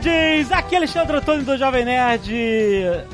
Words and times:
Nerds! 0.00 0.50
Aqui 0.50 0.74
é 0.74 0.78
Alexandre 0.78 1.16
Antônio 1.16 1.44
do 1.44 1.56
Jovem 1.56 1.84
Nerd, 1.84 2.32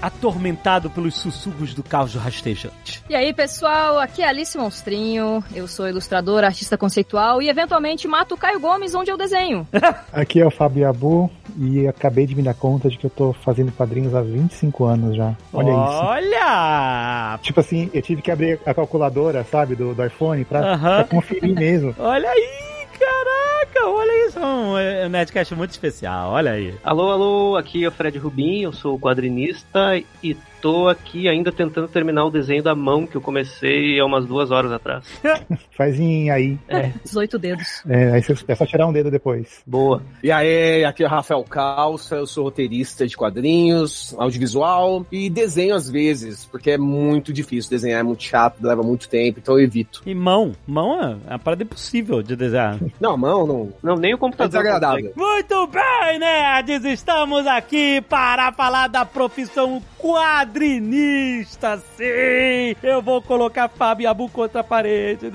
atormentado 0.00 0.88
pelos 0.88 1.14
sussurros 1.14 1.74
do 1.74 1.82
caos 1.82 2.14
rastejante. 2.14 3.02
E 3.08 3.14
aí, 3.14 3.32
pessoal, 3.32 3.98
aqui 3.98 4.22
é 4.22 4.28
Alice 4.28 4.56
Monstrinho, 4.56 5.44
eu 5.54 5.66
sou 5.68 5.88
ilustradora, 5.88 6.46
artista 6.46 6.78
conceitual 6.78 7.42
e 7.42 7.48
eventualmente 7.48 8.08
mato 8.08 8.34
o 8.34 8.38
Caio 8.38 8.60
Gomes 8.60 8.94
onde 8.94 9.10
eu 9.10 9.16
desenho. 9.16 9.66
Aqui 10.12 10.40
é 10.40 10.46
o 10.46 10.50
Fábio 10.50 10.88
Abu 10.88 11.30
e 11.56 11.86
acabei 11.86 12.26
de 12.26 12.34
me 12.34 12.42
dar 12.42 12.54
conta 12.54 12.88
de 12.88 12.96
que 12.96 13.06
eu 13.06 13.10
tô 13.10 13.32
fazendo 13.32 13.72
quadrinhos 13.72 14.14
há 14.14 14.22
25 14.22 14.84
anos 14.84 15.16
já. 15.16 15.34
Olha 15.52 15.70
isso. 15.70 16.04
Olha! 16.04 17.38
Tipo 17.42 17.60
assim, 17.60 17.90
eu 17.92 18.02
tive 18.02 18.22
que 18.22 18.30
abrir 18.30 18.58
a 18.64 18.74
calculadora, 18.74 19.44
sabe, 19.44 19.74
do, 19.74 19.94
do 19.94 20.04
iPhone 20.04 20.44
pra, 20.44 20.74
Aham. 20.74 20.96
pra 20.96 21.04
conferir 21.04 21.54
mesmo. 21.54 21.94
Olha 21.98 22.28
aí, 22.28 22.79
caraca! 23.00 23.88
Olha 23.88 24.28
isso, 24.28 24.38
um 24.38 24.78
é 24.78 25.06
um 25.06 25.08
Nerdcast 25.08 25.54
muito 25.54 25.70
especial, 25.70 26.32
olha 26.32 26.52
aí. 26.52 26.74
Alô, 26.84 27.10
alô, 27.10 27.56
aqui 27.56 27.84
é 27.84 27.88
o 27.88 27.92
Fred 27.92 28.18
Rubin, 28.18 28.62
eu 28.62 28.72
sou 28.72 28.98
quadrinista 28.98 30.00
e 30.22 30.36
tô 30.60 30.88
aqui 30.88 31.28
ainda 31.28 31.50
tentando 31.50 31.88
terminar 31.88 32.24
o 32.24 32.30
desenho 32.30 32.62
da 32.62 32.74
mão 32.74 33.06
que 33.06 33.16
eu 33.16 33.20
comecei 33.20 33.98
há 33.98 34.04
umas 34.04 34.26
duas 34.26 34.50
horas 34.50 34.72
atrás. 34.72 35.04
Faz 35.76 35.98
em 35.98 36.30
aí. 36.30 36.58
18 37.04 37.38
dedos. 37.38 37.82
É, 37.88 38.12
aí 38.12 38.22
você, 38.22 38.34
é 38.46 38.54
só 38.54 38.66
tirar 38.66 38.86
um 38.86 38.92
dedo 38.92 39.10
depois. 39.10 39.62
Boa. 39.66 40.02
E 40.22 40.30
aí, 40.30 40.84
aqui 40.84 41.02
é 41.02 41.06
o 41.06 41.10
Rafael 41.10 41.42
Calça, 41.44 42.16
eu 42.16 42.26
sou 42.26 42.44
roteirista 42.44 43.06
de 43.06 43.16
quadrinhos, 43.16 44.14
audiovisual 44.18 45.06
e 45.10 45.30
desenho 45.30 45.74
às 45.74 45.88
vezes, 45.90 46.44
porque 46.44 46.72
é 46.72 46.78
muito 46.78 47.32
difícil 47.32 47.70
desenhar, 47.70 48.00
é 48.00 48.02
muito 48.02 48.22
chato, 48.22 48.56
leva 48.60 48.82
muito 48.82 49.08
tempo, 49.08 49.38
então 49.40 49.58
eu 49.58 49.64
evito. 49.64 50.02
E 50.06 50.14
mão, 50.14 50.52
mão 50.66 51.00
é 51.26 51.30
uma 51.30 51.38
parada 51.38 51.62
impossível 51.62 52.22
de 52.22 52.36
desenhar. 52.36 52.78
Não, 53.00 53.16
mão 53.16 53.46
não. 53.46 53.72
Não, 53.82 53.96
nem 53.96 54.12
o 54.14 54.16
É 54.16 54.18
computador. 54.18 54.48
desagradável. 54.62 55.12
consegue. 55.12 55.18
Muito 55.18 55.66
bem, 55.68 56.18
nerds! 56.18 56.84
Estamos 56.84 57.46
aqui 57.46 58.00
para 58.02 58.52
falar 58.52 58.88
da 58.88 59.04
profissão 59.04 59.82
quadrinista, 60.00 61.78
sim! 61.96 62.74
Eu 62.82 63.02
vou 63.02 63.20
colocar 63.22 63.68
Fábio 63.68 64.08
Abu 64.08 64.28
contra 64.28 64.60
a 64.60 64.64
parede. 64.64 65.30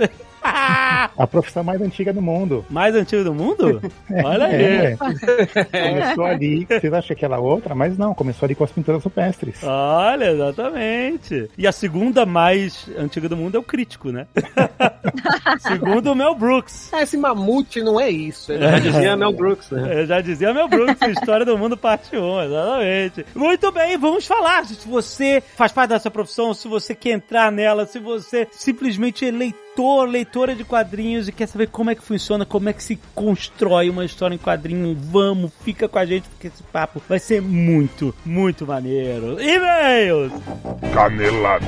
A 1.18 1.28
profissão 1.28 1.64
mais 1.64 1.82
antiga 1.82 2.12
do 2.12 2.22
mundo. 2.22 2.66
Mais 2.70 2.96
antigo 2.96 3.24
do 3.24 3.34
mundo? 3.34 3.82
Olha 4.24 4.46
aí. 4.46 4.64
É. 4.64 4.98
Começou 4.98 6.26
ali, 6.26 6.66
vocês 6.66 6.94
acham 6.94 7.16
que 7.16 7.26
ela 7.26 7.38
é 7.38 7.40
outra, 7.40 7.74
mas 7.74 7.98
não, 7.98 8.14
começou 8.14 8.46
ali 8.46 8.56
com 8.56 8.64
as 8.64 8.72
pinturas 8.72 9.04
rupestres. 9.04 9.64
Olha, 9.64 10.32
exatamente. 10.32 11.50
E 11.58 11.68
a 11.68 11.72
segunda 11.72 12.26
mais 12.26 12.90
antiga 12.98 13.30
do 13.30 13.38
mundo 13.38 13.56
é 13.56 13.60
o 13.60 13.64
crítico, 13.64 14.12
né? 14.12 14.28
Segundo 15.60 16.12
o 16.12 16.16
Mel 16.16 16.36
Brooks. 16.36 16.90
Ah, 16.94 17.02
Esse 17.04 17.18
mamute 17.18 17.82
não 17.82 18.00
é 18.00 18.10
isso. 18.10 18.52
Ele 18.52 18.64
Já 18.64 18.80
dizia 18.80 19.18
Mel 19.18 19.34
Brooks, 19.34 19.70
né? 19.72 20.02
Eu 20.02 20.06
já 20.06 20.22
dizia 20.22 20.54
Mel 20.54 20.68
Brooks, 20.68 21.02
História 21.10 21.46
do 21.46 21.58
Mundo 21.58 21.78
Parte 21.78 22.16
1, 22.18 22.42
exatamente. 22.44 23.26
Muito 23.36 23.72
bem, 23.72 23.98
vamos 23.98 24.26
falar. 24.26 24.66
Se 24.66 24.88
você 24.88 25.42
faz 25.56 25.72
parte 25.72 25.90
dessa 25.90 26.12
profissão, 26.12 26.54
se 26.54 26.68
você 26.68 26.94
quer 26.94 27.12
entrar 27.12 27.52
nela, 27.52 27.86
se 27.86 28.00
você 28.00 28.48
simplesmente 28.52 29.26
é 29.26 29.32
leitor, 29.32 29.65
leitora 30.06 30.56
de 30.56 30.64
quadrinhos 30.64 31.28
e 31.28 31.32
quer 31.32 31.48
saber 31.48 31.68
como 31.68 31.90
é 31.90 31.96
que 31.96 32.02
funciona, 32.02 32.46
como 32.46 32.70
é 32.70 32.74
que 32.74 32.84
se 32.84 33.00
constrói 33.14 33.90
uma 33.90 34.06
história 34.06 34.36
em 34.36 34.38
quadrinho, 34.38 34.96
vamos, 35.00 35.52
fica 35.64 35.88
com 35.88 36.00
a 36.00 36.06
gente, 36.06 36.30
porque 36.30 36.48
esse 36.48 36.64
papo 36.64 37.02
vai 37.08 37.20
ser 37.20 37.42
muito, 37.42 38.14
muito 38.26 38.66
maneiro. 38.66 39.42
E-mails! 39.42 40.32
Canelada. 40.94 41.66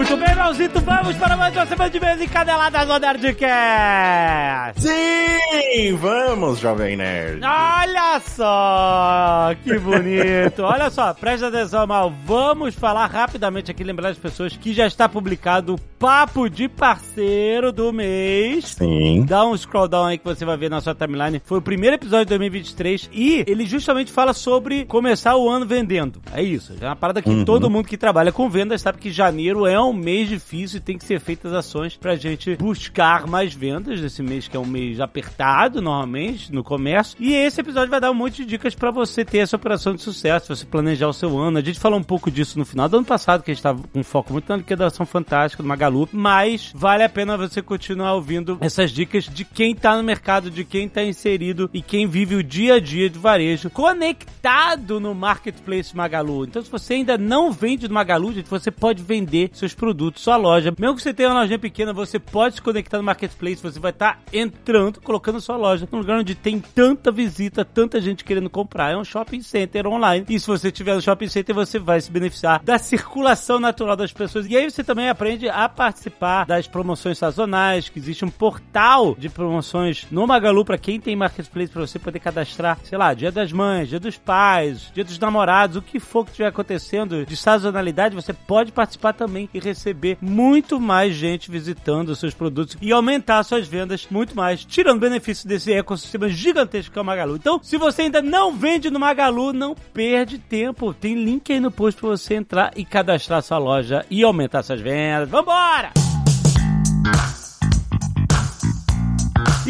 Muito 0.00 0.16
bem, 0.16 0.34
Melzito, 0.34 0.80
vamos 0.80 1.14
para 1.18 1.36
mais 1.36 1.54
uma 1.54 1.66
semana 1.66 1.90
de 1.90 2.00
mês 2.00 2.22
encadeladas 2.22 2.86
do 2.86 2.98
Nerdcast! 2.98 4.80
Sim, 4.80 5.94
vamos, 5.96 6.58
Jovem 6.58 6.96
Nerd. 6.96 7.42
Olha 7.44 8.18
só, 8.20 9.50
que 9.62 9.78
bonito. 9.78 10.62
Olha 10.62 10.88
só, 10.88 11.12
presta 11.12 11.48
atenção, 11.48 11.86
Mal. 11.86 12.10
Vamos 12.24 12.74
falar 12.74 13.06
rapidamente 13.08 13.70
aqui, 13.70 13.84
lembrar 13.84 14.08
as 14.08 14.16
pessoas 14.16 14.56
que 14.56 14.72
já 14.72 14.86
está 14.86 15.06
publicado 15.06 15.74
o 15.74 15.78
Papo 15.98 16.48
de 16.48 16.66
Parceiro 16.66 17.70
do 17.70 17.92
mês. 17.92 18.68
Sim. 18.78 19.26
Dá 19.28 19.44
um 19.44 19.54
scroll 19.54 19.86
down 19.86 20.06
aí 20.06 20.16
que 20.16 20.24
você 20.24 20.46
vai 20.46 20.56
ver 20.56 20.70
na 20.70 20.80
sua 20.80 20.94
timeline. 20.94 21.42
Foi 21.44 21.58
o 21.58 21.62
primeiro 21.62 21.96
episódio 21.96 22.24
de 22.24 22.30
2023 22.30 23.10
e 23.12 23.44
ele 23.46 23.66
justamente 23.66 24.10
fala 24.10 24.32
sobre 24.32 24.86
começar 24.86 25.36
o 25.36 25.46
ano 25.46 25.66
vendendo. 25.66 26.22
É 26.32 26.42
isso. 26.42 26.74
É 26.80 26.86
uma 26.86 26.96
parada 26.96 27.20
que 27.20 27.28
Uhum. 27.28 27.44
todo 27.44 27.68
mundo 27.68 27.86
que 27.86 27.98
trabalha 27.98 28.32
com 28.32 28.48
vendas 28.48 28.80
sabe 28.80 28.96
que 28.98 29.10
janeiro 29.12 29.66
é 29.66 29.78
um 29.78 29.89
mês 29.92 30.28
difícil 30.28 30.78
e 30.78 30.80
tem 30.80 30.98
que 30.98 31.04
ser 31.04 31.20
feitas 31.20 31.52
ações 31.52 31.96
pra 31.96 32.16
gente 32.16 32.56
buscar 32.56 33.26
mais 33.26 33.54
vendas 33.54 34.00
nesse 34.00 34.22
mês 34.22 34.48
que 34.48 34.56
é 34.56 34.60
um 34.60 34.66
mês 34.66 35.00
apertado 35.00 35.80
normalmente 35.80 36.52
no 36.52 36.62
comércio. 36.62 37.16
E 37.18 37.34
esse 37.34 37.60
episódio 37.60 37.90
vai 37.90 38.00
dar 38.00 38.10
um 38.10 38.14
monte 38.14 38.42
de 38.42 38.46
dicas 38.46 38.74
pra 38.74 38.90
você 38.90 39.24
ter 39.24 39.38
essa 39.38 39.56
operação 39.56 39.94
de 39.94 40.02
sucesso, 40.02 40.54
você 40.54 40.64
planejar 40.64 41.08
o 41.08 41.12
seu 41.12 41.38
ano. 41.38 41.58
A 41.58 41.62
gente 41.62 41.78
falou 41.78 41.98
um 41.98 42.02
pouco 42.02 42.30
disso 42.30 42.58
no 42.58 42.64
final 42.64 42.88
do 42.88 42.98
ano 42.98 43.06
passado, 43.06 43.42
que 43.42 43.50
a 43.50 43.54
gente 43.54 43.62
tava 43.62 43.82
com 43.92 44.02
foco 44.02 44.32
muito 44.32 44.48
na 44.48 44.56
liquidação 44.56 45.06
fantástica 45.06 45.62
do 45.62 45.68
Magalu, 45.68 46.08
mas 46.12 46.72
vale 46.74 47.02
a 47.02 47.08
pena 47.08 47.36
você 47.36 47.62
continuar 47.62 48.14
ouvindo 48.14 48.58
essas 48.60 48.90
dicas 48.90 49.24
de 49.24 49.44
quem 49.44 49.74
tá 49.74 49.96
no 49.96 50.02
mercado, 50.02 50.50
de 50.50 50.64
quem 50.64 50.88
tá 50.88 51.02
inserido 51.02 51.70
e 51.72 51.82
quem 51.82 52.06
vive 52.06 52.34
o 52.34 52.42
dia 52.42 52.74
a 52.74 52.80
dia 52.80 53.08
de 53.08 53.18
varejo 53.18 53.70
conectado 53.70 55.00
no 55.00 55.14
marketplace 55.14 55.96
Magalu. 55.96 56.44
Então, 56.44 56.62
se 56.62 56.70
você 56.70 56.94
ainda 56.94 57.16
não 57.16 57.52
vende 57.52 57.88
no 57.88 57.94
Magalu, 57.94 58.32
gente, 58.32 58.48
você 58.48 58.70
pode 58.70 59.02
vender 59.02 59.50
seus 59.52 59.69
produtos, 59.74 60.22
sua 60.22 60.36
loja. 60.36 60.72
Mesmo 60.78 60.96
que 60.96 61.02
você 61.02 61.14
tenha 61.14 61.28
uma 61.28 61.40
lojinha 61.40 61.58
pequena, 61.58 61.92
você 61.92 62.18
pode 62.18 62.56
se 62.56 62.62
conectar 62.62 62.98
no 62.98 63.04
marketplace, 63.04 63.62
você 63.62 63.78
vai 63.78 63.90
estar 63.90 64.20
entrando, 64.32 65.00
colocando 65.00 65.40
sua 65.40 65.56
loja 65.56 65.88
num 65.90 65.98
lugar 65.98 66.18
onde 66.18 66.34
tem 66.34 66.60
tanta 66.60 67.10
visita, 67.10 67.64
tanta 67.64 68.00
gente 68.00 68.24
querendo 68.24 68.50
comprar. 68.50 68.92
É 68.92 68.96
um 68.96 69.04
shopping 69.04 69.42
center 69.42 69.86
online. 69.86 70.24
E 70.28 70.38
se 70.38 70.46
você 70.46 70.70
tiver 70.70 70.94
no 70.94 71.02
shopping 71.02 71.28
center, 71.28 71.54
você 71.54 71.78
vai 71.78 72.00
se 72.00 72.10
beneficiar 72.10 72.62
da 72.62 72.78
circulação 72.78 73.58
natural 73.58 73.96
das 73.96 74.12
pessoas. 74.12 74.46
E 74.46 74.56
aí 74.56 74.70
você 74.70 74.82
também 74.82 75.08
aprende 75.08 75.48
a 75.48 75.68
participar 75.68 76.46
das 76.46 76.66
promoções 76.66 77.18
sazonais, 77.18 77.88
que 77.88 77.98
existe 77.98 78.24
um 78.24 78.30
portal 78.30 79.14
de 79.18 79.28
promoções 79.28 80.06
no 80.10 80.26
Magalu 80.26 80.64
para 80.64 80.78
quem 80.78 81.00
tem 81.00 81.16
marketplace 81.16 81.72
para 81.72 81.86
você 81.86 81.98
poder 81.98 82.20
cadastrar, 82.20 82.78
sei 82.84 82.98
lá, 82.98 83.14
Dia 83.14 83.30
das 83.30 83.52
Mães, 83.52 83.88
Dia 83.88 84.00
dos 84.00 84.16
Pais, 84.16 84.90
Dia 84.94 85.04
dos 85.04 85.18
Namorados, 85.18 85.76
o 85.76 85.82
que 85.82 86.00
for 86.00 86.24
que 86.24 86.30
estiver 86.30 86.48
acontecendo 86.48 87.24
de 87.24 87.36
sazonalidade, 87.36 88.14
você 88.14 88.32
pode 88.32 88.72
participar 88.72 89.12
também 89.12 89.48
e 89.52 89.59
receber 89.60 90.18
muito 90.20 90.80
mais 90.80 91.14
gente 91.14 91.50
visitando 91.50 92.10
os 92.10 92.18
seus 92.18 92.34
produtos 92.34 92.76
e 92.80 92.92
aumentar 92.92 93.42
suas 93.42 93.66
vendas 93.66 94.06
muito 94.10 94.36
mais, 94.36 94.64
tirando 94.64 95.00
benefício 95.00 95.48
desse 95.48 95.72
ecossistema 95.72 96.28
gigantesco 96.28 96.92
que 96.92 96.98
é 96.98 97.02
o 97.02 97.04
Magalu. 97.04 97.36
Então, 97.36 97.60
se 97.62 97.76
você 97.76 98.02
ainda 98.02 98.22
não 98.22 98.56
vende 98.56 98.90
no 98.90 98.98
Magalu, 98.98 99.52
não 99.52 99.74
perde 99.74 100.38
tempo. 100.38 100.92
Tem 100.94 101.14
link 101.14 101.52
aí 101.52 101.60
no 101.60 101.70
post 101.70 102.00
para 102.00 102.10
você 102.10 102.34
entrar 102.34 102.72
e 102.76 102.84
cadastrar 102.84 103.42
sua 103.42 103.58
loja 103.58 104.04
e 104.10 104.22
aumentar 104.22 104.62
suas 104.62 104.80
vendas. 104.80 105.28
Vambora! 105.28 106.09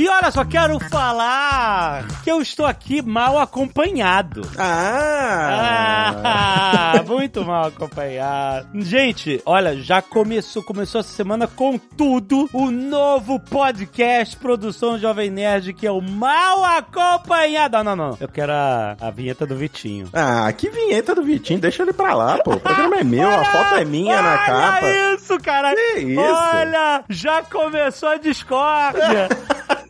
E 0.00 0.08
olha 0.08 0.30
só, 0.30 0.46
quero 0.46 0.80
falar 0.88 2.06
que 2.24 2.30
eu 2.30 2.40
estou 2.40 2.64
aqui 2.64 3.02
mal 3.02 3.38
acompanhado. 3.38 4.40
Ah! 4.56 6.14
Ah, 6.24 7.02
muito 7.06 7.44
mal 7.44 7.66
acompanhado. 7.66 8.66
Gente, 8.80 9.42
olha, 9.44 9.76
já 9.76 10.00
começou, 10.00 10.62
começou 10.62 11.02
essa 11.02 11.12
semana 11.12 11.46
com 11.46 11.76
tudo 11.76 12.48
o 12.54 12.70
novo 12.70 13.38
podcast 13.38 14.38
Produção 14.38 14.98
Jovem 14.98 15.30
Nerd, 15.30 15.74
que 15.74 15.86
é 15.86 15.92
o 15.92 16.00
Mal 16.00 16.64
Acompanhado. 16.64 17.76
Não, 17.84 17.94
não, 17.94 17.96
não. 18.12 18.16
Eu 18.18 18.28
quero 18.28 18.52
a, 18.52 18.96
a 18.98 19.10
vinheta 19.10 19.44
do 19.44 19.54
Vitinho. 19.54 20.08
Ah, 20.14 20.50
que 20.50 20.70
vinheta 20.70 21.14
do 21.14 21.22
Vitinho, 21.22 21.60
deixa 21.60 21.82
ele 21.82 21.92
pra 21.92 22.14
lá, 22.14 22.38
pô. 22.38 22.52
O 22.52 22.60
programa 22.60 22.96
é 22.96 23.04
meu, 23.04 23.28
a 23.28 23.44
foto 23.44 23.74
é 23.74 23.84
minha 23.84 24.22
na 24.22 24.38
capa. 24.38 24.86
Olha 24.86 25.14
isso, 25.14 25.38
cara. 25.40 25.74
Que 25.74 25.98
isso? 25.98 26.20
Olha, 26.22 27.04
já 27.10 27.42
começou 27.42 28.08
a 28.08 28.16
discórdia. 28.16 29.28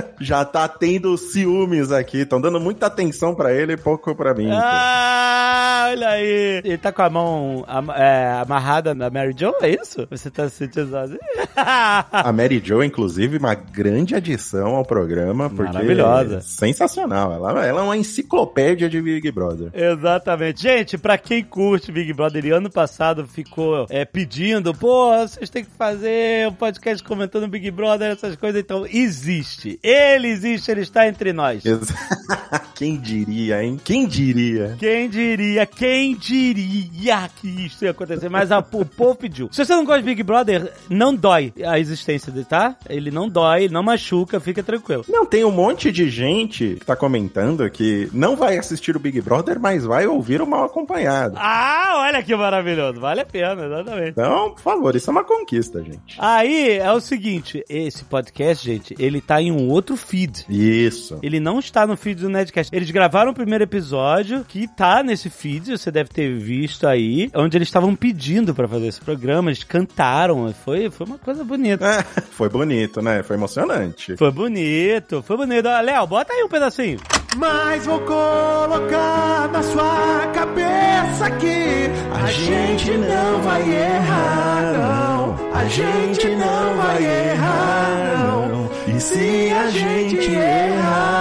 Já 0.20 0.44
tá 0.44 0.66
tendo 0.68 1.16
ciúmes 1.16 1.90
aqui. 1.92 2.18
Estão 2.18 2.40
dando 2.40 2.60
muita 2.60 2.86
atenção 2.86 3.34
pra 3.34 3.52
ele 3.52 3.72
e 3.74 3.76
pouco 3.76 4.14
pra 4.14 4.34
mim. 4.34 4.48
Ah, 4.50 5.88
olha 5.90 6.08
aí. 6.10 6.60
Ele 6.64 6.78
tá 6.78 6.92
com 6.92 7.02
a 7.02 7.10
mão 7.10 7.64
am- 7.68 7.92
é, 7.92 8.40
amarrada 8.42 8.94
na 8.94 9.10
Mary 9.10 9.34
Jo, 9.36 9.52
é 9.62 9.70
isso? 9.70 10.06
Você 10.10 10.30
tá 10.30 10.48
se 10.48 10.56
sentindo 10.56 10.90
sozinho? 10.90 11.18
A 11.56 12.32
Mary 12.32 12.60
Jo, 12.64 12.82
inclusive, 12.82 13.38
uma 13.38 13.54
grande 13.54 14.14
adição 14.14 14.76
ao 14.76 14.84
programa. 14.84 15.48
Porque 15.48 15.72
Maravilhosa. 15.72 16.38
é 16.38 16.40
Sensacional. 16.40 17.32
Ela, 17.32 17.66
ela 17.66 17.80
é 17.80 17.84
uma 17.84 17.96
enciclopédia 17.96 18.88
de 18.88 19.00
Big 19.00 19.30
Brother. 19.30 19.70
Exatamente. 19.72 20.62
Gente, 20.62 20.98
pra 20.98 21.16
quem 21.18 21.42
curte 21.42 21.90
Big 21.92 22.12
Brother, 22.12 22.44
e 22.44 22.50
ano 22.50 22.70
passado 22.70 23.26
ficou 23.26 23.86
é, 23.90 24.04
pedindo, 24.04 24.74
pô, 24.74 25.10
vocês 25.18 25.48
têm 25.50 25.64
que 25.64 25.70
fazer 25.76 26.48
um 26.48 26.52
podcast 26.52 27.02
comentando 27.04 27.48
Big 27.48 27.70
Brother, 27.70 28.12
essas 28.12 28.36
coisas, 28.36 28.60
então 28.60 28.86
existe. 28.86 29.78
Ele 29.86 30.26
existe, 30.26 30.68
ele 30.68 30.80
está 30.80 31.06
entre 31.06 31.32
nós. 31.32 31.62
Quem 32.74 32.98
diria, 32.98 33.62
hein? 33.62 33.80
Quem 33.82 34.06
diria? 34.06 34.76
Quem 34.78 35.08
diria, 35.08 35.64
quem 35.64 36.14
diria 36.14 37.30
que 37.40 37.48
isso 37.48 37.84
ia 37.84 37.92
acontecer? 37.92 38.28
Mas 38.28 38.50
a, 38.52 38.58
o 38.58 38.84
povo 38.84 39.14
pediu. 39.14 39.48
Se 39.50 39.64
você 39.64 39.72
não 39.74 39.84
gosta 39.84 40.00
de 40.00 40.06
Big 40.06 40.22
Brother, 40.22 40.72
não 40.90 41.14
dói 41.14 41.54
a 41.64 41.78
existência 41.78 42.30
dele, 42.30 42.44
tá? 42.44 42.76
Ele 42.88 43.10
não 43.10 43.28
dói, 43.28 43.64
ele 43.64 43.72
não 43.72 43.82
machuca, 43.82 44.40
fica 44.40 44.62
tranquilo. 44.62 45.04
Não, 45.08 45.24
tem 45.24 45.44
um 45.44 45.50
monte 45.50 45.90
de 45.90 46.10
gente 46.10 46.76
que 46.78 46.84
tá 46.84 46.94
comentando 46.94 47.70
que 47.70 48.10
não 48.12 48.36
vai 48.36 48.58
assistir 48.58 48.94
o 48.94 49.00
Big 49.00 49.20
Brother, 49.22 49.58
mas 49.58 49.84
vai 49.84 50.06
ouvir 50.06 50.42
o 50.42 50.46
Mal 50.46 50.64
Acompanhado. 50.64 51.36
Ah, 51.38 52.02
olha 52.06 52.22
que 52.22 52.34
maravilhoso. 52.34 53.00
Vale 53.00 53.20
a 53.20 53.26
pena, 53.26 53.64
exatamente. 53.64 54.10
Então, 54.10 54.50
por 54.50 54.60
favor, 54.60 54.94
isso 54.96 55.08
é 55.08 55.12
uma 55.12 55.24
conquista, 55.24 55.82
gente. 55.82 56.16
Aí 56.18 56.72
é 56.72 56.92
o 56.92 57.00
seguinte, 57.00 57.64
esse 57.70 58.04
podcast, 58.04 58.64
gente, 58.64 58.94
ele 58.98 59.20
tá 59.20 59.40
em 59.40 59.50
um 59.50 59.75
outro 59.76 59.96
feed. 59.96 60.44
Isso. 60.48 61.18
Ele 61.22 61.38
não 61.38 61.58
está 61.58 61.86
no 61.86 61.96
feed 61.96 62.22
do 62.22 62.28
Nerdcast. 62.28 62.74
Eles 62.74 62.90
gravaram 62.90 63.30
o 63.30 63.34
primeiro 63.34 63.64
episódio, 63.64 64.44
que 64.44 64.66
tá 64.66 65.02
nesse 65.02 65.30
feed, 65.30 65.78
você 65.78 65.90
deve 65.90 66.10
ter 66.10 66.36
visto 66.36 66.86
aí, 66.86 67.30
onde 67.34 67.56
eles 67.56 67.68
estavam 67.68 67.94
pedindo 67.94 68.54
pra 68.54 68.66
fazer 68.66 68.86
esse 68.86 69.00
programa, 69.00 69.50
eles 69.50 69.62
cantaram, 69.62 70.52
foi, 70.64 70.90
foi 70.90 71.06
uma 71.06 71.18
coisa 71.18 71.44
bonita. 71.44 71.86
É, 71.86 72.02
foi 72.30 72.48
bonito, 72.48 73.02
né? 73.02 73.22
Foi 73.22 73.36
emocionante. 73.36 74.16
Foi 74.16 74.30
bonito, 74.30 75.22
foi 75.22 75.36
bonito. 75.36 75.66
Léo, 75.66 76.06
bota 76.06 76.32
aí 76.32 76.42
um 76.42 76.48
pedacinho. 76.48 76.98
Mas 77.36 77.84
vou 77.86 78.00
colocar 78.00 79.48
na 79.52 79.62
sua 79.62 80.26
cabeça 80.32 81.30
que 81.38 81.90
a 82.14 82.26
gente 82.30 82.90
não 82.92 83.42
vai 83.42 83.62
errar, 83.62 84.62
não. 84.72 85.36
A 85.54 85.64
gente 85.66 86.28
não 86.28 86.76
vai 86.76 87.04
errar, 87.04 87.88
não. 88.18 88.70
E 88.86 89.00
se 89.00 89.52
a 89.52 89.70
gente 89.70 90.34
errar, 90.34 91.16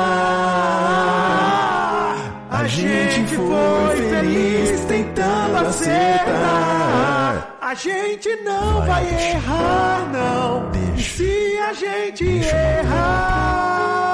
a 2.52 2.68
gente 2.68 3.36
foi 3.36 4.10
feliz 4.10 4.80
tentando 4.86 5.57
acertar. 5.68 7.06
A 7.62 7.74
gente 7.74 8.30
não 8.44 8.86
vai 8.86 9.04
errar, 9.04 10.07
não. 10.13 10.72
E 10.98 11.02
se 11.02 11.57
a 11.68 11.74
gente 11.74 12.24
errar, 12.25 14.05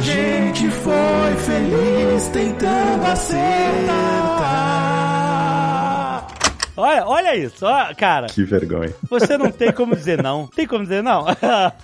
gente 0.00 0.70
foi 0.70 1.34
feliz 1.44 2.28
tentando 2.28 3.06
acertar. 3.06 4.89
Olha, 6.76 7.06
olha 7.06 7.36
isso, 7.36 7.64
ó, 7.66 7.94
cara. 7.94 8.26
Que 8.26 8.42
vergonha. 8.44 8.92
Você 9.08 9.36
não 9.36 9.50
tem 9.50 9.72
como 9.72 9.94
dizer 9.94 10.20
não. 10.22 10.46
Tem 10.46 10.66
como 10.66 10.82
dizer 10.82 11.02
não? 11.02 11.26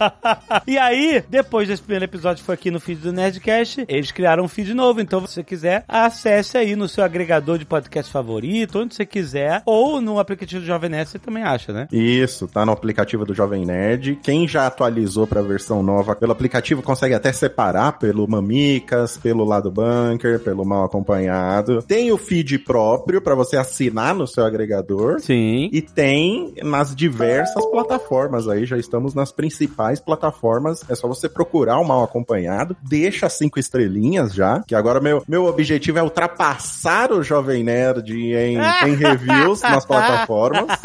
e 0.67 0.79
aí, 0.79 1.23
depois 1.29 1.69
desse 1.69 1.83
primeiro 1.83 2.05
episódio 2.05 2.41
que 2.41 2.47
foi 2.47 2.55
aqui 2.55 2.71
no 2.71 2.81
feed 2.81 3.01
do 3.01 3.13
Nerdcast, 3.13 3.85
eles 3.89 4.11
criaram 4.11 4.45
um 4.45 4.49
feed 4.49 4.75
novo. 4.75 5.01
Então, 5.01 5.27
se 5.27 5.35
você 5.35 5.45
quiser, 5.45 5.85
acesse 5.89 6.57
aí 6.57 6.77
no 6.77 6.89
seu 6.89 7.05
agregador 7.05 7.59
de 7.59 7.65
podcast 7.65 8.11
favorito, 8.11 8.79
onde 8.79 8.95
você 8.95 9.05
quiser, 9.05 9.63
ou 9.67 10.01
no 10.01 10.19
aplicativo 10.19 10.61
do 10.61 10.67
Jovem 10.67 10.91
Nerd, 10.91 11.11
você 11.11 11.19
também 11.19 11.43
acha, 11.43 11.73
né? 11.73 11.89
Isso, 11.93 12.47
tá 12.49 12.65
no 12.65 12.73
aplicativo 12.73 13.25
do 13.25 13.35
Jovem 13.35 13.65
Nerd. 13.65 14.19
Quem 14.23 14.47
já 14.47 14.67
atualizou 14.67 15.27
pra 15.27 15.43
versão 15.43 15.83
nova 15.83 16.15
pelo 16.15 16.33
aplicativo 16.33 16.83
consegue 16.83 17.15
até 17.15 17.33
separar 17.33 17.99
pelo 17.99 18.29
Mamicas, 18.29 19.19
pelo 19.19 19.45
Lado 19.45 19.71
Bunker, 19.71 20.41
pelo 20.41 20.65
Mal 20.65 20.85
Acompanhado. 20.85 21.83
Tem 21.83 22.11
o 22.13 22.19
feed 22.19 22.59
próprio 22.59 23.21
pra 23.21 23.35
você 23.35 23.57
assinar 23.57 24.15
no 24.15 24.27
seu 24.27 24.45
agregador. 24.45 24.86
Sim. 25.21 25.69
E 25.73 25.81
tem 25.81 26.55
nas 26.63 26.95
diversas 26.95 27.65
plataformas 27.67 28.49
aí, 28.49 28.65
já 28.65 28.77
estamos 28.77 29.15
nas 29.15 29.33
principais 29.33 30.01
plataformas. 30.01 30.85
É 30.89 30.95
só 30.95 31.09
você 31.09 31.29
procurar 31.29 31.79
o 31.79 31.85
Mal 31.85 32.05
Acompanhado, 32.05 32.77
deixa 32.83 33.29
cinco 33.29 33.59
estrelinhas 33.59 34.35
já, 34.35 34.63
que 34.67 34.75
agora 34.75 35.01
meu, 35.01 35.23
meu 35.27 35.47
objetivo 35.47 35.99
é 35.99 36.03
ultrapassar 36.03 37.13
o 37.13 37.23
Jovem 37.23 37.65
Nerd 37.65 38.13
em, 38.13 38.57
em 38.57 38.95
reviews 38.97 39.63
nas 39.63 39.85
plataformas. 39.85 40.79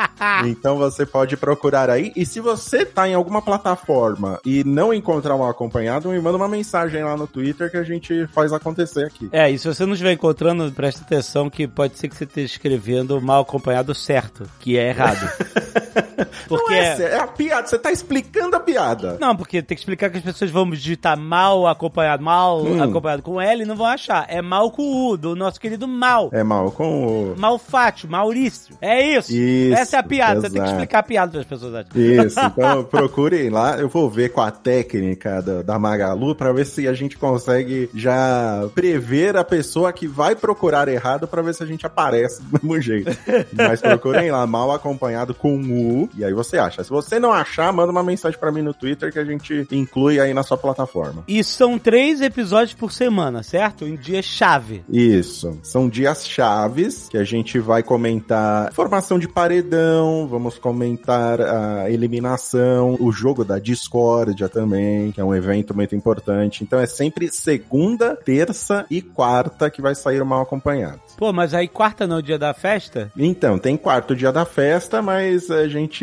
Então 0.45 0.77
você 0.77 1.05
pode 1.05 1.37
procurar 1.37 1.89
aí. 1.89 2.11
E 2.15 2.25
se 2.25 2.39
você 2.39 2.85
tá 2.85 3.07
em 3.07 3.13
alguma 3.13 3.41
plataforma 3.41 4.39
e 4.45 4.63
não 4.63 4.93
encontrar 4.93 5.35
o 5.35 5.39
Mal 5.39 5.49
Acompanhado, 5.49 6.09
me 6.09 6.19
manda 6.19 6.37
uma 6.37 6.47
mensagem 6.47 7.03
lá 7.03 7.17
no 7.17 7.27
Twitter 7.27 7.69
que 7.69 7.77
a 7.77 7.83
gente 7.83 8.27
faz 8.27 8.53
acontecer 8.53 9.05
aqui. 9.05 9.29
É, 9.31 9.49
e 9.49 9.57
se 9.57 9.67
você 9.67 9.85
não 9.85 9.93
estiver 9.93 10.13
encontrando, 10.13 10.71
presta 10.71 11.01
atenção 11.01 11.49
que 11.49 11.67
pode 11.67 11.97
ser 11.97 12.07
que 12.07 12.15
você 12.15 12.23
esteja 12.23 12.53
escrevendo 12.53 13.21
mal 13.21 13.41
acompanhado 13.41 13.80
certo, 13.93 14.47
que 14.59 14.77
é 14.77 14.89
errado. 14.89 15.29
Porque 16.47 16.71
Não 16.71 16.77
é, 16.77 17.01
é 17.01 17.19
a 17.19 17.27
piada, 17.27 17.67
você 17.67 17.77
tá 17.77 17.91
explicando 17.91 18.55
a 18.55 18.59
piada. 18.59 19.17
Não, 19.19 19.35
porque 19.35 19.61
tem 19.61 19.75
que 19.75 19.81
explicar 19.81 20.09
que 20.09 20.17
as 20.17 20.23
pessoas 20.23 20.51
vão 20.51 20.69
digitar 20.69 21.17
mal 21.17 21.67
acompanhado, 21.67 22.23
mal 22.23 22.61
Hum. 22.63 22.81
acompanhado 22.83 23.21
com 23.21 23.39
L 23.39 23.63
e 23.63 23.65
não 23.65 23.75
vão 23.75 23.85
achar. 23.85 24.25
É 24.27 24.41
mal 24.41 24.71
com 24.71 25.09
U, 25.11 25.17
do 25.17 25.35
nosso 25.35 25.59
querido 25.59 25.87
mal. 25.87 26.29
É 26.33 26.43
mal 26.43 26.71
com 26.71 27.31
o. 27.33 27.35
Malfátio, 27.37 28.09
Maurício. 28.09 28.75
É 28.81 29.01
isso. 29.17 29.31
Isso, 29.33 29.75
Essa 29.77 29.97
é 29.97 29.99
a 29.99 30.03
piada. 30.03 30.41
Você 30.41 30.49
tem 30.49 30.51
que 30.53 30.57
exato. 30.59 30.71
explicar 30.73 30.99
a 30.99 31.03
piada 31.03 31.31
para 31.31 31.41
as 31.41 31.47
pessoas 31.47 31.73
acharem. 31.75 32.25
Isso, 32.25 32.39
então 32.45 32.83
procurem 32.83 33.49
lá. 33.49 33.77
Eu 33.77 33.89
vou 33.89 34.09
ver 34.09 34.29
com 34.29 34.41
a 34.41 34.51
técnica 34.51 35.41
da, 35.41 35.61
da 35.61 35.79
Magalu 35.79 36.35
pra 36.35 36.51
ver 36.51 36.65
se 36.65 36.87
a 36.87 36.93
gente 36.93 37.17
consegue 37.17 37.89
já 37.93 38.67
prever 38.73 39.35
a 39.37 39.43
pessoa 39.43 39.91
que 39.93 40.07
vai 40.07 40.35
procurar 40.35 40.87
errado 40.87 41.27
pra 41.27 41.41
ver 41.41 41.53
se 41.53 41.63
a 41.63 41.65
gente 41.65 41.85
aparece 41.85 42.41
do 42.43 42.59
mesmo 42.63 42.81
jeito. 42.81 43.11
Mas 43.53 43.81
procurem 43.81 44.31
lá, 44.31 44.45
mal 44.47 44.71
acompanhado 44.71 45.33
com 45.33 45.55
U, 45.61 46.09
e 46.15 46.23
aí 46.23 46.33
você 46.33 46.57
acha. 46.57 46.83
Se 46.83 46.89
você 46.89 47.19
não 47.19 47.31
achar, 47.31 47.71
manda 47.71 47.91
uma 47.91 48.03
mensagem 48.03 48.39
pra 48.39 48.51
mim 48.51 48.61
no 48.61 48.73
Twitter 48.73 49.11
que 49.11 49.19
a 49.19 49.25
gente 49.25 49.67
inclui 49.71 50.19
aí 50.19 50.33
na 50.33 50.43
sua 50.43 50.57
plataforma. 50.57 51.23
E 51.27 51.43
são 51.43 51.77
três 51.77 52.21
episódios 52.21 52.73
por 52.73 52.91
semana, 52.91 53.43
certo? 53.43 53.85
Em 53.85 53.95
dia 53.95 54.21
chave. 54.21 54.83
Isso. 54.89 55.59
São 55.63 55.89
dias 55.89 56.27
chaves 56.27 57.07
que 57.09 57.17
a 57.17 57.23
gente 57.23 57.59
vai 57.59 57.83
comentar 57.83 58.71
formação 58.73 59.19
de 59.19 59.27
paredão, 59.27 60.27
vamos 60.27 60.57
comentar 60.57 61.41
a 61.41 61.89
eliminação, 61.89 62.97
o 62.99 63.11
jogo 63.11 63.43
da 63.43 63.59
discórdia 63.59 64.49
também, 64.49 65.11
que 65.11 65.21
é 65.21 65.23
um 65.23 65.35
evento 65.35 65.75
muito 65.75 65.95
importante. 65.95 66.63
Então 66.63 66.79
é 66.79 66.85
sempre 66.85 67.31
segunda, 67.31 68.15
terça 68.15 68.85
e 68.89 69.01
quarta 69.01 69.69
que 69.69 69.81
vai 69.81 69.95
sair 69.95 70.21
o 70.21 70.25
mal 70.25 70.41
acompanhado. 70.41 71.01
Pô, 71.17 71.31
mas 71.31 71.53
aí 71.53 71.67
quarta 71.67 72.07
não 72.07 72.17
é 72.17 72.19
o 72.19 72.23
dia 72.23 72.39
da 72.39 72.53
festa? 72.53 73.11
Então, 73.17 73.59
tem 73.59 73.77
quarto 73.77 74.15
dia 74.15 74.31
da 74.31 74.45
festa, 74.45 75.01
mas 75.01 75.51
a 75.51 75.67
gente 75.67 76.00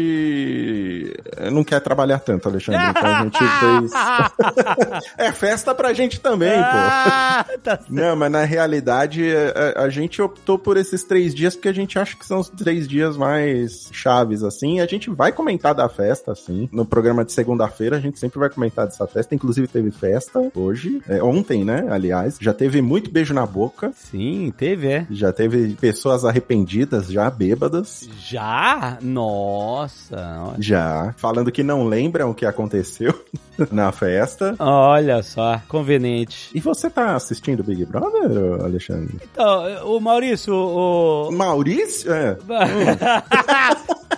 não 1.53 1.65
quer 1.65 1.81
trabalhar 1.81 2.19
tanto, 2.19 2.49
Alexandre. 2.49 2.83
Então 2.91 3.07
a 3.07 3.23
gente 3.25 3.39
fez. 3.39 3.93
é 5.17 5.33
festa 5.33 5.75
pra 5.75 5.93
gente 5.93 6.21
também, 6.21 6.57
pô. 6.57 6.65
Ah, 6.65 7.47
tá. 7.63 7.81
Não, 7.89 8.17
mas 8.17 8.31
na 8.31 8.45
realidade 8.45 9.25
a, 9.77 9.83
a 9.83 9.91
gente 9.91 10.21
optou 10.21 10.59
por 10.59 10.77
esses 10.77 11.05
três 11.05 11.35
dias 11.35 11.55
porque 11.55 11.69
a 11.69 11.73
gente 11.73 11.99
acha 11.99 12.17
que 12.17 12.27
são 12.27 12.41
os 12.41 12.49
três 12.49 12.87
dias 12.89 13.17
mais 13.17 13.89
chaves, 13.93 14.43
assim. 14.43 14.81
A 14.81 14.87
gente 14.87 15.11
vai 15.11 15.33
comentar 15.33 15.75
da 15.75 15.89
festa, 15.89 16.33
assim. 16.33 16.69
No 16.73 16.85
programa 16.85 17.25
de 17.25 17.33
segunda-feira 17.33 17.97
a 17.97 18.01
gente 18.01 18.19
sempre 18.19 18.39
vai 18.39 18.51
comentar 18.51 18.87
dessa 18.87 19.07
festa. 19.07 19.35
Inclusive 19.35 19.67
teve 19.69 19.91
festa 19.91 20.51
hoje, 20.55 21.03
é, 21.09 21.23
ontem, 21.23 21.65
né? 21.65 21.87
Aliás, 21.91 22.37
já 22.41 22.53
teve 22.53 22.81
muito 22.83 23.11
beijo 23.11 23.35
na 23.35 23.47
boca. 23.47 23.93
Sim, 23.95 24.53
teve, 24.57 24.89
é. 24.89 25.07
Já 25.11 25.33
teve 25.33 25.75
pessoas 25.75 26.25
arrependidas, 26.25 27.09
já 27.09 27.31
bêbadas, 27.31 28.09
Já? 28.21 28.99
Nossa. 29.01 29.78
Já 30.59 31.15
falando 31.17 31.53
que 31.53 31.63
não 31.63 31.85
lembram 31.87 32.31
o 32.31 32.35
que 32.35 32.47
aconteceu 32.47 33.13
na 33.71 33.93
festa. 33.93 34.55
Olha 34.59 35.23
só, 35.23 35.61
conveniente. 35.69 36.51
E 36.55 36.61
você 36.61 36.89
tá 36.91 37.15
assistindo 37.17 37.63
Big 37.63 37.85
Brother, 37.85 38.65
Alexandre? 38.65 39.19
Então, 39.33 39.87
o 39.97 40.01
Maurício, 40.01 40.55
o. 40.55 41.31
Maurício? 41.33 42.13
É. 42.13 42.37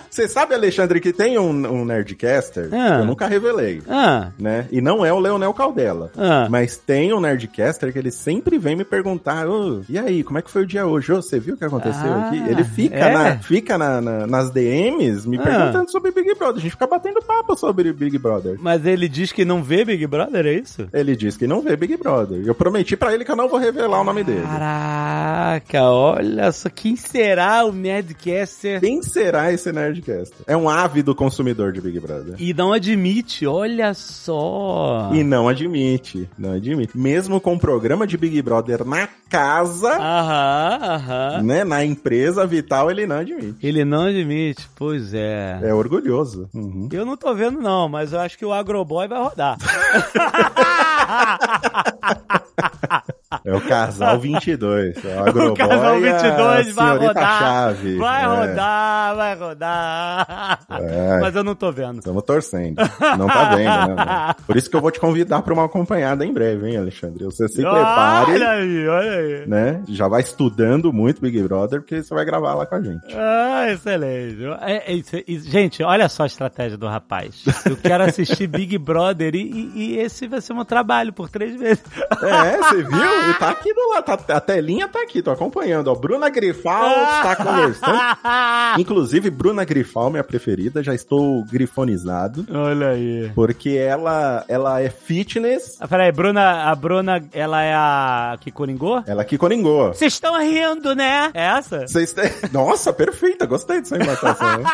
Você 0.09 0.27
sabe, 0.27 0.53
Alexandre, 0.53 0.99
que 0.99 1.13
tem 1.13 1.37
um, 1.39 1.47
um 1.49 1.85
Nerdcaster 1.85 2.65
Ah. 2.73 2.95
que 2.97 3.01
eu 3.01 3.05
nunca 3.05 3.27
revelei. 3.27 3.81
Ah, 3.89 4.31
Né? 4.37 4.67
E 4.69 4.81
não 4.81 5.05
é 5.05 5.13
o 5.13 5.19
Leonel 5.19 5.53
Caldela. 5.53 6.11
ah. 6.17 6.47
Mas 6.49 6.75
tem 6.75 7.13
um 7.13 7.21
Nerdcaster 7.21 7.93
que 7.93 7.97
ele 7.99 8.11
sempre 8.11 8.57
vem 8.57 8.75
me 8.75 8.83
perguntar: 8.83 9.47
"Ô, 9.47 9.79
e 9.87 9.97
aí, 9.97 10.21
como 10.21 10.37
é 10.37 10.41
que 10.41 10.51
foi 10.51 10.63
o 10.63 10.67
dia 10.67 10.85
hoje? 10.85 11.13
Ô, 11.13 11.21
você 11.21 11.39
viu 11.39 11.53
o 11.53 11.57
que 11.57 11.63
aconteceu 11.63 12.11
Ah, 12.11 12.27
aqui? 12.27 12.37
Ele 12.49 12.63
fica, 12.65 12.95
é? 12.97 13.13
na- 13.13 13.37
fica 13.39 13.77
na- 13.77 14.01
na- 14.01 14.27
nas 14.27 14.51
DMs 14.51 15.25
me 15.25 15.37
Ah. 15.37 15.43
Perguntando 15.57 15.91
sobre 15.91 16.11
Big 16.11 16.33
Brother. 16.35 16.57
A 16.57 16.59
gente 16.61 16.71
fica 16.71 16.87
batendo 16.87 17.21
papo 17.21 17.55
sobre 17.55 17.91
Big 17.93 18.17
Brother. 18.17 18.57
Mas 18.59 18.85
ele 18.85 19.07
diz 19.07 19.31
que 19.31 19.45
não 19.45 19.63
vê 19.63 19.83
Big 19.85 20.05
Brother, 20.07 20.45
é 20.45 20.53
isso? 20.53 20.87
Ele 20.93 21.15
diz 21.15 21.37
que 21.37 21.47
não 21.47 21.61
vê 21.61 21.75
Big 21.75 21.97
Brother. 21.97 22.41
Eu 22.45 22.55
prometi 22.55 22.95
pra 22.97 23.13
ele 23.13 23.23
que 23.25 23.31
eu 23.31 23.35
não 23.35 23.47
vou 23.49 23.59
revelar 23.59 24.01
o 24.01 24.03
nome 24.03 24.23
dele. 24.23 24.41
Caraca, 24.41 25.83
olha 25.83 26.51
só, 26.51 26.69
quem 26.69 26.95
será 26.95 27.65
o 27.65 27.71
Nerdcaster? 27.71 28.79
Quem 28.79 29.01
será 29.01 29.51
esse 29.51 29.71
Nerdcaster? 29.71 30.37
É 30.47 30.55
um 30.55 30.69
ávido 30.69 31.13
consumidor 31.15 31.71
de 31.71 31.81
Big 31.81 31.99
Brother. 31.99 32.35
E 32.39 32.53
não 32.53 32.73
admite, 32.73 33.45
olha 33.45 33.93
só. 33.93 35.09
E 35.13 35.23
não 35.23 35.47
admite, 35.47 36.29
não 36.37 36.53
admite. 36.53 36.97
Mesmo 36.97 37.39
com 37.39 37.53
o 37.55 37.59
programa 37.59 38.05
de 38.07 38.17
Big 38.17 38.41
Brother 38.41 38.85
na 38.85 39.07
casa, 39.29 39.89
Aham, 39.97 40.79
aham. 40.81 41.41
né, 41.43 41.63
na 41.63 41.85
empresa 41.85 42.45
vital, 42.45 42.91
ele 42.91 43.05
não 43.07 43.17
admite. 43.17 43.55
Ele 43.65 43.85
não 43.85 44.03
admite, 44.03 44.67
pois 44.75 45.13
é. 45.13 45.40
É 45.61 45.73
orgulhoso. 45.73 46.49
Uhum. 46.53 46.87
Eu 46.91 47.05
não 47.05 47.17
tô 47.17 47.33
vendo 47.33 47.61
não, 47.61 47.89
mas 47.89 48.13
eu 48.13 48.19
acho 48.19 48.37
que 48.37 48.45
o 48.45 48.53
Agroboy 48.53 49.07
vai 49.07 49.19
rodar. 49.19 49.57
É 53.43 53.53
o 53.55 53.61
casal 53.61 54.19
22. 54.19 55.03
É 55.03 55.17
o, 55.17 55.19
Agroboy 55.27 55.49
o 55.51 55.53
casal 55.55 55.99
e 55.99 56.09
a 56.09 56.17
22 56.17 56.75
vai 56.75 56.97
rodar. 56.97 57.39
Chave. 57.39 57.97
Vai 57.97 58.23
É, 58.23 58.25
rodar, 58.27 59.15
vai 59.15 59.35
rodar. 59.35 60.59
É. 60.69 61.19
Mas 61.19 61.35
eu 61.35 61.43
não 61.43 61.55
tô 61.55 61.71
vendo. 61.71 61.99
Estamos 61.99 62.23
torcendo. 62.23 62.75
Não 63.17 63.27
tá 63.27 63.55
vendo, 63.55 63.95
né? 63.95 64.35
Por 64.45 64.55
isso 64.57 64.69
que 64.69 64.75
eu 64.75 64.81
vou 64.81 64.91
te 64.91 64.99
convidar 64.99 65.41
pra 65.41 65.53
uma 65.53 65.65
acompanhada 65.65 66.25
em 66.25 66.33
breve, 66.33 66.69
hein, 66.69 66.77
Alexandre? 66.77 67.23
Você 67.25 67.47
se 67.47 67.61
prepare, 67.61 68.31
Olha 68.33 68.49
aí, 68.51 68.87
olha 68.87 69.11
aí. 69.11 69.47
né? 69.47 69.81
Já 69.89 70.07
vai 70.07 70.21
estudando 70.21 70.93
muito 70.93 71.21
Big 71.21 71.41
Brother, 71.43 71.81
porque 71.81 72.03
você 72.03 72.13
vai 72.13 72.25
gravar 72.25 72.53
lá 72.53 72.65
com 72.65 72.75
a 72.75 72.81
gente. 72.81 73.15
Ah, 73.15 73.65
excelente. 73.71 74.37
É, 74.61 74.91
é 74.91 74.95
isso- 74.95 75.49
gente, 75.49 75.81
olha 75.83 76.07
só 76.09 76.23
a 76.23 76.27
estratégia 76.27 76.77
do 76.77 76.87
rapaz. 76.87 77.43
Eu 77.65 77.75
quero 77.77 78.03
assistir 78.03 78.47
Big 78.47 78.77
Brother 78.77 79.33
e, 79.35 79.39
e- 79.41 79.71
e 79.95 79.97
esse 79.99 80.27
vai 80.27 80.41
ser 80.41 80.53
meu 80.53 80.65
trabalho 80.65 81.11
por 81.13 81.29
três 81.29 81.55
meses. 81.55 81.83
É, 82.21 82.57
você 82.57 82.83
viu? 82.83 82.91
Tá 83.39 83.49
aqui 83.49 83.73
do 83.73 83.89
lado. 83.89 84.03
tá- 84.05 84.35
a 84.35 84.41
telinha 84.41 84.87
tá 84.87 85.01
aqui, 85.01 85.21
tô 85.21 85.31
acompanhando. 85.31 85.87
Ó, 85.89 85.95
Bruna 85.95 86.29
Grifal 86.29 86.87
está 86.89 87.35
conversando. 87.35 87.99
Inclusive, 88.79 89.29
Bruna 89.29 89.63
Grifal, 89.65 90.09
minha 90.09 90.23
preferida, 90.23 90.83
já 90.83 90.93
estou 90.93 91.43
grifonizado. 91.45 92.45
Olha 92.53 92.89
aí. 92.89 93.31
Porque 93.35 93.71
ela, 93.71 94.43
ela 94.47 94.81
é 94.81 94.89
fitness. 94.89 95.77
Ah, 95.79 95.87
peraí, 95.87 96.11
Bruna, 96.11 96.69
a 96.71 96.75
Bruna, 96.75 97.23
ela 97.33 97.61
é 97.63 97.73
a 97.73 98.37
que 98.39 98.51
coringou? 98.51 99.03
Ela 99.05 99.23
que 99.25 99.37
coringou. 99.37 99.89
Vocês 99.93 100.13
estão 100.13 100.37
rindo, 100.39 100.95
né? 100.95 101.31
É 101.33 101.45
essa? 101.57 101.85
Têm- 101.87 102.31
Nossa, 102.51 102.91
perfeita, 102.93 103.45
gostei 103.45 103.79
dessa 103.81 103.95
imitação. 103.95 104.59
hein? 104.59 104.65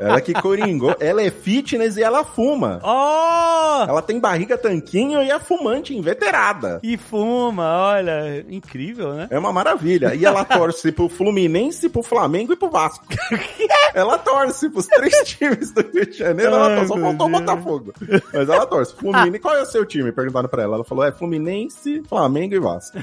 ela 0.00 0.20
que 0.20 0.32
coringou. 0.34 0.94
Ela 1.00 1.22
é 1.22 1.30
fitness 1.30 1.96
e 1.96 2.02
ela 2.02 2.24
fuma. 2.24 2.80
oh! 2.82 3.84
Ela 3.88 4.02
tem 4.02 4.18
barriga 4.18 4.56
tanquinho 4.56 5.22
e 5.22 5.30
é 5.30 5.38
fumante, 5.38 5.94
inveterada. 5.96 6.80
E 6.82 6.96
fuma, 6.96 7.35
olha, 7.58 8.44
incrível, 8.48 9.14
né? 9.14 9.26
É 9.30 9.38
uma 9.38 9.52
maravilha. 9.52 10.14
E 10.14 10.24
ela 10.24 10.44
torce 10.46 10.90
pro 10.92 11.08
Fluminense, 11.08 11.88
pro 11.88 12.02
Flamengo 12.02 12.52
e 12.52 12.56
pro 12.56 12.70
Vasco. 12.70 13.04
ela 13.94 14.18
torce 14.18 14.68
pros 14.70 14.86
três 14.86 15.14
times 15.28 15.72
do 15.72 15.82
Rio 15.92 16.06
de 16.06 16.18
Janeiro. 16.18 16.52
Ela 16.54 16.76
torce, 16.76 16.88
só 16.88 16.98
faltou 16.98 17.26
o. 17.26 17.30
Botafogo. 17.30 17.92
Mas 18.32 18.48
ela 18.48 18.66
torce. 18.66 18.94
Fluminense. 18.94 19.38
Qual 19.38 19.54
é 19.56 19.62
o 19.62 19.66
seu 19.66 19.84
time? 19.84 20.10
Perguntaram 20.12 20.48
pra 20.48 20.62
ela. 20.62 20.76
Ela 20.76 20.84
falou: 20.84 21.04
é 21.04 21.12
Fluminense, 21.12 22.02
Flamengo 22.08 22.54
e 22.54 22.58
Vasco. 22.60 22.98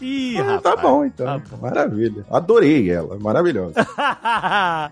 Ih, 0.00 0.36
Ah, 0.38 0.42
rapaz. 0.42 0.62
tá 0.62 0.76
bom, 0.76 1.04
então. 1.06 1.26
Tá 1.26 1.38
bom. 1.50 1.56
Maravilha. 1.62 2.24
Adorei 2.30 2.90
ela. 2.90 3.18
Maravilhosa. 3.18 3.74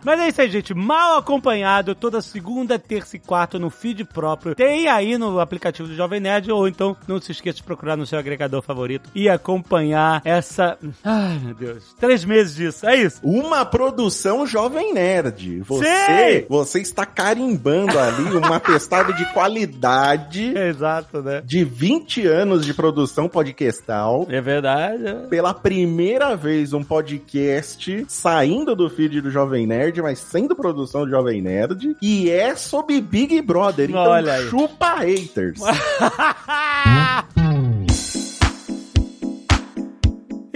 Mas 0.04 0.20
é 0.20 0.28
isso 0.28 0.40
aí, 0.40 0.50
gente. 0.50 0.72
Mal 0.74 1.18
acompanhado, 1.18 1.94
toda 1.94 2.22
segunda, 2.22 2.78
terça 2.78 3.16
e 3.16 3.18
quarta 3.18 3.58
no 3.58 3.68
feed 3.68 4.04
próprio. 4.04 4.54
Tem 4.54 4.88
aí 4.88 5.18
no 5.18 5.40
aplicativo 5.40 5.88
do 5.88 5.94
Jovem 5.94 6.20
Nerd, 6.20 6.50
ou 6.50 6.66
então 6.66 6.96
não 7.06 7.20
se 7.20 7.32
esqueça 7.32 7.56
de 7.58 7.62
procurar 7.64 7.96
no 7.96 8.06
seu 8.06 8.18
agregador 8.18 8.62
favorito 8.62 8.83
e 9.14 9.28
acompanhar 9.28 10.20
essa. 10.24 10.76
Ai, 11.02 11.38
meu 11.42 11.54
Deus. 11.54 11.94
Três 11.98 12.24
meses 12.24 12.54
disso, 12.54 12.86
é 12.86 12.96
isso. 12.96 13.20
Uma 13.22 13.64
produção 13.64 14.46
Jovem 14.46 14.92
Nerd. 14.94 15.60
Você, 15.62 15.84
Sei! 16.06 16.46
você 16.48 16.80
está 16.80 17.04
carimbando 17.06 17.98
ali 17.98 18.36
uma 18.36 18.58
testada 18.60 19.12
de 19.12 19.24
qualidade 19.32 20.56
Exato, 20.56 21.22
né? 21.22 21.42
de 21.44 21.64
20 21.64 22.26
anos 22.26 22.64
de 22.64 22.72
produção 22.74 23.28
podcastal. 23.28 24.26
É 24.28 24.40
verdade. 24.40 25.06
é. 25.06 25.14
Pela 25.28 25.54
primeira 25.54 26.36
vez, 26.36 26.72
um 26.72 26.82
podcast 26.82 28.04
saindo 28.08 28.74
do 28.74 28.88
feed 28.90 29.20
do 29.20 29.30
Jovem 29.30 29.66
Nerd, 29.66 30.00
mas 30.02 30.18
sendo 30.18 30.54
produção 30.56 31.04
do 31.04 31.10
Jovem 31.10 31.40
Nerd. 31.42 31.96
E 32.00 32.30
é 32.30 32.54
sobre 32.56 33.00
Big 33.00 33.40
Brother. 33.42 33.88
Então 33.88 34.02
Olha 34.02 34.34
aí. 34.34 34.48
chupa 34.48 34.94
haters. 34.96 35.60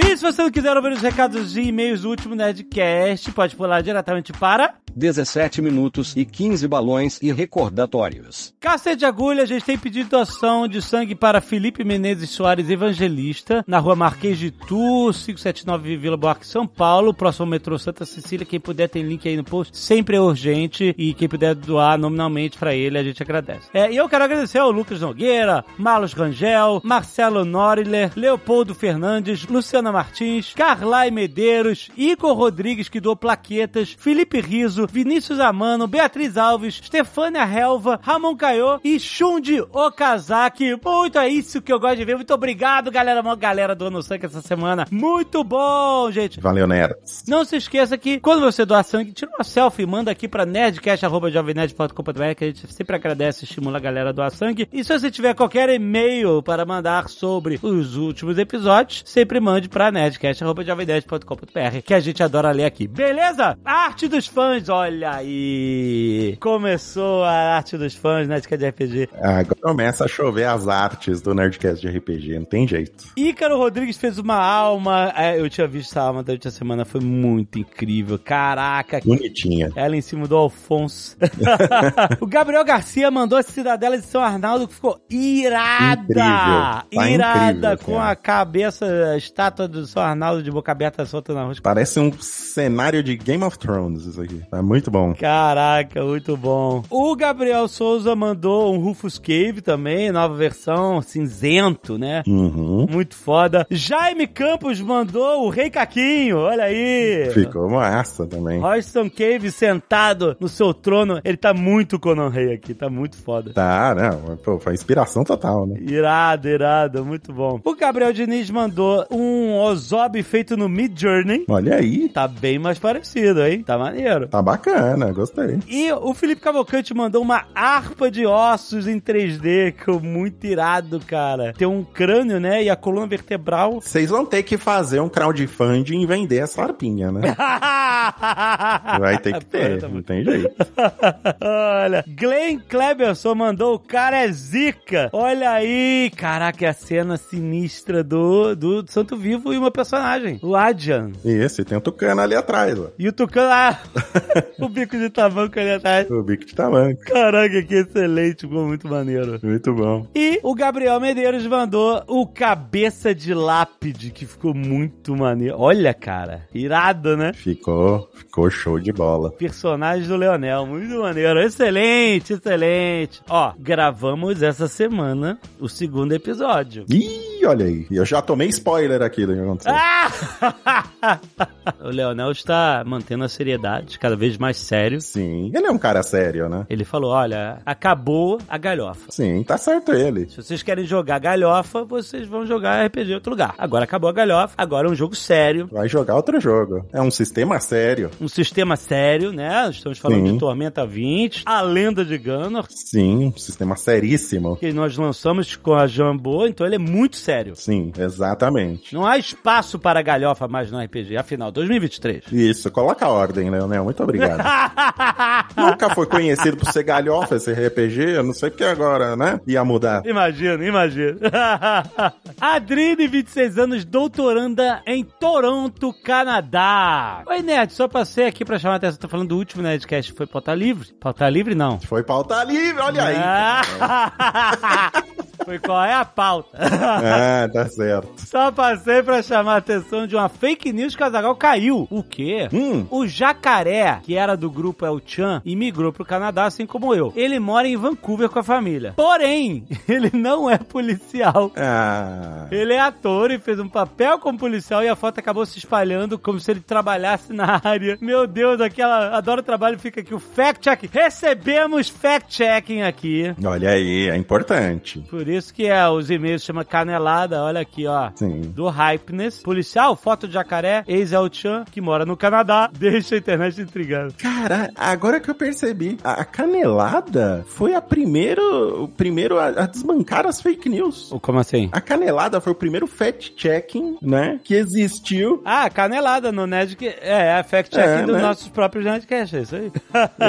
E 0.01 0.08
se 0.19 0.25
você 0.25 0.43
não 0.43 0.51
quiser 0.51 0.77
ouvir 0.77 0.93
os 0.93 1.01
recados 1.01 1.57
e 1.57 1.69
e-mails 1.69 2.03
do 2.03 2.11
último 2.11 2.35
Nerdcast, 2.35 3.31
pode 3.31 3.55
pular 3.55 3.81
diretamente 3.83 4.33
para 4.33 4.75
17 4.99 5.63
minutos 5.63 6.15
e 6.17 6.25
15 6.25 6.67
balões 6.67 7.19
e 7.23 7.33
recordatórios. 7.33 8.53
Cacete 8.59 8.97
de 8.97 9.07
Agulha, 9.07 9.45
a 9.45 9.47
gente 9.47 9.65
tem 9.65 9.79
pedido 9.79 10.11
doação 10.11 10.67
de 10.67 10.83
sangue 10.83 11.15
para 11.15 11.41
Felipe 11.41 11.85
Menezes 11.85 12.31
Soares 12.31 12.69
Evangelista, 12.69 13.65
na 13.67 13.79
rua 13.79 13.95
Marquês 13.95 14.39
de 14.39 14.51
Tu, 14.51 15.13
579 15.13 15.97
Vila 15.97 16.17
Buarque, 16.17 16.47
São 16.47 16.67
Paulo, 16.67 17.15
próximo 17.15 17.45
ao 17.45 17.51
metrô 17.51 17.79
Santa 17.79 18.05
Cecília. 18.05 18.45
Quem 18.45 18.59
puder 18.59 18.89
tem 18.89 19.05
link 19.05 19.29
aí 19.29 19.37
no 19.37 19.45
post, 19.45 19.77
sempre 19.77 20.17
é 20.17 20.21
urgente 20.21 20.93
e 20.99 21.15
quem 21.15 21.29
puder 21.29 21.55
doar 21.55 21.97
nominalmente 21.97 22.59
para 22.59 22.75
ele, 22.75 22.99
a 22.99 23.05
gente 23.05 23.23
agradece. 23.23 23.69
É, 23.73 23.93
e 23.93 23.97
eu 23.97 24.09
quero 24.09 24.25
agradecer 24.25 24.59
ao 24.59 24.73
Lucas 24.73 25.01
Nogueira, 25.01 25.65
Marlos 25.79 26.13
Rangel, 26.13 26.81
Marcelo 26.83 27.45
Noriler, 27.45 28.11
Leopoldo 28.17 28.75
Fernandes, 28.75 29.47
Luciana 29.47 29.93
Martins, 29.93 30.08
Carlai 30.55 31.11
Medeiros, 31.11 31.91
Igor 31.97 32.35
Rodrigues, 32.35 32.89
que 32.89 33.01
doou 33.01 33.17
plaquetas, 33.17 33.91
Felipe 33.91 34.41
Riso, 34.41 34.87
Vinícius 34.87 35.41
Amano, 35.41 35.87
Beatriz 35.87 36.37
Alves, 36.37 36.81
Stefânia 36.85 37.43
Helva, 37.45 37.99
Ramon 38.03 38.37
Caio 38.37 38.81
e 38.83 38.99
Shundi 38.99 39.61
Okazaki. 39.61 40.79
Muito 40.85 41.19
é 41.19 41.29
isso 41.29 41.63
que 41.63 41.73
eu 41.73 41.81
gosto 41.81 41.97
de 41.97 42.05
ver. 42.05 42.17
Muito 42.17 42.35
obrigado, 42.35 42.91
galera. 42.91 43.21
Uma 43.21 43.37
galera 43.37 43.75
do 43.75 43.87
Ano 43.87 44.03
Sangue 44.03 44.27
essa 44.27 44.43
semana. 44.43 44.87
Muito 44.91 45.43
bom, 45.45 46.11
gente. 46.11 46.41
Valeu, 46.41 46.67
nerds. 46.67 47.25
Não 47.27 47.45
se 47.45 47.57
esqueça 47.57 47.97
que 47.97 48.21
quando 48.21 48.41
você 48.41 48.65
doar 48.65 48.85
sangue, 48.85 49.13
tira 49.13 49.31
uma 49.37 49.45
selfie, 49.45 49.87
manda 49.87 50.11
aqui 50.11 50.29
pra 50.29 50.45
nerdcast.jovemnerd.com.br 50.45 52.35
que 52.37 52.45
a 52.45 52.47
gente 52.49 52.73
sempre 52.73 52.97
agradece 52.97 53.45
e 53.45 53.49
estimula 53.49 53.79
a 53.79 53.81
galera 53.81 54.11
a 54.11 54.13
doar 54.13 54.31
sangue. 54.31 54.69
E 54.73 54.83
se 54.85 54.99
você 54.99 55.11
tiver 55.11 55.35
qualquer 55.35 55.69
e-mail 55.69 56.43
para 56.43 56.65
mandar 56.65 57.09
sobre 57.09 57.59
os 57.63 57.97
últimos 57.97 58.39
episódios, 58.39 59.03
sempre 59.07 59.41
mande 59.41 59.69
pra 59.69 59.91
nerdcast.jovemnerd.com.br 59.99 61.83
que 61.85 61.95
a 61.95 62.01
gente 62.01 62.23
adora 62.23 62.51
ler 62.53 62.65
aqui. 62.65 62.87
Beleza? 62.87 63.59
Arte 63.65 64.09
dos 64.09 64.27
fãs, 64.27 64.69
olha 64.69 65.11
aí. 65.13 66.37
Começou 66.41 67.25
a 67.25 67.57
arte 67.57 67.77
dos 67.77 67.95
fãs, 67.95 68.29
Nerdcast 68.29 68.59
de 68.59 68.69
RPG. 68.69 69.09
Agora 69.21 69.57
começa 69.63 70.05
a 70.05 70.09
chover 70.09 70.45
as 70.45 70.69
artes 70.69 71.21
do 71.21 71.35
Nerdcast 71.35 71.81
de 71.81 71.99
RPG, 71.99 72.39
não 72.39 72.45
tem 72.45 72.67
jeito. 72.67 73.05
Ícaro 73.17 73.57
Rodrigues 73.57 73.97
fez 73.97 74.19
uma 74.19 74.37
alma. 74.37 75.13
é, 75.17 75.39
Eu 75.41 75.49
tinha 75.51 75.67
visto 75.67 75.91
essa 75.91 76.03
alma 76.03 76.23
durante 76.23 76.49
a 76.49 76.51
semana, 76.51 76.85
foi 76.85 77.01
muito 77.01 77.59
incrível. 77.59 78.19
Caraca, 78.19 79.01
Bonitinha. 79.05 79.71
Ela 79.75 79.97
em 79.97 80.01
cima 80.01 80.27
do 80.27 80.37
Alfonso. 80.37 81.17
o 82.21 82.27
Gabriel 82.27 82.65
Garcia 82.65 83.11
mandou 83.11 83.39
a 83.39 83.43
Cidadela 83.43 83.99
de 83.99 84.07
São 84.07 84.23
Arnaldo 84.23 84.69
que 84.69 84.75
ficou 84.75 85.01
irada. 85.11 86.03
Incrível. 86.03 86.19
Tá 86.19 87.11
irada 87.11 87.73
incrível, 87.73 87.79
com 87.85 87.99
a 87.99 88.15
cabeça, 88.15 88.87
a 89.13 89.17
estátua 89.17 89.67
do 89.69 89.78
São 89.87 90.03
Arnaldo 90.03 90.43
de 90.43 90.51
boca 90.51 90.73
aberta 90.73 91.05
solta 91.07 91.33
na 91.35 91.45
rua. 91.45 91.55
Parece 91.63 91.99
um 92.01 92.13
cenário 92.21 93.03
de 93.03 93.17
Game 93.17 93.43
of 93.45 93.59
Thrones 93.59 94.05
isso 94.05 94.21
aqui. 94.21 94.43
Tá 94.51 94.63
muito 94.63 94.91
bom. 94.91 95.15
Caraca, 95.15 96.05
muito 96.05 96.37
bom. 96.37 96.83
O 96.91 97.15
Gabriel 97.17 97.69
Souza 97.69 98.15
mandou 98.15 98.75
um 98.75 98.79
Rufus 98.79 99.19
Cave 99.19 99.61
também, 99.61 100.11
nova 100.11 100.35
versão, 100.35 101.01
cinzento, 101.03 101.99
né? 101.99 102.23
Uhum. 102.27 102.87
Muito 102.89 103.15
foda. 103.15 103.67
Jaime 103.71 104.27
Campos 104.27 104.81
mandou 104.81 105.47
o 105.47 105.51
Rei 105.51 105.71
Caquinho, 105.71 106.39
olha 106.39 106.65
aí. 106.65 107.31
Ficou 107.33 107.69
massa 107.69 108.27
também. 108.27 108.61
Royston 108.61 109.11
Cave 109.11 109.51
sentado 109.51 110.37
no 110.41 110.49
seu 110.49 110.73
trono. 110.75 111.21
Ele 111.25 111.37
tá 111.37 111.53
muito 111.53 111.99
Conan 111.99 112.29
Rei 112.29 112.53
aqui, 112.53 112.75
tá 112.75 112.89
muito 112.89 113.17
foda. 113.17 113.53
Tá, 113.53 113.95
não. 113.95 114.37
Pô, 114.37 114.59
foi 114.59 114.75
inspiração 114.75 115.25
total, 115.25 115.67
né? 115.67 115.79
Irado, 115.81 116.49
irado, 116.49 117.05
muito 117.05 117.33
bom. 117.33 117.61
O 117.65 117.75
Gabriel 117.75 118.13
Diniz 118.13 118.51
mandou 118.51 119.07
um 119.11 119.53
Ozob 119.69 120.23
feito 120.23 120.57
no 120.57 120.69
Mid 120.69 120.99
Journey. 120.99 121.45
Olha 121.49 121.77
aí. 121.77 122.09
Tá 122.09 122.27
bem 122.27 122.59
mais 122.59 122.79
parecido, 122.79 123.45
hein? 123.45 123.63
Tá 123.63 123.77
maneiro. 123.77 124.27
Tá 124.29 124.41
bacana, 124.41 125.13
gostei. 125.13 125.59
E 125.69 125.93
o 125.93 126.15
Felipe 126.15 126.41
Cavalcante 126.41 126.95
mandou 126.95 127.23
uma 127.23 127.45
harpa 127.55 128.11
de 128.11 128.27
ossos 128.27 128.87
em 128.87 128.99
3D, 128.99 129.73
que 129.73 129.91
é 129.91 129.95
muito 129.95 130.47
irado, 130.47 131.01
cara. 131.01 131.53
Tem 131.53 131.69
um 131.69 131.85
crânio, 131.85 132.41
né? 132.41 132.65
E 132.65 132.71
a 132.71 132.77
coluna 132.77 133.07
vertebral. 133.07 133.81
Vocês 133.83 134.09
vão 134.09 134.25
ter 134.25 134.43
que 134.43 134.57
fazer 134.57 135.01
um 135.01 135.09
crowdfunding 135.09 136.01
e 136.01 136.07
vender 136.07 136.39
essa 136.39 136.63
harpinha, 136.63 137.13
né? 137.13 137.37
Vai 138.99 139.19
ter 139.19 139.39
que 139.39 139.45
ter, 139.45 139.83
não 139.89 140.03
tem 140.03 140.25
jeito. 140.25 140.55
Olha, 141.43 142.05
Glenn 142.09 142.59
Kleberson 142.69 143.35
mandou 143.35 143.75
o 143.75 143.79
cara 143.79 144.25
é 144.25 144.33
zica. 144.33 145.11
Olha 145.13 145.51
aí, 145.51 146.11
caraca, 146.17 146.65
é 146.65 146.69
a 146.69 146.73
cena 146.73 147.17
sinistra 147.17 148.03
do, 148.03 148.55
do 148.57 148.85
Santo 148.91 149.17
Vivo 149.17 149.53
e 149.53 149.58
uma 149.59 149.71
personagem, 149.71 150.39
o 150.43 150.57
Adjan. 150.57 151.13
Isso, 151.25 151.61
e 151.61 151.65
tem 151.65 151.79
um 151.79 151.81
tucano 151.81 152.21
ali 152.21 152.35
atrás, 152.35 152.79
ó. 152.79 152.89
E 152.99 153.09
o 153.09 153.13
Tucano, 153.13 153.51
ah, 153.51 153.79
o 154.61 154.69
bico 154.69 154.97
de 154.97 155.11
tamanco 155.11 155.59
ali 155.59 155.73
atrás. 155.73 156.11
O 156.11 156.23
bico 156.23 156.45
de 156.45 156.55
tamanco. 156.55 157.03
Caraca, 157.03 157.63
que 157.63 157.75
excelente, 157.75 158.47
ficou 158.47 158.67
muito 158.67 158.89
maneiro. 158.89 159.39
Muito 159.43 159.73
bom. 159.75 160.07
E 160.15 160.41
o 160.43 160.55
Gabriel 160.55 161.01
Medeiros 161.01 161.47
mandou 161.47 162.03
o 162.07 162.27
Cabeça 162.27 163.15
de 163.15 163.35
Lápide, 163.35 164.11
que 164.11 164.27
ficou 164.27 164.55
muito 164.55 165.17
maneiro. 165.17 165.57
Olha, 165.59 165.93
cara, 165.93 166.47
irado, 166.55 167.17
né? 167.17 167.33
Ficou, 167.33 168.09
ficou 168.15 168.51
show 168.51 168.79
de 168.79 168.93
bola. 168.93 169.31
Personagem 169.33 170.07
do 170.09 170.17
Leonel, 170.17 170.67
muito 170.67 171.01
maneiro. 171.01 171.41
Excelente, 171.41 172.35
excelente. 172.35 173.21
Ó, 173.29 173.53
gravamos 173.59 174.43
essa 174.43 174.69
semana 174.69 175.39
o 175.59 175.69
segundo 175.69 176.13
episódio. 176.13 176.85
Ih, 176.91 177.45
olha 177.45 177.67
aí. 177.67 177.87
Eu 177.91 178.05
já 178.05 178.21
tomei 178.23 178.49
spoiler 178.49 179.03
aqui 179.03 179.27
do 179.27 179.35
que 179.35 179.41
aconteceu. 179.49 179.75
Ah! 179.75 181.19
o 181.81 181.89
Leonel 181.89 182.31
está 182.33 182.83
mantendo 182.87 183.25
a 183.25 183.29
seriedade, 183.29 183.99
cada 183.99 184.17
vez 184.17 184.37
mais 184.39 184.57
sério. 184.57 185.01
Sim, 185.01 185.51
ele 185.55 185.67
é 185.67 185.71
um 185.71 185.79
cara 185.79 186.03
sério, 186.03 186.49
né? 186.49 186.67
Ele 186.69 186.85
falou: 186.85 187.11
olha, 187.11 187.59
acabou 187.65 188.39
a 188.49 188.59
galhofa. 188.59 189.07
Sim, 189.11 189.43
tá 189.43 189.57
certo 189.57 189.93
ele. 189.93 190.29
Se 190.29 190.37
vocês 190.43 190.63
querem 190.63 190.85
jogar 190.85 191.19
galhofa, 191.19 191.85
vocês 191.85 192.27
vão 192.27 192.47
jogar 192.47 192.85
RPG 192.87 193.11
em 193.11 193.15
outro 193.15 193.31
lugar. 193.31 193.55
Agora 193.59 193.85
acabou 193.85 194.09
a 194.09 194.13
galhofa, 194.13 194.55
agora 194.57 194.89
é 194.89 194.91
um 194.91 194.95
jogo 194.95 195.15
sério. 195.15 195.69
Vai 195.73 195.89
jogar 195.89 196.15
outro 196.17 196.41
jogo. 196.41 196.87
É 196.93 197.01
um 197.01 197.11
sistema 197.11 197.59
sério. 197.61 198.11
Um 198.21 198.29
sistema 198.29 198.77
sério, 198.77 199.33
né? 199.33 199.69
Estamos 199.71 199.99
falando 199.99 200.27
Sim. 200.27 200.33
de 200.35 200.39
Tormenta 200.39 200.87
20, 200.87 201.43
a 201.47 201.61
lenda 201.61 202.05
de 202.05 202.19
Gunnar, 202.19 202.67
Sim, 202.69 203.27
um 203.27 203.37
sistema 203.37 203.77
seríssimo. 203.77 204.57
que 204.57 204.73
nós 204.73 204.97
lançamos 204.97 205.57
com 205.57 205.75
a 205.75 205.87
Jambô, 205.87 206.47
então 206.47 206.67
ele 206.67 206.77
é 206.77 206.79
muito 206.79 207.17
sério. 207.17 207.55
Sim, 207.57 207.93
exatamente. 207.99 208.95
Não 208.95 209.07
há 209.07 209.19
espaço 209.19 209.79
para 209.79 210.03
galhofa 210.03 210.47
mais 210.49 210.71
no 210.71 210.79
RPG, 210.79 211.17
afinal, 211.17 211.51
2023. 211.59 212.25
Isso, 212.33 212.71
coloca 212.71 213.07
a 213.07 213.09
ordem, 213.09 213.51
Leonel. 213.51 213.85
Muito 213.85 214.03
obrigado. 214.03 214.39
Nunca 215.57 215.91
foi 215.95 216.07
conhecido 216.07 216.57
por 216.57 216.71
ser 216.73 216.83
galhofa 216.83 217.37
esse 217.37 217.53
RPG. 217.53 218.17
Eu 218.17 218.23
não 218.23 218.33
sei 218.33 218.51
porque 218.51 218.65
agora, 218.65 219.17
né? 219.17 219.41
Ia 219.47 219.65
mudar. 219.65 220.05
Imagina, 220.07 220.65
imagina. 220.65 221.19
Adrine, 222.41 223.07
26 223.07 223.59
anos, 223.59 223.85
doutoranda 223.85 224.83
em 224.87 225.05
Toronto, 225.05 225.93
Canadá. 226.05 227.23
Oi, 227.27 227.43
Nerd, 227.43 227.73
só 227.73 227.89
passei 227.89 228.27
aqui 228.27 228.45
pra 228.45 228.59
chamar 228.59 228.75
a 228.75 228.77
atenção. 228.77 228.99
Tô 228.99 229.09
falando 229.09 229.29
do 229.29 229.37
último 229.37 229.63
Nerdcast, 229.63 230.13
foi 230.13 230.27
pauta 230.27 230.55
livre? 230.55 230.89
Pauta 231.01 231.29
livre, 231.29 231.55
não. 231.55 231.81
Foi 231.81 232.03
pauta 232.03 232.43
livre, 232.45 232.81
olha 232.81 233.05
aí. 233.05 233.17
Ah! 233.19 234.93
foi 235.49 235.59
qual 235.59 235.83
é 235.83 235.95
a 235.95 236.05
pauta? 236.05 236.59
Ah, 236.61 237.49
tá 237.51 237.67
certo. 237.71 238.13
Só 238.19 238.53
passei 238.53 239.03
pra 239.03 239.23
chamar 239.23 239.55
a 239.55 239.57
atenção 239.57 240.07
de 240.07 240.15
uma 240.15 240.29
fake 240.29 240.75
news 240.75 240.95
que 240.95 241.03
o 241.03 241.07
Azaghal 241.07 241.35
caiu. 241.37 241.89
O 241.91 242.03
quê? 242.03 242.51
Hum. 242.53 242.87
O 242.91 243.07
Jacaré, 243.07 243.99
que 244.03 244.15
era 244.15 244.37
do 244.37 244.51
grupo 244.51 244.85
El 244.85 245.01
Chan 245.03 245.41
e 245.47 245.57
migrou 245.57 245.91
pro 245.91 246.05
Canadá, 246.05 246.45
assim 246.45 246.67
como 246.67 246.95
eu. 246.95 247.15
Ele 247.17 247.39
mora 247.39 247.67
em 247.67 247.79
Vancouver 247.79 248.29
com 248.29 248.39
a 248.39 248.43
família. 248.43 248.93
Porém, 248.95 249.67
ele 249.89 250.11
não 250.13 250.51
é 250.51 250.59
policial. 250.59 251.51
Ah. 251.57 252.47
Ele 252.51 252.75
é 252.75 252.81
ator 252.81 253.31
e 253.31 253.39
fez 253.39 253.59
um 253.59 253.71
papel 253.71 254.19
como 254.19 254.39
policial 254.39 254.85
e 254.85 254.89
a 254.89 254.97
foto 254.97 255.19
acabou 255.19 255.47
se 255.47 255.59
espalhando 255.59 256.19
como 256.19 256.39
se 256.39 256.51
ele 256.51 256.61
trabalhasse 256.61 257.33
na 257.33 257.59
área. 257.65 257.97
Meu 258.03 258.27
Deus, 258.27 258.61
aquela. 258.61 259.17
Adoro 259.17 259.41
o 259.41 259.45
trabalho, 259.45 259.79
fica 259.79 260.03
aqui 260.03 260.15
o 260.15 260.21
fact-check. 260.21 260.91
Recebemos 260.93 261.89
fact-checking 261.89 262.83
aqui. 262.83 263.35
Olha 263.43 263.71
aí, 263.71 264.11
é 264.11 264.17
importante. 264.17 265.01
Por 265.09 265.27
isso 265.27 265.38
que 265.51 265.67
é, 265.67 265.89
os 265.89 266.11
e-mails 266.11 266.43
chama 266.43 266.65
canelada, 266.65 267.43
olha 267.43 267.61
aqui, 267.61 267.87
ó. 267.87 268.11
Sim. 268.15 268.43
Do 268.55 268.69
Hypeness. 268.69 269.43
Policial, 269.43 269.97
foto 269.97 270.27
de 270.29 270.35
jacaré, 270.35 270.85
ex-El 270.87 271.29
Chan, 271.33 271.65
que 271.71 271.81
mora 271.81 272.05
no 272.05 272.17
Canadá. 272.17 272.71
Deixa 272.79 273.15
a 273.15 273.19
internet 273.19 273.61
intrigada. 273.61 274.13
Cara, 274.19 274.71
agora 274.77 275.21
que 275.21 275.31
eu 275.31 275.35
percebi, 275.35 275.97
a 276.05 276.19
a 276.19 276.25
canelada 276.25 277.45
foi 277.49 277.75
a 277.75 277.81
primeiro, 277.81 278.85
o 278.85 278.89
primeiro 278.89 279.39
a, 279.39 279.47
a 279.47 279.67
desbancar 279.67 280.27
as 280.27 280.41
fake 280.43 280.69
news. 280.69 281.15
Como 281.23 281.39
assim? 281.39 281.69
A 281.73 281.81
canelada 281.81 282.41
foi 282.41 282.53
o 282.53 282.57
primeiro 282.57 282.87
fact-checking, 282.89 283.99
né, 284.03 284.41
que 284.43 284.55
existiu. 284.55 285.41
Ah, 285.45 285.71
canelada 285.71 286.33
no 286.33 286.47
Nerdcast. 286.47 286.99
É, 287.01 287.39
é 287.39 287.43
fact-checking 287.43 288.03
É, 288.03 288.03
dos 288.03 288.17
né? 288.17 288.23
nossos 288.23 288.49
próprios 288.49 288.85
Nerdcasts, 288.85 289.33
é 289.35 289.43
isso 289.43 289.57
aí. 289.57 289.73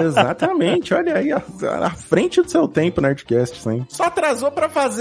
Exatamente, 0.05 0.93
olha 0.93 1.15
aí, 1.15 1.31
à 1.31 1.89
frente 1.91 2.41
do 2.41 2.49
seu 2.49 2.67
tempo, 2.67 3.01
Nerdcast, 3.01 3.61
sim. 3.61 3.85
Só 3.89 4.03
atrasou 4.05 4.51
pra 4.51 4.69
fazer 4.69 4.98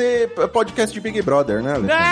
podcast 0.52 0.92
de 0.92 1.00
Big 1.00 1.20
Brother, 1.22 1.62
né, 1.62 1.74
Alexandre? 1.74 2.04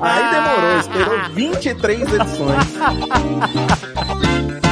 Aí 0.00 0.30
demorou, 0.30 0.78
esperou 0.78 1.34
23 1.34 2.00
edições. 2.14 2.66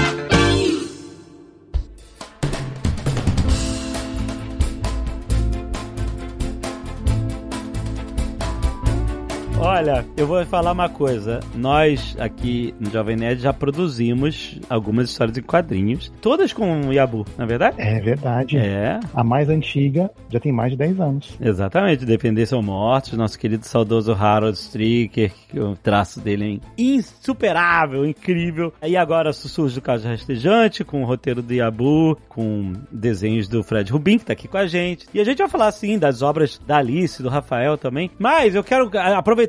Olha, 9.66 10.04
eu 10.14 10.26
vou 10.26 10.44
falar 10.44 10.72
uma 10.72 10.90
coisa. 10.90 11.40
Nós 11.54 12.14
aqui 12.20 12.74
no 12.78 12.90
Jovem 12.90 13.16
Nerd 13.16 13.40
já 13.40 13.50
produzimos 13.50 14.60
algumas 14.68 15.08
histórias 15.08 15.38
em 15.38 15.42
quadrinhos, 15.42 16.12
todas 16.20 16.52
com 16.52 16.88
o 16.88 16.92
Yabu, 16.92 17.24
na 17.38 17.44
é 17.44 17.46
verdade? 17.46 17.76
É 17.78 17.98
verdade. 17.98 18.58
É, 18.58 19.00
A 19.14 19.24
mais 19.24 19.48
antiga 19.48 20.10
já 20.30 20.38
tem 20.38 20.52
mais 20.52 20.72
de 20.72 20.76
10 20.76 21.00
anos. 21.00 21.38
exatamente. 21.40 22.04
Dependência 22.04 22.54
ou 22.54 22.62
Mortos, 22.62 23.14
nosso 23.14 23.38
querido 23.38 23.64
saudoso 23.64 24.12
Harold 24.12 24.54
Stricker, 24.58 25.32
que 25.48 25.58
o 25.58 25.74
traço 25.76 26.20
dele 26.20 26.60
é 26.60 26.82
insuperável, 26.82 28.04
incrível. 28.04 28.70
E 28.82 28.98
agora 28.98 29.32
Sussurros 29.32 29.74
do 29.74 29.80
Caso 29.80 30.06
Rastejante, 30.06 30.84
com 30.84 31.02
o 31.02 31.06
roteiro 31.06 31.40
do 31.40 31.54
Yabu, 31.54 32.18
com 32.28 32.74
desenhos 32.92 33.48
do 33.48 33.62
Fred 33.62 33.90
Rubin, 33.90 34.18
que 34.18 34.26
tá 34.26 34.34
aqui 34.34 34.46
com 34.46 34.58
a 34.58 34.66
gente. 34.66 35.06
E 35.14 35.20
a 35.20 35.24
gente 35.24 35.38
vai 35.38 35.48
falar, 35.48 35.72
sim, 35.72 35.98
das 35.98 36.20
obras 36.20 36.60
da 36.66 36.76
Alice, 36.76 37.22
do 37.22 37.30
Rafael 37.30 37.78
também. 37.78 38.10
Mas 38.18 38.54
eu 38.54 38.62
quero, 38.62 38.90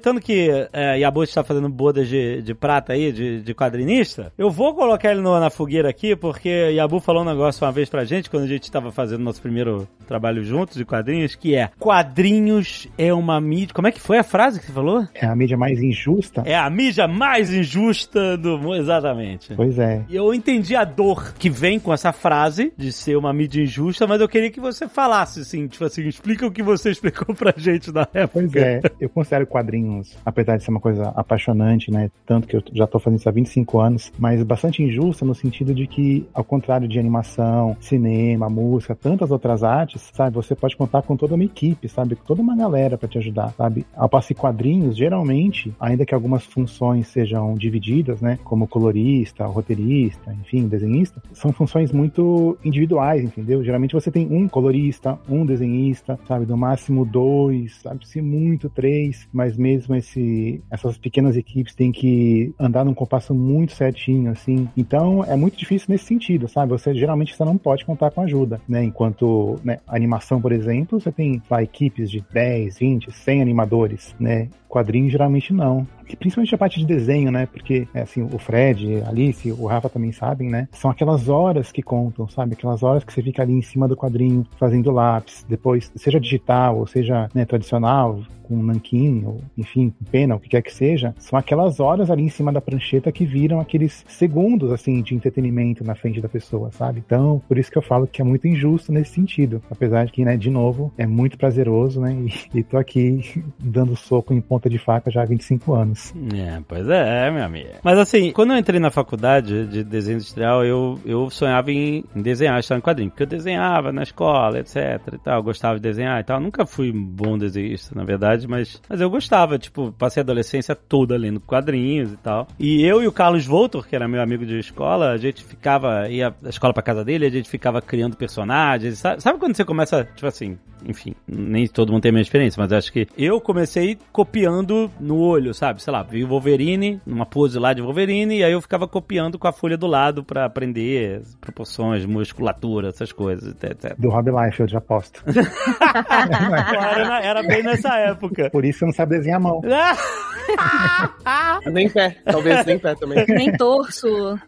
aproveitando 0.06 0.22
que 0.22 0.50
é, 0.72 1.00
Yabu 1.00 1.24
está 1.24 1.44
fazendo 1.44 1.68
bodas 1.70 2.08
de, 2.08 2.42
de 2.42 2.54
prata 2.54 2.94
aí, 2.94 3.12
de, 3.12 3.42
de 3.42 3.54
quadrinista, 3.54 4.32
eu 4.38 4.50
vou 4.52 4.74
colocar 4.76 5.12
ele 5.12 5.22
no- 5.22 5.40
na 5.40 5.50
fogueira 5.50 5.90
aqui, 5.90 6.16
porque 6.16 6.50
Yabu 6.50 7.00
falou 7.00 7.24
um 7.24 7.26
negócio 7.26 7.66
uma 7.66 7.72
vez 7.72 7.90
pra 7.90 8.04
gente, 8.06 8.30
quando 8.30 8.44
a 8.44 8.48
gente 8.48 8.64
estava 8.64 8.92
fazendo 8.92 9.24
nosso 9.24 9.42
primeiro 9.42 9.88
trabalho 10.08 10.44
juntos 10.44 10.76
de 10.78 10.86
quadrinhos, 10.86 11.36
que 11.36 11.56
é 11.56 11.70
quadrinhos 11.80 12.88
é 12.98 13.14
uma 13.14 13.40
mídia. 13.42 13.74
Como 13.74 13.88
é 13.88 13.92
que 13.92 14.00
foi 14.00 14.18
a 14.20 14.24
frase 14.24 14.60
que 14.60 14.66
você 14.68 14.72
falou? 14.72 15.08
É 15.14 15.26
a 15.26 15.36
mídia 15.36 15.58
mais 15.58 15.82
injusta? 15.82 16.44
É 16.46 16.56
a 16.56 16.70
mídia 16.70 17.08
mais 17.08 17.52
injusta 17.52 18.38
do 18.38 18.58
mundo. 18.58 18.76
Exatamente. 18.76 19.54
Pois 19.56 19.78
é. 19.80 20.04
E 20.10 20.16
Eu 20.16 20.34
entendi 20.34 20.76
a 20.76 20.84
dor 20.84 21.34
que 21.38 21.50
vem 21.50 21.80
com 21.80 21.94
essa 21.94 22.12
frase 22.12 22.72
de 22.78 22.92
ser 22.92 23.16
uma 23.18 23.34
mídia 23.34 23.62
injusta, 23.62 24.06
mas 24.08 24.22
eu 24.22 24.28
queria 24.30 24.52
que 24.52 24.60
você 24.60 24.88
falasse 24.88 25.40
assim, 25.42 25.68
tipo 25.68 25.84
assim, 25.84 26.04
explica 26.08 26.46
o 26.46 26.52
que 26.52 26.62
você 26.64 26.92
explicou 26.92 27.34
pra 27.36 27.54
gente 27.58 27.92
na 27.92 28.02
época. 28.14 28.28
Pois 28.36 28.56
é, 28.56 28.82
eu 29.00 29.10
considero 29.10 29.48
quadrinhos, 29.48 29.85
apesar 30.26 30.58
de 30.58 30.64
ser 30.64 30.72
uma 30.72 30.80
coisa 30.80 31.10
apaixonante, 31.16 31.92
né? 31.92 32.10
Tanto 32.26 32.48
que 32.48 32.56
eu 32.56 32.64
já 32.74 32.88
tô 32.88 33.00
fazendo 33.00 33.20
isso 33.20 33.30
há 33.30 33.32
25 33.32 33.80
anos, 33.80 34.12
mas 34.18 34.42
bastante 34.44 34.84
injusta 34.84 35.26
no 35.26 35.36
sentido 35.36 35.74
de 35.74 35.88
que, 35.88 36.26
ao 36.34 36.44
contrário 36.44 36.88
de 36.88 37.00
animação, 37.00 37.76
cinema, 37.80 38.50
música, 38.50 38.96
tantas 38.96 39.32
outras 39.32 39.64
artes, 39.64 40.10
sabe? 40.14 40.36
Você 40.36 40.56
pode 40.56 40.76
contar 40.76 41.02
com 41.02 41.16
toda 41.16 41.36
uma 41.36 41.44
equipe, 41.44 41.88
sabe? 41.88 42.16
Com 42.16 42.24
toda 42.26 42.42
uma 42.42 42.56
galera 42.56 42.98
pra 42.98 43.08
te 43.08 43.18
ajudar, 43.18 43.54
sabe? 43.58 43.86
Ao 43.96 44.10
passo 44.10 44.30
que 44.30 44.34
quadrinhos, 44.34 44.98
geralmente, 44.98 45.74
ainda 45.80 46.06
que 46.06 46.14
algumas 46.14 46.44
funções 46.46 47.08
sejam 47.08 47.54
divididas, 47.56 48.22
né? 48.22 48.40
Como 48.44 48.68
colorista, 48.68 49.46
roteirista, 49.46 50.34
enfim, 50.34 50.68
desenhista, 50.68 51.22
são 51.34 51.52
funções 51.52 51.92
muito 51.92 52.58
individuais, 52.64 53.24
entendeu? 53.24 53.64
Geralmente 53.64 53.94
você 53.94 54.12
tem 54.12 54.28
um 54.32 54.48
colorista, 54.48 55.20
um 55.30 55.46
desenhista, 55.46 56.20
sabe? 56.28 56.46
No 56.46 56.58
máximo 56.58 57.06
dois, 57.06 57.76
sabe? 57.82 58.08
Se 58.08 58.22
muito 58.22 58.70
três, 58.70 59.28
mas 59.32 59.58
mesmo 59.58 59.75
esse, 59.76 60.62
essas 60.70 60.98
pequenas 60.98 61.36
equipes 61.36 61.76
têm 61.76 61.92
que 61.92 62.54
andar 62.60 62.86
num 62.86 62.94
compasso 62.94 63.34
muito 63.34 63.74
certinho, 63.74 64.32
assim. 64.32 64.68
Então 64.76 65.24
é 65.24 65.36
muito 65.36 65.58
difícil 65.58 65.88
nesse 65.90 66.06
sentido, 66.06 66.48
sabe? 66.48 66.72
Você 66.72 66.94
geralmente 66.94 67.36
você 67.36 67.44
não 67.44 67.58
pode 67.58 67.86
contar 67.86 68.12
com 68.12 68.22
ajuda, 68.22 68.62
né? 68.68 68.84
Enquanto 68.84 69.60
né, 69.64 69.80
animação, 69.88 70.42
por 70.42 70.52
exemplo, 70.52 71.00
você 71.00 71.12
tem 71.12 71.42
lá, 71.50 71.62
equipes 71.62 72.10
de 72.10 72.24
10, 72.32 72.78
20, 72.80 73.12
100 73.12 73.42
animadores, 73.42 74.16
né? 74.20 74.50
Quadrinhos 74.76 75.10
geralmente 75.10 75.54
não. 75.54 75.88
E 76.06 76.18
principalmente 76.18 76.54
a 76.54 76.58
parte 76.58 76.82
de 76.82 76.86
desenho, 76.86 77.32
né? 77.32 77.46
Porque, 77.46 77.88
é, 77.94 78.02
assim, 78.02 78.22
o 78.22 78.38
Fred, 78.38 79.02
a 79.06 79.10
Alice, 79.10 79.50
o 79.54 79.66
Rafa 79.68 79.88
também 79.88 80.12
sabem, 80.12 80.50
né? 80.50 80.68
São 80.74 80.92
aquelas 80.92 81.30
horas 81.30 81.72
que 81.72 81.82
contam, 81.82 82.28
sabe? 82.28 82.56
Aquelas 82.56 82.84
horas 82.84 83.02
que 83.02 83.14
você 83.14 83.24
fica 83.24 83.42
ali 83.42 83.54
em 83.54 83.62
cima 83.62 83.88
do 83.88 83.96
quadrinho, 83.96 84.46
fazendo 84.60 84.92
lápis, 84.92 85.46
depois, 85.48 85.90
seja 85.96 86.20
digital 86.20 86.78
ou 86.78 86.86
seja 86.86 87.30
né, 87.34 87.46
tradicional, 87.46 88.20
com 88.48 88.62
nanquim, 88.62 89.24
ou 89.26 89.42
enfim, 89.58 89.92
pena, 90.12 90.36
o 90.36 90.40
que 90.40 90.50
quer 90.50 90.62
que 90.62 90.74
seja, 90.74 91.14
são 91.18 91.38
aquelas 91.38 91.80
horas 91.80 92.12
ali 92.12 92.24
em 92.24 92.30
cima 92.30 92.52
da 92.52 92.62
prancheta 92.62 93.12
que 93.12 93.26
viram 93.26 93.60
aqueles 93.60 94.06
segundos, 94.08 94.72
assim, 94.72 95.02
de 95.02 95.16
entretenimento 95.16 95.84
na 95.84 95.96
frente 95.96 96.22
da 96.22 96.30
pessoa, 96.30 96.72
sabe? 96.72 97.02
Então, 97.06 97.42
por 97.48 97.58
isso 97.58 97.72
que 97.72 97.78
eu 97.78 97.82
falo 97.82 98.08
que 98.08 98.22
é 98.22 98.26
muito 98.26 98.48
injusto 98.48 98.92
nesse 98.92 99.14
sentido. 99.14 99.62
Apesar 99.70 100.06
de 100.06 100.12
que, 100.12 100.24
né, 100.24 100.38
de 100.38 100.50
novo, 100.50 100.94
é 100.98 101.08
muito 101.08 101.38
prazeroso, 101.38 102.00
né? 102.00 102.14
E, 102.14 102.60
e 102.60 102.64
tô 102.64 102.78
aqui 102.78 103.44
dando 103.60 103.96
soco 103.96 104.34
em 104.34 104.42
ponta 104.42 104.65
de 104.70 104.78
faca 104.78 105.12
já 105.12 105.24
há 105.24 105.26
25 105.26 105.74
anos. 105.74 106.14
É, 106.34 106.62
pois 106.68 106.88
é, 106.90 107.32
meu 107.32 107.44
amigo. 107.44 107.70
Mas 107.84 107.98
assim, 107.98 108.32
quando 108.32 108.54
eu 108.54 108.58
entrei 108.58 108.80
na 108.80 108.92
faculdade 108.92 109.66
de 109.68 109.84
desenho 109.84 110.16
industrial, 110.16 110.64
eu, 110.66 111.00
eu 111.06 111.30
sonhava 111.30 111.72
em, 111.72 112.04
em 112.16 112.22
desenhar 112.22 112.60
história 112.60 112.80
em 112.80 112.84
quadrinho, 112.84 113.10
porque 113.10 113.24
eu 113.24 113.28
desenhava 113.28 113.92
na 113.92 114.04
escola, 114.04 114.60
etc 114.60 114.96
e 115.14 115.18
tal, 115.18 115.44
gostava 115.44 115.76
de 115.76 115.82
desenhar 115.82 116.20
e 116.20 116.24
tal. 116.24 116.40
Nunca 116.40 116.66
fui 116.66 116.92
bom 116.92 117.38
desenhista, 117.38 117.94
na 117.96 118.04
verdade, 118.04 118.48
mas, 118.48 118.82
mas 118.90 119.02
eu 119.02 119.10
gostava, 119.10 119.58
tipo, 119.58 119.92
passei 119.92 120.22
a 120.22 120.24
adolescência 120.24 120.76
toda 120.76 121.18
lendo 121.18 121.40
quadrinhos 121.40 122.14
e 122.14 122.18
tal. 122.18 122.48
E 122.60 122.84
eu 122.84 123.02
e 123.02 123.08
o 123.08 123.12
Carlos 123.12 123.46
Voltor, 123.46 123.88
que 123.88 123.96
era 123.96 124.08
meu 124.08 124.22
amigo 124.22 124.46
de 124.46 124.58
escola, 124.58 125.12
a 125.12 125.18
gente 125.18 125.44
ficava, 125.44 126.10
ia 126.10 126.34
da 126.42 126.50
escola 126.50 126.74
pra 126.74 126.84
casa 126.84 127.04
dele, 127.04 127.26
a 127.26 127.30
gente 127.30 127.50
ficava 127.50 127.82
criando 127.82 128.16
personagens. 128.16 129.00
Sabe, 129.00 129.22
sabe 129.22 129.40
quando 129.40 129.56
você 129.56 129.66
começa, 129.66 130.04
tipo 130.04 130.28
assim, 130.28 130.58
enfim, 130.88 131.16
nem 131.28 131.68
todo 131.68 131.92
mundo 131.92 132.02
tem 132.02 132.10
a 132.10 132.14
mesma 132.14 132.24
experiência, 132.24 132.62
mas 132.62 132.72
acho 132.72 132.92
que 132.92 133.08
eu 133.18 133.42
comecei 133.42 133.98
copiando 134.12 134.55
no 134.64 135.18
olho, 135.18 135.54
sabe? 135.54 135.82
Sei 135.82 135.92
lá, 135.92 136.04
vi 136.04 136.24
o 136.24 136.28
Wolverine, 136.28 137.02
numa 137.06 137.26
pose 137.26 137.58
lá 137.60 137.74
de 137.74 137.82
Wolverine, 137.82 138.38
e 138.38 138.44
aí 138.44 138.52
eu 138.52 138.62
ficava 138.62 138.88
copiando 138.88 139.38
com 139.40 139.48
a 139.48 139.54
folha 139.54 139.78
do 139.78 139.88
lado 139.88 140.24
pra 140.24 140.46
aprender 140.46 141.22
proporções, 141.42 142.06
musculatura, 142.06 142.90
essas 142.90 143.12
coisas, 143.12 143.50
etc. 143.50 143.96
Do 143.98 144.10
Rob 144.10 144.30
Liefeld, 144.30 144.72
já 144.72 144.80
aposto. 144.80 145.24
era, 145.30 147.22
era 147.22 147.44
bem 147.44 147.64
nessa 147.64 147.96
época. 147.98 148.50
Por 148.50 148.66
isso 148.66 148.80
você 148.80 148.86
não 148.86 148.94
sabe 148.94 149.18
desenhar 149.18 149.38
a 149.38 149.44
mão. 149.44 149.62
nem 151.72 151.90
pé, 151.90 152.18
talvez 152.26 152.66
nem 152.66 152.80
pé 152.80 152.96
também. 152.96 153.26
Nem 153.28 153.52
torço. 153.54 154.08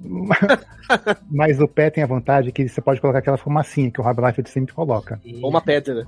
Mas 1.30 1.60
o 1.60 1.68
pé 1.68 1.90
tem 1.90 2.04
a 2.04 2.08
vantagem 2.08 2.52
que 2.52 2.68
você 2.68 2.80
pode 2.82 3.02
colocar 3.02 3.20
aquela 3.20 3.38
fumacinha 3.38 3.92
que 3.92 4.00
o 4.00 4.04
Rob 4.04 4.22
Liefeld 4.22 4.50
sempre 4.50 4.74
coloca. 4.74 5.20
Ou 5.42 5.50
uma 5.50 5.60
pedra. 5.62 6.08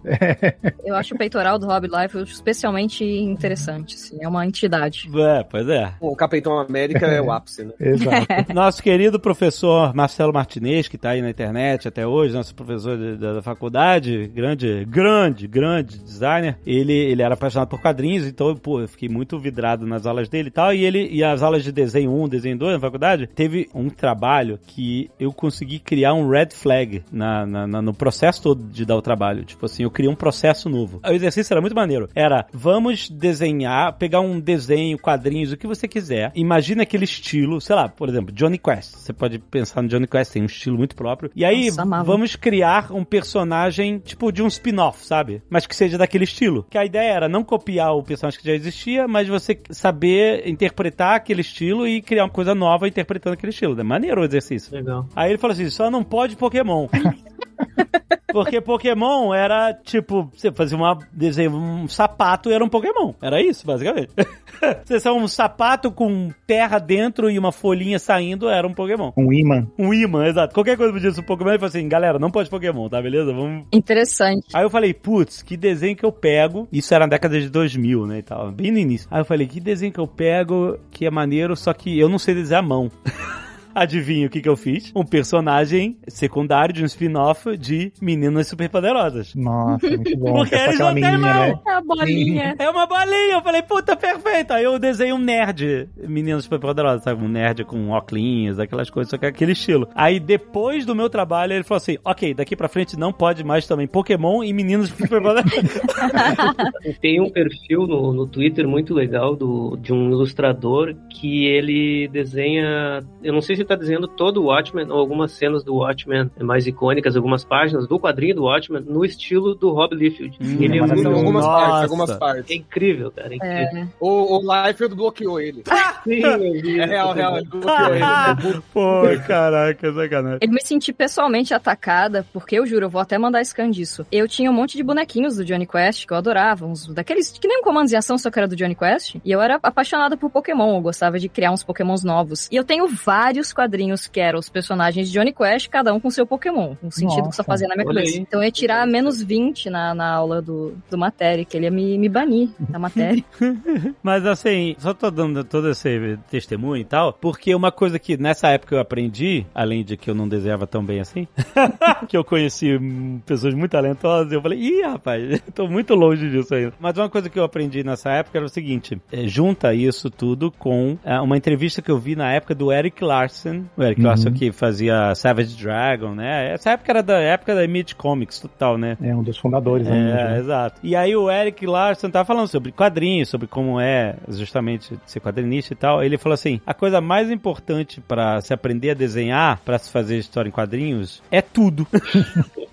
Eu 0.86 0.96
acho 0.96 1.14
o 1.14 1.18
peitoral 1.18 1.60
do 1.60 1.68
Rob 1.68 1.86
Liefeld 1.88 2.32
especialmente 2.32 3.04
interessante. 3.04 3.96
Assim, 3.96 4.18
é 4.22 4.28
uma 4.28 4.46
entidade. 4.46 5.10
É, 5.14 5.44
pois 5.44 5.68
é. 5.68 5.92
O 6.00 6.16
Capitão 6.16 6.58
América 6.60 7.06
é 7.08 7.22
o 7.22 7.30
ápice, 7.32 7.66
né? 7.66 7.74
Exato. 7.80 8.54
Nosso 8.54 8.82
querido 8.82 9.20
professor 9.20 9.94
Marcelo 9.94 10.32
Martinez, 10.34 10.88
que 10.88 10.98
tá 10.98 11.10
aí 11.10 11.22
na 11.22 11.30
internet 11.30 11.88
até 11.88 12.08
hoje, 12.08 12.34
nosso 12.34 12.56
professor 12.56 12.98
de- 12.98 13.18
da, 13.18 13.34
da 13.34 13.42
faculdade, 13.42 14.28
grande, 14.34 14.86
grande, 14.86 15.46
grande 15.48 16.00
designer, 16.00 16.58
ele, 16.66 16.94
ele 16.94 17.22
era 17.22 17.34
apaixonado 17.34 17.68
por 17.68 17.82
quadrinhos, 17.82 18.26
então, 18.26 18.56
pô, 18.56 18.80
eu 18.80 18.88
fiquei 18.88 19.10
muito 19.10 19.38
vidrado 19.38 19.79
nas 19.86 20.06
aulas 20.06 20.30
dele 20.30 20.50
e 20.50 20.52
tal, 20.52 20.74
e 20.74 20.84
ele, 20.86 21.08
e 21.12 21.24
as 21.24 21.42
aulas 21.42 21.64
de 21.64 21.72
desenho 21.72 22.12
1, 22.12 22.28
desenho 22.30 22.58
2 22.58 22.74
na 22.74 22.80
faculdade, 22.80 23.28
teve 23.28 23.70
um 23.74 23.90
trabalho 23.90 24.60
que 24.68 25.10
eu 25.20 25.32
consegui 25.32 25.80
criar 25.80 26.14
um 26.14 26.30
red 26.30 26.50
flag 26.52 27.04
na, 27.12 27.46
na- 27.46 27.68
na- 27.68 27.82
no 27.82 27.94
processo 27.94 28.42
todo 28.42 28.64
de 28.64 28.86
dar 28.86 28.96
o 28.96 29.02
trabalho. 29.02 29.44
Tipo 29.44 29.66
assim, 29.66 29.84
eu 29.84 29.92
criei 29.92 30.12
um 30.12 30.16
processo 30.16 30.70
novo. 30.70 31.00
O 31.04 31.12
exercício 31.12 31.54
era 31.54 31.62
muito 31.62 31.76
maneiro. 31.76 32.10
Era, 32.16 32.46
vamos 32.54 33.10
desenhar, 33.10 33.94
pegar 33.98 34.20
um 34.22 34.40
desenho, 34.40 34.98
quadrinhos, 34.98 35.52
o 35.52 35.58
que 35.58 35.68
você 35.68 35.88
quiser. 35.88 36.32
Imagina 36.36 36.84
aquele 36.84 37.04
estilo, 37.06 37.60
sei 37.62 37.76
lá, 37.76 37.88
por 37.88 38.10
exemplo, 38.10 38.34
Johnny 38.34 38.58
Quest. 38.58 38.96
Você 38.96 39.14
pode 39.14 39.40
pensar 39.40 39.82
no 39.82 39.88
Johnny 39.88 40.08
Quest, 40.08 40.34
tem 40.34 40.42
um 40.42 40.46
estilo 40.46 40.78
muito 40.78 40.96
próprio. 40.96 41.32
E 41.36 41.46
aí, 41.46 41.68
Nossa, 41.68 42.04
vamos 42.04 42.36
criar 42.36 42.92
um 42.92 43.04
personagem, 43.04 44.00
tipo, 44.00 44.32
de 44.32 44.42
um 44.44 44.48
spin-off, 44.48 45.06
sabe? 45.06 45.42
Mas 45.50 45.66
que 45.66 45.76
seja 45.76 45.98
daquele 45.98 46.24
estilo. 46.24 46.66
Que 46.70 46.78
a 46.78 46.86
ideia 46.86 47.12
era 47.12 47.30
não 47.30 47.44
copiar 47.44 47.94
o 47.96 48.04
personagem 48.04 48.40
que 48.40 48.46
já 48.48 48.54
existia, 48.54 49.08
mas 49.08 49.28
você 49.28 49.58
saber 49.70 50.48
interpretar 50.48 51.16
aquele 51.16 51.42
estilo 51.42 51.88
e 51.88 52.02
criar 52.02 52.24
uma 52.24 52.30
coisa 52.30 52.56
nova 52.56 52.88
interpretando 52.88 53.34
aquele 53.34 53.52
estilo. 53.52 53.80
É 53.80 53.84
maneiro 53.84 54.22
o 54.22 54.26
exercício. 54.26 54.74
Legal. 54.74 55.08
Aí 55.16 55.32
ele 55.32 55.38
falou 55.38 55.54
assim: 55.54 55.70
só 55.70 55.90
não 55.90 56.04
pode 56.04 56.36
Pokémon. 56.36 56.88
Porque 58.32 58.62
Pokémon 58.62 59.34
era 59.34 59.74
tipo, 59.74 60.30
você 60.36 60.52
fazia 60.52 60.78
uma 60.78 60.98
desenho, 61.12 61.52
um 61.52 61.88
sapato 61.88 62.50
e 62.50 62.54
era 62.54 62.64
um 62.64 62.70
Pokémon. 62.70 63.14
Era 63.22 63.42
isso, 63.42 63.66
basicamente. 63.66 64.10
Você 64.86 65.00
só 65.00 65.16
um 65.16 65.28
sapato 65.28 65.90
com 65.90 66.32
terra 66.46 66.80
dentro 66.80 67.30
e 67.30 67.40
uma 67.40 67.52
folhinha 67.52 67.98
saindo, 67.98 68.50
era 68.50 68.68
um 68.68 68.74
Pokémon. 68.74 69.12
Um 69.16 69.32
imã. 69.32 69.66
Um 69.78 69.94
imã, 69.94 70.28
exato. 70.28 70.54
Qualquer 70.54 70.76
coisa 70.76 70.92
podia 70.92 71.12
ser 71.12 71.22
um 71.22 71.24
Pokémon, 71.24 71.52
ele 71.52 71.60
falou 71.60 71.70
assim, 71.70 71.88
galera, 71.88 72.20
não 72.20 72.30
pode 72.30 72.50
Pokémon, 72.50 72.90
tá 72.90 73.02
beleza? 73.02 73.32
Vamos. 73.32 73.66
Interessante. 73.72 74.48
Aí 74.54 74.64
eu 74.64 74.70
falei, 74.70 74.94
putz, 74.94 75.42
que 75.42 75.56
desenho 75.56 75.96
que 75.96 76.06
eu 76.06 76.12
pego. 76.12 76.68
Isso 76.72 76.94
era 76.94 77.06
na 77.06 77.12
década 77.12 77.40
de 77.40 77.50
2000, 77.50 78.06
né, 78.06 78.20
e 78.20 78.24
tal, 78.24 78.52
bem 78.52 78.72
no 78.72 78.78
início. 78.78 79.08
Aí 79.10 79.22
eu 79.22 79.26
falei, 79.26 79.48
que 79.48 79.60
desenho 79.60 79.94
que 79.94 80.00
eu 80.00 80.08
pego 80.08 80.78
que 80.92 81.06
é 81.06 81.12
maneiro, 81.12 81.56
só 81.56 81.74
que 81.74 81.98
eu 81.98 82.10
não 82.10 82.20
sei 82.20 82.36
desenhar 82.36 82.64
a 82.64 82.68
mão. 82.68 82.92
Adivinha 83.80 84.28
o 84.28 84.30
que, 84.30 84.42
que 84.42 84.50
eu 84.50 84.58
fiz? 84.58 84.92
Um 84.94 85.06
personagem 85.06 85.98
secundário 86.08 86.74
de 86.74 86.84
um 86.84 86.86
spin-off 86.86 87.56
de 87.58 87.94
Meninas 88.02 88.48
Superpoderosas. 88.48 89.34
Nossa, 89.36 89.88
muito 89.88 90.18
bom. 90.18 90.34
Porque 90.34 90.54
é 90.54 90.66
eles 90.66 90.80
não 90.80 90.94
têm 90.94 91.04
menininha, 91.04 91.34
mão. 91.34 91.48
né? 91.48 91.60
É 91.66 91.72
a 91.72 91.82
bolinha. 91.82 92.56
É 92.60 92.70
uma 92.70 92.86
bolinha. 92.86 93.36
Eu 93.36 93.42
falei, 93.42 93.62
puta, 93.62 93.96
perfeito. 93.96 94.52
Aí 94.52 94.66
eu 94.66 94.78
desenhei 94.78 95.14
um 95.14 95.18
nerd, 95.18 95.88
Meninas 95.98 96.44
Superpoderosas, 96.44 97.04
sabe? 97.04 97.24
Um 97.24 97.30
nerd 97.30 97.64
com 97.64 97.90
óculos, 97.90 98.60
aquelas 98.60 98.90
coisas, 98.90 99.10
só 99.10 99.18
que 99.18 99.26
é 99.26 99.30
aquele 99.30 99.54
estilo. 99.54 99.88
Aí 99.96 100.20
depois 100.20 100.86
do 100.86 100.94
meu 100.94 101.10
trabalho, 101.10 101.54
ele 101.54 101.64
falou 101.64 101.78
assim: 101.78 101.98
ok, 102.04 102.34
daqui 102.34 102.56
pra 102.56 102.68
frente 102.68 102.98
não 102.98 103.14
pode 103.14 103.46
mais 103.46 103.66
também 103.66 103.88
Pokémon 103.88 104.44
e 104.44 104.52
Meninas 104.52 104.90
Superpoderosas. 104.90 105.52
Tem 107.02 107.22
um 107.22 107.30
perfil 107.30 107.88
no, 107.88 108.12
no 108.14 108.28
Twitter 108.28 108.68
muito 108.68 108.94
legal 108.94 109.36
do, 109.36 109.78
de 109.78 109.94
um 109.94 110.10
ilustrador 110.10 110.94
que 111.10 111.46
ele 111.46 112.08
desenha. 112.10 113.00
Eu 113.24 113.34
não 113.34 113.42
sei 113.42 113.56
se 113.56 113.69
ele 113.70 113.76
tá 113.76 113.76
desenhando 113.76 114.08
todo 114.08 114.42
o 114.42 114.46
Watchmen 114.46 114.90
ou 114.90 114.98
algumas 114.98 115.32
cenas 115.32 115.64
do 115.64 115.76
Watchmen 115.76 116.32
mais 116.40 116.66
icônicas, 116.66 117.16
algumas 117.16 117.44
páginas 117.46 117.88
do 117.88 118.00
quadrinho 118.00 118.36
do 118.36 118.44
Watchmen 118.44 118.84
no 118.84 119.06
estilo 119.06 119.54
do 119.54 119.70
Rob 119.72 119.96
Liefeld. 119.96 120.38
Hum, 120.42 120.58
ele 120.60 120.80
é, 120.80 120.82
muito, 120.82 121.08
algumas 121.08 121.46
Nossa. 121.46 121.60
partes, 121.60 121.84
algumas 121.84 122.10
é 122.10 122.18
partes. 122.18 122.52
incrível, 122.52 123.12
cara. 123.12 123.32
É 123.32 123.36
incrível. 123.36 123.84
É, 123.84 123.88
O, 124.00 124.38
o 124.38 124.42
Liefeld 124.42 124.96
bloqueou 124.96 125.40
ele. 125.40 125.64
Sim, 126.04 126.24
É 126.24 126.58
isso 126.58 126.90
real, 126.90 127.14
real, 127.14 127.38
ele 127.38 127.46
bloqueou 127.46 127.94
ele. 127.94 128.62
Pô, 128.74 129.02
caraca, 129.28 129.94
sacanagem. 129.94 130.40
Eu 130.42 130.50
me 130.50 130.62
senti 130.62 130.92
pessoalmente 130.92 131.54
atacada, 131.54 132.26
porque 132.34 132.58
eu 132.58 132.66
juro, 132.66 132.86
eu 132.86 132.90
vou 132.90 133.02
até 133.02 133.18
mandar 133.18 133.44
scan 133.44 133.70
disso. 133.70 134.06
Eu 134.12 134.28
tinha 134.28 134.50
um 134.50 134.54
monte 134.54 134.78
de 134.78 134.84
bonequinhos 134.84 135.36
do 135.36 135.46
Johnny 135.46 135.68
Quest 135.68 136.06
que 136.08 136.14
eu 136.14 136.18
adorava, 136.18 136.66
uns 136.66 136.88
daqueles 136.88 137.32
que 137.38 137.48
nem 137.48 137.60
um 137.60 137.64
comandos 137.64 137.92
em 137.92 137.98
ação, 137.98 138.18
só 138.18 138.32
que 138.32 138.40
era 138.40 138.48
do 138.48 138.56
Johnny 138.56 138.76
Quest. 138.76 139.16
E 139.24 139.32
eu 139.32 139.42
era 139.42 139.60
apaixonada 139.62 140.16
por 140.18 140.30
Pokémon, 140.30 140.76
eu 140.76 140.82
gostava 140.82 141.20
de 141.20 141.28
criar 141.30 141.52
uns 141.52 141.64
Pokémons 141.64 142.04
novos. 142.04 142.48
E 142.52 142.56
eu 142.56 142.64
tenho 142.64 142.88
vários 142.88 143.52
quadrinhos 143.60 144.08
que 144.08 144.22
eram 144.22 144.40
os 144.40 144.48
personagens 144.48 145.12
de 145.12 145.20
Johnny 145.20 145.34
Quest, 145.34 145.68
cada 145.68 145.94
um 145.94 146.00
com 146.00 146.10
seu 146.10 146.26
Pokémon, 146.26 146.76
um 146.82 146.90
sentido 146.90 147.28
que 147.28 147.36
só 147.36 147.42
Nossa, 147.42 147.44
fazia 147.44 147.68
na 147.68 147.76
minha 147.76 147.86
cabeça. 147.86 148.16
aí. 148.16 148.22
Então 148.22 148.40
eu 148.40 148.46
ia 148.46 148.52
tirar 148.52 148.88
menos 148.88 149.22
20 149.22 149.70
na, 149.70 149.94
na 149.94 150.10
aula 150.10 150.42
do, 150.42 150.78
do 150.90 150.98
matéria, 150.98 151.44
que 151.44 151.58
ele 151.58 151.66
ia 151.66 151.72
me, 151.72 151.98
me 151.98 152.08
banir 152.08 152.50
da 152.58 152.80
matéria. 152.80 153.22
Mas 154.02 154.26
assim, 154.26 154.78
só 154.80 154.94
tô 154.94 155.12
dando 155.12 155.44
todo 155.44 155.70
esse 155.70 156.18
testemunho 156.30 156.82
e 156.82 156.86
tal, 156.86 157.12
porque 157.12 157.54
uma 157.54 157.70
coisa 157.70 158.00
que 158.00 158.16
nessa 158.16 158.48
época 158.48 158.76
eu 158.76 158.80
aprendi, 158.80 159.46
além 159.54 159.84
de 159.84 159.98
que 159.98 160.10
eu 160.10 160.16
não 160.16 160.28
desenhava 160.28 160.66
tão 160.66 160.86
bem 160.86 161.02
assim, 161.02 161.28
que 162.08 162.16
eu 162.16 162.24
conheci 162.24 162.78
hum, 162.78 163.20
pessoas 163.26 163.54
muito 163.54 163.72
talentosas, 163.72 164.32
eu 164.32 164.42
falei, 164.42 164.60
ih, 164.60 164.82
rapaz, 164.84 165.42
tô 165.54 165.68
muito 165.68 165.96
longe 165.96 166.30
disso 166.30 166.56
ainda. 166.56 166.74
Mas 166.80 166.98
uma 166.98 167.10
coisa 167.10 167.30
que 167.30 167.38
eu 167.38 167.44
aprendi 167.44 167.84
nessa 167.84 168.10
época 168.12 168.38
era 168.38 168.46
o 168.46 168.50
seguinte: 168.50 169.02
é, 169.12 169.28
junta 169.28 169.74
isso 169.74 170.10
tudo 170.10 170.50
com 170.50 170.98
é, 171.04 171.20
uma 171.20 171.36
entrevista 171.36 171.82
que 171.82 171.92
eu 171.92 171.98
vi 171.98 172.16
na 172.16 172.32
época 172.32 172.56
do 172.56 172.72
Eric 172.72 173.04
Larson, 173.04 173.39
o 173.78 173.84
Eric 173.84 174.02
Uhum. 174.02 174.08
Larson 174.08 174.32
que 174.32 174.52
fazia 174.52 175.14
Savage 175.16 175.56
Dragon, 175.56 176.14
né? 176.16 176.54
Essa 176.54 176.72
época 176.72 176.92
era 176.92 177.04
da 177.04 177.20
época 177.20 177.56
da 177.56 177.64
Image 177.64 177.96
Comics 177.96 178.40
total, 178.40 178.78
né? 178.78 178.98
É 179.02 179.16
um 179.16 179.24
dos 179.24 179.38
fundadores 179.38 179.88
da 179.88 179.96
É, 179.96 180.04
né? 180.34 180.38
exato. 180.40 180.80
E 180.84 180.96
aí 180.96 181.16
o 181.16 181.30
Eric 181.30 181.66
Larson 181.66 182.10
tava 182.10 182.26
falando 182.26 182.48
sobre 182.48 182.72
quadrinhos, 182.72 183.30
sobre 183.30 183.48
como 183.48 183.80
é 183.80 184.16
justamente 184.30 184.98
ser 185.06 185.20
quadrinista 185.20 185.74
e 185.74 185.76
tal. 185.78 186.04
Ele 186.04 186.18
falou 186.18 186.34
assim: 186.34 186.60
a 186.66 186.74
coisa 186.74 187.00
mais 187.02 187.30
importante 187.32 188.02
pra 188.02 188.42
se 188.42 188.54
aprender 188.54 188.92
a 188.92 188.94
desenhar, 188.94 189.60
pra 189.64 189.78
se 189.78 189.92
fazer 189.92 190.18
história 190.18 190.50
em 190.50 190.52
quadrinhos, 190.52 191.22
é 191.32 191.42
tudo. 191.42 191.88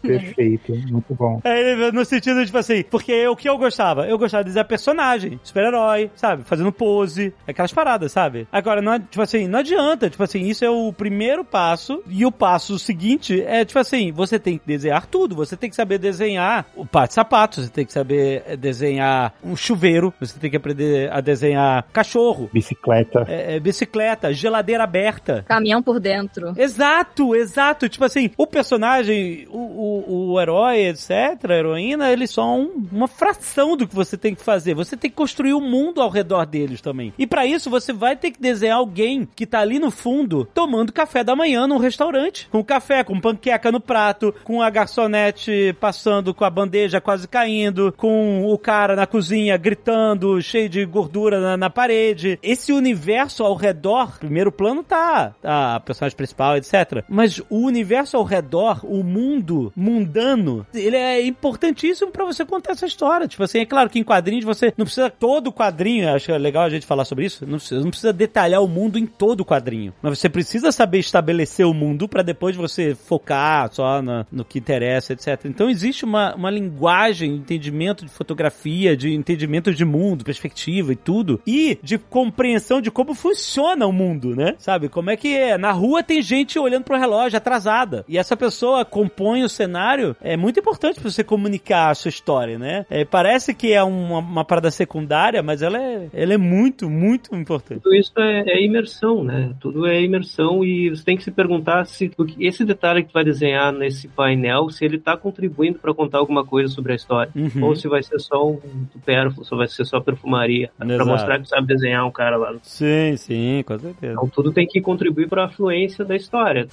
Perfeito, 0.02 0.72
muito 0.88 1.14
bom. 1.14 1.40
É, 1.42 1.90
no 1.90 2.05
sentido, 2.05 2.44
tipo 2.44 2.57
assim, 2.59 2.85
porque 2.88 3.26
o 3.26 3.35
que 3.35 3.48
eu 3.48 3.59
gostava? 3.59 4.07
Eu 4.07 4.18
gostava 4.18 4.44
de 4.44 4.50
desenhar 4.50 4.66
personagem, 4.66 5.40
super-herói, 5.42 6.11
sabe? 6.14 6.44
Fazendo 6.44 6.70
pose, 6.70 7.33
aquelas 7.46 7.72
paradas, 7.72 8.12
sabe? 8.12 8.46
Agora, 8.52 8.81
não, 8.81 8.92
é- 8.94 8.98
tipo 9.00 9.20
assim, 9.22 9.48
não 9.48 9.59
adianta, 9.59 10.09
tipo 10.09 10.22
assim, 10.22 10.42
isso 10.46 10.56
é 10.64 10.71
o 10.71 10.92
primeiro 10.92 11.45
passo, 11.45 12.03
e 12.09 12.25
o 12.25 12.33
passo 12.33 12.79
seguinte 12.79 13.42
é, 13.42 13.64
tipo 13.64 13.79
assim, 13.79 14.12
você 14.12 14.38
tem 14.38 14.59
que 14.59 14.66
desenhar 14.66 15.07
tudo, 15.07 15.35
você 15.35 15.57
tem 15.57 15.69
que 15.71 15.77
saber 15.77 15.99
desenhar 15.99 16.66
o 16.75 16.85
par 16.87 17.07
de 17.09 17.14
sapatos, 17.14 17.64
você 17.64 17.71
tem 17.71 17.85
que 17.85 17.92
saber 17.92 18.42
eh, 18.47 18.57
desenhar 18.57 19.35
um 19.42 19.57
chuveiro, 19.57 20.12
você 20.21 20.38
tem 20.38 20.51
que 20.51 20.57
aprender 20.57 21.11
a 21.12 21.21
desenhar 21.21 21.85
cachorro, 21.92 22.49
Bicicleta. 22.53 23.25
é, 23.29 23.57
é, 23.57 23.61
bicicleta, 23.61 24.33
geladeira 24.33 24.85
aberta. 24.85 25.45
Caminhão 25.49 25.83
por 25.83 26.01
dentro. 26.01 26.55
Exato, 26.57 27.35
exato. 27.35 27.88
Tipo 27.88 28.05
assim, 28.05 28.31
o 28.37 28.47
personagem, 28.47 29.47
o, 29.51 29.59
o, 29.59 30.33
o 30.33 30.40
herói, 30.40 30.87
etc., 30.87 31.11
a 31.51 31.55
heroína, 31.55 32.11
eles 32.12 32.31
são 32.31 32.71
uma 32.92 33.09
fração 33.09 33.77
do 33.77 33.87
que 33.87 33.95
você 33.95 34.16
tem 34.16 34.35
que 34.35 34.42
fazer. 34.42 34.75
Você 34.75 34.97
tem 34.97 35.11
que 35.11 35.16
construir 35.16 35.55
o 35.55 35.61
mundo 35.61 36.01
ao 36.01 36.11
redor 36.11 36.45
deles 36.47 36.81
também. 36.81 37.12
E 37.19 37.27
pra 37.27 37.47
isso, 37.47 37.71
você 37.71 37.92
vai 37.92 38.16
ter 38.16 38.31
que 38.31 38.40
desenhar 38.40 38.79
alguém 38.79 39.29
que 39.35 39.47
tá 39.47 39.61
ali 39.61 39.79
no 39.79 39.90
fundo 39.90 40.46
tomando 40.47 40.93
café 40.93 41.23
da 41.23 41.37
manhã 41.37 41.67
num 41.67 41.79
restaurante. 41.79 42.49
Com 42.51 42.65
café, 42.65 43.05
com 43.05 43.21
panqueca 43.21 43.71
no 43.73 43.81
prato, 43.81 44.35
com 44.45 44.63
a 44.63 44.71
garçonete 44.71 45.75
passando 45.81 46.35
com 46.35 46.45
a 46.45 46.51
bandeja 46.51 47.01
quase 47.01 47.29
caindo, 47.29 47.93
com 47.97 48.45
o 48.47 48.59
cara 48.59 48.97
na 48.97 49.07
cozinha 49.07 49.57
gritando, 49.57 50.41
cheio 50.41 50.69
de 50.69 50.85
gordura 50.85 51.41
na, 51.41 51.57
na 51.57 51.71
parede. 51.71 52.39
Esse 52.43 52.73
universo 52.73 53.45
ao 53.45 53.55
redor, 53.55 54.19
primeiro 54.19 54.53
plano 54.53 54.83
tá 54.83 55.35
a 55.43 55.81
personagem 55.81 56.17
principal, 56.17 56.57
etc. 56.57 57.05
Mas 57.09 57.41
o 57.51 57.59
universo 57.59 58.17
ao 58.17 58.25
redor, 58.25 58.81
o 58.85 59.03
mundo 59.03 59.73
mundano, 59.77 60.67
ele 60.75 60.97
é 60.97 61.25
importantíssimo 61.27 62.11
pra 62.11 62.25
você 62.25 62.45
contar 62.45 62.73
essa 62.73 62.87
história. 62.87 63.29
Tipo 63.29 63.43
assim, 63.43 63.61
é 63.61 63.67
claro 63.67 63.91
que 63.91 63.99
em 63.99 64.05
quadrinhos 64.05 64.45
você 64.45 64.73
não 64.77 64.85
precisa 64.85 65.11
todo 65.11 65.49
o 65.49 65.53
quadrinho, 65.53 66.15
acho 66.15 66.33
legal 66.37 66.65
a 66.65 66.71
gente 66.71 66.87
falar 66.87 67.05
sobre 67.05 67.27
isso, 67.27 67.47
não 67.47 67.59
precisa, 67.59 67.81
não 67.81 67.91
precisa 67.91 68.13
detalhar 68.13 68.63
o 68.63 68.69
mundo 68.69 68.99
em 68.99 69.07
todo 69.07 69.41
o 69.41 69.45
quadrinho. 69.45 69.93
Mas 70.03 70.19
você 70.19 70.29
precisa 70.37 70.70
saber 70.70 70.99
estabelecer 70.99 71.64
o 71.66 71.72
mundo 71.72 72.07
pra 72.07 72.20
depois 72.20 72.55
você 72.55 72.94
focar 72.94 73.72
só 73.72 74.03
na- 74.03 74.27
no 74.31 74.44
que 74.44 74.59
interessa, 74.59 75.14
etc. 75.14 75.46
Então 75.46 75.70
existe 75.70 76.05
uma, 76.05 76.35
uma 76.35 76.51
linguagem, 76.51 77.35
entendimento 77.35 78.05
de 78.05 78.11
fotografia, 78.11 78.94
de 78.94 79.14
entendimento 79.14 79.72
de 79.72 79.83
mundo, 79.83 80.27
perspectiva 80.27 80.92
e 80.92 80.96
tudo, 80.96 81.40
e 81.46 81.79
de 81.83 81.96
compreensão 81.96 82.83
de 82.83 82.90
como 82.90 83.14
funciona 83.14 83.87
o 83.87 83.92
mundo, 83.92 84.37
né? 84.37 84.57
Sabe? 84.59 84.90
Como 84.90 85.09
é 85.09 85.16
que 85.16 85.35
é? 85.35 85.57
Na 85.57 85.72
rua 85.72 86.03
tem 86.03 86.20
gente 86.20 86.59
olhando 86.59 86.85
pro 86.85 86.99
relógio 86.99 87.38
atrasada. 87.38 88.05
E 88.07 88.18
essa 88.18 88.37
pessoa 88.37 88.85
compõe 88.85 89.42
o 89.42 89.49
cenário. 89.49 90.14
É 90.20 90.37
muito 90.37 90.61
importante 90.61 91.01
pra 91.01 91.11
você 91.11 91.25
comunicar 91.25 91.88
a 91.88 91.94
sua 91.94 92.11
história, 92.11 92.59
né? 92.59 92.85
É, 92.90 93.07
parece 93.07 93.55
que 93.55 93.72
é 93.72 93.83
uma, 93.83 94.18
uma 94.18 94.44
parada 94.44 94.70
secundária, 94.70 95.42
mas 95.42 95.62
ela 95.62 95.81
é, 95.81 96.11
ela 96.12 96.35
é 96.35 96.37
muito, 96.37 96.90
muito 96.90 97.35
importante. 97.35 97.81
Tudo 97.81 97.94
isso 97.94 98.12
é, 98.18 98.40
é 98.46 98.62
imersão, 98.62 99.25
né? 99.25 99.55
Tudo 99.59 99.87
é 99.87 99.99
imersão 100.03 100.26
e 100.65 100.91
você 100.91 101.05
tem 101.05 101.17
que 101.17 101.23
se 101.23 101.31
perguntar 101.31 101.85
se 101.87 102.11
esse 102.39 102.65
detalhe 102.65 103.03
que 103.03 103.09
tu 103.09 103.12
vai 103.12 103.25
desenhar 103.25 103.73
nesse 103.73 104.09
painel, 104.09 104.71
se 104.71 104.85
ele 104.85 104.99
tá 104.99 105.17
contribuindo 105.17 105.79
para 105.79 105.95
contar 105.95 106.19
alguma 106.19 106.45
coisa 106.45 106.73
sobre 106.73 106.93
a 106.93 106.97
história. 106.97 107.33
Uhum. 107.35 107.65
Ou 107.65 107.77
se 107.77 107.89
vai 107.89 108.03
ser 108.03 108.19
só 108.19 108.49
um 108.49 108.61
supérfluo, 108.93 109.45
se 109.45 109.55
vai 109.55 109.69
ser 109.69 109.85
só 109.85 110.01
perfumaria. 110.01 110.71
Exato. 110.81 111.07
mostrar 111.07 111.41
que 111.41 111.49
sabe 111.49 111.67
desenhar 111.67 112.07
um 112.07 112.11
cara 112.11 112.37
lá. 112.37 112.55
Sim, 112.62 113.17
sim, 113.17 113.62
com 113.67 113.79
certeza. 113.79 114.12
Então 114.12 114.29
tudo 114.29 114.53
tem 114.53 114.67
que 114.67 114.81
contribuir 114.81 115.29
para 115.29 115.45
a 115.45 115.49
fluência 115.49 116.05
da 116.05 116.17
história. 116.17 116.69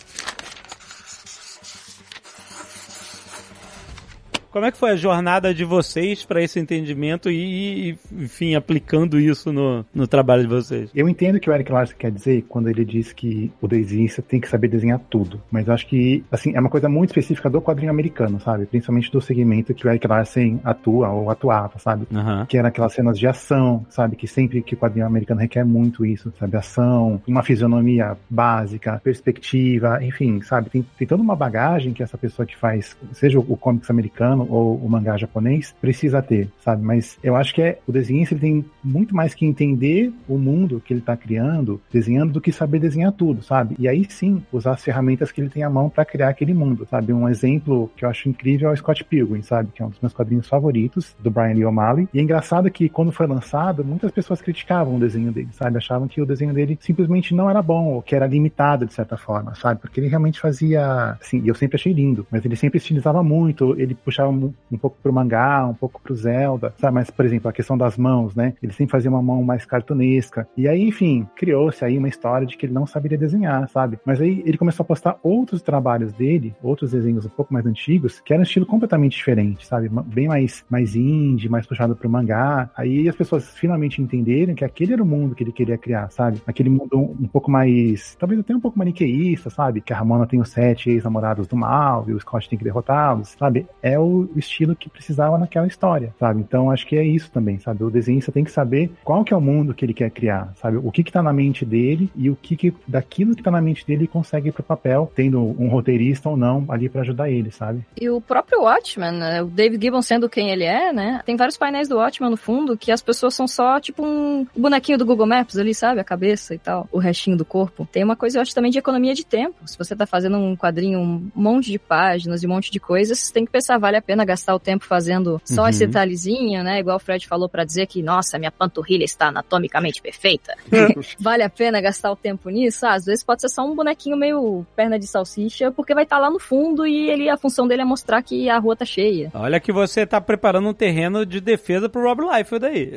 Como 4.54 4.68
é 4.68 4.72
que 4.72 4.78
foi 4.78 4.92
a 4.92 4.96
jornada 4.96 5.52
de 5.52 5.66
vocês 5.66 6.24
pra 6.24 6.39
esse 6.39 6.60
entendimento 6.60 7.28
e, 7.28 7.98
enfim, 8.12 8.54
aplicando 8.54 9.20
isso 9.20 9.52
no, 9.52 9.84
no 9.92 10.06
trabalho 10.06 10.44
de 10.44 10.48
vocês? 10.48 10.92
Eu 10.94 11.10
entendo 11.10 11.38
o 11.38 11.39
que 11.39 11.50
o 11.50 11.54
Eric 11.54 11.72
Larson 11.72 11.96
quer 11.98 12.12
dizer 12.12 12.46
quando 12.48 12.70
ele 12.70 12.86
diz 12.86 13.12
que 13.12 13.52
o 13.60 13.68
desenhista 13.68 14.22
tem 14.22 14.39
que 14.39 14.48
saber 14.48 14.68
desenhar 14.68 15.00
tudo. 15.10 15.42
Mas 15.50 15.68
eu 15.68 15.74
acho 15.74 15.88
que, 15.88 16.24
assim, 16.32 16.56
é 16.56 16.60
uma 16.60 16.70
coisa 16.70 16.88
muito 16.88 17.10
específica 17.10 17.50
do 17.50 17.60
quadrinho 17.60 17.89
americano, 17.89 18.39
sabe? 18.39 18.68
Principalmente 18.68 19.12
do 19.12 19.20
segmento 19.20 19.74
que 19.74 19.88
o 19.88 19.89
Eric 19.89 20.06
Larson 20.06 20.60
atua 20.63 21.10
ou 21.10 21.32
atuava, 21.32 21.80
sabe? 21.80 22.06
Aham. 22.13 22.46
Que 22.46 22.56
era 22.56 22.68
aquelas 22.68 22.94
cenas 22.94 23.18
de 23.18 23.26
ação, 23.26 23.84
sabe? 23.89 24.16
Que 24.16 24.28
sempre 24.28 24.62
que 24.62 24.76
o 24.76 24.78
quadrinho 24.78 25.08
americano 25.08 25.42
requer 25.42 25.66
muito 25.66 26.06
isso, 26.06 26.32
sabe? 26.39 26.56
Ação, 26.58 27.20
uma 27.28 27.42
fisionomia 27.42 28.16
básica, 28.30 29.02
perspectiva, 29.04 29.98
enfim, 30.04 30.44
sabe? 30.44 30.70
Tem, 30.70 30.86
tem 30.96 31.08
toda 31.08 31.24
uma 31.24 31.36
bagagem 31.36 31.92
que 31.92 32.04
essa 32.04 32.20
pessoa 32.20 32.46
que 32.46 32.56
faz, 32.56 32.96
seja 33.13 33.39
o 33.39 33.58
comics 33.58 33.89
americano 33.89 34.42
ou 34.49 34.77
o 34.77 34.89
mangá 34.89 35.17
japonês, 35.17 35.73
precisa 35.82 36.21
ter, 36.21 36.49
sabe? 36.63 36.84
Mas 36.84 37.17
eu 37.23 37.36
acho 37.36 37.53
que 37.53 37.62
é, 37.62 37.79
o 37.88 37.91
desenhista 37.91 38.34
ele 38.34 38.41
tem 38.41 38.65
muito 38.84 39.15
mais 39.15 39.34
que 39.34 39.45
entender 39.45 40.12
o 40.27 40.38
mundo 40.38 40.82
que 40.84 40.93
ele 40.93 41.01
tá 41.01 41.15
criando, 41.15 41.82
desenhando, 41.91 42.34
do 42.34 42.41
que 42.41 42.51
saber 42.51 42.79
desenhar 42.79 43.12
tudo, 43.12 43.43
sabe? 43.43 43.75
E 43.79 43.88
aí 43.88 44.06
sim, 44.10 44.43
usar 44.51 44.71
as 44.71 44.84
ferramentas 44.84 45.32
que 45.32 45.41
ele 45.41 45.49
tem 45.49 45.63
à 45.63 45.69
mão 45.69 45.89
para 45.89 46.06
criar 46.06 46.29
aquele 46.29 46.53
mundo, 46.53 46.88
sabe? 46.89 47.13
Um 47.13 47.29
exemplo 47.29 47.91
que 47.95 48.06
eu 48.06 48.10
acho 48.10 48.29
incrível 48.29 48.69
é 48.69 48.73
o 48.73 48.77
Scott 48.77 49.03
Pilgrim, 49.03 49.41
sabe? 49.41 49.69
Que 49.73 49.82
é 49.82 49.86
um 49.86 49.89
dos 49.89 49.99
meus 49.99 50.13
quadrinhos 50.13 50.47
favoritos, 50.47 51.15
do 51.19 51.32
Brian 51.32 51.53
Lee 51.53 51.65
O'Malley. 51.65 52.08
E 52.13 52.19
é 52.19 52.21
engraçado 52.21 52.69
que 52.69 52.89
quando 52.89 53.12
foi 53.12 53.27
lançado, 53.27 53.84
muitas 53.84 54.12
pessoas 54.12 54.41
criticavam 54.41 54.95
o 54.95 54.99
desenho 54.99 55.32
dele, 55.32 55.49
sabe? 55.51 55.77
Achavam 55.77 56.08
que 56.08 56.21
o 56.21 56.25
desenho 56.25 56.53
dele 56.53 56.77
simplesmente 56.82 57.34
não 57.34 57.49
era 57.49 57.62
bom, 57.62 57.93
ou 57.93 58.01
que 58.01 58.15
era 58.15 58.27
limitado 58.27 58.86
de 58.86 58.93
certa 58.93 59.17
forma, 59.17 59.56
sabe? 59.56 59.79
Porque 59.79 59.99
ele 59.99 60.08
realmente 60.08 60.39
fazia, 60.39 61.17
assim, 61.21 61.41
e 61.43 61.47
eu 61.47 61.56
sempre 61.56 61.75
achei 61.75 61.93
lindo, 61.93 62.25
mas 62.32 62.43
ele 62.43 62.56
sempre 62.56 62.77
estilizava 62.77 63.23
muito, 63.23 63.75
ele 63.79 63.95
puxava 63.95 64.32
mu- 64.34 64.54
um 64.72 64.78
pouco 64.78 64.98
pro 65.02 65.13
mangá, 65.13 65.65
um 65.67 65.74
pouco 65.74 66.02
pro 66.02 66.15
Zelda, 66.15 66.74
sabe? 66.78 66.96
Mas, 66.96 67.10
por 67.10 67.26
exemplo, 67.26 67.50
a 67.50 67.54
questão 67.54 67.78
das 67.78 67.98
mãos, 67.98 68.36
né? 68.36 68.54
Ele 68.62 68.74
sempre 68.74 68.91
fazia 68.91 69.10
uma 69.10 69.22
mão 69.22 69.43
mais 69.43 69.65
cartunesca. 69.65 70.48
E 70.58 70.67
aí, 70.67 70.84
enfim, 70.88 71.28
criou-se 71.36 71.84
aí 71.84 71.98
uma 71.98 72.08
história 72.08 72.46
de 72.48 72.58
que 72.58 72.65
ele 72.65 72.74
não 72.74 72.86
saberia 72.86 73.17
desenhar, 73.17 73.69
sabe? 73.69 74.00
Mas 74.06 74.19
aí 74.22 74.43
ele 74.46 74.58
começou 74.58 74.84
a 74.84 74.88
postar 74.88 75.17
outros 75.24 75.62
trabalhos 75.62 76.13
dele, 76.13 76.56
outros 76.62 76.91
desenhos 76.91 77.26
um 77.26 77.30
pouco 77.30 77.54
mais 77.54 77.65
antigos, 77.65 78.19
que 78.22 78.34
eram 78.34 78.41
um 78.41 78.43
estilo 78.43 78.65
completamente 78.65 79.15
diferente, 79.15 79.65
sabe? 79.65 79.89
Bem 79.89 80.28
mais, 80.28 80.65
mais 80.69 80.96
indie, 80.96 81.50
mais 81.50 81.65
puxado 81.65 81.96
pro 81.96 82.10
mangá. 82.10 82.69
Aí 82.76 83.08
as 83.08 83.15
pessoas 83.15 83.50
finalmente 83.58 84.02
entenderam 84.02 84.56
que 84.56 84.65
aquele 84.65 84.93
era 84.93 85.04
o 85.04 85.06
mundo 85.06 85.36
que 85.36 85.43
ele 85.43 85.52
queria 85.52 85.78
criar, 85.78 86.10
sabe? 86.10 86.41
Aquele 86.48 86.69
mundo 86.69 86.98
um, 86.98 87.15
um 87.22 87.28
pouco 87.28 87.50
mais, 87.52 88.15
talvez 88.19 88.39
até 88.39 88.56
um 88.56 88.60
pouco 88.60 88.78
maniqueísta, 88.78 89.50
sabe? 89.50 89.82
Que 89.82 89.93
a 89.93 89.98
Ramona 89.98 90.26
tem 90.26 90.39
os 90.39 90.50
sete 90.50 90.89
ex-namorados 90.89 91.48
do 91.48 91.56
mal 91.56 92.06
e 92.08 92.13
o 92.13 92.19
Scott 92.19 92.50
tem 92.50 92.58
que 92.58 92.63
derrotá-los, 92.63 93.36
sabe? 93.38 93.67
É 93.82 93.98
o 94.00 94.23
estilo 94.36 94.76
que 94.76 94.90
precisava 94.90 95.38
naquela 95.38 95.68
história, 95.68 96.14
sabe? 96.20 96.42
Então 96.42 96.70
acho 96.70 96.86
que 96.86 96.96
é 96.96 97.04
isso 97.04 97.32
também, 97.32 97.60
sabe? 97.60 97.84
O 97.84 97.90
desenhista 97.90 98.32
tem 98.32 98.44
que 98.44 98.52
saber 98.52 98.92
qual 99.04 99.24
que 99.24 99.34
é 99.34 99.38
o 99.38 99.42
mundo 99.42 99.74
que 99.74 99.86
ele 99.86 99.94
quer 99.94 100.12
criar, 100.12 100.54
sabe? 100.56 100.78
O 100.78 100.92
que 100.92 101.04
que 101.04 101.12
tá 101.12 101.24
na 101.24 101.34
mente 101.34 101.66
dele 101.66 102.12
e 102.16 102.30
o 102.30 102.36
que 102.36 102.56
que 102.56 102.74
daquilo 102.88 103.36
que 103.36 103.44
tá 103.44 103.52
na 103.52 103.62
mente 103.62 103.86
dele 103.86 104.04
ele 104.04 104.08
consegue 104.08 104.50
ir 104.50 104.52
pro 104.52 104.62
papel, 104.62 105.12
tendo 105.16 105.40
um 105.40 105.68
roteirista 105.70 106.30
ou 106.30 106.38
não 106.38 106.66
ali 106.70 106.90
pra 106.90 107.02
ajudar 107.02 107.30
ele, 107.30 107.52
sabe? 107.52 107.84
E 108.00 108.10
o 108.10 108.20
próprio 108.20 108.62
Watchman, 108.64 109.12
né, 109.12 109.42
o 109.42 109.48
Dave 109.48 109.78
Gibbon 109.82 110.02
sendo 110.02 110.30
quem 110.30 110.50
ele 110.50 110.66
é, 110.66 110.92
né? 110.92 111.22
Tem 111.26 111.36
vários 111.36 111.58
painéis 111.58 111.88
do 111.88 111.98
Watchman 111.98 112.30
no 112.30 112.38
fundo 112.38 112.78
que 112.78 112.92
as 112.92 113.02
pessoas 113.02 113.34
são 113.34 113.48
só 113.48 113.80
tipo 113.80 114.06
um 114.06 114.46
bonequinho 114.56 114.98
do 114.98 115.06
Google 115.06 115.26
Maps 115.26 115.58
ali, 115.58 115.74
sabe? 115.74 116.02
A 116.02 116.04
cabeça 116.04 116.54
e 116.54 116.58
tal, 116.58 116.88
o 116.92 117.00
restinho 117.00 117.38
do 117.38 117.46
corpo. 117.46 117.88
Tem 117.92 118.04
uma 118.04 118.16
coisa, 118.16 118.38
eu 118.38 118.42
acho, 118.42 118.54
também 118.54 118.72
de 118.72 118.78
economia 118.78 119.14
de 119.14 119.26
tempo. 119.26 119.56
Se 119.68 119.78
você 119.78 119.96
tá 119.96 120.06
fazendo 120.06 120.38
um 120.38 120.56
quadrinho, 120.56 121.00
um 121.00 121.32
monte 121.36 121.72
de 121.72 121.80
páginas 121.80 122.44
e 122.44 122.48
um 122.48 122.50
monte 122.50 122.72
de 122.72 122.80
coisas, 122.80 123.20
você 123.20 123.34
tem 123.34 123.46
que 123.46 123.52
pensar, 123.52 123.78
vale 123.78 123.98
a 123.98 124.02
pena 124.02 124.12
gastar 124.26 124.54
o 124.56 124.60
tempo 124.60 124.86
fazendo 124.86 125.41
só 125.43 125.63
Uhum. 125.63 125.69
esse 125.69 125.88
detalhezinho, 125.88 126.63
né? 126.63 126.80
Igual 126.80 126.97
o 126.97 126.99
Fred 126.99 127.28
falou 127.28 127.49
pra 127.49 127.63
dizer 127.63 127.88
que, 127.88 128.04
nossa, 128.04 128.38
minha 128.38 128.52
panturrilha 128.52 129.04
está 129.04 129.28
anatomicamente 129.28 130.02
perfeita. 130.02 130.56
vale 131.19 131.43
a 131.43 131.49
pena 131.49 131.82
gastar 131.82 132.12
o 132.12 132.15
tempo 132.15 132.49
nisso? 132.49 132.86
Ah, 132.86 132.93
às 132.93 133.06
vezes 133.06 133.23
pode 133.23 133.41
ser 133.41 133.49
só 133.49 133.65
um 133.65 133.76
bonequinho 133.76 134.15
meio 134.17 134.65
perna 134.76 134.99
de 134.99 135.08
salsicha, 135.08 135.71
porque 135.71 135.93
vai 135.95 136.04
estar 136.04 136.19
lá 136.19 136.30
no 136.30 136.39
fundo 136.39 136.86
e 136.86 137.10
ele 137.10 137.30
a 137.30 137.38
função 137.38 137.67
dele 137.67 137.82
é 137.82 137.86
mostrar 137.86 138.21
que 138.21 138.49
a 138.49 138.60
rua 138.60 138.76
tá 138.76 138.86
cheia. 138.86 139.32
Olha 139.34 139.60
que 139.60 139.71
você 139.71 140.06
tá 140.06 140.19
preparando 140.21 140.67
um 140.69 140.73
terreno 140.73 141.26
de 141.26 141.39
defesa 141.41 141.88
pro 141.89 142.04
Rob 142.04 142.21
Liefeld 142.21 142.65
aí. 142.65 142.93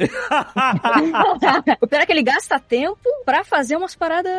o 1.80 1.86
pior 1.86 2.00
é 2.02 2.06
que 2.06 2.12
ele 2.12 2.22
gasta 2.22 2.58
tempo 2.58 2.98
pra 3.24 3.44
fazer 3.44 3.76
umas 3.76 3.94
paradas, 3.94 4.32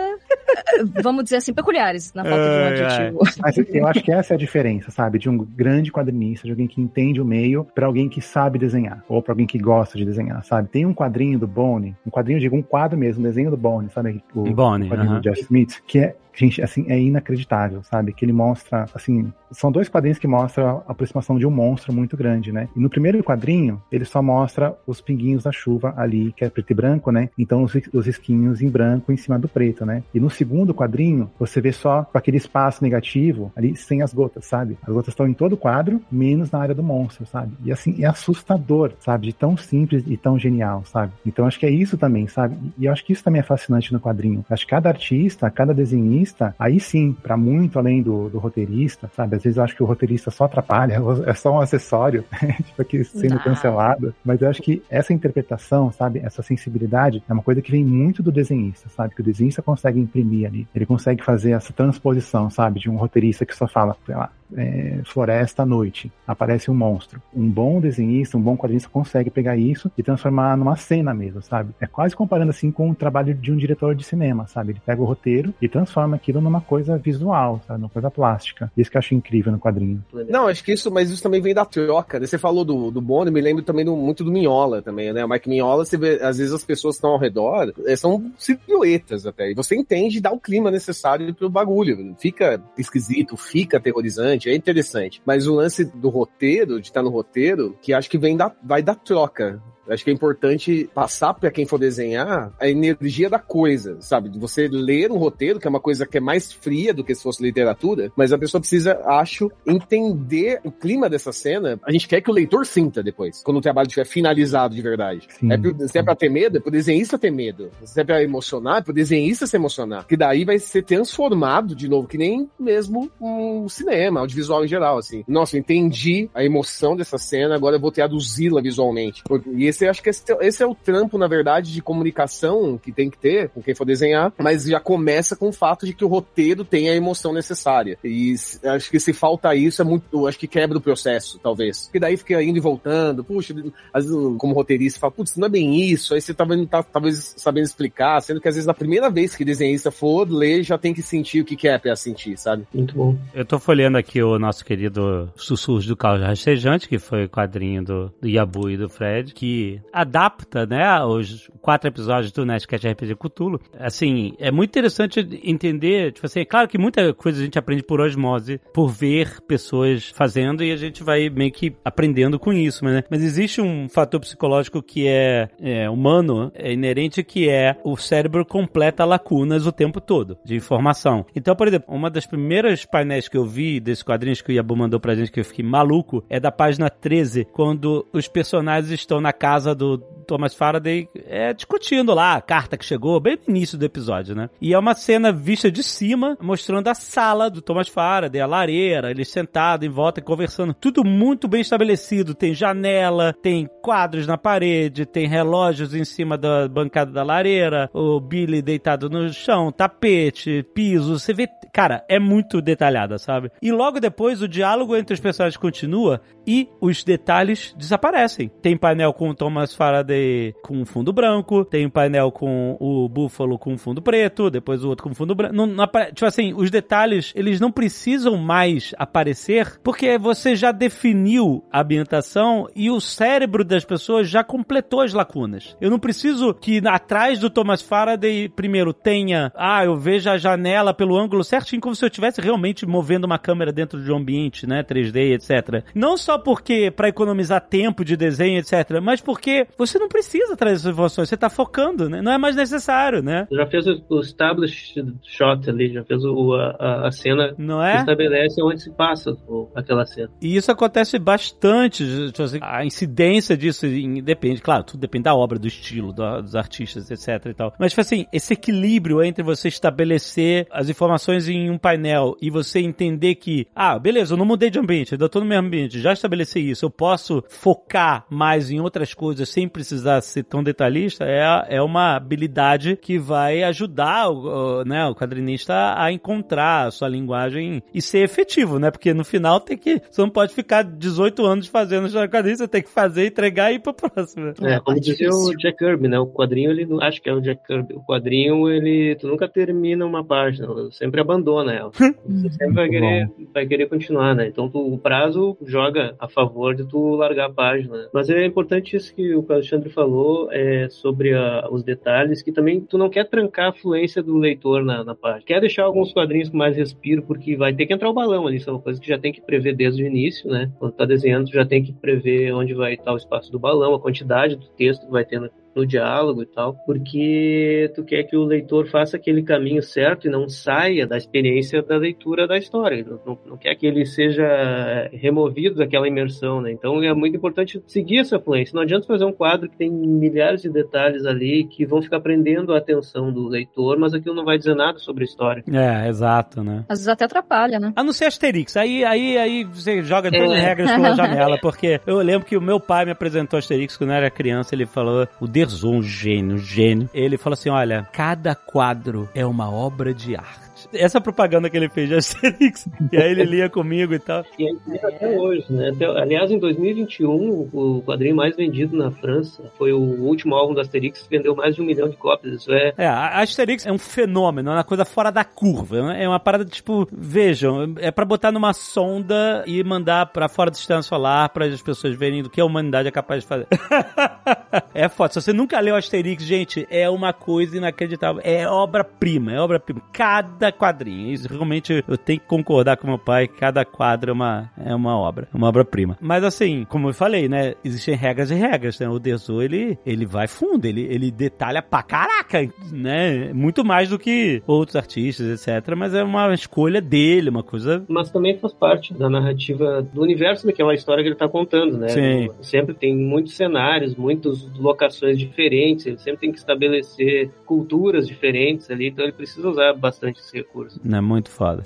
vamos 1.01 1.23
dizer 1.23 1.37
assim, 1.37 1.53
peculiares, 1.53 2.13
na 2.13 2.23
falta 2.23 2.43
de 2.43 2.49
um 2.49 2.67
adjetivo. 2.67 3.19
Mas 3.41 3.57
eu 3.57 3.87
acho 3.87 4.03
que 4.03 4.11
essa 4.11 4.33
é 4.33 4.35
a 4.35 4.37
diferença, 4.37 4.91
sabe? 4.91 5.19
De 5.19 5.29
um 5.29 5.37
grande 5.37 5.91
quadrinista, 5.91 6.45
de 6.45 6.51
alguém 6.51 6.66
que 6.67 6.81
entende 6.81 7.21
o 7.21 7.25
meio, 7.25 7.63
pra 7.63 7.87
alguém 7.87 8.09
que 8.09 8.21
sabe 8.21 8.59
desenhar, 8.59 9.03
ou 9.07 9.21
pra 9.21 9.33
alguém 9.33 9.47
que 9.47 9.57
gosta 9.57 9.97
de 9.97 10.05
desenhar, 10.05 10.43
sabe? 10.43 10.69
Tem 10.69 10.85
um 10.85 10.93
quadrinho 10.93 11.39
do 11.39 11.47
Bone, 11.47 11.95
um 12.05 12.09
quadrinho, 12.09 12.39
digo, 12.39 12.55
um 12.55 12.61
quadro 12.61 12.97
mesmo, 12.97 13.21
um 13.21 13.23
desenho 13.23 13.49
do 13.49 13.57
Bone, 13.57 13.89
sabe? 13.89 14.23
O, 14.33 14.43
Bone, 14.51 14.85
o 14.85 14.89
quadrinho 14.89 15.11
aham. 15.11 15.19
do 15.19 15.23
Jeff 15.23 15.41
Smith, 15.41 15.81
que 15.87 15.99
é 15.99 16.15
gente, 16.37 16.61
assim, 16.61 16.85
é 16.87 16.99
inacreditável, 16.99 17.83
sabe? 17.83 18.13
Que 18.13 18.23
ele 18.23 18.33
mostra, 18.33 18.85
assim, 18.93 19.31
são 19.51 19.71
dois 19.71 19.89
quadrinhos 19.89 20.19
que 20.19 20.27
mostram 20.27 20.83
a 20.87 20.91
aproximação 20.91 21.37
de 21.37 21.45
um 21.45 21.51
monstro 21.51 21.93
muito 21.93 22.15
grande, 22.15 22.51
né? 22.51 22.69
E 22.75 22.79
no 22.79 22.89
primeiro 22.89 23.23
quadrinho, 23.23 23.81
ele 23.91 24.05
só 24.05 24.21
mostra 24.21 24.75
os 24.85 25.01
pinguinhos 25.01 25.43
da 25.43 25.51
chuva 25.51 25.93
ali, 25.97 26.33
que 26.33 26.43
é 26.43 26.49
preto 26.49 26.71
e 26.71 26.73
branco, 26.73 27.11
né? 27.11 27.29
Então 27.37 27.63
os, 27.63 27.73
os 27.93 28.05
risquinhos 28.05 28.61
em 28.61 28.69
branco 28.69 29.11
em 29.11 29.17
cima 29.17 29.39
do 29.39 29.47
preto, 29.47 29.85
né? 29.85 30.03
E 30.13 30.19
no 30.19 30.29
segundo 30.29 30.73
quadrinho, 30.73 31.29
você 31.39 31.59
vê 31.61 31.71
só 31.71 32.03
com 32.03 32.17
aquele 32.17 32.37
espaço 32.37 32.83
negativo 32.83 33.51
ali 33.55 33.75
sem 33.75 34.01
as 34.01 34.13
gotas, 34.13 34.45
sabe? 34.45 34.77
As 34.81 34.93
gotas 34.93 35.09
estão 35.09 35.27
em 35.27 35.33
todo 35.33 35.53
o 35.53 35.57
quadro, 35.57 36.01
menos 36.11 36.51
na 36.51 36.59
área 36.59 36.75
do 36.75 36.83
monstro, 36.83 37.25
sabe? 37.25 37.53
E 37.63 37.71
assim, 37.71 38.03
é 38.03 38.07
assustador, 38.07 38.93
sabe? 38.99 39.27
De 39.27 39.33
tão 39.33 39.57
simples 39.57 40.03
e 40.05 40.17
tão 40.17 40.37
genial, 40.37 40.83
sabe? 40.85 41.13
Então 41.25 41.45
acho 41.45 41.59
que 41.59 41.65
é 41.65 41.71
isso 41.71 41.97
também, 41.97 42.27
sabe? 42.27 42.57
E 42.77 42.85
eu 42.85 42.91
acho 42.91 43.03
que 43.03 43.13
isso 43.13 43.23
também 43.23 43.39
é 43.39 43.43
fascinante 43.43 43.91
no 43.93 43.99
quadrinho. 43.99 44.45
Acho 44.49 44.65
que 44.65 44.71
cada 44.71 44.89
artista, 44.89 45.49
cada 45.49 45.73
desenhista, 45.73 46.26
aí 46.57 46.79
sim, 46.79 47.13
para 47.13 47.37
muito 47.37 47.77
além 47.79 48.01
do, 48.01 48.29
do 48.29 48.39
roteirista, 48.39 49.09
sabe? 49.15 49.35
Às 49.35 49.43
vezes 49.43 49.57
eu 49.57 49.63
acho 49.63 49.75
que 49.75 49.83
o 49.83 49.85
roteirista 49.85 50.31
só 50.31 50.45
atrapalha, 50.45 50.99
é 51.25 51.33
só 51.33 51.51
um 51.51 51.59
acessório, 51.59 52.23
tipo 52.65 52.81
aqui 52.81 53.03
sendo 53.03 53.35
Não. 53.35 53.43
cancelado. 53.43 54.13
Mas 54.23 54.41
eu 54.41 54.49
acho 54.49 54.61
que 54.61 54.81
essa 54.89 55.13
interpretação, 55.13 55.91
sabe? 55.91 56.19
Essa 56.19 56.41
sensibilidade 56.41 57.23
é 57.27 57.33
uma 57.33 57.43
coisa 57.43 57.61
que 57.61 57.71
vem 57.71 57.83
muito 57.83 58.21
do 58.21 58.31
desenhista, 58.31 58.89
sabe? 58.89 59.15
Que 59.15 59.21
o 59.21 59.23
desenhista 59.23 59.61
consegue 59.61 59.99
imprimir 59.99 60.47
ali. 60.47 60.67
Ele 60.73 60.85
consegue 60.85 61.23
fazer 61.23 61.51
essa 61.51 61.73
transposição, 61.73 62.49
sabe? 62.49 62.79
De 62.79 62.89
um 62.89 62.97
roteirista 62.97 63.45
que 63.45 63.55
só 63.55 63.67
fala, 63.67 63.95
sei 64.05 64.15
lá, 64.15 64.31
é, 64.55 64.99
floresta 65.05 65.63
à 65.63 65.65
noite, 65.65 66.11
aparece 66.27 66.69
um 66.71 66.75
monstro. 66.75 67.21
Um 67.35 67.49
bom 67.49 67.79
desenhista, 67.79 68.37
um 68.37 68.41
bom 68.41 68.55
quadrinista 68.57 68.89
consegue 68.89 69.29
pegar 69.29 69.57
isso 69.57 69.91
e 69.97 70.03
transformar 70.03 70.55
numa 70.57 70.75
cena 70.75 71.13
mesmo, 71.13 71.41
sabe? 71.41 71.71
É 71.79 71.87
quase 71.87 72.15
comparando 72.15 72.49
assim 72.51 72.71
com 72.71 72.89
o 72.89 72.95
trabalho 72.95 73.33
de 73.33 73.51
um 73.51 73.57
diretor 73.57 73.95
de 73.95 74.03
cinema, 74.03 74.47
sabe? 74.47 74.71
Ele 74.73 74.81
pega 74.85 75.01
o 75.01 75.05
roteiro 75.05 75.53
e 75.61 75.67
transforma 75.67 76.15
aquilo 76.15 76.41
numa 76.41 76.61
coisa 76.61 76.97
visual, 76.97 77.61
sabe? 77.67 77.79
Numa 77.81 77.89
coisa 77.89 78.09
plástica. 78.11 78.71
Isso 78.77 78.89
que 78.91 78.97
eu 78.97 78.99
acho 78.99 79.15
incrível 79.15 79.51
no 79.51 79.59
quadrinho. 79.59 80.03
Não, 80.29 80.47
acho 80.47 80.63
que 80.63 80.73
isso, 80.73 80.91
mas 80.91 81.09
isso 81.09 81.23
também 81.23 81.41
vem 81.41 81.53
da 81.53 81.65
troca. 81.65 82.19
né? 82.19 82.25
Você 82.27 82.37
falou 82.37 82.63
do, 82.63 82.91
do 82.91 83.01
Bono, 83.01 83.31
me 83.31 83.41
lembro 83.41 83.63
também 83.63 83.83
do- 83.85 83.95
muito 83.95 84.23
do 84.23 84.31
Minhola 84.31 84.81
também, 84.81 85.11
né? 85.13 85.23
O 85.25 85.29
Mike 85.29 85.49
Minhola, 85.49 85.85
você 85.85 85.97
vê, 85.97 86.19
às 86.21 86.37
vezes 86.37 86.53
as 86.53 86.63
pessoas 86.63 86.95
que 86.95 86.97
estão 86.97 87.11
ao 87.11 87.19
redor 87.19 87.73
eh, 87.85 87.95
são 87.95 88.31
silhuetas 88.37 89.25
até. 89.25 89.51
E 89.51 89.53
você 89.53 89.75
entende 89.75 90.17
e 90.17 90.21
dá 90.21 90.31
o 90.31 90.39
clima 90.39 90.69
necessário 90.71 91.33
pro 91.33 91.49
bagulho. 91.49 92.15
Fica 92.19 92.61
esquisito, 92.77 93.35
fica 93.37 93.77
aterrorizante, 93.77 94.36
é 94.45 94.55
interessante. 94.55 95.21
Mas 95.25 95.47
o 95.47 95.55
lance 95.55 95.85
do 95.85 96.09
roteiro, 96.09 96.79
de 96.79 96.87
estar 96.87 97.01
no 97.01 97.09
roteiro, 97.09 97.77
que 97.81 97.93
acho 97.93 98.09
que 98.09 98.17
vem 98.17 98.35
da, 98.35 98.53
vai 98.63 98.81
da 98.81 98.93
troca. 98.93 99.61
Eu 99.87 99.93
Acho 99.93 100.03
que 100.03 100.11
é 100.11 100.13
importante 100.13 100.89
passar 100.93 101.33
para 101.33 101.49
quem 101.49 101.65
for 101.65 101.79
desenhar 101.79 102.53
a 102.59 102.67
energia 102.67 103.29
da 103.29 103.39
coisa, 103.39 103.97
sabe? 103.99 104.29
De 104.29 104.37
você 104.37 104.67
ler 104.67 105.11
um 105.11 105.17
roteiro, 105.17 105.59
que 105.59 105.67
é 105.67 105.69
uma 105.69 105.79
coisa 105.79 106.05
que 106.05 106.17
é 106.17 106.21
mais 106.21 106.51
fria 106.51 106.93
do 106.93 107.03
que 107.03 107.15
se 107.15 107.23
fosse 107.23 107.41
literatura, 107.41 108.11
mas 108.15 108.31
a 108.31 108.37
pessoa 108.37 108.61
precisa, 108.61 108.99
acho, 109.05 109.51
entender 109.65 110.59
o 110.63 110.71
clima 110.71 111.09
dessa 111.09 111.31
cena. 111.31 111.79
A 111.83 111.91
gente 111.91 112.07
quer 112.07 112.21
que 112.21 112.29
o 112.29 112.33
leitor 112.33 112.65
sinta 112.65 113.01
depois, 113.01 113.41
quando 113.43 113.57
o 113.57 113.61
trabalho 113.61 113.87
estiver 113.87 114.05
finalizado 114.05 114.75
de 114.75 114.81
verdade. 114.81 115.27
Sim. 115.39 115.51
É 115.51 115.57
pro, 115.57 115.87
se 115.87 115.97
é 115.97 116.03
pra 116.03 116.15
ter 116.15 116.29
medo, 116.29 116.57
é 116.57 116.59
pro 116.59 116.71
desenhista 116.71 117.17
ter 117.17 117.31
medo. 117.31 117.71
Se 117.83 117.99
é 117.99 118.03
pra 118.03 118.21
emocionar, 118.21 118.77
é 118.77 118.81
pro 118.81 118.93
desenhista 118.93 119.47
se 119.47 119.55
emocionar. 119.55 120.05
Que 120.05 120.17
daí 120.17 120.45
vai 120.45 120.59
ser 120.59 120.83
transformado 120.83 121.75
de 121.75 121.87
novo, 121.87 122.07
que 122.07 122.17
nem 122.17 122.49
mesmo 122.59 123.09
um 123.19 123.67
cinema, 123.69 124.19
audiovisual 124.19 124.63
em 124.63 124.67
geral, 124.67 124.97
assim. 124.97 125.23
Nossa, 125.27 125.57
entendi 125.57 126.29
a 126.33 126.43
emoção 126.43 126.95
dessa 126.95 127.17
cena, 127.17 127.55
agora 127.55 127.77
eu 127.77 127.79
vou 127.79 127.91
traduzi-la 127.91 128.61
visualmente. 128.61 129.23
E 129.55 129.65
esse, 129.65 129.76
acho 129.85 130.01
que 130.01 130.09
esse, 130.09 130.23
esse 130.41 130.63
é 130.63 130.65
o 130.65 130.75
trampo, 130.75 131.17
na 131.17 131.27
verdade, 131.27 131.73
de 131.73 131.81
comunicação 131.81 132.77
que 132.77 132.91
tem 132.91 133.09
que 133.09 133.17
ter 133.17 133.49
com 133.49 133.61
quem 133.61 133.75
for 133.75 133.85
desenhar, 133.85 134.33
mas 134.37 134.63
já 134.63 134.79
começa 134.79 135.35
com 135.35 135.49
o 135.49 135.53
fato 135.53 135.85
de 135.85 135.93
que 135.93 136.05
o 136.05 136.07
roteiro 136.07 136.63
tem 136.63 136.89
a 136.89 136.95
emoção 136.95 137.33
necessária. 137.33 137.97
E 138.03 138.33
acho 138.63 138.89
que 138.89 138.99
se 138.99 139.13
falta 139.13 139.53
isso, 139.55 139.81
é 139.81 139.85
muito, 139.85 140.27
acho 140.27 140.39
que 140.39 140.47
quebra 140.47 140.77
o 140.77 140.81
processo, 140.81 141.39
talvez. 141.39 141.83
Porque 141.85 141.99
daí 141.99 142.17
fica 142.17 142.41
indo 142.41 142.57
e 142.57 142.61
voltando, 142.61 143.23
puxa, 143.23 143.53
às 143.93 144.05
vezes, 144.05 144.37
como 144.37 144.53
roteirista, 144.53 144.99
fala, 144.99 145.11
putz, 145.11 145.35
não 145.35 145.47
é 145.47 145.49
bem 145.49 145.75
isso, 145.75 146.13
aí 146.13 146.21
você 146.21 146.33
talvez 146.33 146.59
não 146.59 146.67
tá 146.67 146.81
talvez 146.83 147.33
sabendo 147.37 147.65
explicar, 147.65 148.21
sendo 148.21 148.39
que 148.39 148.47
às 148.47 148.55
vezes 148.55 148.67
na 148.67 148.73
primeira 148.73 149.09
vez 149.09 149.35
que 149.35 149.43
desenhista 149.43 149.91
for 149.91 150.29
ler, 150.29 150.63
já 150.63 150.77
tem 150.77 150.93
que 150.93 151.01
sentir 151.01 151.41
o 151.41 151.45
que 151.45 151.55
que 151.55 151.67
é 151.67 151.77
pra 151.77 151.95
sentir, 151.95 152.37
sabe? 152.37 152.65
Muito 152.73 152.95
bom. 152.95 153.17
Eu 153.33 153.45
tô 153.45 153.59
folheando 153.59 153.97
aqui 153.97 154.21
o 154.21 154.37
nosso 154.39 154.63
querido 154.63 155.31
Sussurros 155.35 155.85
do 155.85 155.95
Caos 155.95 156.21
Rastejante, 156.21 156.87
que 156.87 156.99
foi 156.99 157.25
o 157.25 157.29
quadrinho 157.29 157.83
do, 157.83 158.13
do 158.21 158.27
Yabu 158.27 158.69
e 158.69 158.77
do 158.77 158.89
Fred, 158.89 159.33
que 159.33 159.66
adapta, 159.91 160.65
né, 160.65 161.03
os 161.03 161.49
quatro 161.61 161.87
episódios 161.87 162.31
do 162.31 162.45
Nerdcast 162.45 162.87
RPG 162.87 163.15
Cthulhu. 163.15 163.59
Assim, 163.79 164.33
é 164.39 164.51
muito 164.51 164.69
interessante 164.69 165.19
entender, 165.43 166.11
tipo 166.11 166.25
assim, 166.25 166.41
é 166.41 166.45
claro 166.45 166.67
que 166.67 166.77
muita 166.77 167.13
coisa 167.13 167.41
a 167.41 167.43
gente 167.43 167.59
aprende 167.59 167.83
por 167.83 167.99
osmose, 167.99 168.59
por 168.73 168.87
ver 168.87 169.41
pessoas 169.41 170.09
fazendo 170.09 170.63
e 170.63 170.71
a 170.71 170.77
gente 170.77 171.03
vai 171.03 171.29
meio 171.29 171.51
que 171.51 171.75
aprendendo 171.83 172.39
com 172.39 172.53
isso, 172.53 172.85
né? 172.85 173.03
Mas 173.09 173.23
existe 173.23 173.61
um 173.61 173.89
fator 173.89 174.19
psicológico 174.19 174.81
que 174.81 175.07
é, 175.07 175.49
é 175.59 175.89
humano, 175.89 176.51
é 176.53 176.71
inerente, 176.71 177.23
que 177.23 177.49
é 177.49 177.75
o 177.83 177.97
cérebro 177.97 178.45
completa 178.45 179.05
lacunas 179.05 179.65
o 179.65 179.71
tempo 179.71 179.99
todo 179.99 180.37
de 180.45 180.55
informação. 180.55 181.25
Então, 181.35 181.55
por 181.55 181.67
exemplo, 181.67 181.93
uma 181.93 182.09
das 182.09 182.25
primeiras 182.25 182.85
painéis 182.85 183.27
que 183.27 183.37
eu 183.37 183.45
vi 183.45 183.79
desses 183.79 184.03
quadrinhos 184.03 184.41
que 184.41 184.51
o 184.51 184.55
Yabu 184.55 184.75
mandou 184.75 184.99
pra 184.99 185.15
gente 185.15 185.31
que 185.31 185.39
eu 185.39 185.45
fiquei 185.45 185.65
maluco 185.65 186.23
é 186.29 186.39
da 186.39 186.51
página 186.51 186.89
13, 186.89 187.45
quando 187.51 188.07
os 188.13 188.27
personagens 188.27 188.91
estão 188.91 189.19
na 189.19 189.33
casa 189.33 189.56
do 189.59 189.97
Thomas 190.27 190.53
Faraday 190.53 191.07
é, 191.25 191.53
discutindo 191.53 192.13
lá 192.13 192.35
a 192.35 192.41
carta 192.41 192.77
que 192.77 192.85
chegou, 192.85 193.19
bem 193.19 193.37
no 193.47 193.55
início 193.55 193.77
do 193.77 193.85
episódio, 193.85 194.35
né? 194.35 194.49
E 194.61 194.73
é 194.73 194.79
uma 194.79 194.93
cena 194.93 195.31
vista 195.31 195.71
de 195.71 195.81
cima, 195.81 196.37
mostrando 196.41 196.87
a 196.87 196.93
sala 196.93 197.49
do 197.49 197.61
Thomas 197.61 197.87
Faraday, 197.87 198.41
a 198.41 198.45
lareira, 198.45 199.09
eles 199.09 199.29
sentados 199.29 199.87
em 199.87 199.89
volta 199.89 200.19
e 200.19 200.23
conversando. 200.23 200.73
Tudo 200.73 201.03
muito 201.03 201.47
bem 201.47 201.61
estabelecido. 201.61 202.35
Tem 202.35 202.53
janela, 202.53 203.33
tem 203.41 203.69
quadros 203.81 204.27
na 204.27 204.37
parede, 204.37 205.05
tem 205.05 205.27
relógios 205.27 205.95
em 205.95 206.03
cima 206.03 206.37
da 206.37 206.67
bancada 206.67 207.11
da 207.11 207.23
lareira, 207.23 207.89
o 207.93 208.19
Billy 208.19 208.61
deitado 208.61 209.09
no 209.09 209.29
chão, 209.29 209.71
tapete, 209.71 210.63
piso. 210.73 211.17
Você 211.17 211.33
vê, 211.33 211.47
cara, 211.73 212.03
é 212.09 212.19
muito 212.19 212.61
detalhada, 212.61 213.17
sabe? 213.17 213.51
E 213.61 213.71
logo 213.71 213.99
depois 213.99 214.41
o 214.41 214.47
diálogo 214.47 214.95
entre 214.95 215.13
os 215.13 215.19
personagens 215.19 215.57
continua 215.57 216.21
e 216.45 216.69
os 216.81 217.03
detalhes 217.03 217.73
desaparecem. 217.77 218.49
Tem 218.61 218.77
painel 218.77 219.13
com 219.13 219.29
o 219.29 219.35
Thomas 219.47 219.73
Faraday 219.73 220.53
com 220.61 220.85
fundo 220.85 221.13
branco, 221.13 221.63
tem 221.63 221.85
um 221.85 221.89
painel 221.89 222.33
com 222.33 222.75
o 222.81 223.07
Buffalo 223.07 223.57
com 223.57 223.77
fundo 223.77 224.01
preto, 224.01 224.49
depois 224.49 224.83
o 224.83 224.89
outro 224.89 225.05
com 225.05 225.15
fundo 225.15 225.33
branco. 225.33 225.55
Não, 225.55 225.65
não 225.65 225.87
tipo 226.13 226.25
assim, 226.25 226.53
os 226.53 226.69
detalhes, 226.69 227.31
eles 227.33 227.61
não 227.61 227.71
precisam 227.71 228.35
mais 228.35 228.93
aparecer 228.97 229.79
porque 229.81 230.17
você 230.17 230.53
já 230.53 230.73
definiu 230.73 231.63
a 231.71 231.79
ambientação 231.79 232.67
e 232.75 232.91
o 232.91 232.99
cérebro 232.99 233.63
das 233.63 233.85
pessoas 233.85 234.27
já 234.27 234.43
completou 234.43 234.99
as 234.99 235.13
lacunas. 235.13 235.77
Eu 235.79 235.89
não 235.89 235.97
preciso 235.97 236.53
que 236.53 236.81
atrás 236.85 237.39
do 237.39 237.49
Thomas 237.49 237.81
Faraday 237.81 238.49
primeiro 238.49 238.91
tenha, 238.91 239.53
ah, 239.55 239.85
eu 239.85 239.95
vejo 239.95 240.29
a 240.29 240.37
janela 240.37 240.93
pelo 240.93 241.17
ângulo 241.17 241.41
certinho 241.41 241.81
como 241.81 241.95
se 241.95 242.03
eu 242.03 242.07
estivesse 242.07 242.41
realmente 242.41 242.85
movendo 242.85 243.23
uma 243.23 243.39
câmera 243.39 243.71
dentro 243.71 244.03
de 244.03 244.11
um 244.11 244.17
ambiente, 244.17 244.67
né, 244.67 244.83
3D, 244.83 245.35
etc. 245.35 245.85
Não 245.95 246.17
só 246.17 246.37
porque 246.37 246.91
para 246.91 247.07
economizar 247.07 247.61
tempo 247.61 248.03
de 248.03 248.17
desenho, 248.17 248.59
etc, 248.59 248.99
mas 249.01 249.21
porque 249.27 249.67
você 249.77 249.99
não 249.99 250.07
precisa 250.07 250.55
trazer 250.55 250.75
essas 250.77 250.91
informações, 250.93 251.27
você 251.27 251.35
tá 251.35 251.49
focando, 251.49 252.09
né? 252.09 252.21
Não 252.21 252.31
é 252.31 252.37
mais 252.37 252.55
necessário, 252.55 253.21
né? 253.21 253.45
Já 253.51 253.67
fez 253.67 253.85
o, 253.85 254.01
o 254.09 254.21
established 254.21 255.13
shot 255.23 255.69
ali, 255.69 255.91
já 255.93 256.03
fez 256.05 256.23
o, 256.23 256.53
a- 256.53 257.07
a, 257.07 257.11
cena 257.11 257.53
Não 257.57 257.79
que 257.81 257.85
é? 257.87 257.95
estabelece 257.97 258.63
onde 258.63 258.81
se 258.81 258.89
passa 258.91 259.35
aquela 259.75 260.05
cena. 260.05 260.29
E 260.41 260.55
isso 260.55 260.71
acontece 260.71 261.19
bastante. 261.19 262.05
tipo 262.27 262.43
assim, 262.43 262.59
A 262.61 262.85
incidência 262.85 263.57
disso 263.57 263.85
depende, 264.23 264.61
claro, 264.61 264.83
tudo 264.85 265.01
depende 265.01 265.23
da 265.23 265.35
obra, 265.35 265.59
do 265.59 265.67
estilo, 265.67 266.13
da- 266.13 266.39
dos 266.39 266.55
artistas, 266.55 267.11
etc 267.11 267.45
e 267.47 267.53
tal. 267.53 267.73
Mas, 267.77 267.91
tipo 267.91 268.01
assim, 268.01 268.25
esse 268.31 268.53
equilíbrio 268.53 269.21
entre 269.21 269.43
você 269.43 269.67
estabelecer 269.67 270.67
as 270.71 270.87
informações 270.89 271.49
em 271.49 271.69
um 271.69 271.77
painel 271.77 272.35
e 272.41 272.49
você 272.49 272.79
entender 272.79 273.35
que, 273.35 273.67
ah, 273.75 273.99
beleza, 273.99 274.33
eu 274.33 274.37
não 274.37 274.45
mudei 274.45 274.69
de 274.69 274.79
ambiente, 274.79 275.13
ainda 275.13 275.27
tô 275.27 275.39
no 275.41 275.45
mesmo 275.45 275.67
ambiente, 275.67 275.99
já 275.99 276.13
estabeleci 276.13 276.59
isso, 276.69 276.85
eu 276.85 276.89
posso 276.89 277.43
focar 277.49 278.25
mais 278.29 278.71
em 278.71 278.79
outras 278.79 279.13
coisas 279.17 279.49
sem 279.49 279.67
precisar 279.67 280.21
ser 280.21 280.43
tão 280.43 280.63
detalhista, 280.63 281.25
é, 281.25 281.77
é 281.77 281.81
uma 281.81 282.15
habilidade 282.15 282.95
que 282.95 283.17
vai 283.17 283.63
ajudar 283.63 284.29
o, 284.29 284.79
o, 284.81 284.83
né, 284.85 285.05
o 285.07 285.15
quadrinista 285.15 285.93
a 285.97 286.11
encontrar 286.11 286.87
a 286.87 286.91
sua 286.91 287.09
linguagem 287.09 287.81
e 287.93 288.01
ser 288.01 288.19
efetivo, 288.19 288.79
né? 288.79 288.91
Porque 288.91 289.13
no 289.13 289.25
final 289.25 289.59
tem 289.59 289.77
que. 289.77 290.01
Você 290.09 290.21
não 290.21 290.29
pode 290.29 290.53
ficar 290.53 290.83
18 290.83 291.45
anos 291.45 291.67
fazendo 291.67 292.07
história 292.07 292.29
quadrinho, 292.29 292.57
você 292.57 292.67
tem 292.67 292.81
que 292.83 292.89
fazer, 292.89 293.25
entregar 293.27 293.71
e 293.71 293.75
ir 293.75 293.79
pro 293.79 293.93
próximo. 293.93 294.53
É, 294.61 294.79
como 294.79 294.97
é 294.97 294.99
dizia 294.99 295.29
o. 295.29 295.55
Jack 295.57 295.77
Kirby, 295.77 296.07
né? 296.07 296.19
O 296.19 296.27
quadrinho, 296.27 296.69
ele, 296.71 296.85
não- 296.85 297.01
acho 297.01 297.21
que 297.21 297.29
é 297.29 297.33
o 297.33 297.41
Jack 297.41 297.65
Kirby. 297.65 297.95
O 297.95 298.03
quadrinho, 298.05 298.69
ele, 298.69 299.15
tu 299.15 299.27
nunca 299.27 299.47
termina 299.47 300.05
uma 300.05 300.23
página, 300.23 300.67
tu 300.67 300.91
sempre 300.91 301.19
abandona 301.19 301.73
ela. 301.73 301.91
Você 302.27 302.49
sempre 302.51 302.73
vai 302.75 302.89
querer, 302.89 303.29
vai 303.53 303.65
querer 303.65 303.87
continuar, 303.89 304.35
né? 304.35 304.47
Então 304.47 304.69
tu- 304.69 304.93
o 304.93 304.97
prazo 304.97 305.57
joga 305.65 306.15
a 306.19 306.27
favor 306.27 306.75
de 306.75 306.85
tu 306.85 307.15
largar 307.15 307.47
a 307.47 307.53
página. 307.53 308.07
Mas 308.13 308.29
é 308.29 308.45
importante 308.45 308.95
isso 309.07 309.15
que 309.15 309.35
o 309.35 309.45
Alexandre 309.49 309.89
falou 309.89 310.51
é, 310.51 310.89
sobre 310.89 311.33
a, 311.33 311.67
os 311.71 311.83
detalhes, 311.83 312.41
que 312.41 312.51
também 312.51 312.81
tu 312.81 312.97
não 312.97 313.09
quer 313.09 313.25
trancar 313.25 313.69
a 313.69 313.73
fluência 313.73 314.21
do 314.21 314.37
leitor 314.37 314.83
na, 314.83 315.03
na 315.03 315.15
página. 315.15 315.43
Quer 315.45 315.61
deixar 315.61 315.83
alguns 315.83 316.11
quadrinhos 316.11 316.49
com 316.49 316.57
mais 316.57 316.75
respiro, 316.75 317.23
porque 317.23 317.55
vai 317.55 317.73
ter 317.73 317.85
que 317.85 317.93
entrar 317.93 318.09
o 318.09 318.13
balão 318.13 318.47
ali, 318.47 318.59
são 318.59 318.79
coisas 318.79 318.99
que 318.99 319.07
já 319.07 319.17
tem 319.17 319.31
que 319.31 319.41
prever 319.41 319.75
desde 319.75 320.03
o 320.03 320.07
início, 320.07 320.49
né? 320.49 320.71
Quando 320.79 320.93
tá 320.93 321.05
desenhando, 321.05 321.45
tu 321.45 321.53
já 321.53 321.65
tem 321.65 321.83
que 321.83 321.93
prever 321.93 322.53
onde 322.53 322.73
vai 322.73 322.93
estar 322.93 323.13
o 323.13 323.17
espaço 323.17 323.51
do 323.51 323.59
balão, 323.59 323.95
a 323.95 323.99
quantidade 323.99 324.55
do 324.55 324.67
texto 324.69 325.05
que 325.05 325.11
vai 325.11 325.25
ter 325.25 325.39
no, 325.77 325.85
diálogo 325.85 326.43
e 326.43 326.45
tal, 326.45 326.75
porque 326.85 327.91
tu 327.95 328.03
quer 328.03 328.23
que 328.23 328.35
o 328.35 328.43
leitor 328.43 328.87
faça 328.87 329.17
aquele 329.17 329.43
caminho 329.43 329.81
certo 329.81 330.27
e 330.27 330.29
não 330.29 330.47
saia 330.49 331.05
da 331.07 331.17
experiência 331.17 331.81
da 331.81 331.97
leitura 331.97 332.47
da 332.47 332.57
história. 332.57 333.05
Não, 333.07 333.19
não, 333.25 333.39
não 333.45 333.57
quer 333.57 333.75
que 333.75 333.85
ele 333.85 334.05
seja 334.05 335.09
removido 335.13 335.75
daquela 335.75 336.07
imersão, 336.07 336.61
né? 336.61 336.71
Então 336.71 337.01
é 337.03 337.13
muito 337.13 337.37
importante 337.37 337.81
seguir 337.87 338.19
essa 338.19 338.39
fluência. 338.39 338.75
Não 338.75 338.81
adianta 338.81 339.07
fazer 339.07 339.25
um 339.25 339.31
quadro 339.31 339.69
que 339.69 339.77
tem 339.77 339.89
milhares 339.89 340.61
de 340.61 340.69
detalhes 340.69 341.25
ali 341.25 341.65
que 341.65 341.85
vão 341.85 342.01
ficar 342.01 342.19
prendendo 342.19 342.73
a 342.73 342.77
atenção 342.77 343.31
do 343.31 343.47
leitor, 343.47 343.97
mas 343.97 344.13
aquilo 344.13 344.35
não 344.35 344.45
vai 344.45 344.57
dizer 344.57 344.75
nada 344.75 344.97
sobre 344.99 345.23
a 345.23 345.25
história. 345.25 345.63
É, 345.71 346.07
exato, 346.07 346.63
né? 346.63 346.85
Às 346.89 346.99
vezes 346.99 347.07
até 347.07 347.25
atrapalha, 347.25 347.79
né? 347.79 347.93
A 347.95 348.03
não 348.03 348.13
ser 348.13 348.25
Asterix. 348.25 348.75
Aí, 348.77 349.03
aí, 349.03 349.37
aí 349.37 349.63
você 349.63 350.01
joga 350.01 350.31
todas 350.31 350.51
as 350.51 350.57
É. 350.57 350.61
regras 350.61 350.91
pela 350.91 351.15
janela, 351.15 351.57
porque 351.61 351.99
eu 352.05 352.17
lembro 352.17 352.47
que 352.47 352.57
o 352.57 352.61
meu 352.61 352.79
pai 352.79 353.05
me 353.05 353.11
apresentou 353.11 353.57
Asterix 353.57 353.95
quando 353.97 354.11
eu 354.11 354.15
era 354.15 354.29
criança, 354.29 354.73
ele 354.75 354.85
falou, 354.85 355.27
o 355.39 355.47
Derzou, 355.67 355.95
um 355.95 356.01
gênio, 356.03 356.57
gênio. 356.57 357.09
Ele 357.13 357.37
falou 357.37 357.53
assim, 357.53 357.69
olha, 357.69 358.07
cada 358.13 358.55
quadro 358.55 359.29
é 359.35 359.45
uma 359.45 359.69
obra 359.69 360.13
de 360.13 360.35
arte. 360.35 360.66
Essa 360.93 361.19
propaganda 361.21 361.69
que 361.69 361.77
ele 361.77 361.89
fez 361.89 362.09
de 362.09 362.15
Asterix, 362.15 362.87
e 363.11 363.17
aí 363.17 363.31
ele 363.31 363.43
lia 363.45 363.69
comigo 363.69 364.13
e 364.13 364.19
tal. 364.19 364.43
E 364.57 364.67
até 365.03 365.27
hoje, 365.37 365.65
né? 365.69 365.89
Até- 365.89 366.05
aliás, 366.05 366.51
em 366.51 366.59
2021, 366.59 367.69
o 367.73 368.03
quadrinho 368.05 368.35
mais 368.35 368.55
vendido 368.55 368.95
na 368.97 369.11
França 369.11 369.63
foi 369.77 369.91
o 369.93 369.99
último 369.99 370.55
álbum 370.55 370.73
do 370.73 370.81
Asterix, 370.81 371.21
que 371.23 371.29
vendeu 371.29 371.55
mais 371.55 371.75
de 371.75 371.81
um 371.81 371.85
milhão 371.85 372.09
de 372.09 372.15
cópias. 372.17 372.61
Isso 372.61 372.71
é 372.73 372.93
É, 372.97 373.07
a 373.07 373.39
Asterix 373.41 373.85
é 373.85 373.91
um 373.91 373.97
fenômeno, 373.97 374.69
é 374.69 374.73
uma 374.73 374.83
coisa 374.83 375.05
fora 375.05 375.31
da 375.31 375.43
curva. 375.43 375.97
É 375.97 376.01
uma- 376.01 376.17
É 376.17 376.27
uma 376.27 376.39
parada 376.39 376.65
tipo, 376.65 377.07
vejam, 377.11 377.93
é 377.99 378.11
pra 378.11 378.25
botar 378.25 378.51
numa 378.51 378.73
sonda 378.73 379.63
e 379.67 379.83
mandar 379.83 380.27
pra 380.27 380.47
fora 380.49 380.69
do 380.71 380.77
sistema 380.77 381.01
solar 381.01 381.49
para 381.49 381.65
as 381.65 381.81
pessoas 381.81 382.15
verem 382.15 382.41
do 382.43 382.49
que 382.49 382.59
a 382.61 382.65
humanidade 382.65 383.07
é 383.07 383.11
capaz 383.11 383.41
de 383.43 383.47
fazer. 383.47 383.67
é 384.93 385.07
foda. 385.09 385.33
Se 385.33 385.41
você 385.41 385.53
nunca 385.53 385.79
leu 385.79 385.95
Asterix, 385.95 386.43
gente, 386.43 386.87
é 386.89 387.09
uma 387.09 387.33
coisa 387.33 387.77
inacreditável. 387.77 388.41
É 388.43 388.67
obra-prima, 388.67 389.51
é 389.53 389.59
obra-prima. 389.59 390.01
Cada 390.11 390.71
quadrinho. 390.77 391.33
Isso 391.33 391.47
realmente 391.47 392.03
eu 392.07 392.17
tenho 392.17 392.39
que 392.39 392.45
concordar 392.45 392.97
com 392.97 393.07
meu 393.07 393.19
pai. 393.19 393.47
Cada 393.47 393.83
quadro 393.83 394.31
é 394.31 394.33
uma, 394.33 394.71
é 394.77 394.93
uma 394.95 395.17
obra, 395.17 395.47
é 395.53 395.57
uma 395.57 395.67
obra-prima. 395.67 396.17
Mas 396.21 396.43
assim, 396.43 396.85
como 396.85 397.09
eu 397.09 397.13
falei, 397.13 397.49
né? 397.49 397.73
Existem 397.83 398.15
regras 398.15 398.51
e 398.51 398.55
regras, 398.55 398.99
né? 398.99 399.09
O 399.09 399.19
Deso, 399.19 399.61
ele, 399.61 399.97
ele 400.05 400.25
vai 400.25 400.47
fundo, 400.47 400.85
ele, 400.85 401.01
ele 401.01 401.31
detalha 401.31 401.81
pra 401.81 402.03
caraca, 402.03 402.59
né? 402.91 403.51
Muito 403.53 403.83
mais 403.83 404.09
do 404.09 404.19
que 404.19 404.61
outros 404.65 404.95
artistas, 404.95 405.67
etc. 405.67 405.95
Mas 405.95 406.13
é 406.13 406.23
uma 406.23 406.53
escolha 406.53 407.01
dele, 407.01 407.49
uma 407.49 407.63
coisa. 407.63 408.05
mas 408.07 408.31
também 408.31 408.57
faz 408.57 408.73
parte 408.73 409.13
da 409.13 409.29
narrativa 409.29 410.01
do 410.13 410.21
universo 410.21 410.65
daquela 410.65 410.93
história 410.93 411.23
que 411.23 411.29
ele 411.29 411.35
está 411.35 411.47
contando, 411.47 411.97
né? 411.97 412.09
Sim. 412.09 412.49
Sempre 412.61 412.93
tem 412.93 413.15
muitos 413.15 413.55
cenários, 413.55 414.15
muitas 414.15 414.67
locações 414.77 415.37
diferentes, 415.37 416.05
ele 416.05 416.17
sempre 416.17 416.41
tem 416.41 416.51
que 416.51 416.57
estabelecer 416.57 417.51
culturas 417.65 418.27
diferentes 418.27 418.89
ali, 418.89 419.07
então 419.07 419.23
ele 419.23 419.33
precisa 419.33 419.67
usar 419.69 419.93
bastante 419.93 420.39
esse 420.39 420.56
recurso. 420.57 420.99
Né? 421.03 421.21
Muito 421.21 421.49
foda. 421.49 421.83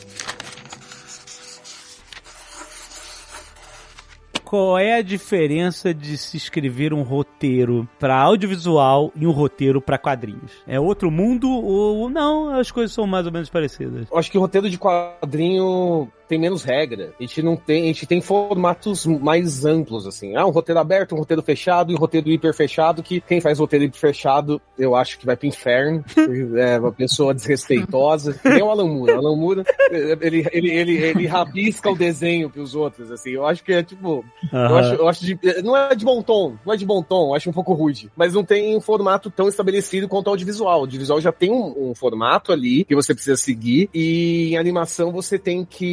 Qual 4.52 4.78
é 4.78 4.96
a 4.96 5.02
diferença 5.02 5.94
de 5.94 6.18
se 6.18 6.36
escrever 6.36 6.94
um 6.94 7.04
roteiro 7.04 7.88
para 7.98 8.22
audiovisual 8.22 9.10
e 9.16 9.26
um 9.26 9.32
roteiro 9.32 9.82
para 9.82 9.98
quadrinhos? 9.98 10.52
É 10.68 10.78
outro 10.78 11.10
mundo 11.10 11.50
ou 11.50 12.10
não? 12.10 12.50
As 12.50 12.70
coisas 12.70 12.92
são 12.92 13.08
mais 13.08 13.26
ou 13.26 13.32
menos 13.32 13.50
parecidas. 13.50 14.08
Eu 14.12 14.18
acho 14.18 14.30
que 14.30 14.38
o 14.38 14.42
roteiro 14.42 14.70
de 14.70 14.78
quadrinho 14.78 16.12
tem 16.32 16.40
menos 16.40 16.64
regra. 16.64 17.14
A 17.20 17.24
gente 17.24 17.44
não 17.44 17.58
tem, 17.58 17.84
a 17.84 17.88
gente 17.88 18.06
tem 18.06 18.22
formatos 18.22 19.06
mais 19.06 19.66
amplos, 19.66 20.08
assim. 20.08 20.34
Ah, 20.38 20.46
um 20.48 20.52
roteiro 20.52 20.80
aberto, 20.80 21.14
um 21.14 21.18
roteiro 21.18 21.44
fechado 21.44 21.92
e 21.92 21.96
um 21.96 21.98
roteiro 21.98 22.30
hiper 22.30 22.54
fechado, 22.54 23.04
que 23.04 23.20
quem 23.20 23.42
faz 23.42 23.60
roteiro 23.60 23.84
hiper 23.84 24.00
fechado, 24.00 24.62
eu 24.80 24.96
acho 24.96 25.20
que 25.20 25.26
vai 25.26 25.36
pro 25.36 25.46
inferno. 25.46 26.06
é 26.58 26.80
uma 26.80 26.94
pessoa 26.94 27.34
desrespeitosa. 27.34 28.40
Nem 28.46 28.64
o 28.64 28.70
Alan 28.70 28.88
Moore. 28.88 29.12
O 29.12 29.18
Alan 29.18 29.36
Moore, 29.36 29.64
ele, 29.92 30.48
ele, 30.54 30.72
ele, 30.72 30.98
ele 30.98 31.28
rabisca 31.28 31.92
o 31.92 31.98
desenho 31.98 32.50
pros 32.50 32.76
outros, 32.76 33.12
assim. 33.12 33.32
Eu 33.32 33.46
acho 33.46 33.62
que 33.62 33.74
é 33.74 33.84
tipo. 33.84 34.24
Eu 34.54 34.78
acho, 34.78 34.94
eu 34.94 35.10
acho 35.10 35.26
de, 35.26 35.38
não 35.62 35.76
é 35.76 35.94
de 35.94 36.06
bom 36.06 36.22
tom, 36.22 36.56
não 36.66 36.74
é 36.74 36.78
de 36.78 36.86
bom 36.86 37.04
tom, 37.04 37.32
eu 37.32 37.36
acho 37.36 37.50
um 37.50 37.54
pouco 37.54 37.74
rude. 37.74 38.10
Mas 38.16 38.34
não 38.34 38.46
tem 38.46 38.78
um 38.78 38.80
formato 38.80 39.30
tão 39.30 39.50
estabelecido 39.50 40.08
quanto 40.08 40.28
o 40.28 40.30
audiovisual. 40.30 40.80
O 40.80 40.82
audiovisual 40.84 41.20
já 41.20 41.34
tem 41.34 41.52
um, 41.52 41.90
um 41.90 41.94
formato 41.94 42.54
ali 42.54 42.86
que 42.86 42.96
você 42.96 43.14
precisa 43.14 43.36
seguir, 43.36 43.90
e 43.94 44.54
em 44.54 44.58
animação 44.58 45.12
você 45.12 45.38
tem 45.38 45.66
que, 45.66 45.86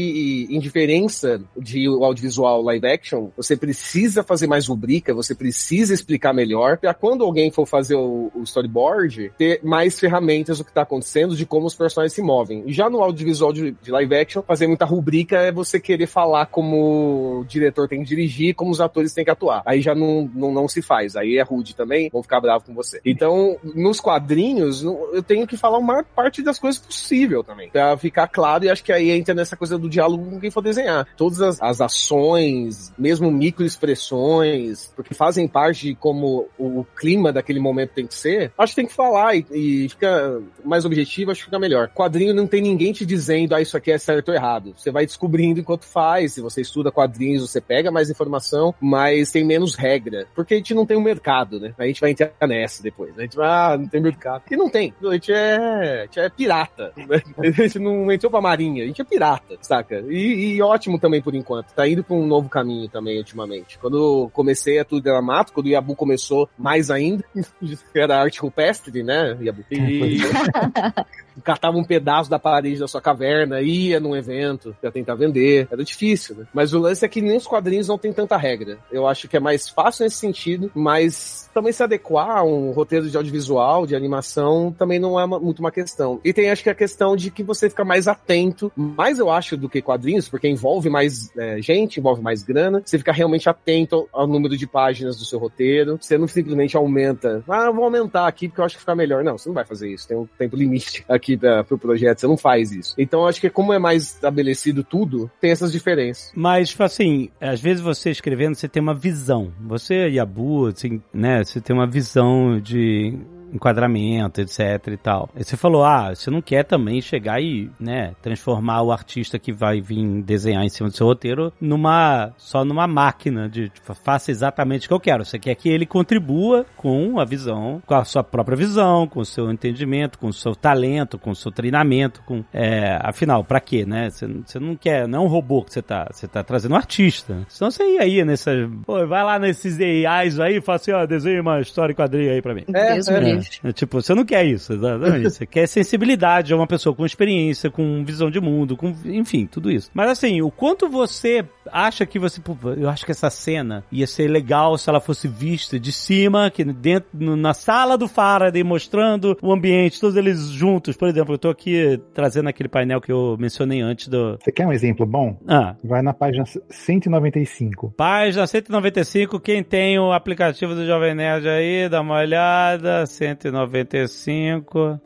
em 0.50 0.58
diferença 0.58 1.40
de 1.56 1.86
audiovisual 1.86 2.62
live 2.62 2.86
action, 2.86 3.30
você 3.36 3.56
precisa 3.56 4.22
fazer 4.22 4.46
mais 4.46 4.66
rubrica, 4.66 5.14
você 5.14 5.34
precisa 5.34 5.94
explicar 5.94 6.32
melhor, 6.32 6.78
pra 6.78 6.94
quando 6.94 7.24
alguém 7.24 7.50
for 7.50 7.66
fazer 7.66 7.94
o, 7.94 8.30
o 8.34 8.42
storyboard, 8.42 9.32
ter 9.36 9.60
mais 9.62 9.98
ferramentas 9.98 10.58
do 10.58 10.64
que 10.64 10.72
tá 10.72 10.82
acontecendo, 10.82 11.36
de 11.36 11.46
como 11.46 11.66
os 11.66 11.74
personagens 11.74 12.12
se 12.12 12.22
movem. 12.22 12.62
E 12.66 12.72
já 12.72 12.88
no 12.88 13.02
audiovisual 13.02 13.52
de, 13.52 13.72
de 13.72 13.90
live 13.90 14.14
action, 14.14 14.42
fazer 14.42 14.66
muita 14.66 14.84
rubrica 14.84 15.36
é 15.36 15.52
você 15.52 15.80
querer 15.80 16.06
falar 16.06 16.46
como 16.46 17.40
o 17.40 17.44
diretor 17.44 17.88
tem 17.88 18.00
que 18.00 18.08
dirigir, 18.08 18.54
como 18.54 18.70
os 18.70 18.80
atores 18.80 19.12
têm 19.12 19.24
que 19.24 19.30
atuar. 19.30 19.62
Aí 19.64 19.80
já 19.80 19.94
não, 19.94 20.30
não, 20.34 20.52
não 20.52 20.68
se 20.68 20.82
faz. 20.82 21.16
Aí 21.16 21.38
é 21.38 21.42
rude 21.42 21.74
também, 21.74 22.08
vão 22.10 22.22
ficar 22.22 22.40
bravos 22.40 22.66
com 22.66 22.74
você. 22.74 23.00
Então, 23.04 23.58
nos 23.62 24.00
quadrinhos, 24.00 24.82
eu 24.82 25.22
tenho 25.22 25.46
que 25.46 25.56
falar 25.56 25.78
a 25.78 25.80
maior 25.80 26.04
parte 26.04 26.42
das 26.42 26.58
coisas 26.58 26.80
possível 26.80 27.42
também. 27.42 27.70
Pra 27.70 27.96
ficar 27.96 28.28
claro, 28.28 28.64
e 28.64 28.70
acho 28.70 28.84
que 28.84 28.92
aí 28.92 29.10
entra 29.10 29.34
nessa 29.34 29.56
coisa 29.56 29.78
do 29.78 29.88
diálogo 29.88 30.17
quem 30.40 30.50
for 30.50 30.62
desenhar. 30.62 31.06
Todas 31.16 31.40
as, 31.40 31.62
as 31.62 31.80
ações, 31.80 32.92
mesmo 32.98 33.30
microexpressões, 33.30 34.92
porque 34.94 35.14
fazem 35.14 35.46
parte 35.48 35.88
de 35.88 35.94
como 35.94 36.48
o, 36.58 36.80
o 36.80 36.84
clima 36.96 37.32
daquele 37.32 37.60
momento 37.60 37.90
tem 37.94 38.06
que 38.06 38.14
ser, 38.14 38.52
acho 38.56 38.72
que 38.72 38.80
tem 38.80 38.86
que 38.86 38.94
falar 38.94 39.34
e, 39.36 39.46
e 39.52 39.88
fica 39.88 40.40
mais 40.64 40.84
objetivo, 40.84 41.30
acho 41.30 41.40
que 41.40 41.46
fica 41.46 41.58
melhor. 41.58 41.88
Quadrinho 41.88 42.34
não 42.34 42.46
tem 42.46 42.60
ninguém 42.60 42.92
te 42.92 43.04
dizendo, 43.04 43.54
ah, 43.54 43.60
isso 43.60 43.76
aqui 43.76 43.90
é 43.90 43.98
certo 43.98 44.28
ou 44.28 44.34
errado. 44.34 44.74
Você 44.76 44.90
vai 44.90 45.06
descobrindo 45.06 45.60
enquanto 45.60 45.84
faz. 45.84 46.34
Se 46.34 46.40
você 46.40 46.60
estuda 46.60 46.92
quadrinhos, 46.92 47.48
você 47.48 47.60
pega 47.60 47.90
mais 47.90 48.10
informação, 48.10 48.74
mas 48.80 49.30
tem 49.30 49.44
menos 49.44 49.74
regra. 49.74 50.26
Porque 50.34 50.54
a 50.54 50.56
gente 50.56 50.74
não 50.74 50.86
tem 50.86 50.96
um 50.96 51.02
mercado, 51.02 51.58
né? 51.60 51.74
A 51.78 51.86
gente 51.86 52.00
vai 52.00 52.10
entrar 52.10 52.32
nessa 52.46 52.82
depois. 52.82 53.18
A 53.18 53.22
gente 53.22 53.36
vai, 53.36 53.48
ah, 53.48 53.76
não 53.78 53.88
tem 53.88 54.00
mercado. 54.00 54.42
E 54.50 54.56
não 54.56 54.68
tem. 54.68 54.94
A 55.02 55.12
gente 55.12 55.32
é, 55.32 56.00
a 56.00 56.02
gente 56.04 56.20
é 56.20 56.28
pirata. 56.28 56.92
né? 56.96 57.22
A 57.38 57.50
gente 57.50 57.78
não 57.78 58.10
entrou 58.10 58.30
pra 58.30 58.40
marinha, 58.40 58.84
a 58.84 58.86
gente 58.86 59.00
é 59.00 59.04
pirata, 59.04 59.56
saca? 59.62 59.97
E, 60.08 60.54
e 60.56 60.62
ótimo 60.62 60.98
também 60.98 61.22
por 61.22 61.34
enquanto. 61.34 61.72
Tá 61.72 61.88
indo 61.88 62.02
pra 62.04 62.16
um 62.16 62.26
novo 62.26 62.48
caminho 62.48 62.88
também 62.88 63.18
ultimamente. 63.18 63.78
Quando 63.78 63.96
eu 63.96 64.30
comecei 64.32 64.78
a 64.78 64.84
tudo 64.84 65.08
era 65.08 65.22
mato, 65.22 65.52
quando 65.52 65.66
o 65.66 65.70
Yabu 65.70 65.94
começou 65.96 66.48
mais 66.58 66.90
ainda, 66.90 67.24
era 67.94 68.20
arte 68.20 68.40
rupestre, 68.40 69.02
né, 69.02 69.36
Yabu? 69.40 69.64
E 69.70 70.18
catava 71.44 71.76
um 71.76 71.84
pedaço 71.84 72.30
da 72.30 72.38
parede 72.38 72.80
da 72.80 72.88
sua 72.88 73.00
caverna, 73.00 73.60
ia 73.60 74.00
num 74.00 74.16
evento 74.16 74.74
pra 74.80 74.90
tentar 74.90 75.14
vender. 75.14 75.68
Era 75.70 75.84
difícil, 75.84 76.36
né? 76.36 76.46
Mas 76.52 76.72
o 76.72 76.78
lance 76.78 77.04
é 77.04 77.08
que 77.08 77.20
nem 77.20 77.36
os 77.36 77.46
quadrinhos 77.46 77.88
não 77.88 77.98
tem 77.98 78.12
tanta 78.12 78.36
regra. 78.36 78.78
Eu 78.90 79.06
acho 79.06 79.28
que 79.28 79.36
é 79.36 79.40
mais 79.40 79.68
fácil 79.68 80.04
nesse 80.04 80.16
sentido, 80.16 80.70
mas 80.74 81.48
também 81.54 81.72
se 81.72 81.82
adequar 81.82 82.38
a 82.38 82.42
um 82.44 82.70
roteiro 82.70 83.08
de 83.08 83.16
audiovisual, 83.16 83.86
de 83.86 83.94
animação, 83.96 84.74
também 84.78 84.98
não 84.98 85.18
é 85.18 85.24
uma- 85.24 85.38
muito 85.40 85.60
uma 85.60 85.70
questão. 85.72 86.20
E 86.24 86.32
tem 86.32 86.50
acho 86.50 86.62
que 86.62 86.70
a 86.70 86.74
questão 86.74 87.16
de 87.16 87.30
que 87.30 87.42
você 87.42 87.68
fica 87.68 87.84
mais 87.84 88.08
atento, 88.08 88.70
mais 88.76 89.18
eu 89.18 89.30
acho 89.30 89.56
do 89.56 89.68
que 89.68 89.82
quadrinhos, 89.82 90.28
porque 90.28 90.48
envolve 90.48 90.88
mais 90.88 91.30
é, 91.36 91.60
gente, 91.60 91.98
envolve 92.00 92.22
mais 92.22 92.42
grana, 92.42 92.82
você 92.84 92.98
fica 92.98 93.12
realmente 93.12 93.48
atento 93.48 94.08
ao 94.12 94.26
número 94.26 94.56
de 94.56 94.66
páginas 94.66 95.16
do 95.18 95.24
seu 95.24 95.38
roteiro, 95.38 95.98
você 96.00 96.16
não 96.18 96.26
simplesmente 96.28 96.76
aumenta, 96.76 97.42
ah, 97.48 97.70
vou 97.70 97.84
aumentar 97.84 98.26
aqui 98.26 98.48
porque 98.48 98.60
eu 98.60 98.64
acho 98.64 98.74
que 98.76 98.80
fica 98.80 98.94
melhor. 98.94 99.22
Não, 99.24 99.36
você 99.36 99.48
não 99.48 99.54
vai 99.54 99.64
fazer 99.64 99.92
isso, 99.92 100.06
tem 100.08 100.16
um 100.16 100.26
tempo 100.38 100.56
limite 100.56 101.04
aqui 101.08 101.27
pra, 101.36 101.64
pro 101.64 101.78
projeto, 101.78 102.18
você 102.20 102.26
não 102.26 102.36
faz 102.36 102.72
isso. 102.72 102.94
Então 102.98 103.26
acho 103.26 103.40
que 103.40 103.50
como 103.50 103.72
é 103.72 103.78
mais 103.78 104.14
estabelecido 104.14 104.84
tudo, 104.84 105.30
tem 105.40 105.50
essas 105.50 105.72
diferenças. 105.72 106.32
Mas, 106.34 106.70
tipo 106.70 106.82
assim, 106.82 107.30
às 107.40 107.60
vezes 107.60 107.82
você 107.82 108.10
escrevendo, 108.10 108.54
você 108.54 108.68
tem 108.68 108.82
uma 108.82 108.94
visão. 108.94 109.52
Você, 109.60 110.08
Yabu, 110.08 110.66
assim, 110.66 111.02
né? 111.12 111.42
Você 111.44 111.60
tem 111.60 111.74
uma 111.74 111.86
visão 111.86 112.60
de 112.60 113.18
enquadramento, 113.52 114.40
etc 114.40 114.86
e 114.88 114.96
tal. 114.96 115.28
Aí 115.34 115.44
você 115.44 115.56
falou, 115.56 115.84
ah, 115.84 116.14
você 116.14 116.30
não 116.30 116.40
quer 116.40 116.64
também 116.64 117.00
chegar 117.00 117.40
e, 117.40 117.70
né, 117.78 118.14
transformar 118.22 118.82
o 118.82 118.92
artista 118.92 119.38
que 119.38 119.52
vai 119.52 119.80
vir 119.80 120.22
desenhar 120.22 120.64
em 120.64 120.68
cima 120.68 120.88
do 120.88 120.96
seu 120.96 121.06
roteiro 121.06 121.52
numa, 121.60 122.32
só 122.36 122.64
numa 122.64 122.86
máquina 122.86 123.48
de, 123.48 123.68
tipo, 123.68 123.94
faça 123.94 124.30
exatamente 124.30 124.86
o 124.86 124.88
que 124.88 124.94
eu 124.94 125.00
quero. 125.00 125.24
Você 125.24 125.38
quer 125.38 125.54
que 125.54 125.68
ele 125.68 125.86
contribua 125.86 126.66
com 126.76 127.18
a 127.18 127.24
visão, 127.24 127.82
com 127.86 127.94
a 127.94 128.04
sua 128.04 128.22
própria 128.22 128.56
visão, 128.56 129.06
com 129.06 129.20
o 129.20 129.24
seu 129.24 129.50
entendimento, 129.50 130.18
com 130.18 130.28
o 130.28 130.32
seu 130.32 130.54
talento, 130.54 131.18
com 131.18 131.30
o 131.30 131.36
seu 131.36 131.50
treinamento, 131.50 132.22
com, 132.22 132.44
é, 132.52 132.98
afinal, 133.02 133.44
pra 133.44 133.60
quê, 133.60 133.84
né? 133.84 134.10
Você, 134.10 134.26
você 134.26 134.58
não 134.58 134.76
quer, 134.76 135.06
não 135.08 135.20
é 135.20 135.22
um 135.22 135.28
robô 135.28 135.62
que 135.62 135.72
você 135.72 135.82
tá, 135.82 136.08
você 136.10 136.26
tá 136.26 136.42
trazendo 136.42 136.72
um 136.72 136.76
artista. 136.76 137.44
Senão 137.48 137.70
você 137.70 137.84
ia 137.84 138.02
aí 138.02 138.24
nessa, 138.24 138.50
pô, 138.84 139.06
vai 139.06 139.24
lá 139.24 139.38
nesses 139.38 139.78
AIs 139.80 140.38
aí 140.40 140.56
e 140.56 140.60
fala 140.60 140.76
assim, 140.76 140.92
ó, 140.92 141.06
desenha 141.06 141.40
uma 141.40 141.60
história 141.60 141.92
em 141.92 141.96
quadrinho 141.96 142.32
aí 142.32 142.42
pra 142.42 142.54
mim. 142.54 142.64
É, 142.74 142.98
é. 142.98 143.37
É, 143.64 143.72
tipo, 143.72 144.00
você 144.00 144.14
não 144.14 144.24
quer 144.24 144.44
isso, 144.44 144.72
exatamente. 144.72 145.28
Você 145.38 145.46
quer 145.46 145.66
sensibilidade 145.66 146.52
a 146.52 146.56
uma 146.56 146.66
pessoa 146.66 146.94
com 146.94 147.04
experiência, 147.04 147.70
com 147.70 148.04
visão 148.04 148.30
de 148.30 148.40
mundo, 148.40 148.76
com, 148.76 148.94
enfim, 149.04 149.46
tudo 149.46 149.70
isso. 149.70 149.90
Mas 149.92 150.10
assim, 150.10 150.40
o 150.40 150.50
quanto 150.50 150.88
você 150.88 151.44
acha 151.70 152.06
que 152.06 152.18
você, 152.18 152.40
eu 152.76 152.88
acho 152.88 153.04
que 153.04 153.12
essa 153.12 153.30
cena 153.30 153.84
ia 153.92 154.06
ser 154.06 154.28
legal 154.28 154.76
se 154.78 154.88
ela 154.88 155.00
fosse 155.00 155.28
vista 155.28 155.78
de 155.78 155.92
cima, 155.92 156.50
que 156.50 156.64
dentro, 156.64 157.08
na 157.14 157.52
sala 157.52 157.96
do 157.98 158.08
Faraday, 158.08 158.64
mostrando 158.64 159.36
o 159.42 159.52
ambiente, 159.52 160.00
todos 160.00 160.16
eles 160.16 160.48
juntos. 160.48 160.96
Por 160.96 161.08
exemplo, 161.08 161.34
eu 161.34 161.38
tô 161.38 161.50
aqui 161.50 162.00
trazendo 162.14 162.48
aquele 162.48 162.68
painel 162.68 163.00
que 163.00 163.12
eu 163.12 163.36
mencionei 163.38 163.80
antes 163.80 164.08
do... 164.08 164.38
Você 164.40 164.50
quer 164.50 164.66
um 164.66 164.72
exemplo 164.72 165.06
bom? 165.06 165.38
Ah, 165.46 165.76
Vai 165.84 166.02
na 166.02 166.12
página 166.12 166.44
195. 166.68 167.92
Página 167.96 168.46
195, 168.46 169.40
quem 169.40 169.62
tem 169.62 169.98
o 169.98 170.12
aplicativo 170.12 170.74
do 170.74 170.86
Jovem 170.86 171.14
Nerd 171.14 171.48
aí, 171.48 171.88
dá 171.88 172.00
uma 172.00 172.16
olhada, 172.16 173.06
195. 173.06 173.27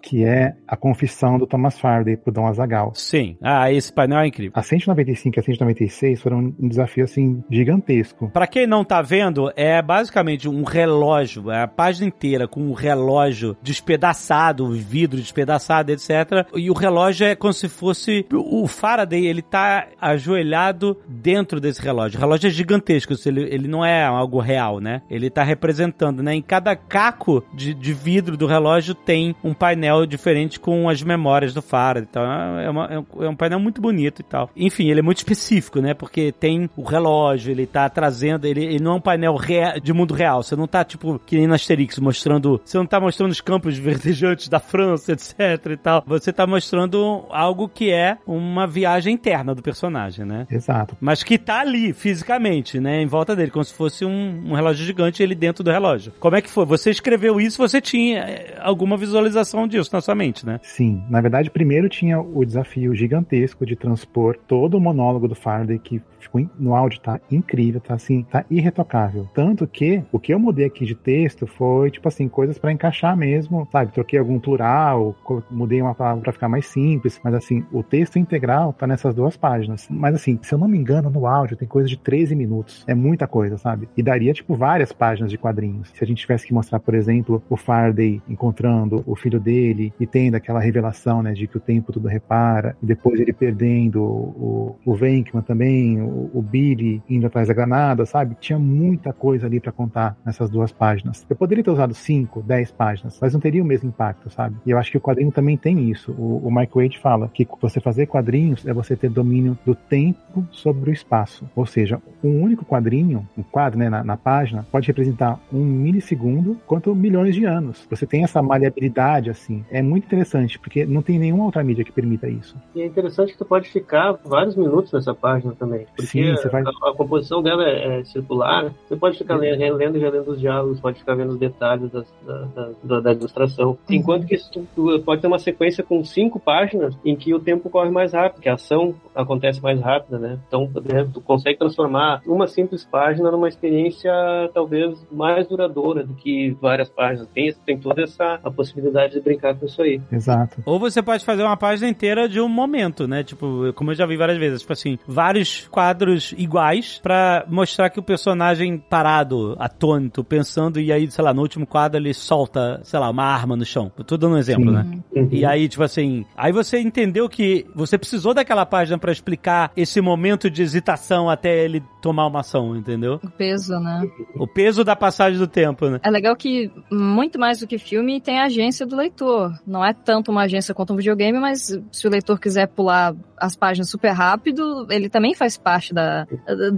Que 0.02 0.24
é 0.24 0.54
a 0.66 0.76
confissão 0.76 1.38
do 1.38 1.46
Thomas 1.46 1.78
Faraday 1.78 2.16
pro 2.16 2.32
Dom 2.32 2.46
Azagal. 2.46 2.92
Sim. 2.94 3.36
Ah, 3.42 3.72
esse 3.72 3.92
painel 3.92 4.20
é 4.20 4.26
incrível. 4.26 4.52
A 4.54 4.62
195 4.62 5.38
e 5.38 5.40
a 5.40 5.42
196 5.42 6.20
foram 6.20 6.54
um 6.58 6.68
desafio 6.68 7.04
assim 7.04 7.42
gigantesco. 7.50 8.30
Pra 8.30 8.46
quem 8.46 8.66
não 8.66 8.84
tá 8.84 9.02
vendo, 9.02 9.52
é 9.56 9.80
basicamente 9.82 10.48
um 10.48 10.64
relógio, 10.64 11.50
é 11.50 11.62
a 11.62 11.68
página 11.68 12.08
inteira 12.08 12.46
com 12.46 12.60
um 12.60 12.72
relógio 12.72 13.56
despedaçado, 13.62 14.70
vidro 14.72 15.20
despedaçado, 15.20 15.92
etc. 15.92 16.46
E 16.54 16.70
o 16.70 16.74
relógio 16.74 17.26
é 17.26 17.34
como 17.34 17.52
se 17.52 17.68
fosse 17.68 18.26
o 18.32 18.66
Faraday, 18.66 19.26
ele 19.26 19.42
tá 19.42 19.88
ajoelhado 20.00 20.96
dentro 21.08 21.60
desse 21.60 21.82
relógio. 21.82 22.18
O 22.18 22.20
relógio 22.20 22.48
é 22.48 22.50
gigantesco, 22.50 23.14
ele, 23.26 23.42
ele 23.42 23.68
não 23.68 23.84
é 23.84 24.04
algo 24.04 24.38
real, 24.40 24.80
né? 24.80 25.02
Ele 25.10 25.30
tá 25.30 25.42
representando, 25.42 26.22
né? 26.22 26.34
Em 26.34 26.42
cada 26.42 26.74
caco 26.76 27.44
de, 27.54 27.74
de 27.74 27.92
vidro 27.92 28.11
do 28.20 28.46
relógio 28.46 28.94
tem 28.94 29.34
um 29.42 29.54
painel 29.54 30.04
diferente 30.06 30.58
com 30.60 30.88
as 30.88 31.02
memórias 31.02 31.54
do 31.54 31.62
Faraday. 31.62 32.06
Então 32.10 32.22
é, 32.58 32.70
uma- 32.70 32.86
é 32.86 32.98
um- 32.98 33.24
é 33.24 33.28
um 33.28 33.36
painel 33.36 33.58
muito 33.60 33.80
bonito 33.80 34.20
e 34.20 34.22
tal. 34.24 34.50
Enfim, 34.56 34.88
ele 34.90 35.00
é 35.00 35.02
muito 35.02 35.18
específico, 35.18 35.80
né? 35.80 35.94
Porque 35.94 36.32
tem 36.32 36.68
o 36.76 36.82
relógio, 36.82 37.50
ele 37.50 37.66
tá 37.66 37.88
trazendo, 37.88 38.46
ele, 38.46 38.64
ele 38.64 38.82
não 38.82 38.92
é 38.92 38.94
um 38.96 39.00
painel 39.00 39.34
rea- 39.36 39.78
de 39.82 39.92
mundo 39.92 40.14
real. 40.14 40.42
Você 40.42 40.56
não 40.56 40.66
tá, 40.66 40.84
tipo, 40.84 41.20
que 41.24 41.36
nem 41.36 41.46
na 41.46 41.54
Asterix, 41.54 41.98
mostrando. 41.98 42.60
Você 42.64 42.76
não 42.78 42.86
tá 42.86 43.00
mostrando 43.00 43.30
os 43.30 43.40
campos 43.40 43.76
verdejantes 43.78 44.48
da 44.48 44.58
França, 44.60 45.12
etc 45.12 45.38
e 45.72 45.76
tal. 45.76 46.02
Você 46.06 46.32
tá 46.32 46.46
mostrando 46.46 47.24
algo 47.30 47.68
que 47.68 47.90
é 47.92 48.18
uma 48.26 48.66
viagem 48.66 49.14
interna 49.14 49.54
do 49.54 49.62
personagem, 49.62 50.24
né? 50.24 50.46
Exato. 50.50 50.96
Mas 51.00 51.22
que 51.22 51.38
tá 51.38 51.60
ali, 51.60 51.92
fisicamente, 51.92 52.78
né? 52.80 53.00
Em 53.02 53.06
volta 53.06 53.34
dele, 53.36 53.50
como 53.50 53.64
se 53.64 53.74
fosse 53.74 54.04
um, 54.04 54.42
um 54.50 54.54
relógio 54.54 54.84
gigante 54.84 55.22
ele 55.22 55.34
dentro 55.34 55.62
do 55.64 55.70
relógio. 55.70 56.12
Como 56.18 56.36
é 56.36 56.40
que 56.42 56.50
foi? 56.50 56.64
Você 56.66 56.90
escreveu 56.90 57.40
isso, 57.40 57.58
você 57.58 57.80
tinha 57.80 58.01
eh, 58.10 58.58
alguma 58.60 58.96
visualização 58.96 59.66
disso 59.66 59.90
na 59.92 60.00
sua 60.00 60.14
mente, 60.14 60.44
né? 60.44 60.58
Sim, 60.62 61.02
na 61.08 61.20
verdade, 61.20 61.50
primeiro 61.50 61.88
tinha 61.88 62.20
o 62.20 62.44
desafio 62.44 62.94
gigantesco 62.94 63.64
de 63.64 63.76
transpor 63.76 64.36
todo 64.46 64.76
o 64.76 64.80
monólogo 64.80 65.28
do 65.28 65.34
Faraday, 65.34 65.78
que 65.78 66.02
ficou 66.22 66.46
no 66.58 66.74
áudio, 66.74 67.00
tá 67.00 67.20
incrível, 67.30 67.80
tá 67.80 67.94
assim, 67.94 68.22
tá 68.22 68.44
irretocável. 68.50 69.28
Tanto 69.34 69.66
que 69.66 70.02
o 70.10 70.18
que 70.18 70.32
eu 70.32 70.38
mudei 70.38 70.66
aqui 70.66 70.84
de 70.84 70.94
texto 70.94 71.46
foi, 71.46 71.90
tipo 71.90 72.08
assim, 72.08 72.28
coisas 72.28 72.58
pra 72.58 72.72
encaixar 72.72 73.16
mesmo, 73.16 73.68
sabe? 73.70 73.92
Troquei 73.92 74.18
algum 74.18 74.38
plural, 74.38 75.14
mudei 75.50 75.80
uma 75.80 75.94
palavra 75.94 76.22
pra 76.22 76.32
ficar 76.32 76.48
mais 76.48 76.66
simples, 76.66 77.20
mas 77.22 77.34
assim, 77.34 77.64
o 77.72 77.82
texto 77.82 78.18
integral 78.18 78.72
tá 78.72 78.86
nessas 78.86 79.14
duas 79.14 79.36
páginas. 79.36 79.86
Mas 79.90 80.14
assim, 80.14 80.38
se 80.42 80.54
eu 80.54 80.58
não 80.58 80.68
me 80.68 80.78
engano, 80.78 81.10
no 81.10 81.26
áudio 81.26 81.56
tem 81.56 81.68
coisa 81.68 81.88
de 81.88 81.98
13 81.98 82.34
minutos. 82.34 82.84
É 82.86 82.94
muita 82.94 83.26
coisa, 83.26 83.58
sabe? 83.58 83.88
E 83.96 84.02
daria, 84.02 84.32
tipo, 84.32 84.54
várias 84.54 84.92
páginas 84.92 85.30
de 85.30 85.38
quadrinhos. 85.38 85.90
Se 85.94 86.02
a 86.02 86.06
gente 86.06 86.18
tivesse 86.18 86.46
que 86.46 86.54
mostrar, 86.54 86.80
por 86.80 86.94
exemplo, 86.94 87.42
o 87.48 87.56
Faraday 87.56 88.22
encontrando 88.28 89.02
o 89.06 89.14
filho 89.16 89.40
dele 89.40 89.92
e 89.98 90.06
tendo 90.06 90.34
aquela 90.34 90.60
revelação, 90.60 91.22
né, 91.22 91.32
de 91.32 91.46
que 91.46 91.56
o 91.56 91.60
tempo 91.60 91.92
tudo 91.92 92.08
repara, 92.08 92.76
e 92.82 92.86
depois 92.86 93.18
ele 93.20 93.32
perdendo 93.32 94.02
o, 94.02 94.76
o 94.84 94.94
Venkman 94.94 95.42
também, 95.42 96.00
o, 96.12 96.42
Billy 96.42 97.02
indo 97.08 97.26
atrás 97.26 97.48
da 97.48 97.54
granada, 97.54 98.04
sabe? 98.04 98.36
Tinha 98.40 98.58
muita 98.58 99.12
coisa 99.12 99.46
ali 99.46 99.60
pra 99.60 99.72
contar 99.72 100.16
nessas 100.24 100.50
duas 100.50 100.72
páginas. 100.72 101.24
Eu 101.28 101.36
poderia 101.36 101.64
ter 101.64 101.70
usado 101.70 101.94
5, 101.94 102.42
10 102.42 102.72
páginas, 102.72 103.18
mas 103.20 103.32
não 103.32 103.40
teria 103.40 103.62
o 103.62 103.66
mesmo 103.66 103.88
impacto, 103.88 104.30
sabe? 104.30 104.56
E 104.66 104.70
eu 104.70 104.78
acho 104.78 104.90
que 104.90 104.96
o 104.96 105.00
quadrinho 105.00 105.32
também 105.32 105.56
tem 105.56 105.90
isso. 105.90 106.12
O, 106.12 106.46
o 106.46 106.54
Mike 106.54 106.74
Wade 106.74 106.98
fala 106.98 107.28
que 107.32 107.46
você 107.60 107.80
fazer 107.80 108.06
quadrinhos 108.06 108.66
é 108.66 108.72
você 108.72 108.96
ter 108.96 109.08
domínio 109.08 109.58
do 109.64 109.74
tempo 109.74 110.46
sobre 110.50 110.90
o 110.90 110.92
espaço. 110.92 111.48
Ou 111.54 111.66
seja, 111.66 112.00
um 112.22 112.42
único 112.42 112.64
quadrinho, 112.64 113.26
um 113.36 113.42
quadro 113.42 113.78
né, 113.78 113.88
na, 113.88 114.04
na 114.04 114.16
página, 114.16 114.66
pode 114.70 114.86
representar 114.86 115.38
um 115.52 115.64
milissegundo 115.64 116.60
quanto 116.66 116.94
milhões 116.94 117.34
de 117.34 117.44
anos. 117.44 117.86
Você 117.90 118.06
tem 118.06 118.24
essa 118.24 118.42
maleabilidade, 118.42 119.30
assim. 119.30 119.64
É 119.70 119.82
muito 119.82 120.04
interessante, 120.04 120.58
porque 120.58 120.84
não 120.84 121.02
tem 121.02 121.18
nenhuma 121.18 121.44
outra 121.44 121.62
mídia 121.62 121.84
que 121.84 121.92
permita 121.92 122.28
isso. 122.28 122.56
E 122.74 122.82
é 122.82 122.86
interessante 122.86 123.32
que 123.32 123.38
tu 123.38 123.44
pode 123.44 123.68
ficar 123.68 124.12
vários 124.24 124.56
minutos 124.56 124.92
nessa 124.92 125.14
página 125.14 125.54
também. 125.54 125.86
Porque 126.06 126.24
Sim, 126.24 126.36
você 126.36 126.48
vai- 126.48 126.62
a, 126.62 126.90
a 126.90 126.94
composição 126.94 127.42
dela 127.42 127.64
é, 127.68 128.00
é 128.00 128.04
circular. 128.04 128.72
Você 128.86 128.96
pode 128.96 129.18
ficar 129.18 129.36
le- 129.36 129.54
relendo 129.56 129.96
e 129.96 130.00
relendo 130.00 130.30
os 130.30 130.40
diálogos, 130.40 130.80
pode 130.80 130.98
ficar 130.98 131.14
vendo 131.14 131.30
os 131.30 131.38
detalhes 131.38 131.90
das- 131.90 132.12
da, 132.26 132.70
da, 132.84 133.00
da- 133.00 133.12
ilustração. 133.12 133.76
Enquanto 133.88 134.26
que 134.26 134.36
tu- 134.50 134.66
tu 134.74 135.00
pode 135.04 135.20
ter 135.20 135.26
uma 135.26 135.38
sequência 135.38 135.82
com 135.84 136.04
cinco 136.04 136.40
páginas 136.40 136.96
em 137.04 137.14
que 137.14 137.34
o 137.34 137.38
tempo 137.40 137.68
corre 137.70 137.90
mais 137.90 138.12
rápido, 138.12 138.40
que 138.42 138.48
a 138.48 138.54
ação 138.54 138.94
acontece 139.14 139.62
mais 139.62 139.80
rápida, 139.80 140.18
né? 140.18 140.38
Então, 140.48 140.66
por 140.66 140.84
exemplo, 140.84 141.12
tu 141.14 141.20
consegue 141.20 141.58
transformar 141.58 142.22
uma 142.26 142.46
simples 142.46 142.84
página 142.84 143.30
numa 143.30 143.48
experiência 143.48 144.12
talvez 144.54 145.06
mais 145.10 145.46
duradoura 145.48 146.04
do 146.04 146.14
que 146.14 146.56
várias 146.60 146.88
páginas. 146.88 147.28
Tem, 147.34 147.52
tem 147.66 147.78
toda 147.78 148.02
essa 148.02 148.40
a 148.42 148.50
possibilidade 148.50 149.14
de 149.14 149.20
brincar 149.20 149.54
com 149.54 149.66
isso 149.66 149.80
aí. 149.82 150.00
Exato. 150.10 150.62
Ou 150.64 150.78
você 150.78 151.02
pode 151.02 151.24
fazer 151.24 151.42
uma 151.42 151.56
página 151.56 151.88
inteira 151.88 152.28
de 152.28 152.40
um 152.40 152.48
momento, 152.48 153.06
né? 153.06 153.22
Tipo, 153.22 153.72
como 153.74 153.90
eu 153.90 153.94
já 153.94 154.06
vi 154.06 154.16
várias 154.16 154.38
vezes, 154.38 154.60
tipo 154.60 154.72
assim, 154.72 154.98
vários 155.06 155.68
quadros 155.68 155.91
iguais 156.36 157.00
pra 157.02 157.44
mostrar 157.48 157.90
que 157.90 157.98
o 157.98 158.02
personagem 158.02 158.78
parado, 158.78 159.56
atônito, 159.58 160.24
pensando, 160.24 160.80
e 160.80 160.92
aí, 160.92 161.10
sei 161.10 161.24
lá, 161.24 161.32
no 161.34 161.42
último 161.42 161.66
quadro 161.66 162.00
ele 162.00 162.14
solta, 162.14 162.80
sei 162.84 162.98
lá, 162.98 163.10
uma 163.10 163.24
arma 163.24 163.56
no 163.56 163.64
chão. 163.64 163.90
Eu 163.96 164.04
tô 164.04 164.16
dando 164.16 164.34
um 164.34 164.38
exemplo, 164.38 164.66
Sim. 164.66 164.72
né? 164.72 165.00
Uhum. 165.14 165.28
E 165.30 165.44
aí, 165.44 165.68
tipo 165.68 165.82
assim, 165.82 166.24
aí 166.36 166.52
você 166.52 166.78
entendeu 166.80 167.28
que 167.28 167.66
você 167.74 167.98
precisou 167.98 168.34
daquela 168.34 168.64
página 168.64 168.98
pra 168.98 169.12
explicar 169.12 169.70
esse 169.76 170.00
momento 170.00 170.50
de 170.50 170.62
hesitação 170.62 171.28
até 171.28 171.64
ele 171.64 171.82
tomar 172.00 172.26
uma 172.26 172.40
ação, 172.40 172.76
entendeu? 172.76 173.20
O 173.22 173.30
peso, 173.30 173.78
né? 173.78 174.02
O 174.36 174.46
peso 174.46 174.84
da 174.84 174.96
passagem 174.96 175.38
do 175.38 175.46
tempo, 175.46 175.88
né? 175.88 176.00
É 176.02 176.10
legal 176.10 176.34
que, 176.36 176.70
muito 176.90 177.38
mais 177.38 177.60
do 177.60 177.66
que 177.66 177.78
filme, 177.78 178.20
tem 178.20 178.38
a 178.38 178.44
agência 178.44 178.86
do 178.86 178.96
leitor. 178.96 179.52
Não 179.66 179.84
é 179.84 179.92
tanto 179.92 180.30
uma 180.30 180.42
agência 180.42 180.74
quanto 180.74 180.92
um 180.92 180.96
videogame, 180.96 181.38
mas 181.38 181.78
se 181.90 182.06
o 182.06 182.10
leitor 182.10 182.38
quiser 182.38 182.68
pular 182.68 183.14
as 183.38 183.56
páginas 183.56 183.90
super 183.90 184.10
rápido, 184.10 184.86
ele 184.88 185.08
também 185.08 185.34
faz 185.34 185.56
parte 185.56 185.81
da. 185.90 186.26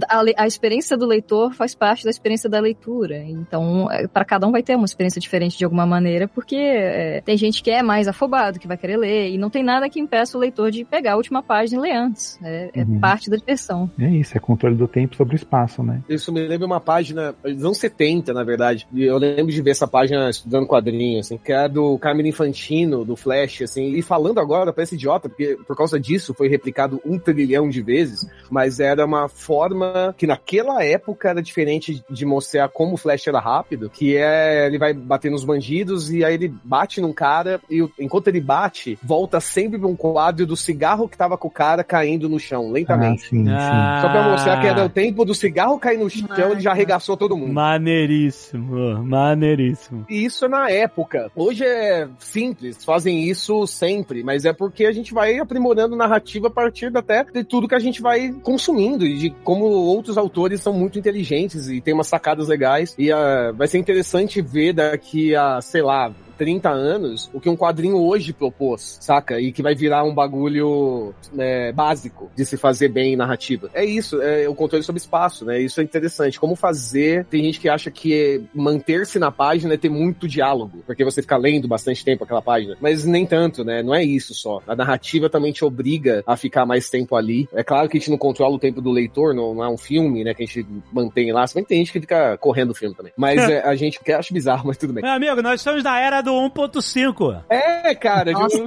A, 0.09 0.43
a 0.43 0.47
experiência 0.47 0.95
do 0.95 1.05
leitor 1.05 1.53
faz 1.53 1.75
parte 1.75 2.03
da 2.03 2.09
experiência 2.09 2.49
da 2.49 2.59
leitura. 2.59 3.17
Então, 3.17 3.87
para 4.13 4.23
cada 4.23 4.47
um 4.47 4.51
vai 4.51 4.63
ter 4.63 4.75
uma 4.75 4.85
experiência 4.85 5.19
diferente 5.19 5.57
de 5.57 5.65
alguma 5.65 5.85
maneira, 5.85 6.27
porque 6.27 6.55
é, 6.55 7.21
tem 7.21 7.35
gente 7.37 7.61
que 7.61 7.69
é 7.71 7.83
mais 7.83 8.07
afobado, 8.07 8.59
que 8.59 8.67
vai 8.67 8.77
querer 8.77 8.97
ler, 8.97 9.31
e 9.31 9.37
não 9.37 9.49
tem 9.49 9.63
nada 9.63 9.89
que 9.89 9.99
impeça 9.99 10.37
o 10.37 10.41
leitor 10.41 10.71
de 10.71 10.85
pegar 10.85 11.13
a 11.13 11.17
última 11.17 11.43
página 11.43 11.79
e 11.79 11.81
ler 11.91 11.97
antes. 11.97 12.39
É, 12.43 12.69
é 12.73 12.85
Uhum. 12.85 12.99
parte 12.99 13.29
da 13.29 13.35
diversão. 13.35 13.89
É 13.99 14.07
isso, 14.07 14.37
é 14.37 14.39
controle 14.39 14.75
do 14.75 14.87
tempo 14.87 15.15
sobre 15.15 15.35
o 15.35 15.37
espaço, 15.37 15.81
né? 15.81 16.01
Isso 16.07 16.31
me 16.31 16.47
lembra 16.47 16.67
uma 16.67 16.79
página, 16.79 17.33
anos 17.43 17.77
70, 17.79 18.31
na 18.31 18.43
verdade. 18.43 18.87
Eu 18.95 19.17
lembro 19.17 19.51
de 19.51 19.61
ver 19.61 19.71
essa 19.71 19.87
página 19.87 20.29
estudando 20.29 20.67
quadrinho, 20.67 21.19
assim, 21.19 21.37
que 21.37 21.51
era 21.51 21.67
do 21.67 21.97
Carmine 21.97 22.29
Infantino, 22.29 23.03
do 23.03 23.15
Flash, 23.15 23.63
assim. 23.63 23.93
E 23.95 24.01
falando 24.03 24.39
agora, 24.39 24.71
parece 24.71 24.95
idiota, 24.95 25.27
porque 25.27 25.57
por 25.67 25.75
causa 25.75 25.99
disso 25.99 26.33
foi 26.33 26.47
replicado 26.47 27.01
um 27.05 27.17
trilhão 27.17 27.67
de 27.69 27.81
vezes, 27.81 28.27
mas 28.51 28.79
era 28.79 28.94
uma 29.03 29.27
forma 29.27 30.13
que 30.17 30.27
naquela 30.27 30.83
época 30.83 31.29
era 31.29 31.41
diferente 31.41 32.03
de 32.09 32.25
mostrar 32.25 32.69
como 32.69 32.93
o 32.93 32.97
Flash 32.97 33.27
era 33.27 33.39
rápido, 33.39 33.89
que 33.89 34.15
é 34.15 34.67
ele 34.67 34.77
vai 34.77 34.93
bater 34.93 35.31
nos 35.31 35.43
bandidos 35.43 36.11
e 36.13 36.23
aí 36.23 36.35
ele 36.35 36.53
bate 36.63 37.01
num 37.01 37.11
cara 37.11 37.59
e 37.69 37.85
enquanto 37.99 38.27
ele 38.27 38.39
bate, 38.39 38.97
volta 39.03 39.39
sempre 39.39 39.79
pra 39.79 39.87
um 39.87 39.95
quadro 39.95 40.45
do 40.45 40.55
cigarro 40.55 41.09
que 41.09 41.17
tava 41.17 41.37
com 41.37 41.47
o 41.47 41.51
cara 41.51 41.83
caindo 41.83 42.29
no 42.29 42.39
chão, 42.39 42.67
Ah, 42.69 42.71
lentamente. 42.71 43.23
sim, 43.23 43.43
sim. 43.43 43.49
Ah, 43.49 43.99
Só 44.01 44.09
pra 44.09 44.23
mostrar 44.29 44.61
que 44.61 44.67
era 44.67 44.85
o 44.85 44.89
tempo 44.89 45.25
do 45.25 45.33
cigarro 45.33 45.79
cair 45.79 45.97
no 45.97 46.09
chão, 46.09 46.51
ele 46.51 46.61
já 46.61 46.71
arregaçou 46.71 47.17
todo 47.17 47.35
mundo. 47.35 47.51
Maneiríssimo, 47.53 49.03
maneiríssimo. 49.03 50.05
E 50.09 50.25
isso 50.25 50.45
é 50.45 50.47
na 50.47 50.69
época. 50.69 51.31
Hoje 51.35 51.63
é 51.65 52.07
simples, 52.19 52.83
fazem 52.83 53.23
isso 53.29 53.65
sempre, 53.65 54.23
mas 54.23 54.45
é 54.45 54.53
porque 54.53 54.85
a 54.85 54.91
gente 54.91 55.13
vai 55.13 55.37
aprimorando 55.39 55.95
narrativa 55.95 56.47
a 56.47 56.51
partir 56.51 56.95
até 56.95 57.23
de 57.23 57.43
tudo 57.43 57.67
que 57.67 57.75
a 57.75 57.79
gente 57.79 58.01
vai 58.01 58.31
consumindo 58.75 59.05
e 59.05 59.17
de 59.17 59.29
como 59.29 59.65
outros 59.65 60.17
autores 60.17 60.61
são 60.61 60.73
muito 60.73 60.99
inteligentes 60.99 61.69
e 61.69 61.79
tem 61.79 61.93
umas 61.93 62.07
sacadas 62.07 62.47
legais. 62.47 62.93
E 62.97 63.11
ah, 63.11 63.51
vai 63.55 63.67
ser 63.67 63.77
interessante 63.77 64.41
ver 64.41 64.73
daqui 64.73 65.33
a, 65.35 65.61
sei 65.61 65.81
lá, 65.81 66.13
30 66.37 66.69
anos, 66.69 67.29
o 67.33 67.39
que 67.39 67.49
um 67.49 67.55
quadrinho 67.55 67.97
hoje 67.97 68.33
propôs, 68.33 68.97
saca? 69.01 69.39
E 69.39 69.51
que 69.51 69.61
vai 69.61 69.75
virar 69.75 70.03
um 70.03 70.13
bagulho 70.13 71.13
né, 71.33 71.71
básico 71.71 72.31
de 72.35 72.45
se 72.45 72.57
fazer 72.57 72.89
bem 72.89 73.13
em 73.13 73.15
narrativa. 73.15 73.69
É 73.73 73.83
isso, 73.83 74.21
é 74.21 74.47
o 74.47 74.55
controle 74.55 74.83
sobre 74.83 74.99
espaço, 74.99 75.45
né? 75.45 75.59
Isso 75.59 75.79
é 75.79 75.83
interessante. 75.83 76.39
Como 76.39 76.55
fazer. 76.55 77.25
Tem 77.25 77.43
gente 77.43 77.59
que 77.59 77.69
acha 77.69 77.89
que 77.89 78.43
manter-se 78.53 79.19
na 79.19 79.31
página 79.31 79.73
é 79.73 79.77
ter 79.77 79.89
muito 79.89 80.27
diálogo, 80.27 80.83
porque 80.85 81.03
você 81.03 81.21
fica 81.21 81.37
lendo 81.37 81.67
bastante 81.67 82.03
tempo 82.03 82.23
aquela 82.23 82.41
página. 82.41 82.77
Mas 82.79 83.05
nem 83.05 83.25
tanto, 83.25 83.63
né? 83.63 83.81
Não 83.81 83.93
é 83.93 84.03
isso 84.03 84.33
só. 84.33 84.61
A 84.67 84.75
narrativa 84.75 85.29
também 85.29 85.51
te 85.51 85.63
obriga 85.63 86.23
a 86.25 86.35
ficar 86.35 86.65
mais 86.65 86.89
tempo 86.89 87.15
ali. 87.15 87.47
É 87.53 87.63
claro 87.63 87.89
que 87.89 87.97
a 87.97 87.99
gente 87.99 88.11
não 88.11 88.17
controla 88.17 88.55
o 88.55 88.59
tempo 88.59 88.81
do 88.81 88.91
leitor, 88.91 89.33
não, 89.33 89.53
não 89.53 89.63
é 89.63 89.69
um 89.69 89.77
filme, 89.77 90.23
né? 90.23 90.33
Que 90.33 90.43
a 90.43 90.45
gente 90.45 90.65
mantém 90.91 91.31
lá. 91.31 91.45
Se 91.47 91.55
bem 91.55 91.63
que 91.63 91.69
tem 91.69 91.79
gente 91.79 91.91
que 91.91 91.99
fica 91.99 92.37
correndo 92.37 92.71
o 92.71 92.75
filme 92.75 92.95
também. 92.95 93.13
Mas 93.17 93.37
é, 93.49 93.61
a 93.61 93.75
gente 93.75 93.99
que 93.99 94.11
acha 94.11 94.33
bizarro, 94.33 94.67
mas 94.67 94.77
tudo 94.77 94.93
bem. 94.93 95.03
Meu 95.03 95.13
amigo, 95.13 95.41
nós 95.41 95.59
estamos 95.59 95.83
na 95.83 95.99
era 95.99 96.21
do 96.25 96.31
1.5. 96.33 97.43
É, 97.49 97.95
cara, 97.95 98.31
Nossa. 98.33 98.65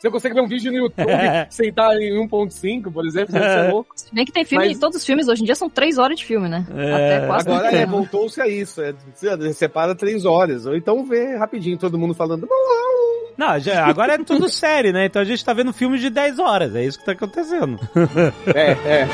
você, 0.00 0.10
consegue 0.10 0.34
ver 0.34 0.40
um 0.40 0.48
vídeo 0.48 0.70
no 0.72 0.78
YouTube, 0.78 1.06
sentar 1.50 1.94
em 2.00 2.26
1.5, 2.26 2.92
por 2.92 3.04
exemplo, 3.06 3.32
você 3.32 3.38
é 3.44 3.70
louco. 3.70 3.90
Se 3.94 4.14
bem 4.14 4.24
que 4.24 4.32
tem 4.32 4.44
filme, 4.44 4.68
Mas- 4.68 4.78
todos 4.78 4.96
os 4.96 5.04
filmes 5.04 5.28
hoje 5.28 5.42
em 5.42 5.44
dia 5.44 5.54
são 5.54 5.68
três 5.68 5.98
horas 5.98 6.18
de 6.18 6.24
filme, 6.24 6.48
né? 6.48 6.66
É, 6.74 6.92
Até 6.94 7.26
quase 7.26 7.48
Agora 7.50 7.70
é, 7.76 7.84
voltou-se 7.86 8.40
a 8.40 8.48
isso. 8.48 8.80
É, 8.80 8.94
você 9.14 9.52
separa 9.52 9.94
três 9.94 10.24
horas. 10.24 10.64
Ou 10.66 10.76
então 10.76 11.04
vê 11.04 11.36
rapidinho 11.36 11.76
todo 11.76 11.98
mundo 11.98 12.14
falando. 12.14 12.48
Não, 13.36 13.58
já- 13.58 13.84
agora 13.86 14.14
é 14.14 14.18
tudo 14.18 14.48
série, 14.48 14.92
né? 14.92 15.06
Então 15.06 15.20
a 15.20 15.24
gente 15.24 15.44
tá 15.44 15.52
vendo 15.52 15.72
filmes 15.72 16.00
de 16.00 16.08
10 16.08 16.38
horas. 16.38 16.74
É 16.74 16.84
isso 16.84 16.98
que 16.98 17.04
tá 17.04 17.12
acontecendo. 17.12 17.78
É, 18.54 18.70
é. 19.02 19.08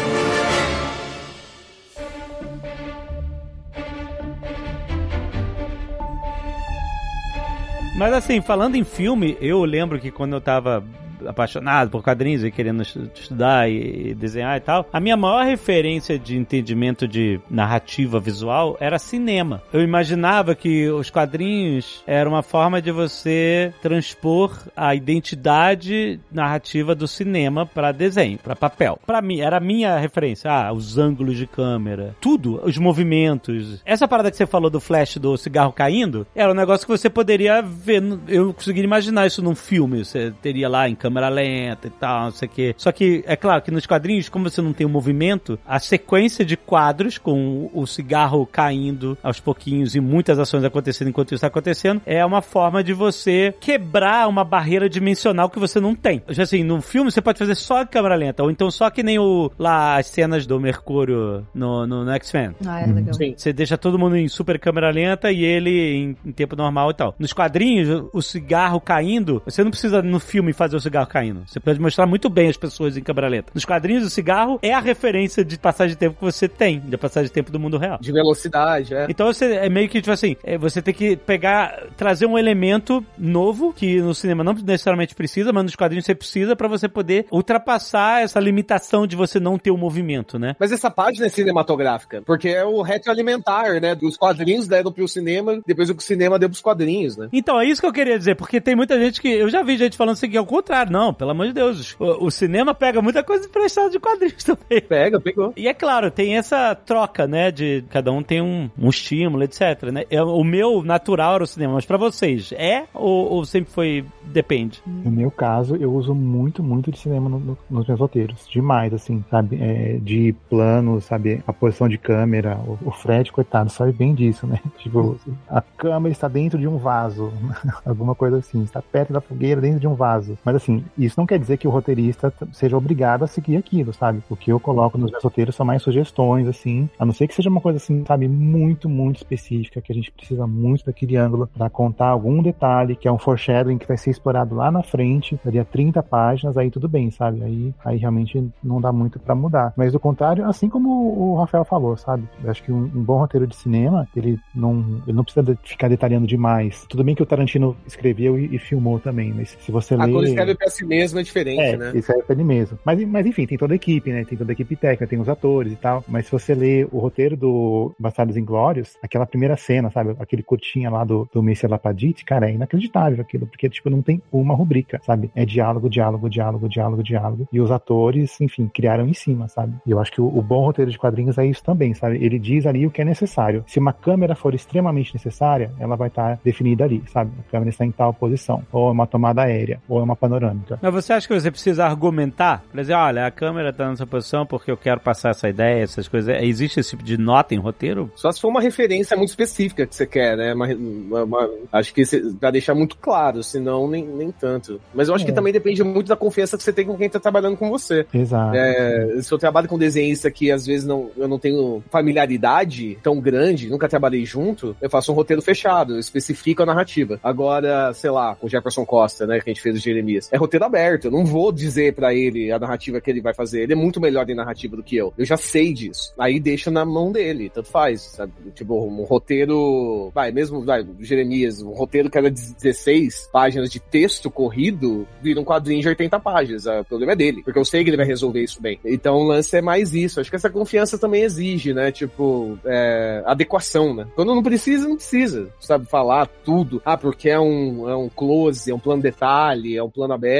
Mas 7.96 8.12
assim, 8.14 8.40
falando 8.40 8.74
em 8.74 8.84
filme, 8.84 9.36
eu 9.40 9.64
lembro 9.64 10.00
que 10.00 10.10
quando 10.10 10.32
eu 10.32 10.40
tava 10.40 10.82
apaixonado 11.26 11.90
por 11.90 12.02
quadrinhos 12.02 12.44
e 12.44 12.50
querendo 12.50 12.82
estu- 12.82 13.10
estudar 13.14 13.68
e 13.70 14.14
desenhar 14.14 14.56
e 14.56 14.60
tal, 14.60 14.86
a 14.92 15.00
minha 15.00 15.16
maior 15.16 15.44
referência 15.44 16.18
de 16.18 16.36
entendimento 16.36 17.06
de 17.06 17.40
narrativa 17.50 18.18
visual 18.20 18.76
era 18.80 18.98
cinema. 18.98 19.62
Eu 19.72 19.82
imaginava 19.82 20.54
que 20.54 20.88
os 20.88 21.10
quadrinhos 21.10 22.02
eram 22.06 22.32
uma 22.32 22.42
forma 22.42 22.80
de 22.80 22.90
você 22.90 23.72
transpor 23.82 24.58
a 24.76 24.94
identidade 24.94 26.20
narrativa 26.30 26.94
do 26.94 27.06
cinema 27.06 27.66
para 27.66 27.92
desenho, 27.92 28.38
para 28.38 28.56
papel. 28.56 28.98
Para 29.06 29.20
mim, 29.22 29.40
era 29.40 29.56
a 29.56 29.60
minha 29.60 29.98
referência. 29.98 30.50
Ah, 30.50 30.72
os 30.72 30.98
ângulos 30.98 31.36
de 31.36 31.46
câmera, 31.46 32.14
tudo, 32.20 32.60
os 32.64 32.76
movimentos. 32.78 33.80
Essa 33.84 34.08
parada 34.08 34.30
que 34.30 34.36
você 34.36 34.46
falou 34.46 34.70
do 34.70 34.80
flash 34.80 35.16
do 35.16 35.36
cigarro 35.36 35.72
caindo, 35.72 36.26
era 36.34 36.50
um 36.50 36.54
negócio 36.54 36.86
que 36.86 36.92
você 36.96 37.08
poderia 37.10 37.62
ver. 37.62 38.02
Eu 38.28 38.52
conseguiria 38.52 38.86
imaginar 38.86 39.26
isso 39.26 39.42
num 39.42 39.54
filme. 39.54 40.04
Você 40.04 40.32
teria 40.42 40.68
lá 40.68 40.88
em 40.88 40.94
câmera 40.94 41.11
lenta 41.28 41.86
e 41.86 41.90
tal, 41.90 42.24
não 42.24 42.30
sei 42.32 42.48
o 42.48 42.50
quê. 42.50 42.74
Só 42.76 42.90
que, 42.92 43.22
é 43.26 43.36
claro 43.36 43.62
que 43.62 43.70
nos 43.70 43.86
quadrinhos, 43.86 44.28
como 44.28 44.48
você 44.48 44.60
não 44.62 44.72
tem 44.72 44.86
o 44.86 44.90
movimento, 44.90 45.58
a 45.66 45.78
sequência 45.78 46.44
de 46.44 46.56
quadros 46.56 47.18
com 47.18 47.70
o 47.72 47.86
cigarro 47.86 48.46
caindo 48.46 49.16
aos 49.22 49.40
pouquinhos 49.40 49.94
e 49.94 50.00
muitas 50.00 50.38
ações 50.38 50.64
acontecendo 50.64 51.08
enquanto 51.08 51.28
isso 51.28 51.36
está 51.36 51.46
acontecendo, 51.48 52.00
é 52.06 52.24
uma 52.24 52.42
forma 52.42 52.82
de 52.82 52.92
você 52.92 53.54
quebrar 53.60 54.28
uma 54.28 54.44
barreira 54.44 54.88
dimensional 54.88 55.48
que 55.50 55.58
você 55.58 55.80
não 55.80 55.94
tem. 55.94 56.22
Já 56.28 56.42
assim, 56.44 56.62
no 56.64 56.80
filme 56.80 57.10
você 57.10 57.20
pode 57.22 57.38
fazer 57.38 57.54
só 57.54 57.84
câmera 57.86 58.14
lenta, 58.14 58.42
ou 58.42 58.50
então 58.50 58.70
só 58.70 58.90
que 58.90 59.02
nem 59.02 59.18
o 59.18 59.50
lá 59.58 59.96
as 59.98 60.06
cenas 60.06 60.46
do 60.46 60.58
Mercúrio 60.60 61.46
no, 61.54 61.86
no, 61.86 62.04
no 62.04 62.10
X-Men. 62.12 62.52
Ah, 62.66 62.80
é 62.82 62.86
legal. 62.86 63.14
Sim. 63.14 63.34
Você 63.36 63.52
deixa 63.52 63.78
todo 63.78 63.98
mundo 63.98 64.16
em 64.16 64.28
super 64.28 64.58
câmera 64.58 64.90
lenta 64.90 65.30
e 65.30 65.44
ele 65.44 65.94
em, 65.96 66.16
em 66.26 66.32
tempo 66.32 66.56
normal 66.56 66.90
e 66.90 66.94
tal. 66.94 67.14
Nos 67.18 67.32
quadrinhos, 67.32 67.88
o- 67.88 68.10
o 68.14 68.22
cigarro 68.22 68.80
caindo, 68.80 69.42
você 69.44 69.62
não 69.62 69.70
precisa 69.70 70.02
no 70.02 70.18
filme 70.20 70.52
fazer 70.52 70.76
o 70.76 70.80
cigarro 70.80 71.01
caindo. 71.06 71.42
Você 71.46 71.60
pode 71.60 71.80
mostrar 71.80 72.06
muito 72.06 72.28
bem 72.28 72.48
as 72.48 72.56
pessoas 72.56 72.96
em 72.96 73.02
câmera 73.02 73.28
lenta. 73.28 73.52
Nos 73.54 73.64
quadrinhos, 73.64 74.04
o 74.04 74.10
cigarro 74.10 74.58
é 74.62 74.72
a 74.72 74.80
referência 74.80 75.44
de 75.44 75.58
passagem 75.58 75.94
de 75.94 75.98
tempo 75.98 76.16
que 76.16 76.24
você 76.24 76.48
tem, 76.48 76.80
de 76.80 76.96
passagem 76.96 77.28
de 77.28 77.32
tempo 77.32 77.50
do 77.50 77.58
mundo 77.58 77.78
real. 77.78 77.98
De 78.00 78.12
velocidade, 78.12 78.94
é. 78.94 79.06
Então 79.08 79.26
você 79.26 79.54
é 79.54 79.68
meio 79.68 79.88
que 79.88 80.00
tipo 80.00 80.12
assim, 80.12 80.36
é, 80.42 80.58
você 80.58 80.82
tem 80.82 80.94
que 80.94 81.16
pegar, 81.16 81.86
trazer 81.96 82.26
um 82.26 82.38
elemento 82.38 83.04
novo 83.18 83.72
que 83.72 84.00
no 84.00 84.14
cinema 84.14 84.44
não 84.44 84.52
necessariamente 84.54 85.14
precisa, 85.14 85.52
mas 85.52 85.64
nos 85.64 85.76
quadrinhos 85.76 86.04
você 86.04 86.14
precisa 86.14 86.56
pra 86.56 86.68
você 86.68 86.88
poder 86.88 87.26
ultrapassar 87.30 88.22
essa 88.22 88.40
limitação 88.40 89.06
de 89.06 89.16
você 89.16 89.38
não 89.38 89.58
ter 89.58 89.70
o 89.70 89.76
movimento, 89.76 90.38
né? 90.38 90.54
Mas 90.58 90.72
essa 90.72 90.90
página 90.90 91.26
é 91.26 91.28
cinematográfica, 91.28 92.22
porque 92.22 92.48
é 92.48 92.64
o 92.64 92.82
retroalimentar, 92.82 93.80
né? 93.80 93.96
Os 94.02 94.16
quadrinhos 94.16 94.66
deram 94.66 94.92
pro 94.92 95.06
cinema, 95.08 95.60
depois 95.66 95.90
o 95.90 96.00
cinema 96.00 96.38
deu 96.38 96.48
pros 96.48 96.60
quadrinhos, 96.60 97.16
né? 97.16 97.28
Então, 97.32 97.60
é 97.60 97.66
isso 97.66 97.80
que 97.80 97.86
eu 97.86 97.92
queria 97.92 98.18
dizer, 98.18 98.36
porque 98.36 98.60
tem 98.60 98.76
muita 98.76 98.98
gente 98.98 99.20
que. 99.20 99.28
Eu 99.28 99.48
já 99.48 99.62
vi 99.62 99.76
gente 99.76 99.96
falando 99.96 100.14
assim 100.14 100.28
que 100.28 100.36
é 100.36 100.40
o 100.40 100.46
contrário. 100.46 100.91
Não, 100.92 101.14
pelo 101.14 101.30
amor 101.30 101.46
de 101.46 101.54
Deus. 101.54 101.96
O, 101.98 102.26
o 102.26 102.30
cinema 102.30 102.74
pega 102.74 103.00
muita 103.00 103.24
coisa 103.24 103.46
emprestada 103.46 103.88
de 103.88 103.98
quadrinhos 103.98 104.44
também. 104.44 104.80
Pega, 104.80 105.18
pegou. 105.18 105.52
E 105.56 105.66
é 105.66 105.72
claro, 105.74 106.10
tem 106.10 106.36
essa 106.36 106.74
troca, 106.74 107.26
né? 107.26 107.50
De 107.50 107.82
cada 107.88 108.12
um 108.12 108.22
tem 108.22 108.42
um, 108.42 108.70
um 108.78 108.88
estímulo, 108.90 109.42
etc. 109.42 109.84
Né? 109.92 110.04
É, 110.10 110.22
o 110.22 110.44
meu 110.44 110.82
natural 110.82 111.36
era 111.36 111.44
o 111.44 111.46
cinema, 111.46 111.74
mas 111.74 111.86
pra 111.86 111.96
vocês, 111.96 112.52
é 112.52 112.84
ou, 112.92 113.30
ou 113.32 113.44
sempre 113.44 113.72
foi. 113.72 114.04
Depende? 114.24 114.82
No 114.86 115.10
meu 115.10 115.30
caso, 115.30 115.76
eu 115.76 115.92
uso 115.92 116.14
muito, 116.14 116.62
muito 116.62 116.90
de 116.90 116.98
cinema 116.98 117.28
no- 117.28 117.38
no- 117.40 117.58
nos 117.70 117.86
meus 117.86 117.98
roteiros. 118.00 118.46
Demais, 118.50 118.92
assim, 118.94 119.24
sabe? 119.30 119.58
É, 119.60 119.98
de 120.00 120.34
plano, 120.48 121.00
sabe? 121.00 121.42
A 121.46 121.52
posição 121.52 121.88
de 121.88 121.98
câmera. 121.98 122.58
O, 122.66 122.78
o 122.88 122.90
Fred, 122.90 123.32
coitado, 123.32 123.70
sabe 123.70 123.92
bem 123.92 124.14
disso, 124.14 124.46
né? 124.46 124.60
Tipo, 124.78 125.16
a 125.48 125.60
câmera 125.60 126.12
está 126.12 126.28
dentro 126.28 126.58
de 126.58 126.66
um 126.68 126.76
vaso. 126.76 127.32
Alguma 127.84 128.14
coisa 128.14 128.38
assim. 128.38 128.62
Está 128.62 128.80
perto 128.82 129.12
da 129.12 129.20
fogueira, 129.20 129.60
dentro 129.60 129.80
de 129.80 129.86
um 129.86 129.94
vaso. 129.94 130.38
Mas, 130.44 130.56
assim, 130.56 130.71
isso 130.96 131.18
não 131.18 131.26
quer 131.26 131.38
dizer 131.38 131.56
que 131.56 131.66
o 131.66 131.70
roteirista 131.70 132.32
seja 132.52 132.76
obrigado 132.76 133.24
a 133.24 133.26
seguir 133.26 133.56
aquilo, 133.56 133.92
sabe? 133.92 134.22
O 134.30 134.36
que 134.36 134.50
eu 134.52 134.60
coloco 134.60 134.98
nos 134.98 135.10
meus 135.10 135.22
roteiros 135.22 135.54
são 135.54 135.66
mais 135.66 135.82
sugestões, 135.82 136.46
assim. 136.48 136.88
A 136.98 137.04
não 137.04 137.12
ser 137.12 137.26
que 137.28 137.34
seja 137.34 137.50
uma 137.50 137.60
coisa, 137.60 137.76
assim, 137.76 138.04
sabe? 138.06 138.28
Muito, 138.28 138.88
muito 138.88 139.16
específica, 139.16 139.80
que 139.80 139.92
a 139.92 139.94
gente 139.94 140.10
precisa 140.12 140.46
muito 140.46 140.84
daquele 140.84 141.16
ângulo 141.16 141.48
para 141.56 141.68
contar 141.70 142.08
algum 142.08 142.42
detalhe, 142.42 142.96
que 142.96 143.08
é 143.08 143.12
um 143.12 143.18
foreshadowing 143.18 143.78
que 143.78 143.86
vai 143.88 143.96
ser 143.96 144.10
explorado 144.10 144.54
lá 144.54 144.70
na 144.70 144.82
frente, 144.82 145.38
daria 145.44 145.64
30 145.64 146.02
páginas, 146.02 146.56
aí 146.56 146.70
tudo 146.70 146.88
bem, 146.88 147.10
sabe? 147.10 147.42
Aí, 147.42 147.74
aí 147.84 147.96
realmente 147.98 148.42
não 148.62 148.80
dá 148.80 148.92
muito 148.92 149.18
para 149.18 149.34
mudar. 149.34 149.72
Mas 149.76 149.92
do 149.92 150.00
contrário, 150.00 150.44
assim 150.48 150.68
como 150.68 150.88
o 151.32 151.36
Rafael 151.36 151.64
falou, 151.64 151.96
sabe? 151.96 152.24
Eu 152.42 152.50
acho 152.50 152.62
que 152.62 152.72
um, 152.72 152.84
um 152.84 153.02
bom 153.02 153.18
roteiro 153.18 153.46
de 153.46 153.56
cinema, 153.56 154.08
ele 154.14 154.38
não, 154.54 155.02
ele 155.06 155.16
não 155.16 155.24
precisa 155.24 155.42
de- 155.42 155.58
ficar 155.64 155.88
detalhando 155.88 156.26
demais. 156.26 156.84
Tudo 156.88 157.04
bem 157.04 157.14
que 157.14 157.22
o 157.22 157.26
Tarantino 157.26 157.76
escreveu 157.86 158.38
e, 158.38 158.54
e 158.54 158.58
filmou 158.58 158.98
também, 158.98 159.32
mas 159.32 159.56
se 159.60 159.70
você 159.72 159.94
A 159.94 160.04
ler... 160.04 160.12
quando 160.12 160.26
escreve 160.26 160.54
pra 160.62 160.70
si 160.70 160.84
mesmo 160.84 161.18
é 161.18 161.22
diferente, 161.22 161.60
É, 161.60 161.76
né? 161.76 161.92
isso 161.94 162.12
é 162.12 162.22
pra 162.22 162.34
ele 162.34 162.44
mesmo. 162.44 162.78
Mas, 162.84 163.04
mas 163.04 163.26
enfim, 163.26 163.46
tem 163.46 163.58
toda 163.58 163.74
a 163.74 163.76
equipe, 163.76 164.10
né? 164.12 164.24
Tem 164.24 164.38
toda 164.38 164.52
a 164.52 164.54
equipe 164.54 164.76
técnica, 164.76 165.06
tem 165.06 165.20
os 165.20 165.28
atores 165.28 165.72
e 165.72 165.76
tal. 165.76 166.04
Mas 166.08 166.26
se 166.26 166.32
você 166.32 166.54
ler 166.54 166.88
o 166.92 166.98
roteiro 166.98 167.36
do 167.36 167.92
Bastardos 167.98 168.36
Inglórios, 168.36 168.96
aquela 169.02 169.26
primeira 169.26 169.56
cena, 169.56 169.90
sabe? 169.90 170.14
Aquele 170.18 170.42
curtinha 170.42 170.90
lá 170.90 171.04
do, 171.04 171.28
do 171.32 171.42
Messias 171.42 171.70
Lapadite, 171.70 172.24
cara, 172.24 172.48
é 172.48 172.54
inacreditável 172.54 173.20
aquilo, 173.20 173.46
porque, 173.46 173.68
tipo, 173.68 173.90
não 173.90 174.02
tem 174.02 174.22
uma 174.32 174.54
rubrica, 174.54 175.00
sabe? 175.04 175.30
É 175.34 175.44
diálogo, 175.44 175.88
diálogo, 175.88 176.28
diálogo, 176.28 176.68
diálogo, 176.68 177.02
diálogo. 177.02 177.48
E 177.52 177.60
os 177.60 177.70
atores, 177.70 178.40
enfim, 178.40 178.70
criaram 178.72 179.06
em 179.08 179.14
cima, 179.14 179.48
sabe? 179.48 179.74
E 179.86 179.90
eu 179.90 179.98
acho 180.00 180.12
que 180.12 180.20
o, 180.20 180.26
o 180.26 180.42
bom 180.42 180.64
roteiro 180.64 180.90
de 180.90 180.98
quadrinhos 180.98 181.38
é 181.38 181.46
isso 181.46 181.62
também, 181.62 181.94
sabe? 181.94 182.22
Ele 182.24 182.38
diz 182.38 182.66
ali 182.66 182.86
o 182.86 182.90
que 182.90 183.02
é 183.02 183.04
necessário. 183.04 183.64
Se 183.66 183.78
uma 183.78 183.92
câmera 183.92 184.34
for 184.34 184.54
extremamente 184.54 185.14
necessária, 185.14 185.72
ela 185.78 185.96
vai 185.96 186.08
estar 186.08 186.38
definida 186.44 186.84
ali, 186.84 187.02
sabe? 187.06 187.30
A 187.40 187.50
câmera 187.50 187.70
está 187.70 187.84
em 187.84 187.90
tal 187.90 188.12
posição. 188.12 188.62
Ou 188.72 188.88
é 188.88 188.92
uma 188.92 189.06
tomada 189.06 189.42
aérea, 189.42 189.80
ou 189.88 190.00
é 190.00 190.02
uma 190.02 190.16
panorâmica. 190.16 190.51
Mas 190.80 190.92
você 190.92 191.12
acha 191.12 191.26
que 191.28 191.34
você 191.38 191.50
precisa 191.50 191.84
argumentar? 191.84 192.62
Pra 192.70 192.80
dizer, 192.82 192.94
olha, 192.94 193.26
a 193.26 193.30
câmera 193.30 193.72
tá 193.72 193.88
nessa 193.88 194.06
posição 194.06 194.44
porque 194.46 194.70
eu 194.70 194.76
quero 194.76 195.00
passar 195.00 195.30
essa 195.30 195.48
ideia, 195.48 195.82
essas 195.82 196.08
coisas. 196.08 196.36
Existe 196.42 196.80
esse 196.80 196.90
tipo 196.90 197.02
de 197.02 197.16
nota 197.18 197.54
em 197.54 197.58
roteiro? 197.58 198.10
Só 198.16 198.30
se 198.32 198.40
for 198.40 198.48
uma 198.48 198.60
referência 198.60 199.16
muito 199.16 199.30
específica 199.30 199.86
que 199.86 199.94
você 199.94 200.06
quer, 200.06 200.36
né? 200.36 200.54
Uma- 200.54 200.66
uma- 200.68 201.24
uma- 201.24 201.50
acho 201.72 201.92
que 201.94 202.02
pra 202.38 202.50
deixar 202.50 202.74
muito 202.74 202.96
claro, 202.96 203.42
senão 203.42 203.88
nem, 203.88 204.04
nem 204.06 204.30
tanto. 204.30 204.80
Mas 204.94 205.08
eu 205.08 205.14
acho 205.14 205.24
É. 205.24 205.26
que 205.26 205.32
também 205.32 205.52
depende 205.52 205.82
muito 205.82 206.08
da 206.08 206.16
confiança 206.16 206.56
que 206.56 206.62
você 206.62 206.72
tem 206.72 206.86
com 206.86 206.96
quem 206.96 207.08
tá 207.08 207.18
trabalhando 207.20 207.56
com 207.56 207.68
você. 207.70 208.06
Exato. 208.12 208.54
É, 208.56 209.18
se 209.20 209.32
eu 209.32 209.38
trabalho 209.38 209.68
com 209.68 209.78
desenhista 209.78 210.30
que 210.30 210.50
às 210.50 210.66
vezes 210.66 210.86
não, 210.86 211.10
eu 211.16 211.26
não 211.28 211.38
tenho 211.38 211.82
familiaridade 211.90 212.98
tão 213.02 213.20
grande, 213.20 213.68
nunca 213.68 213.88
trabalhei 213.88 214.24
junto, 214.24 214.76
eu 214.80 214.90
faço 214.90 215.12
um 215.12 215.14
roteiro 215.14 215.42
fechado, 215.42 215.94
eu 215.94 215.98
especifico 215.98 216.62
a 216.62 216.66
narrativa. 216.66 217.18
Agora, 217.22 217.92
sei 217.94 218.10
lá, 218.10 218.34
com 218.34 218.46
o 218.46 218.50
Jefferson 218.50 218.84
Costa, 218.84 219.26
né, 219.26 219.40
que 219.40 219.50
a 219.50 219.52
gente 219.52 219.62
fez 219.62 219.76
o 219.76 219.78
Jeremias, 219.78 220.28
é 220.32 220.36
roteiro 220.42 220.64
aberto, 220.64 221.06
eu 221.06 221.10
não 221.10 221.24
vou 221.24 221.52
dizer 221.52 221.94
pra 221.94 222.14
ele 222.14 222.50
a 222.52 222.58
narrativa 222.58 223.00
que 223.00 223.10
ele 223.10 223.20
vai 223.20 223.34
fazer, 223.34 223.62
ele 223.62 223.72
é 223.72 223.76
muito 223.76 224.00
melhor 224.00 224.28
em 224.28 224.34
narrativa 224.34 224.76
do 224.76 224.82
que 224.82 224.96
eu. 224.96 225.12
Eu 225.16 225.24
já 225.24 225.36
sei 225.36 225.72
disso. 225.72 226.12
Aí 226.18 226.40
deixa 226.40 226.70
na 226.70 226.84
mão 226.84 227.12
dele, 227.12 227.50
tanto 227.50 227.68
faz, 227.68 228.02
sabe? 228.02 228.32
Tipo, 228.54 228.84
um 228.84 229.04
roteiro, 229.04 230.10
vai, 230.14 230.32
mesmo, 230.32 230.64
vai, 230.64 230.86
Jeremias, 231.00 231.62
um 231.62 231.70
roteiro 231.70 232.10
que 232.10 232.18
era 232.18 232.30
16 232.30 233.28
páginas 233.32 233.70
de 233.70 233.80
texto 233.80 234.30
corrido, 234.30 235.06
vira 235.20 235.40
um 235.40 235.44
quadrinho 235.44 235.80
de 235.80 235.88
80 235.88 236.20
páginas. 236.20 236.66
Ah, 236.66 236.80
O 236.80 236.84
problema 236.84 237.12
é 237.12 237.16
dele, 237.16 237.42
porque 237.42 237.58
eu 237.58 237.64
sei 237.64 237.84
que 237.84 237.90
ele 237.90 237.96
vai 237.96 238.06
resolver 238.06 238.42
isso 238.42 238.60
bem. 238.60 238.78
Então 238.84 239.16
o 239.16 239.24
lance 239.24 239.56
é 239.56 239.62
mais 239.62 239.94
isso. 239.94 240.20
Acho 240.20 240.30
que 240.30 240.36
essa 240.36 240.50
confiança 240.50 240.98
também 240.98 241.22
exige, 241.22 241.72
né? 241.72 241.92
Tipo, 241.92 242.58
é, 242.64 243.22
adequação, 243.26 243.94
né? 243.94 244.06
Quando 244.14 244.34
não 244.34 244.42
precisa, 244.42 244.88
não 244.88 244.96
precisa, 244.96 245.48
sabe? 245.60 245.86
Falar 245.86 246.26
tudo. 246.44 246.82
Ah, 246.84 246.96
porque 246.96 247.28
é 247.28 247.38
um, 247.38 247.88
é 247.88 247.96
um 247.96 248.08
close, 248.08 248.70
é 248.70 248.74
um 248.74 248.78
plano 248.78 249.02
detalhe, 249.02 249.76
é 249.76 249.82
um 249.82 249.90
plano 249.90 250.14
aberto. 250.14 250.31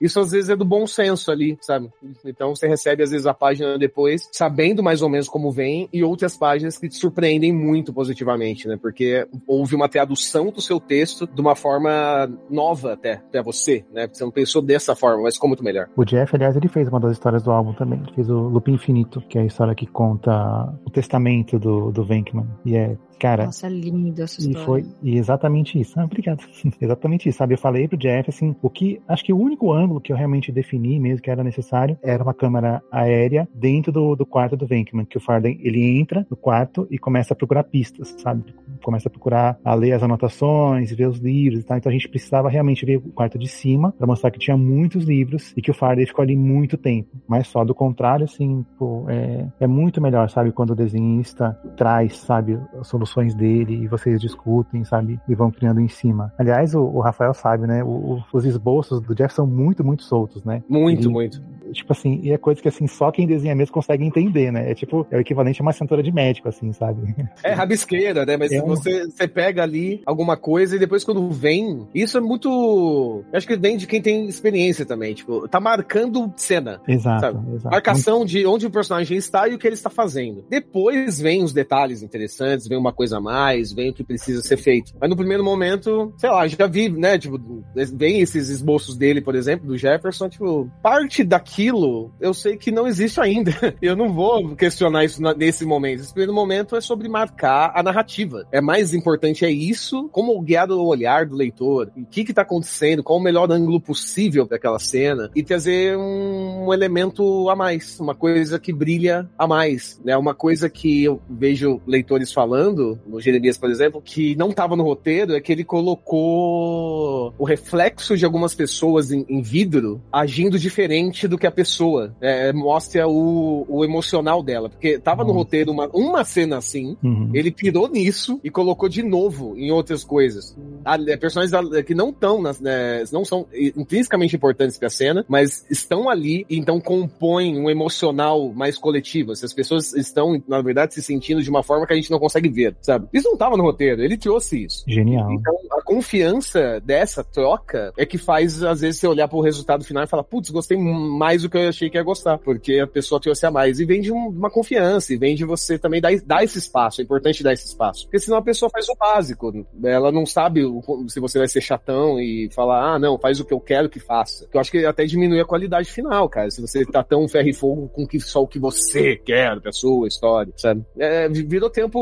Isso 0.00 0.20
às 0.20 0.30
vezes 0.30 0.50
é 0.50 0.56
do 0.56 0.64
bom 0.64 0.86
senso 0.86 1.30
ali, 1.30 1.56
sabe? 1.60 1.90
Então 2.24 2.54
você 2.54 2.66
recebe 2.66 3.02
às 3.02 3.10
vezes 3.10 3.26
a 3.26 3.34
página 3.34 3.78
depois, 3.78 4.28
sabendo 4.32 4.82
mais 4.82 5.02
ou 5.02 5.08
menos 5.08 5.28
como 5.28 5.50
vem, 5.50 5.88
e 5.92 6.02
outras 6.04 6.36
páginas 6.36 6.78
que 6.78 6.88
te 6.88 6.96
surpreendem 6.96 7.52
muito 7.52 7.92
positivamente, 7.92 8.68
né? 8.68 8.78
Porque 8.80 9.26
houve 9.46 9.74
uma 9.74 9.88
tradução 9.88 10.50
do 10.50 10.60
seu 10.60 10.80
texto 10.80 11.26
de 11.26 11.40
uma 11.40 11.54
forma 11.54 12.30
nova 12.50 12.92
até, 12.92 13.16
pra 13.30 13.42
você, 13.42 13.84
né? 13.92 14.08
Você 14.10 14.24
não 14.24 14.30
pensou 14.30 14.62
dessa 14.62 14.94
forma, 14.94 15.22
mas 15.22 15.34
ficou 15.34 15.48
muito 15.48 15.64
melhor. 15.64 15.88
O 15.96 16.04
Jeff, 16.04 16.34
aliás, 16.34 16.56
ele 16.56 16.68
fez 16.68 16.88
uma 16.88 17.00
das 17.00 17.12
histórias 17.12 17.42
do 17.42 17.50
álbum 17.50 17.72
também. 17.72 18.00
Ele 18.00 18.14
fez 18.14 18.28
o 18.28 18.48
Loop 18.48 18.70
Infinito, 18.70 19.20
que 19.28 19.38
é 19.38 19.42
a 19.42 19.46
história 19.46 19.74
que 19.74 19.86
conta 19.86 20.72
o 20.84 20.90
testamento 20.90 21.58
do, 21.58 21.90
do 21.90 22.04
Venkman. 22.04 22.46
E 22.64 22.76
é, 22.76 22.96
cara, 23.22 23.44
Nossa, 23.44 23.68
é 23.68 23.70
lindo 23.70 24.20
essa 24.20 24.40
E 24.40 24.46
história. 24.48 24.66
foi 24.66 24.84
e 25.00 25.16
exatamente 25.16 25.80
isso. 25.80 25.98
Ah, 25.98 26.04
obrigado. 26.04 26.42
exatamente 26.80 27.28
isso, 27.28 27.38
sabe? 27.38 27.54
Eu 27.54 27.58
falei 27.58 27.86
pro 27.86 27.96
Jeff, 27.96 28.28
assim, 28.28 28.56
o 28.60 28.68
que. 28.68 29.00
Acho 29.06 29.24
que 29.24 29.32
o 29.32 29.38
único 29.38 29.72
ângulo 29.72 30.00
que 30.00 30.12
eu 30.12 30.16
realmente 30.16 30.50
defini 30.50 30.98
mesmo 30.98 31.22
que 31.22 31.30
era 31.30 31.44
necessário 31.44 31.96
era 32.02 32.22
uma 32.22 32.34
câmera 32.34 32.82
aérea 32.90 33.48
dentro 33.54 33.92
do, 33.92 34.16
do 34.16 34.26
quarto 34.26 34.56
do 34.56 34.66
Venkman, 34.66 35.04
que 35.04 35.16
o 35.16 35.20
Farden 35.20 35.56
ele 35.62 36.00
entra 36.00 36.26
no 36.28 36.36
quarto 36.36 36.86
e 36.90 36.98
começa 36.98 37.32
a 37.32 37.36
procurar 37.36 37.62
pistas, 37.64 38.14
sabe? 38.18 38.42
Começa 38.82 39.08
a 39.08 39.10
procurar, 39.10 39.56
a 39.64 39.74
ler 39.74 39.92
as 39.92 40.02
anotações, 40.02 40.90
ver 40.92 41.06
os 41.08 41.18
livros 41.18 41.60
e 41.60 41.64
tal. 41.64 41.76
Então 41.78 41.90
a 41.90 41.92
gente 41.92 42.08
precisava 42.08 42.48
realmente 42.48 42.84
ver 42.84 42.96
o 42.96 43.12
quarto 43.12 43.38
de 43.38 43.46
cima 43.46 43.92
para 43.92 44.06
mostrar 44.06 44.32
que 44.32 44.38
tinha 44.40 44.56
muitos 44.56 45.04
livros 45.04 45.52
e 45.56 45.62
que 45.62 45.70
o 45.70 45.74
Farden 45.74 46.06
ficou 46.06 46.24
ali 46.24 46.34
muito 46.36 46.76
tempo. 46.76 47.08
Mas 47.28 47.46
só 47.46 47.64
do 47.64 47.74
contrário, 47.74 48.24
assim, 48.24 48.64
pô, 48.76 49.04
é, 49.08 49.46
é 49.60 49.66
muito 49.68 50.00
melhor, 50.00 50.28
sabe? 50.28 50.50
Quando 50.50 50.70
o 50.70 50.76
desenhista 50.76 51.56
traz, 51.76 52.16
sabe, 52.18 52.58
as 52.80 52.88
soluções 53.12 53.34
dele 53.34 53.74
e 53.84 53.86
vocês 53.88 54.20
discutem, 54.20 54.84
sabe? 54.84 55.20
E 55.28 55.34
vão 55.34 55.50
criando 55.50 55.80
em 55.80 55.88
cima. 55.88 56.32
Aliás, 56.38 56.74
o, 56.74 56.80
o 56.82 57.00
Rafael 57.00 57.34
sabe, 57.34 57.66
né? 57.66 57.84
O- 57.84 57.88
o- 58.16 58.22
os 58.32 58.44
esboços 58.44 59.00
do 59.00 59.14
Jeff 59.14 59.34
são 59.34 59.46
muito, 59.46 59.84
muito 59.84 60.02
soltos, 60.04 60.42
né? 60.44 60.62
Muito, 60.68 61.02
Ele- 61.02 61.08
muito. 61.12 61.42
Tipo 61.72 61.92
assim, 61.92 62.20
e 62.22 62.32
é 62.32 62.36
coisa 62.36 62.60
que 62.60 62.68
assim, 62.68 62.86
só 62.86 63.10
quem 63.10 63.26
desenha 63.26 63.54
mesmo 63.54 63.72
consegue 63.72 64.04
entender, 64.04 64.50
né? 64.52 64.70
É 64.70 64.74
tipo, 64.74 65.06
é 65.10 65.16
o 65.16 65.20
equivalente 65.20 65.60
a 65.60 65.64
uma 65.64 65.72
cintura 65.72 66.02
de 66.02 66.12
médico, 66.12 66.48
assim, 66.48 66.70
sabe? 66.72 67.14
É 67.42 67.52
rabisqueira, 67.52 68.26
né? 68.26 68.36
Mas 68.36 68.52
É 68.52 68.62
um- 68.62 68.66
você, 68.66 69.06
você 69.08 69.26
pega 69.26 69.62
ali 69.62 70.02
alguma 70.04 70.36
coisa 70.36 70.76
e 70.76 70.78
depois 70.78 71.02
quando 71.04 71.30
vem, 71.30 71.86
isso 71.94 72.18
é 72.18 72.20
muito. 72.20 73.24
eu 73.32 73.36
Acho 73.36 73.46
que 73.46 73.56
vem 73.56 73.76
de 73.76 73.86
quem 73.86 74.02
tem 74.02 74.26
experiência 74.26 74.84
também. 74.84 75.14
Tipo, 75.14 75.48
tá 75.48 75.58
marcando 75.60 76.30
cena. 76.36 76.80
Exato, 76.86 77.20
Sabe? 77.20 77.38
exato. 77.54 77.70
Marcação 77.70 78.24
de 78.24 78.44
onde 78.46 78.66
o 78.66 78.70
personagem 78.70 79.16
está 79.16 79.48
e 79.48 79.54
o 79.54 79.58
que 79.58 79.66
ele 79.66 79.74
está 79.74 79.88
fazendo. 79.90 80.44
Depois 80.50 81.20
vem 81.20 81.42
os 81.42 81.52
detalhes 81.54 82.02
interessantes, 82.02 82.68
vem 82.68 82.76
uma 82.78 82.91
coisa 82.92 83.18
a 83.18 83.20
mais, 83.20 83.72
vem 83.72 83.90
o 83.90 83.94
que 83.94 84.04
precisa 84.04 84.42
ser 84.42 84.56
feito. 84.56 84.92
Mas 85.00 85.10
no 85.10 85.16
primeiro 85.16 85.44
momento, 85.44 86.12
sei 86.18 86.30
lá, 86.30 86.46
já 86.46 86.66
vi, 86.66 86.88
né? 86.88 87.18
Tipo, 87.18 87.40
vem 87.74 88.20
esses 88.20 88.48
esboços 88.48 88.96
dele, 88.96 89.20
por 89.20 89.34
exemplo, 89.34 89.66
do 89.66 89.76
Jefferson, 89.76 90.28
tipo, 90.28 90.70
parte 90.82 91.24
daquilo 91.24 92.12
eu 92.20 92.32
sei 92.32 92.56
que 92.56 92.70
não 92.70 92.86
existe 92.86 93.20
ainda. 93.20 93.52
Eu 93.82 93.96
não 93.96 94.12
vou 94.12 94.54
questionar 94.54 95.04
isso 95.04 95.20
nesse 95.36 95.64
momento. 95.64 96.00
Esse 96.00 96.12
primeiro 96.12 96.32
momento 96.32 96.76
é 96.76 96.80
sobre 96.80 97.08
marcar 97.08 97.72
a 97.74 97.82
narrativa. 97.82 98.46
É 98.52 98.60
mais 98.60 98.94
importante 98.94 99.44
é 99.44 99.50
isso, 99.50 100.08
como 100.10 100.40
guiar 100.40 100.70
o 100.70 100.86
olhar 100.86 101.26
do 101.26 101.34
leitor, 101.34 101.90
o 101.96 102.04
que 102.06 102.24
que 102.24 102.32
tá 102.32 102.42
acontecendo, 102.42 103.02
qual 103.02 103.18
o 103.18 103.22
melhor 103.22 103.50
ângulo 103.50 103.80
possível 103.80 104.46
para 104.46 104.56
aquela 104.56 104.78
cena 104.78 105.30
e 105.34 105.42
trazer 105.42 105.96
um, 105.96 106.66
um 106.66 106.72
elemento 106.72 107.48
a 107.48 107.56
mais, 107.56 107.98
uma 107.98 108.14
coisa 108.14 108.58
que 108.58 108.72
brilha 108.72 109.28
a 109.36 109.46
mais, 109.46 110.00
né? 110.04 110.16
Uma 110.16 110.34
coisa 110.34 110.68
que 110.68 111.04
eu 111.04 111.20
vejo 111.28 111.80
leitores 111.86 112.32
falando, 112.32 112.81
no 113.06 113.20
Jeremias, 113.20 113.56
por 113.58 113.70
exemplo, 113.70 114.00
que 114.02 114.34
não 114.36 114.50
tava 114.52 114.76
no 114.76 114.82
roteiro, 114.84 115.34
é 115.34 115.40
que 115.40 115.52
ele 115.52 115.64
colocou 115.64 117.34
o 117.38 117.44
reflexo 117.44 118.16
de 118.16 118.24
algumas 118.24 118.54
pessoas 118.54 119.10
em, 119.10 119.24
em 119.28 119.42
vidro 119.42 120.00
agindo 120.12 120.58
diferente 120.58 121.26
do 121.28 121.38
que 121.38 121.46
a 121.46 121.50
pessoa. 121.50 122.14
É, 122.20 122.52
mostra 122.52 123.06
o, 123.08 123.64
o 123.68 123.84
emocional 123.84 124.42
dela, 124.42 124.68
porque 124.68 124.98
tava 124.98 125.22
no 125.22 125.28
Nossa. 125.28 125.38
roteiro 125.38 125.72
uma, 125.72 125.88
uma 125.92 126.24
cena 126.24 126.58
assim, 126.58 126.96
Uhum. 127.02 127.30
ele 127.34 127.50
pirou 127.50 127.88
nisso 127.88 128.38
e 128.44 128.50
colocou 128.50 128.88
de 128.88 129.02
novo 129.02 129.56
em 129.56 129.70
outras 129.70 130.04
coisas. 130.04 130.56
Ah, 130.84 130.96
é, 131.08 131.16
Personagens 131.16 131.50
da- 131.70 131.82
que 131.82 131.94
não 131.94 132.10
estão 132.10 132.40
né, 132.42 133.04
não 133.12 133.24
são 133.24 133.46
intrinsecamente 133.52 134.36
importantes 134.36 134.78
pra 134.78 134.88
cena, 134.90 135.24
mas 135.28 135.64
estão 135.70 136.08
ali 136.08 136.44
e 136.48 136.56
então 136.58 136.80
compõem 136.80 137.58
um 137.58 137.68
emocional 137.70 138.52
mais 138.52 138.78
coletivo. 138.78 139.32
Essas 139.32 139.52
pessoas 139.52 139.94
estão, 139.94 140.42
na 140.46 140.60
verdade, 140.60 140.94
se 140.94 141.02
sentindo 141.02 141.42
de 141.42 141.50
uma 141.50 141.62
forma 141.62 141.86
que 141.86 141.92
a 141.92 141.96
gente 141.96 142.10
não 142.10 142.18
consegue 142.18 142.48
ver, 142.48 142.71
sabe? 142.80 143.08
Isso 143.12 143.28
não 143.28 143.36
tava 143.36 143.56
no 143.56 143.62
roteiro, 143.62 144.02
ele 144.02 144.16
trouxe 144.16 144.64
isso. 144.64 144.84
Genial. 144.86 145.30
Então, 145.32 145.54
a 145.72 145.82
confiança 145.82 146.80
dessa 146.84 147.22
troca 147.24 147.92
é 147.96 148.06
que 148.06 148.18
faz, 148.18 148.62
às 148.62 148.80
vezes, 148.80 149.00
você 149.00 149.06
olhar 149.06 149.28
pro 149.28 149.40
resultado 149.40 149.84
final 149.84 150.04
e 150.04 150.06
falar, 150.06 150.24
putz, 150.24 150.50
gostei 150.50 150.76
mais 150.78 151.42
do 151.42 151.50
que 151.50 151.56
eu 151.56 151.68
achei 151.68 151.90
que 151.90 151.96
ia 151.96 152.02
gostar, 152.02 152.38
porque 152.38 152.78
a 152.78 152.86
pessoa 152.86 153.20
trouxe 153.20 153.46
a 153.46 153.50
mais. 153.50 153.80
E 153.80 153.84
vem 153.84 154.00
de 154.00 154.12
um- 154.12 154.28
uma 154.28 154.50
confiança, 154.50 155.12
e 155.12 155.16
vem 155.16 155.34
de 155.34 155.44
você 155.44 155.78
também 155.78 156.00
dar, 156.00 156.12
dar 156.24 156.44
esse 156.44 156.58
espaço. 156.58 157.00
É 157.00 157.04
importante 157.04 157.42
dar 157.42 157.52
esse 157.52 157.66
espaço. 157.66 158.04
Porque 158.04 158.18
senão 158.18 158.38
a 158.38 158.42
pessoa 158.42 158.70
faz 158.70 158.88
o 158.88 158.96
básico. 158.96 159.52
Ela 159.84 160.12
não 160.12 160.24
sabe 160.26 160.62
se 161.08 161.20
você 161.20 161.38
vai 161.38 161.48
ser 161.48 161.60
chatão 161.60 162.18
e 162.20 162.48
falar, 162.54 162.94
ah, 162.94 162.98
não, 162.98 163.18
faz 163.18 163.40
o 163.40 163.44
que 163.44 163.54
eu 163.54 163.60
quero 163.60 163.88
que 163.88 164.00
faça. 164.00 164.46
Eu 164.52 164.60
acho 164.60 164.70
que 164.70 164.84
até 164.84 165.04
diminui 165.04 165.40
a 165.40 165.44
qualidade 165.44 165.90
final, 165.90 166.28
cara. 166.28 166.50
Se 166.50 166.60
você 166.60 166.84
tá 166.84 167.02
tão 167.02 167.26
ferro 167.28 167.48
e 167.48 167.52
fogo 167.52 167.88
com 167.88 168.06
que, 168.06 168.20
só 168.20 168.42
o 168.42 168.46
que 168.46 168.58
você 168.58 169.16
quer 169.16 169.58
da 169.60 169.72
sua 169.72 170.08
história, 170.08 170.52
sabe? 170.56 170.84
É, 170.98 171.28
virou 171.28 171.70
tempo 171.70 171.98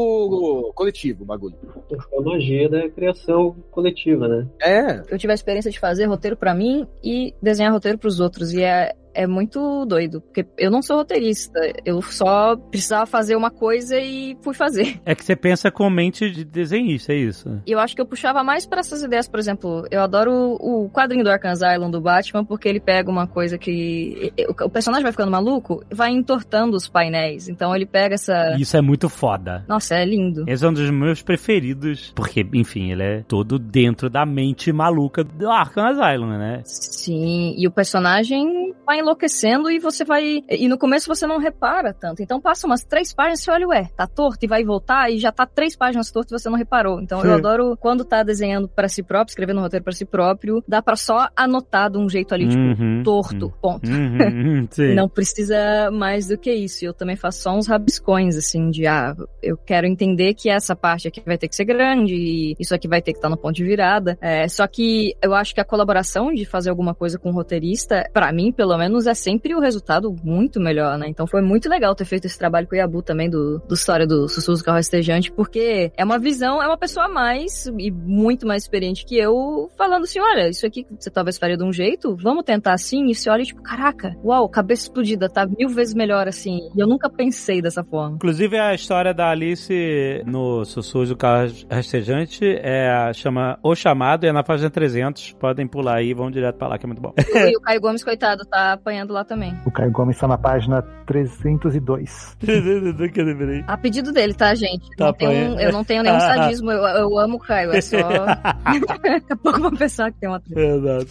coletivo 0.75 1.23
o 1.23 1.27
bagulho. 1.27 1.57
É 1.91 2.19
a 2.19 2.23
magia 2.23 2.69
da 2.69 2.89
criação 2.89 3.57
coletiva, 3.71 4.29
né? 4.29 4.47
É, 4.63 5.03
Eu 5.09 5.19
tive 5.19 5.33
a 5.33 5.35
experiência 5.35 5.71
de 5.71 5.79
fazer 5.81 6.05
roteiro 6.07 6.37
pra 6.37 6.55
mim 6.55 6.87
e 7.03 7.35
desenhar 7.43 7.73
roteiro 7.73 7.99
pros 7.99 8.21
outros. 8.21 8.53
E 8.53 8.63
é, 8.63 8.95
é 9.15 9.27
muito 9.27 9.85
doido, 9.87 10.21
porque 10.21 10.47
eu 10.59 10.71
não 10.71 10.83
sou 10.83 10.97
roteirista. 10.97 11.61
Eu 11.85 12.01
só 12.03 12.57
precisava 12.57 13.07
fazer 13.07 13.37
uma 13.37 13.51
coisa 13.51 13.99
e 13.99 14.37
fui 14.43 14.55
fazer. 14.55 15.01
É 15.11 15.15
que 15.15 15.25
você 15.25 15.35
pensa 15.35 15.71
com 15.71 15.91
mente 15.91 16.31
de 16.31 16.45
desenhista, 16.45 17.13
é 17.13 17.17
isso. 17.17 17.61
E 17.67 17.73
eu 17.73 17.81
acho 17.81 17.97
que 17.97 18.01
eu 18.01 18.07
puxava 18.07 18.45
mais 18.45 18.65
pra 18.65 18.81
essas 18.81 19.03
ideias, 19.03 19.27
por 19.27 19.41
exemplo, 19.41 19.85
eu 19.91 20.01
adoro 20.01 20.57
o, 20.61 20.89
quadrinho 20.89 21.25
do 21.25 21.31
Arkham 21.31 21.51
Asylum 21.51 21.91
do 21.91 22.01
Batman, 22.01 22.45
porque 22.45 22.69
ele 22.69 22.79
pega 22.79 23.11
uma 23.11 23.27
coisa 23.27 23.59
que. 23.59 24.33
O, 24.49 24.71
personagem 24.71 25.03
vai 25.03 25.13
ficando 25.13 25.31
maluco, 25.33 25.83
vai 25.91 26.11
entortando 26.11 26.77
os 26.77 26.89
painéis. 26.89 27.49
Então 27.49 27.75
ele 27.75 27.87
pega 27.87 28.15
essa. 28.15 28.57
Isso 28.57 28.77
é 28.77 28.81
muito 28.81 29.09
foda. 29.09 29.65
Nossa, 29.67 29.97
é 29.97 30.05
lindo. 30.05 30.45
Esse 30.47 30.65
é 30.65 30.69
um 30.69 30.73
dos 30.73 30.91
meus 30.91 31.23
preferidos, 31.23 32.13
porque, 32.15 32.47
enfim, 32.55 32.93
ele 32.93 33.03
é 33.03 33.25
todo 33.27 33.59
dentro 33.59 34.09
da 34.09 34.25
mente 34.25 34.73
maluca 34.73 35.25
do 35.25 35.51
Arkham 35.51 35.87
Asylum, 35.87 36.39
né? 36.39 36.63
Sim, 36.65 37.55
e 37.57 37.67
o 37.67 37.71
personagem 37.71 38.75
vai 38.87 39.00
enlouquecendo 39.01 39.71
e 39.71 39.79
você 39.79 40.05
vai. 40.05 40.43
E 40.49 40.69
no 40.69 40.79
começo 40.79 41.09
você 41.09 41.27
não 41.27 41.39
repara 41.39 41.93
tanto. 41.93 42.23
Então 42.23 42.41
passa 42.41 42.67
umas 42.67 42.85
três 42.85 43.13
páginas 43.13 43.41
e 43.41 43.45
você 43.45 43.51
olha, 43.51 43.69
ué, 43.69 43.89
tá 43.97 44.07
torto 44.07 44.45
e 44.45 44.49
vai 44.49 44.65
voltar 44.65 45.11
e 45.11 45.19
já 45.19 45.33
tá 45.33 45.47
três 45.47 45.77
páginas 45.77 46.11
torto 46.11 46.35
e 46.35 46.39
você 46.39 46.49
não 46.49 46.57
reparou. 46.57 47.01
Então 47.01 47.19
eu 47.21 47.31
Sim. 47.33 47.39
adoro 47.39 47.77
quando 47.79 48.05
tá 48.05 48.23
desenhando 48.23 48.69
pra 48.69 48.89
si 48.89 49.03
próprio, 49.03 49.31
escrevendo 49.33 49.59
um 49.59 49.63
roteiro 49.63 49.85
pra 49.85 49.93
si 49.93 50.05
próprio, 50.05 50.63
dá 50.67 50.81
pra 50.83 50.97
só 50.97 51.29
anotar 51.37 51.91
de 51.91 51.99
um 51.99 52.09
jeito 52.09 52.35
ali, 52.35 52.49
tipo, 52.49 52.61
Uhum, 52.61 53.03
torto, 53.03 53.53
ponto. 53.61 53.89
uhum, 53.91 54.67
uhum. 54.79 54.95
Não 54.95 55.09
precisa 55.09 55.91
mais 55.91 56.29
do 56.29 56.39
que 56.39 56.53
isso. 56.53 56.85
Eu 56.85 56.95
também 56.95 57.17
faço 57.17 57.43
só 57.43 57.53
uns 57.57 57.67
rabiscões, 57.67 58.37
assim, 58.37 58.71
de 58.71 58.87
ah, 58.87 59.15
eu 59.43 59.57
quero 59.57 59.87
entender 59.87 60.35
que 60.35 60.49
essa 60.49 60.77
parte 60.77 61.09
aqui 61.09 61.23
vai 61.25 61.37
ter 61.39 61.49
que 61.49 61.57
ser 61.57 61.65
grande, 61.65 62.15
e 62.15 62.55
isso 62.59 62.75
aqui 62.75 62.87
vai 62.87 63.01
ter 63.03 63.13
que 63.13 63.19
estar 63.19 63.29
no 63.29 63.37
ponto 63.37 63.55
de 63.55 63.65
virada. 63.65 64.17
É, 64.21 64.47
só 64.49 64.67
que 64.67 65.15
eu 65.23 65.35
acho 65.35 65.55
que 65.55 65.61
a 65.61 65.65
colaboração 65.65 66.33
de 66.33 66.45
fazer 66.45 66.71
alguma 66.71 66.95
coisa 66.95 67.19
com 67.19 67.31
o 67.31 67.33
roteirista, 67.33 68.09
pra 68.13 68.33
mim, 68.33 68.53
pelo 68.53 68.77
menos, 68.77 68.90
anos, 68.91 69.07
é 69.07 69.15
sempre 69.15 69.55
o 69.55 69.61
resultado 69.61 70.15
muito 70.23 70.61
melhor, 70.61 70.99
né? 70.99 71.07
Então 71.09 71.27
foi 71.27 71.41
muito 71.41 71.69
legal 71.69 71.95
ter 71.95 72.05
feito 72.05 72.27
esse 72.27 72.39
trabalho 72.39 72.67
com 72.67 72.75
o 72.75 72.79
Yabu 72.79 73.03
também 73.03 73.31
do, 73.31 73.59
do 73.61 73.75
história 73.75 74.07
do 74.07 74.29
Sussurros 74.29 74.61
do 74.61 74.65
Carro 74.65 74.79
Estejante, 74.79 75.33
porque 75.33 75.93
é 75.97 76.05
uma 76.05 76.19
visão, 76.19 76.63
é 76.63 76.67
uma 76.67 76.77
pessoa 76.77 77.07
a 77.07 77.09
mais 77.09 77.67
e 77.79 77.91
muito 77.91 78.47
mais 78.47 78.65
experiente 78.65 79.05
que 79.05 79.17
eu, 79.17 79.71
falando 79.77 80.05
assim, 80.05 80.21
olha, 80.21 80.49
isso 80.49 80.67
aqui 80.67 80.87
você 80.99 81.11
talvez 81.11 81.39
faria 81.39 81.57
de 81.57 81.65
um 81.65 81.73
jeito, 81.73 82.17
vamos 82.17 82.45
tentar 82.45 82.75
assim, 82.75 83.07
e 83.09 83.15
você 83.15 83.31
olha 83.31 83.43
e 83.43 83.47
tipo, 83.47 83.63
caraca, 83.63 84.15
uau, 84.25 84.49
cabeça 84.49 84.83
explodida, 84.83 85.29
tá 85.29 85.47
mil 85.47 85.69
vezes 85.69 85.95
melhor 85.95 86.29
assim. 86.29 86.59
E 86.75 86.81
eu 86.81 86.87
nunca 86.87 87.09
pensei 87.09 87.63
dessa 87.63 87.83
forma. 87.85 88.17
Inclusive, 88.17 88.59
a 88.59 88.75
história 88.75 89.15
da 89.15 89.31
Alice 89.31 90.23
no 90.27 90.65
Sussurros 90.65 91.09
do 91.09 91.17
Carro 91.17 91.53
Rastejante 91.71 92.45
é, 92.45 93.13
chama 93.15 93.59
O 93.63 93.75
Chamado 93.75 94.25
e 94.25 94.29
é 94.29 94.33
na 94.33 94.43
página 94.43 94.71
300. 94.71 95.33
Podem 95.33 95.67
pular 95.67 95.97
aí 95.97 96.11
e 96.11 96.15
vão 96.15 96.31
direto 96.31 96.57
pra 96.57 96.69
lá, 96.69 96.79
que 96.79 96.87
é 96.87 96.89
muito 96.89 97.03
bom. 97.03 97.13
E 97.51 97.57
o 97.57 97.61
Caio 97.61 97.81
Gomes, 97.81 98.05
coitado, 98.05 98.45
tá 98.45 98.79
apanhando 98.81 99.13
lá 99.13 99.25
também. 99.25 99.55
O 99.65 99.71
Caio 99.71 99.91
Gomes 99.93 100.17
está 100.17 100.27
na 100.27 100.39
página 100.39 100.83
302. 101.07 102.37
A 103.67 103.77
pedido 103.77 104.13
dele, 104.13 104.35
tá, 104.35 104.55
gente? 104.55 104.89
Tá 104.97 105.07
Não 105.07 105.13
tenho- 105.13 105.61
eu 105.61 105.73
não 105.73 105.85
tenho 105.85 106.03
nenhum 106.03 106.19
sadismo, 106.21 106.71
eu, 106.73 106.83
eu 106.83 107.19
amo 107.19 107.37
o 107.37 107.41
Caio, 107.41 107.73
é 107.73 107.81
só. 107.81 107.99
Daqui 108.27 109.33
a 109.33 109.37
pouco 109.37 109.59
eu 109.59 109.63
vou 109.63 109.73
pensar 109.77 110.11
que 110.13 110.19
tem 110.19 110.29
uma 110.29 110.41
treta. 110.41 110.61
Exato. 110.61 111.07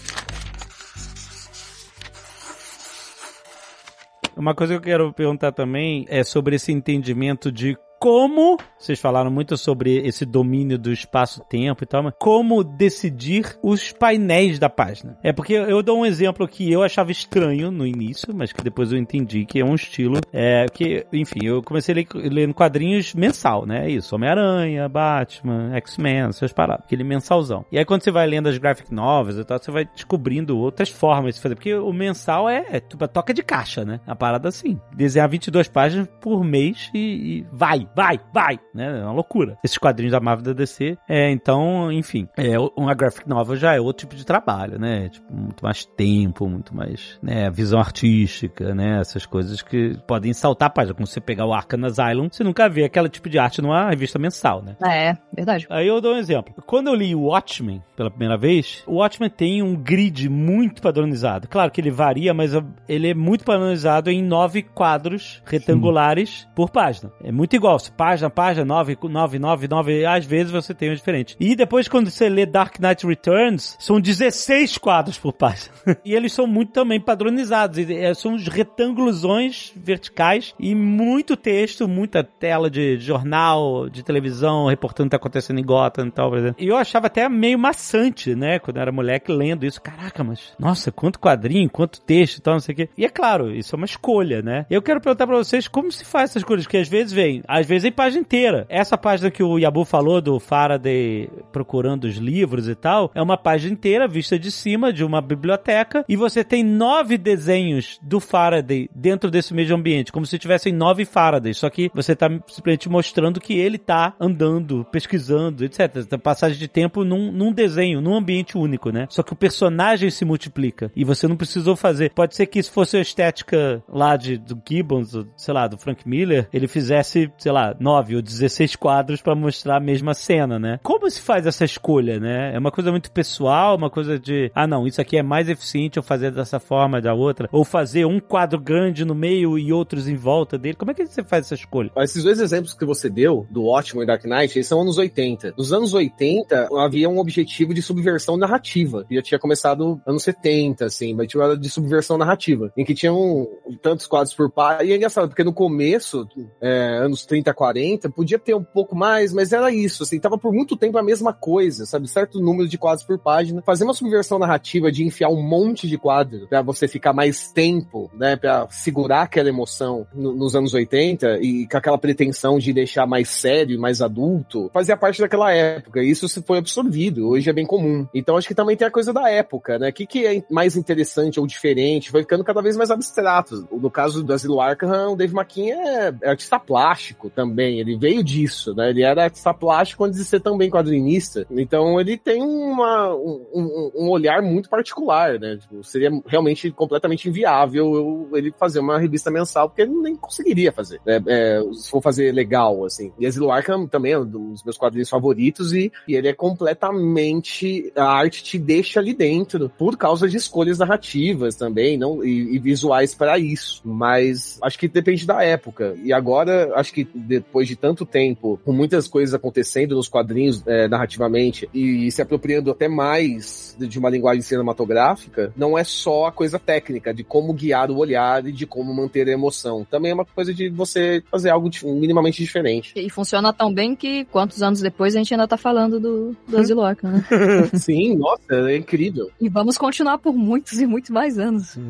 Uma 4.35 4.55
coisa 4.55 4.73
que 4.73 4.77
eu 4.77 4.81
quero 4.83 5.13
perguntar 5.13 5.51
também 5.51 6.05
é 6.09 6.23
sobre 6.23 6.55
esse 6.55 6.71
entendimento 6.71 7.51
de 7.51 7.77
como, 7.99 8.57
vocês 8.77 8.99
falaram 8.99 9.29
muito 9.29 9.57
sobre 9.57 9.97
esse 10.07 10.25
domínio 10.25 10.79
do 10.79 10.91
espaço-tempo 10.91 11.83
e 11.83 11.87
tal, 11.87 12.03
mas 12.03 12.13
como 12.17 12.63
decidir 12.63 13.57
os 13.61 13.91
painéis 13.91 14.57
da 14.57 14.69
página. 14.69 15.17
É 15.21 15.33
porque 15.33 15.53
eu 15.53 15.83
dou 15.83 15.99
um 15.99 16.05
exemplo 16.05 16.47
que 16.47 16.71
eu 16.71 16.81
achava 16.81 17.11
estranho 17.11 17.69
no 17.69 17.85
início, 17.85 18.33
mas 18.33 18.53
que 18.53 18.63
depois 18.63 18.91
eu 18.91 18.97
entendi 18.97 19.45
que 19.45 19.59
é 19.59 19.65
um 19.65 19.75
estilo, 19.75 20.19
é 20.31 20.65
que, 20.71 21.05
enfim, 21.11 21.39
eu 21.43 21.61
comecei 21.61 21.93
a 21.93 21.97
ler, 21.97 22.07
lendo 22.31 22.53
quadrinhos 22.53 23.13
mensal, 23.13 23.65
né? 23.65 23.87
É 23.87 23.89
isso, 23.89 24.15
Homem-Aranha, 24.15 24.87
Batman, 24.87 25.75
X-Men, 25.75 26.29
essas 26.29 26.53
paradas, 26.53 26.85
aquele 26.85 27.03
mensalzão. 27.03 27.65
E 27.71 27.77
aí 27.77 27.83
quando 27.83 28.03
você 28.03 28.11
vai 28.11 28.25
lendo 28.25 28.47
as 28.47 28.57
graphic 28.57 28.93
novels 28.93 29.37
e 29.37 29.43
tal, 29.43 29.59
você 29.59 29.71
vai 29.71 29.85
descobrindo 29.85 30.57
outras 30.57 30.89
formas 30.89 31.35
de 31.35 31.41
fazer, 31.41 31.55
porque 31.55 31.73
o 31.73 31.91
mensal 31.91 32.47
é, 32.47 32.65
é 32.71 32.79
tipo 32.79 33.05
toca 33.09 33.33
de 33.33 33.43
caixa, 33.43 33.83
né? 33.83 33.99
A 34.07 34.15
parada 34.15 34.47
assim. 34.47 34.79
Desenhar 34.95 35.27
22 35.27 35.67
páginas 35.67 36.07
por 36.21 36.43
mês 36.43 36.89
e, 36.93 36.99
e 36.99 37.45
vai, 37.51 37.88
vai, 37.95 38.19
vai, 38.33 38.59
né? 38.73 38.99
É 38.99 39.03
uma 39.03 39.13
loucura. 39.13 39.57
Esses 39.63 39.77
quadrinhos 39.77 40.11
da 40.11 40.19
Marvel 40.19 40.45
da 40.45 40.53
DC, 40.53 40.97
é, 41.07 41.31
então, 41.31 41.91
enfim, 41.91 42.27
é, 42.37 42.57
uma 42.75 42.93
graphic 42.93 43.27
novel 43.27 43.55
já 43.55 43.75
é 43.75 43.79
outro 43.79 44.05
tipo 44.05 44.15
de 44.15 44.25
trabalho, 44.25 44.79
né? 44.79 45.09
Tipo, 45.09 45.33
muito 45.33 45.63
mais 45.63 45.85
tempo, 45.85 46.47
muito 46.47 46.75
mais, 46.75 47.19
né, 47.21 47.49
visão 47.49 47.79
artística, 47.79 48.73
né? 48.73 48.99
Essas 48.99 49.25
coisas 49.25 49.61
que 49.61 49.97
podem 50.07 50.33
saltar 50.33 50.67
a 50.67 50.71
página. 50.71 50.93
Como 50.93 51.07
você 51.07 51.19
pegar 51.19 51.45
o 51.45 51.53
Arkham 51.53 51.85
Asylum, 51.85 52.29
você 52.31 52.43
nunca 52.43 52.69
vê 52.69 52.85
aquele 52.85 53.09
tipo 53.09 53.29
de 53.29 53.39
arte 53.39 53.61
numa 53.61 53.89
revista 53.89 54.19
mensal, 54.19 54.61
né? 54.61 54.75
É, 54.85 55.13
verdade. 55.35 55.67
Aí 55.69 55.87
eu 55.87 56.01
dou 56.01 56.13
um 56.13 56.17
exemplo. 56.17 56.53
Quando 56.65 56.87
eu 56.87 56.95
li 56.95 57.15
o 57.15 57.23
Watchmen 57.23 57.81
pela 57.95 58.09
primeira 58.09 58.37
vez, 58.37 58.83
o 58.87 58.95
Watchmen 58.95 59.29
tem 59.29 59.61
um 59.61 59.75
grid 59.75 60.29
muito 60.29 60.81
padronizado. 60.81 61.47
Claro 61.47 61.71
que 61.71 61.81
ele 61.81 61.91
varia, 61.91 62.33
mas 62.33 62.51
ele 62.87 63.09
é 63.09 63.13
muito 63.13 63.43
padronizado 63.43 64.09
em 64.09 64.23
nove 64.23 64.63
quadros 64.63 65.41
retangulares 65.45 66.47
por 66.55 66.69
página. 66.69 67.11
É 67.23 67.31
muito 67.31 67.55
igual. 67.55 67.78
Página, 67.87 68.29
página, 68.29 68.65
nove, 68.65 68.97
nove, 69.03 69.39
nove, 69.39 69.67
nove, 69.67 70.05
às 70.05 70.25
vezes 70.25 70.51
você 70.51 70.73
tem 70.73 70.91
um 70.91 70.95
diferente. 70.95 71.37
E 71.39 71.55
depois, 71.55 71.87
quando 71.87 72.09
você 72.09 72.27
lê 72.27 72.45
Dark 72.45 72.79
Knight 72.79 73.05
Returns, 73.05 73.77
são 73.79 74.01
16 74.01 74.77
quadros 74.77 75.17
por 75.17 75.33
página. 75.33 75.71
e 76.03 76.13
eles 76.13 76.33
são 76.33 76.47
muito 76.47 76.71
também 76.71 76.99
padronizados. 76.99 77.77
É, 77.77 78.13
São 78.13 78.33
uns 78.33 78.47
retângulosões 78.47 79.71
verticais 79.75 80.53
e 80.59 80.73
muito 80.73 81.37
texto, 81.37 81.87
muita 81.87 82.23
tela 82.23 82.69
de 82.69 82.97
jornal, 82.97 83.89
de 83.89 84.03
televisão, 84.03 84.67
reportando 84.67 85.07
o 85.07 85.09
que 85.09 85.11
tá 85.11 85.17
acontecendo 85.17 85.59
em 85.59 85.63
Gotham 85.63 86.07
e 86.07 86.11
tal. 86.11 86.31
E 86.57 86.67
eu 86.67 86.77
achava 86.77 87.07
até 87.07 87.27
meio 87.29 87.59
maçante, 87.59 88.35
né? 88.35 88.59
Quando 88.59 88.77
eu 88.77 88.81
era 88.81 88.91
moleque 88.91 89.31
lendo 89.31 89.65
isso. 89.65 89.81
Caraca, 89.81 90.23
mas, 90.23 90.53
nossa, 90.57 90.91
quanto 90.91 91.19
quadrinho, 91.19 91.69
quanto 91.69 92.01
texto 92.01 92.37
e 92.37 92.41
tal, 92.41 92.55
não 92.55 92.59
sei 92.59 92.73
o 92.73 92.75
quê. 92.75 92.89
E 92.97 93.05
é 93.05 93.09
claro, 93.09 93.53
isso 93.53 93.75
é 93.75 93.77
uma 93.77 93.85
escolha, 93.85 94.41
né? 94.41 94.65
Eu 94.69 94.81
quero 94.81 95.01
perguntar 95.01 95.27
pra 95.27 95.37
vocês 95.37 95.67
como 95.67 95.91
se 95.91 96.05
faz 96.05 96.31
essas 96.31 96.43
coisas, 96.43 96.65
que 96.65 96.77
às 96.77 96.87
vezes 96.87 97.11
vem, 97.11 97.41
às 97.47 97.65
vezes 97.69 97.85
em 97.85 97.91
página 97.91 98.21
inteira. 98.21 98.65
Essa 98.67 98.97
página 98.97 99.31
que 99.31 99.43
o 99.43 99.57
Yabu 99.57 99.85
falou 99.85 100.19
do 100.19 100.39
Faraday 100.39 101.29
procurando 101.51 102.05
os 102.05 102.17
livros 102.17 102.67
e 102.67 102.75
tal, 102.75 103.11
é 103.13 103.21
uma 103.21 103.37
página 103.37 103.73
inteira 103.73 104.07
vista 104.07 104.37
de 104.37 104.51
cima 104.51 104.91
de 104.91 105.03
uma 105.03 105.21
biblioteca 105.21 106.03
e 106.09 106.15
você 106.15 106.43
tem 106.43 106.63
nove 106.63 107.17
desenhos 107.17 107.99
do 108.01 108.19
Faraday 108.19 108.89
dentro 108.93 109.29
desse 109.29 109.53
mesmo 109.53 109.75
ambiente, 109.75 110.11
como 110.11 110.25
se 110.25 110.39
tivessem 110.39 110.73
nove 110.73 111.05
Faradays, 111.05 111.57
só 111.57 111.69
que 111.69 111.91
você 111.93 112.15
tá 112.15 112.29
simplesmente 112.47 112.89
mostrando 112.89 113.39
que 113.39 113.53
ele 113.53 113.77
tá 113.77 114.13
andando, 114.19 114.85
pesquisando, 114.91 115.63
etc. 115.63 116.05
Tá 116.05 116.17
passagem 116.17 116.57
de 116.57 116.67
tempo 116.67 117.03
num, 117.03 117.31
num 117.31 117.51
desenho, 117.51 118.01
num 118.01 118.15
ambiente 118.15 118.57
único, 118.57 118.89
né? 118.89 119.07
Só 119.09 119.21
que 119.21 119.33
o 119.33 119.35
personagem 119.35 120.09
se 120.09 120.25
multiplica 120.25 120.91
e 120.95 121.03
você 121.03 121.27
não 121.27 121.35
precisou 121.35 121.75
fazer. 121.75 122.11
Pode 122.13 122.35
ser 122.35 122.45
que 122.45 122.61
se 122.61 122.71
fosse 122.71 122.97
a 122.97 123.01
estética 123.01 123.83
lá 123.87 124.15
de, 124.15 124.37
do 124.37 124.59
Gibbons, 124.67 125.11
sei 125.35 125.53
lá, 125.53 125.67
do 125.67 125.77
Frank 125.77 126.07
Miller, 126.07 126.47
ele 126.53 126.67
fizesse, 126.67 127.31
sei 127.37 127.51
lá, 127.51 127.58
9 127.79 128.17
ou 128.17 128.21
16 128.21 128.75
quadros 128.75 129.21
pra 129.21 129.35
mostrar 129.35 129.77
a 129.77 129.79
mesma 129.79 130.13
cena, 130.13 130.59
né? 130.59 130.79
Como 130.83 131.09
se 131.09 131.21
faz 131.21 131.45
essa 131.45 131.65
escolha, 131.65 132.19
né? 132.19 132.53
É 132.53 132.59
uma 132.59 132.71
coisa 132.71 132.91
muito 132.91 133.11
pessoal, 133.11 133.75
uma 133.75 133.89
coisa 133.89 134.19
de, 134.19 134.51
ah 134.53 134.67
não, 134.67 134.87
isso 134.87 135.01
aqui 135.01 135.17
é 135.17 135.23
mais 135.23 135.49
eficiente 135.49 135.97
eu 135.97 136.03
fazer 136.03 136.31
dessa 136.31 136.59
forma, 136.59 137.01
da 137.01 137.13
outra, 137.13 137.49
ou 137.51 137.63
fazer 137.63 138.05
um 138.05 138.19
quadro 138.19 138.59
grande 138.59 139.05
no 139.05 139.15
meio 139.15 139.57
e 139.57 139.71
outros 139.71 140.07
em 140.07 140.15
volta 140.15 140.57
dele. 140.57 140.75
Como 140.75 140.91
é 140.91 140.93
que 140.93 141.05
você 141.05 141.23
faz 141.23 141.45
essa 141.45 141.55
escolha? 141.55 141.91
Esses 141.97 142.23
dois 142.23 142.39
exemplos 142.39 142.73
que 142.73 142.85
você 142.85 143.09
deu, 143.09 143.47
do 143.49 143.65
Ótimo 143.65 144.03
e 144.03 144.05
Dark 144.05 144.23
Knight, 144.25 144.57
eles 144.57 144.67
são 144.67 144.81
anos 144.81 144.97
80. 144.97 145.53
Nos 145.57 145.73
anos 145.73 145.93
80, 145.93 146.69
havia 146.77 147.09
um 147.09 147.19
objetivo 147.19 147.73
de 147.73 147.81
subversão 147.81 148.37
narrativa. 148.37 149.05
que 149.07 149.15
Já 149.15 149.21
tinha 149.21 149.39
começado 149.39 150.01
anos 150.05 150.23
70, 150.23 150.85
assim, 150.85 151.13
mas 151.13 151.27
tinha 151.27 151.55
de 151.55 151.69
subversão 151.69 152.17
narrativa, 152.17 152.71
em 152.75 152.83
que 152.83 152.93
tinham 152.93 153.47
tantos 153.81 154.07
quadros 154.07 154.33
por 154.33 154.49
página. 154.51 154.83
E 154.83 154.91
é 154.93 154.95
engraçado, 154.95 155.29
porque 155.29 155.43
no 155.43 155.53
começo, 155.53 156.27
é, 156.61 156.99
anos 157.03 157.25
30, 157.25 157.38
40, 157.53 158.09
podia 158.09 158.37
ter 158.39 158.53
um 158.53 158.63
pouco 158.63 158.95
mais, 158.95 159.33
mas 159.33 159.51
era 159.51 159.71
isso, 159.71 160.03
assim, 160.03 160.19
tava 160.19 160.37
por 160.37 160.53
muito 160.53 160.75
tempo 160.77 160.97
a 160.97 161.03
mesma 161.03 161.33
coisa, 161.33 161.85
sabe? 161.85 162.07
Certo 162.07 162.39
número 162.39 162.67
de 162.67 162.77
quadros 162.77 163.03
por 163.05 163.17
página. 163.17 163.61
Fazer 163.61 163.83
uma 163.83 163.93
subversão 163.93 164.37
narrativa 164.39 164.91
de 164.91 165.03
enfiar 165.05 165.29
um 165.29 165.41
monte 165.41 165.87
de 165.87 165.97
quadro 165.97 166.47
pra 166.47 166.61
você 166.61 166.87
ficar 166.87 167.13
mais 167.13 167.51
tempo, 167.51 168.09
né, 168.13 168.35
pra 168.35 168.67
segurar 168.69 169.23
aquela 169.23 169.49
emoção 169.49 170.05
no- 170.13 170.33
nos 170.35 170.55
anos 170.55 170.73
80 170.73 171.39
e 171.41 171.67
com 171.67 171.77
aquela 171.77 171.97
pretensão 171.97 172.59
de 172.59 172.71
deixar 172.73 173.05
mais 173.07 173.29
sério 173.29 173.79
mais 173.79 174.01
adulto, 174.01 174.69
fazia 174.73 174.97
parte 174.97 175.21
daquela 175.21 175.51
época. 175.51 176.01
E 176.03 176.09
isso 176.09 176.27
se 176.27 176.41
foi 176.41 176.57
absorvido, 176.57 177.27
hoje 177.29 177.49
é 177.49 177.53
bem 177.53 177.65
comum. 177.65 178.07
Então 178.13 178.37
acho 178.37 178.47
que 178.47 178.55
também 178.55 178.75
tem 178.75 178.87
a 178.87 178.91
coisa 178.91 179.13
da 179.13 179.29
época, 179.29 179.79
né? 179.79 179.89
O 179.89 179.93
que, 179.93 180.05
que 180.05 180.25
é 180.25 180.43
mais 180.49 180.75
interessante 180.75 181.39
ou 181.39 181.47
diferente? 181.47 182.11
Foi 182.11 182.21
ficando 182.21 182.43
cada 182.43 182.61
vez 182.61 182.75
mais 182.75 182.91
abstrato. 182.91 183.67
No 183.71 183.89
caso 183.89 184.23
do 184.23 184.33
Asilo 184.33 184.59
Arkham, 184.59 185.13
o 185.13 185.15
Dave 185.15 185.35
McKean 185.35 185.75
é, 185.75 186.13
é 186.23 186.29
artista 186.29 186.59
plástico 186.59 187.28
também. 187.29 187.79
Ele 187.79 187.97
veio 187.97 188.23
disso, 188.23 188.73
né? 188.75 188.89
Ele 188.89 189.03
era 189.03 189.23
artista 189.25 189.53
plástico 189.53 190.03
antes 190.03 190.19
de 190.19 190.25
ser 190.25 190.39
também 190.39 190.69
quadrinista. 190.69 191.45
Então 191.51 191.99
ele 191.99 192.17
tem 192.17 192.41
uma, 192.41 193.13
um, 193.15 193.91
um- 193.95 194.09
olhar 194.09 194.41
muito 194.41 194.69
particular, 194.69 195.39
né? 195.39 195.57
Tipo, 195.57 195.83
seria 195.83 196.09
realmente 196.25 196.71
completamente 196.71 197.29
inviável 197.29 198.27
ele 198.33 198.53
fazer 198.57 198.79
uma 198.79 198.97
revista 198.99 199.29
mensal, 199.31 199.69
porque 199.69 199.81
ele 199.83 199.93
nem 199.93 200.15
conseguiria 200.15 200.71
fazer. 200.71 200.99
né? 201.05 201.21
É, 201.27 201.61
se 201.73 201.89
for 201.89 202.01
fazer 202.01 202.31
legal, 202.33 202.83
assim. 202.85 203.11
E 203.19 203.25
Asilo 203.25 203.51
Arkham 203.51 203.87
também 203.87 204.13
é 204.13 204.19
um 204.19 204.25
dos 204.25 204.63
meus 204.63 204.77
quadrinhos 204.77 205.09
favoritos 205.09 205.73
e, 205.73 205.91
e 206.07 206.15
ele 206.15 206.27
é 206.27 206.33
completamente... 206.33 207.91
A 207.95 208.05
arte 208.05 208.43
te 208.43 208.57
deixa 208.57 208.99
ali 208.99 209.13
dentro 209.13 209.69
por 209.77 209.97
causa 209.97 210.27
de 210.27 210.37
escolhas 210.37 210.79
narrativas 210.79 211.55
também, 211.55 211.97
não 211.97 212.23
e, 212.23 212.55
e 212.55 212.59
visuais 212.59 213.13
para 213.13 213.37
isso. 213.37 213.81
Mas 213.85 214.59
acho 214.61 214.77
que 214.79 214.87
depende 214.87 215.25
da 215.25 215.43
época. 215.43 215.95
E 216.03 216.11
agora, 216.13 216.71
acho 216.75 216.93
que 216.93 217.07
depois 217.27 217.67
de 217.67 217.75
tanto 217.75 218.05
tempo, 218.05 218.59
com 218.63 218.71
muitas 218.71 219.07
coisas 219.07 219.33
acontecendo 219.33 219.95
nos 219.95 220.07
quadrinhos 220.07 220.63
é, 220.65 220.87
narrativamente 220.87 221.69
e 221.73 222.11
se 222.11 222.21
apropriando 222.21 222.71
até 222.71 222.87
mais 222.87 223.75
de 223.79 223.99
uma 223.99 224.09
linguagem 224.09 224.41
cinematográfica, 224.41 225.53
não 225.55 225.77
é 225.77 225.83
só 225.83 226.27
a 226.27 226.31
coisa 226.31 226.57
técnica 226.59 227.13
de 227.13 227.23
como 227.23 227.53
guiar 227.53 227.91
o 227.91 227.97
olhar 227.97 228.45
e 228.45 228.51
de 228.51 228.65
como 228.65 228.93
manter 228.93 229.27
a 229.27 229.31
emoção. 229.31 229.85
Também 229.89 230.11
é 230.11 230.13
uma 230.13 230.25
coisa 230.25 230.53
de 230.53 230.69
você 230.69 231.23
fazer 231.29 231.49
algo 231.49 231.69
de- 231.69 231.85
minimamente 231.85 232.41
diferente. 232.41 232.93
E 232.95 233.09
funciona 233.09 233.51
tão 233.53 233.73
bem 233.73 233.95
que 233.95 234.25
quantos 234.25 234.61
anos 234.61 234.81
depois 234.81 235.15
a 235.15 235.19
gente 235.19 235.33
ainda 235.33 235.47
tá 235.47 235.57
falando 235.57 235.99
do, 235.99 236.35
do 236.47 236.81
Arkham, 236.81 237.11
né? 237.11 237.25
Sim, 237.73 238.15
nossa, 238.15 238.69
é 238.69 238.77
incrível. 238.77 239.29
E 239.39 239.49
vamos 239.49 239.77
continuar 239.77 240.17
por 240.17 240.33
muitos 240.33 240.79
e 240.79 240.85
muitos 240.85 241.09
mais 241.09 241.37
anos. 241.37 241.77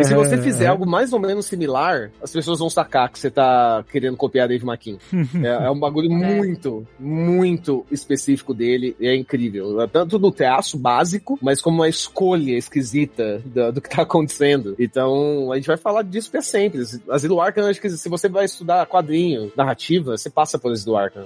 E 0.00 0.04
se 0.04 0.14
você 0.14 0.38
fizer 0.38 0.66
algo 0.66 0.86
mais 0.86 1.12
ou 1.12 1.18
menos 1.18 1.46
similar, 1.46 2.10
as 2.22 2.30
pessoas 2.32 2.58
vão 2.58 2.68
sacar 2.68 3.10
que 3.10 3.18
você 3.18 3.30
tá 3.30 3.84
querendo 3.90 4.16
copiar 4.16 4.48
Dave 4.48 4.64
o 4.66 4.68
Marquinhos. 4.68 5.02
é, 5.42 5.66
é 5.66 5.70
um 5.70 5.78
bagulho 5.78 6.10
muito, 6.10 6.86
muito 6.98 7.86
específico 7.90 8.52
dele. 8.52 8.96
É 9.00 9.14
incrível. 9.14 9.80
É 9.80 9.86
Tanto 9.86 10.18
no 10.18 10.30
traço 10.30 10.78
básico, 10.78 11.38
mas 11.40 11.60
como 11.60 11.78
uma 11.78 11.88
escolha 11.88 12.56
esquisita 12.56 13.40
do, 13.44 13.72
do 13.72 13.80
que 13.80 13.88
tá 13.88 14.02
acontecendo. 14.02 14.74
Então, 14.78 15.52
a 15.52 15.56
gente 15.56 15.66
vai 15.66 15.76
falar 15.76 16.02
disso 16.02 16.30
pra 16.30 16.42
sempre. 16.42 16.82
Asilo 17.08 17.40
Arkham, 17.40 17.68
acho 17.68 17.80
que 17.80 17.90
se 17.90 18.08
você 18.08 18.28
vai 18.28 18.44
estudar 18.44 18.86
quadrinho, 18.86 19.52
narrativa, 19.56 20.16
você 20.16 20.28
passa 20.28 20.58
por 20.58 20.72
Asilo 20.72 20.96
Arkham. 20.96 21.24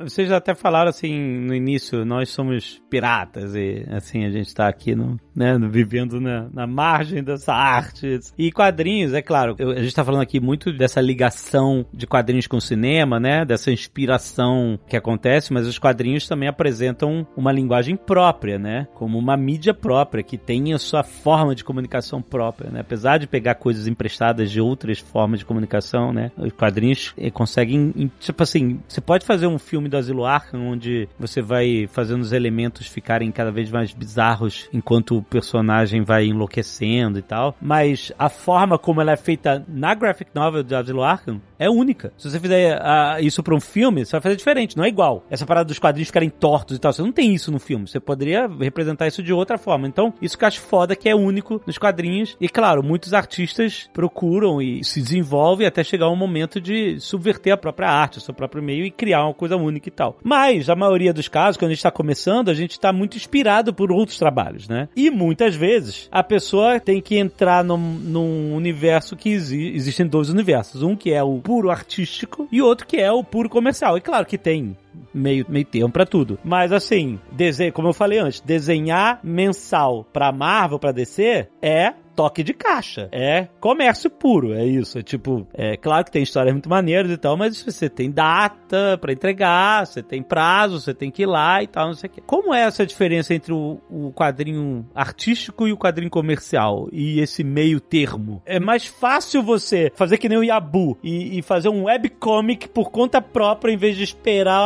Vocês 0.00 0.30
até 0.30 0.54
falaram 0.54 0.90
assim 0.90 1.18
no 1.40 1.54
início, 1.54 2.04
nós 2.04 2.28
somos 2.30 2.80
piratas 2.88 3.54
e 3.54 3.84
assim 3.90 4.24
a 4.24 4.30
gente 4.30 4.54
tá 4.54 4.68
aqui 4.68 4.94
no, 4.94 5.18
né, 5.34 5.58
vivendo 5.70 6.20
na, 6.20 6.48
na 6.52 6.66
margem 6.66 7.22
dessa 7.22 7.52
arte. 7.52 8.18
E 8.38 8.52
quadrinhos, 8.52 9.12
é 9.12 9.20
claro, 9.22 9.56
eu- 9.58 9.70
a 9.70 9.82
gente 9.82 9.94
tá 9.94 10.04
falando 10.04 10.22
aqui 10.22 10.38
muito 10.40 10.72
dessa 10.72 11.00
ligação 11.00 11.84
de 11.92 12.06
quadrinhos 12.06 12.46
com 12.46 12.56
o 12.58 12.60
cinema, 12.60 13.18
né, 13.18 13.44
dessa 13.44 13.70
inspiração 13.72 14.78
que 14.88 14.96
acontece, 14.96 15.52
mas 15.52 15.66
os 15.66 15.78
quadrinhos 15.78 16.26
também 16.28 16.48
apresentam 16.48 17.26
uma 17.36 17.52
linguagem 17.52 17.96
própria, 17.96 18.58
né, 18.58 18.86
como 18.94 19.18
uma 19.18 19.36
mídia 19.36 19.74
própria 19.74 20.22
que 20.22 20.38
tem 20.38 20.72
a 20.72 20.78
sua 20.78 21.02
forma 21.02 21.54
de 21.54 21.64
comunicação 21.64 22.22
própria, 22.22 22.70
né, 22.70 22.80
apesar 22.80 23.18
de 23.18 23.26
pegar 23.26 23.56
coisas 23.56 23.86
emprestadas 23.86 24.50
de 24.50 24.60
outras 24.60 24.98
formas 24.98 25.40
de 25.40 25.44
comunicação, 25.44 26.12
né, 26.12 26.30
os 26.36 26.52
quadrinhos 26.52 27.12
eh, 27.18 27.30
conseguem, 27.30 27.92
em- 27.96 28.10
tipo 28.20 28.42
assim, 28.42 28.80
você 28.88 29.00
pode 29.00 29.26
fazer 29.26 29.46
um 29.46 29.58
filme 29.58 29.87
do 29.88 29.96
Asilo 29.96 30.24
Arkham 30.24 30.68
onde 30.68 31.08
você 31.18 31.40
vai 31.40 31.88
fazendo 31.90 32.20
os 32.20 32.32
elementos 32.32 32.86
ficarem 32.86 33.30
cada 33.30 33.50
vez 33.50 33.70
mais 33.70 33.92
bizarros 33.92 34.68
enquanto 34.72 35.16
o 35.16 35.22
personagem 35.22 36.02
vai 36.02 36.26
enlouquecendo 36.26 37.18
e 37.18 37.22
tal, 37.22 37.56
mas 37.60 38.12
a 38.18 38.28
forma 38.28 38.78
como 38.78 39.00
ela 39.00 39.12
é 39.12 39.16
feita 39.16 39.64
na 39.68 39.94
graphic 39.94 40.30
novel 40.34 40.62
do 40.62 40.76
Asilo 40.76 41.02
Arkham 41.02 41.40
é 41.58 41.68
única. 41.68 42.12
Se 42.16 42.30
você 42.30 42.38
fizer 42.38 42.78
ah, 42.80 43.16
isso 43.20 43.42
pra 43.42 43.54
um 43.54 43.60
filme, 43.60 44.04
você 44.04 44.12
vai 44.12 44.20
fazer 44.20 44.36
diferente, 44.36 44.76
não 44.76 44.84
é 44.84 44.88
igual. 44.88 45.24
Essa 45.28 45.44
parada 45.44 45.66
dos 45.66 45.78
quadrinhos 45.78 46.08
ficarem 46.08 46.30
tortos 46.30 46.76
e 46.76 46.80
tal, 46.80 46.92
você 46.92 47.02
não 47.02 47.12
tem 47.12 47.34
isso 47.34 47.50
no 47.50 47.58
filme. 47.58 47.88
Você 47.88 47.98
poderia 47.98 48.46
representar 48.46 49.08
isso 49.08 49.22
de 49.22 49.32
outra 49.32 49.58
forma. 49.58 49.88
Então, 49.88 50.14
isso 50.22 50.38
que 50.38 50.44
eu 50.44 50.48
acho 50.48 50.60
foda 50.60 50.94
que 50.94 51.08
é 51.08 51.14
único 51.14 51.60
nos 51.66 51.78
quadrinhos. 51.78 52.36
E 52.40 52.48
claro, 52.48 52.82
muitos 52.82 53.12
artistas 53.12 53.90
procuram 53.92 54.62
e 54.62 54.84
se 54.84 55.00
desenvolvem 55.00 55.66
até 55.66 55.82
chegar 55.82 56.08
um 56.08 56.16
momento 56.16 56.60
de 56.60 57.00
subverter 57.00 57.52
a 57.52 57.56
própria 57.56 57.88
arte, 57.88 58.18
o 58.18 58.20
seu 58.20 58.34
próprio 58.34 58.62
meio 58.62 58.84
e 58.84 58.90
criar 58.90 59.24
uma 59.24 59.34
coisa 59.34 59.56
única 59.56 59.77
e 59.86 59.90
tal. 59.90 60.18
Mas, 60.22 60.68
a 60.68 60.76
maioria 60.76 61.12
dos 61.12 61.28
casos, 61.28 61.56
quando 61.56 61.70
a 61.70 61.74
gente 61.74 61.82
tá 61.82 61.90
começando, 61.90 62.48
a 62.48 62.54
gente 62.54 62.78
tá 62.78 62.92
muito 62.92 63.16
inspirado 63.16 63.72
por 63.72 63.92
outros 63.92 64.18
trabalhos, 64.18 64.68
né? 64.68 64.88
E 64.96 65.10
muitas 65.10 65.54
vezes, 65.54 66.08
a 66.10 66.22
pessoa 66.22 66.80
tem 66.80 67.00
que 67.00 67.16
entrar 67.16 67.62
num, 67.64 67.78
num 67.78 68.54
universo 68.54 69.16
que 69.16 69.30
exi 69.30 69.68
existem 69.74 70.06
dois 70.06 70.28
universos. 70.28 70.82
Um 70.82 70.96
que 70.96 71.12
é 71.12 71.22
o 71.22 71.38
puro 71.38 71.70
artístico 71.70 72.48
e 72.50 72.60
outro 72.60 72.86
que 72.86 72.96
é 72.96 73.10
o 73.10 73.24
puro 73.24 73.48
comercial. 73.48 73.96
E 73.96 74.00
claro 74.00 74.26
que 74.26 74.38
tem 74.38 74.76
meio, 75.12 75.46
meio 75.48 75.64
termo 75.64 75.90
pra 75.90 76.06
tudo. 76.06 76.38
Mas 76.44 76.72
assim, 76.72 77.18
desenho, 77.32 77.72
como 77.72 77.88
eu 77.88 77.92
falei 77.92 78.18
antes, 78.18 78.40
desenhar 78.40 79.20
mensal 79.22 80.04
pra 80.12 80.32
Marvel, 80.32 80.78
pra 80.78 80.92
DC, 80.92 81.48
é 81.62 81.94
toque 82.18 82.42
de 82.42 82.52
caixa. 82.52 83.08
É 83.12 83.46
comércio 83.60 84.10
puro, 84.10 84.52
é 84.52 84.66
isso. 84.66 84.98
É 84.98 85.02
tipo, 85.04 85.46
é 85.54 85.76
claro 85.76 86.04
que 86.04 86.10
tem 86.10 86.20
histórias 86.20 86.52
muito 86.52 86.68
maneiras 86.68 87.12
e 87.12 87.16
tal, 87.16 87.36
mas 87.36 87.62
você 87.62 87.88
tem 87.88 88.10
data 88.10 88.98
pra 89.00 89.12
entregar, 89.12 89.86
você 89.86 90.02
tem 90.02 90.20
prazo, 90.20 90.80
você 90.80 90.92
tem 90.92 91.12
que 91.12 91.22
ir 91.22 91.26
lá 91.26 91.62
e 91.62 91.68
tal, 91.68 91.86
não 91.86 91.94
sei 91.94 92.10
o 92.10 92.12
quê. 92.12 92.20
Como 92.26 92.52
é 92.52 92.62
essa 92.62 92.84
diferença 92.84 93.32
entre 93.32 93.52
o, 93.52 93.80
o 93.88 94.12
quadrinho 94.12 94.84
artístico 94.92 95.68
e 95.68 95.72
o 95.72 95.78
quadrinho 95.78 96.10
comercial? 96.10 96.88
E 96.90 97.20
esse 97.20 97.44
meio 97.44 97.78
termo? 97.78 98.42
É 98.44 98.58
mais 98.58 98.84
fácil 98.84 99.40
você 99.40 99.92
fazer 99.94 100.18
que 100.18 100.28
nem 100.28 100.38
o 100.38 100.42
Yabu 100.42 100.98
e, 101.00 101.38
e 101.38 101.42
fazer 101.42 101.68
um 101.68 101.84
webcomic 101.84 102.68
por 102.68 102.90
conta 102.90 103.22
própria 103.22 103.70
em 103.70 103.76
vez 103.76 103.96
de 103.96 104.02
esperar 104.02 104.60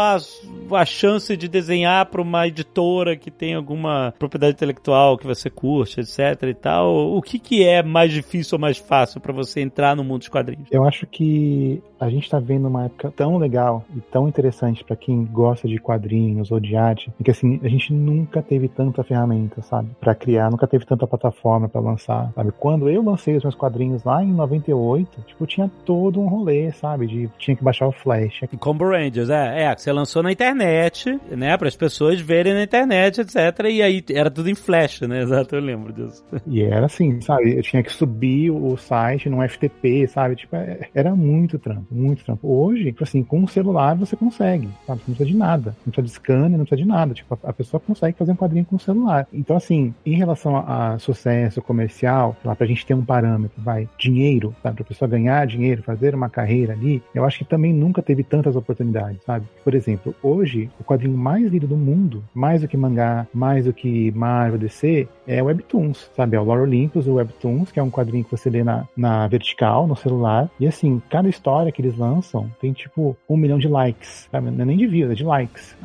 a, 0.70 0.84
chance 0.84 1.36
de 1.36 1.48
desenhar 1.48 2.06
pra 2.06 2.20
uma 2.20 2.46
editora 2.46 3.16
que 3.16 3.30
tem 3.30 3.54
alguma 3.54 4.14
propriedade 4.18 4.54
intelectual 4.54 5.16
que 5.18 5.26
você 5.26 5.48
curte, 5.50 6.00
etc 6.00 6.42
e 6.42 6.54
tal. 6.54 7.16
O 7.16 7.22
que 7.22 7.38
que 7.38 7.64
é 7.64 7.82
mais 7.82 8.12
difícil 8.12 8.56
ou 8.56 8.60
mais 8.60 8.78
fácil 8.78 9.20
pra 9.20 9.32
você 9.32 9.60
entrar 9.60 9.96
no 9.96 10.04
mundo 10.04 10.20
dos 10.20 10.28
quadrinhos? 10.28 10.68
Eu 10.70 10.84
acho 10.84 11.06
que 11.06 11.82
a 12.00 12.10
gente 12.10 12.28
tá 12.28 12.40
vendo 12.40 12.66
uma 12.66 12.86
época 12.86 13.12
tão 13.16 13.38
legal 13.38 13.84
e 13.96 14.00
tão 14.00 14.28
interessante 14.28 14.82
pra 14.82 14.96
quem 14.96 15.24
gosta 15.24 15.68
de 15.68 15.78
quadrinhos 15.78 16.50
ou 16.50 16.58
de 16.58 16.74
arte, 16.74 17.10
porque 17.16 17.30
assim, 17.30 17.60
a 17.62 17.68
gente 17.68 17.92
nunca 17.92 18.42
teve 18.42 18.68
tanta 18.68 19.04
ferramenta, 19.04 19.62
sabe, 19.62 19.90
Pra 20.00 20.14
criar, 20.14 20.50
nunca 20.50 20.66
teve 20.66 20.84
tanta 20.84 21.06
plataforma 21.06 21.68
pra 21.68 21.80
lançar, 21.80 22.32
sabe? 22.34 22.52
Quando 22.58 22.88
eu 22.88 23.02
lancei 23.02 23.36
os 23.36 23.44
meus 23.44 23.54
quadrinhos 23.54 24.02
lá 24.02 24.22
em 24.22 24.32
98, 24.32 25.22
tipo, 25.26 25.46
tinha 25.46 25.70
todo 25.84 26.20
um 26.20 26.26
rolê, 26.26 26.72
sabe, 26.72 27.06
de 27.06 27.30
tinha 27.38 27.56
que 27.56 27.62
baixar 27.62 27.86
o 27.86 27.92
Flash, 27.92 28.40
Combo 28.58 28.84
Rangers, 28.88 29.30
é, 29.30 29.64
é, 29.64 29.74
que 29.74 29.82
você 29.82 29.92
lançou 29.92 30.11
na 30.20 30.32
internet, 30.32 31.16
né, 31.30 31.56
para 31.56 31.68
as 31.68 31.76
pessoas 31.76 32.20
verem 32.20 32.54
na 32.54 32.64
internet, 32.64 33.20
etc. 33.20 33.36
E 33.70 33.80
aí 33.80 34.04
era 34.10 34.28
tudo 34.28 34.50
em 34.50 34.54
flash, 34.56 35.02
né? 35.02 35.22
Exato, 35.22 35.54
eu 35.54 35.60
lembro 35.60 35.92
disso. 35.92 36.24
E 36.48 36.60
era 36.62 36.86
assim, 36.86 37.20
sabe? 37.20 37.56
Eu 37.56 37.62
tinha 37.62 37.82
que 37.84 37.92
subir 37.92 38.50
o 38.50 38.76
site 38.76 39.28
num 39.30 39.40
FTP, 39.46 40.08
sabe? 40.08 40.34
Tipo, 40.34 40.56
é- 40.56 40.88
era 40.92 41.14
muito 41.14 41.56
trampo, 41.58 41.86
muito 41.94 42.24
trampo. 42.24 42.48
Hoje, 42.48 42.86
tipo 42.86 43.04
assim, 43.04 43.22
com 43.22 43.44
o 43.44 43.48
celular 43.48 43.94
você 43.94 44.16
consegue, 44.16 44.68
sabe? 44.86 45.00
Você 45.00 45.04
não 45.10 45.14
precisa 45.14 45.26
de 45.30 45.36
nada. 45.36 45.76
Não 45.86 45.92
precisa 45.92 46.02
de 46.02 46.10
scanner, 46.10 46.50
não 46.58 46.64
precisa 46.64 46.82
de 46.82 46.88
nada. 46.88 47.14
Tipo, 47.14 47.38
a 47.44 47.52
a 47.52 47.54
pessoa 47.54 47.78
consegue 47.80 48.16
fazer 48.16 48.32
um 48.32 48.36
quadrinho 48.36 48.64
com 48.64 48.76
o 48.76 48.80
celular. 48.80 49.28
Então, 49.32 49.54
assim, 49.54 49.94
em 50.06 50.16
relação 50.16 50.56
a, 50.56 50.94
a 50.94 50.98
sucesso 50.98 51.60
comercial, 51.60 52.34
lá 52.42 52.56
pra 52.56 52.66
gente 52.66 52.84
ter 52.86 52.94
um 52.94 53.04
parâmetro, 53.04 53.60
vai, 53.62 53.86
dinheiro, 53.98 54.54
sabe? 54.62 54.76
Pra 54.76 54.84
pessoa 54.86 55.06
ganhar 55.08 55.46
dinheiro, 55.46 55.82
fazer 55.82 56.14
uma 56.14 56.30
carreira 56.30 56.72
ali, 56.72 57.02
eu 57.14 57.24
acho 57.24 57.38
que 57.38 57.44
também 57.44 57.72
nunca 57.74 58.00
teve 58.02 58.22
tantas 58.24 58.56
oportunidades, 58.56 59.22
sabe? 59.24 59.46
Por 59.62 59.74
exemplo, 59.74 59.91
hoje, 60.22 60.70
o 60.78 60.84
quadrinho 60.84 61.16
mais 61.16 61.50
lido 61.50 61.66
do 61.66 61.76
mundo, 61.76 62.22
mais 62.34 62.62
do 62.62 62.68
que 62.68 62.76
mangá, 62.76 63.26
mais 63.32 63.64
do 63.64 63.72
que 63.72 64.10
Marvel, 64.12 64.58
DC, 64.58 65.08
é 65.26 65.42
o 65.42 65.46
Webtoons, 65.46 66.10
sabe? 66.16 66.36
É 66.36 66.40
o 66.40 66.44
Lore 66.44 66.62
Olympus, 66.62 67.06
o 67.06 67.14
Webtoons, 67.14 67.70
que 67.70 67.78
é 67.78 67.82
um 67.82 67.90
quadrinho 67.90 68.24
que 68.24 68.30
você 68.30 68.50
lê 68.50 68.64
na, 68.64 68.86
na 68.96 69.26
vertical, 69.28 69.86
no 69.86 69.96
celular. 69.96 70.50
E 70.58 70.66
assim, 70.66 71.00
cada 71.08 71.28
história 71.28 71.70
que 71.70 71.80
eles 71.80 71.96
lançam 71.96 72.50
tem 72.60 72.72
tipo 72.72 73.16
um 73.28 73.36
milhão 73.36 73.58
de 73.58 73.68
likes, 73.68 74.28
sabe? 74.30 74.50
Não 74.50 74.62
é 74.62 74.64
nem 74.64 74.76
de 74.76 74.86
views, 74.86 75.12
é 75.12 75.14
de 75.14 75.24
likes. 75.24 75.76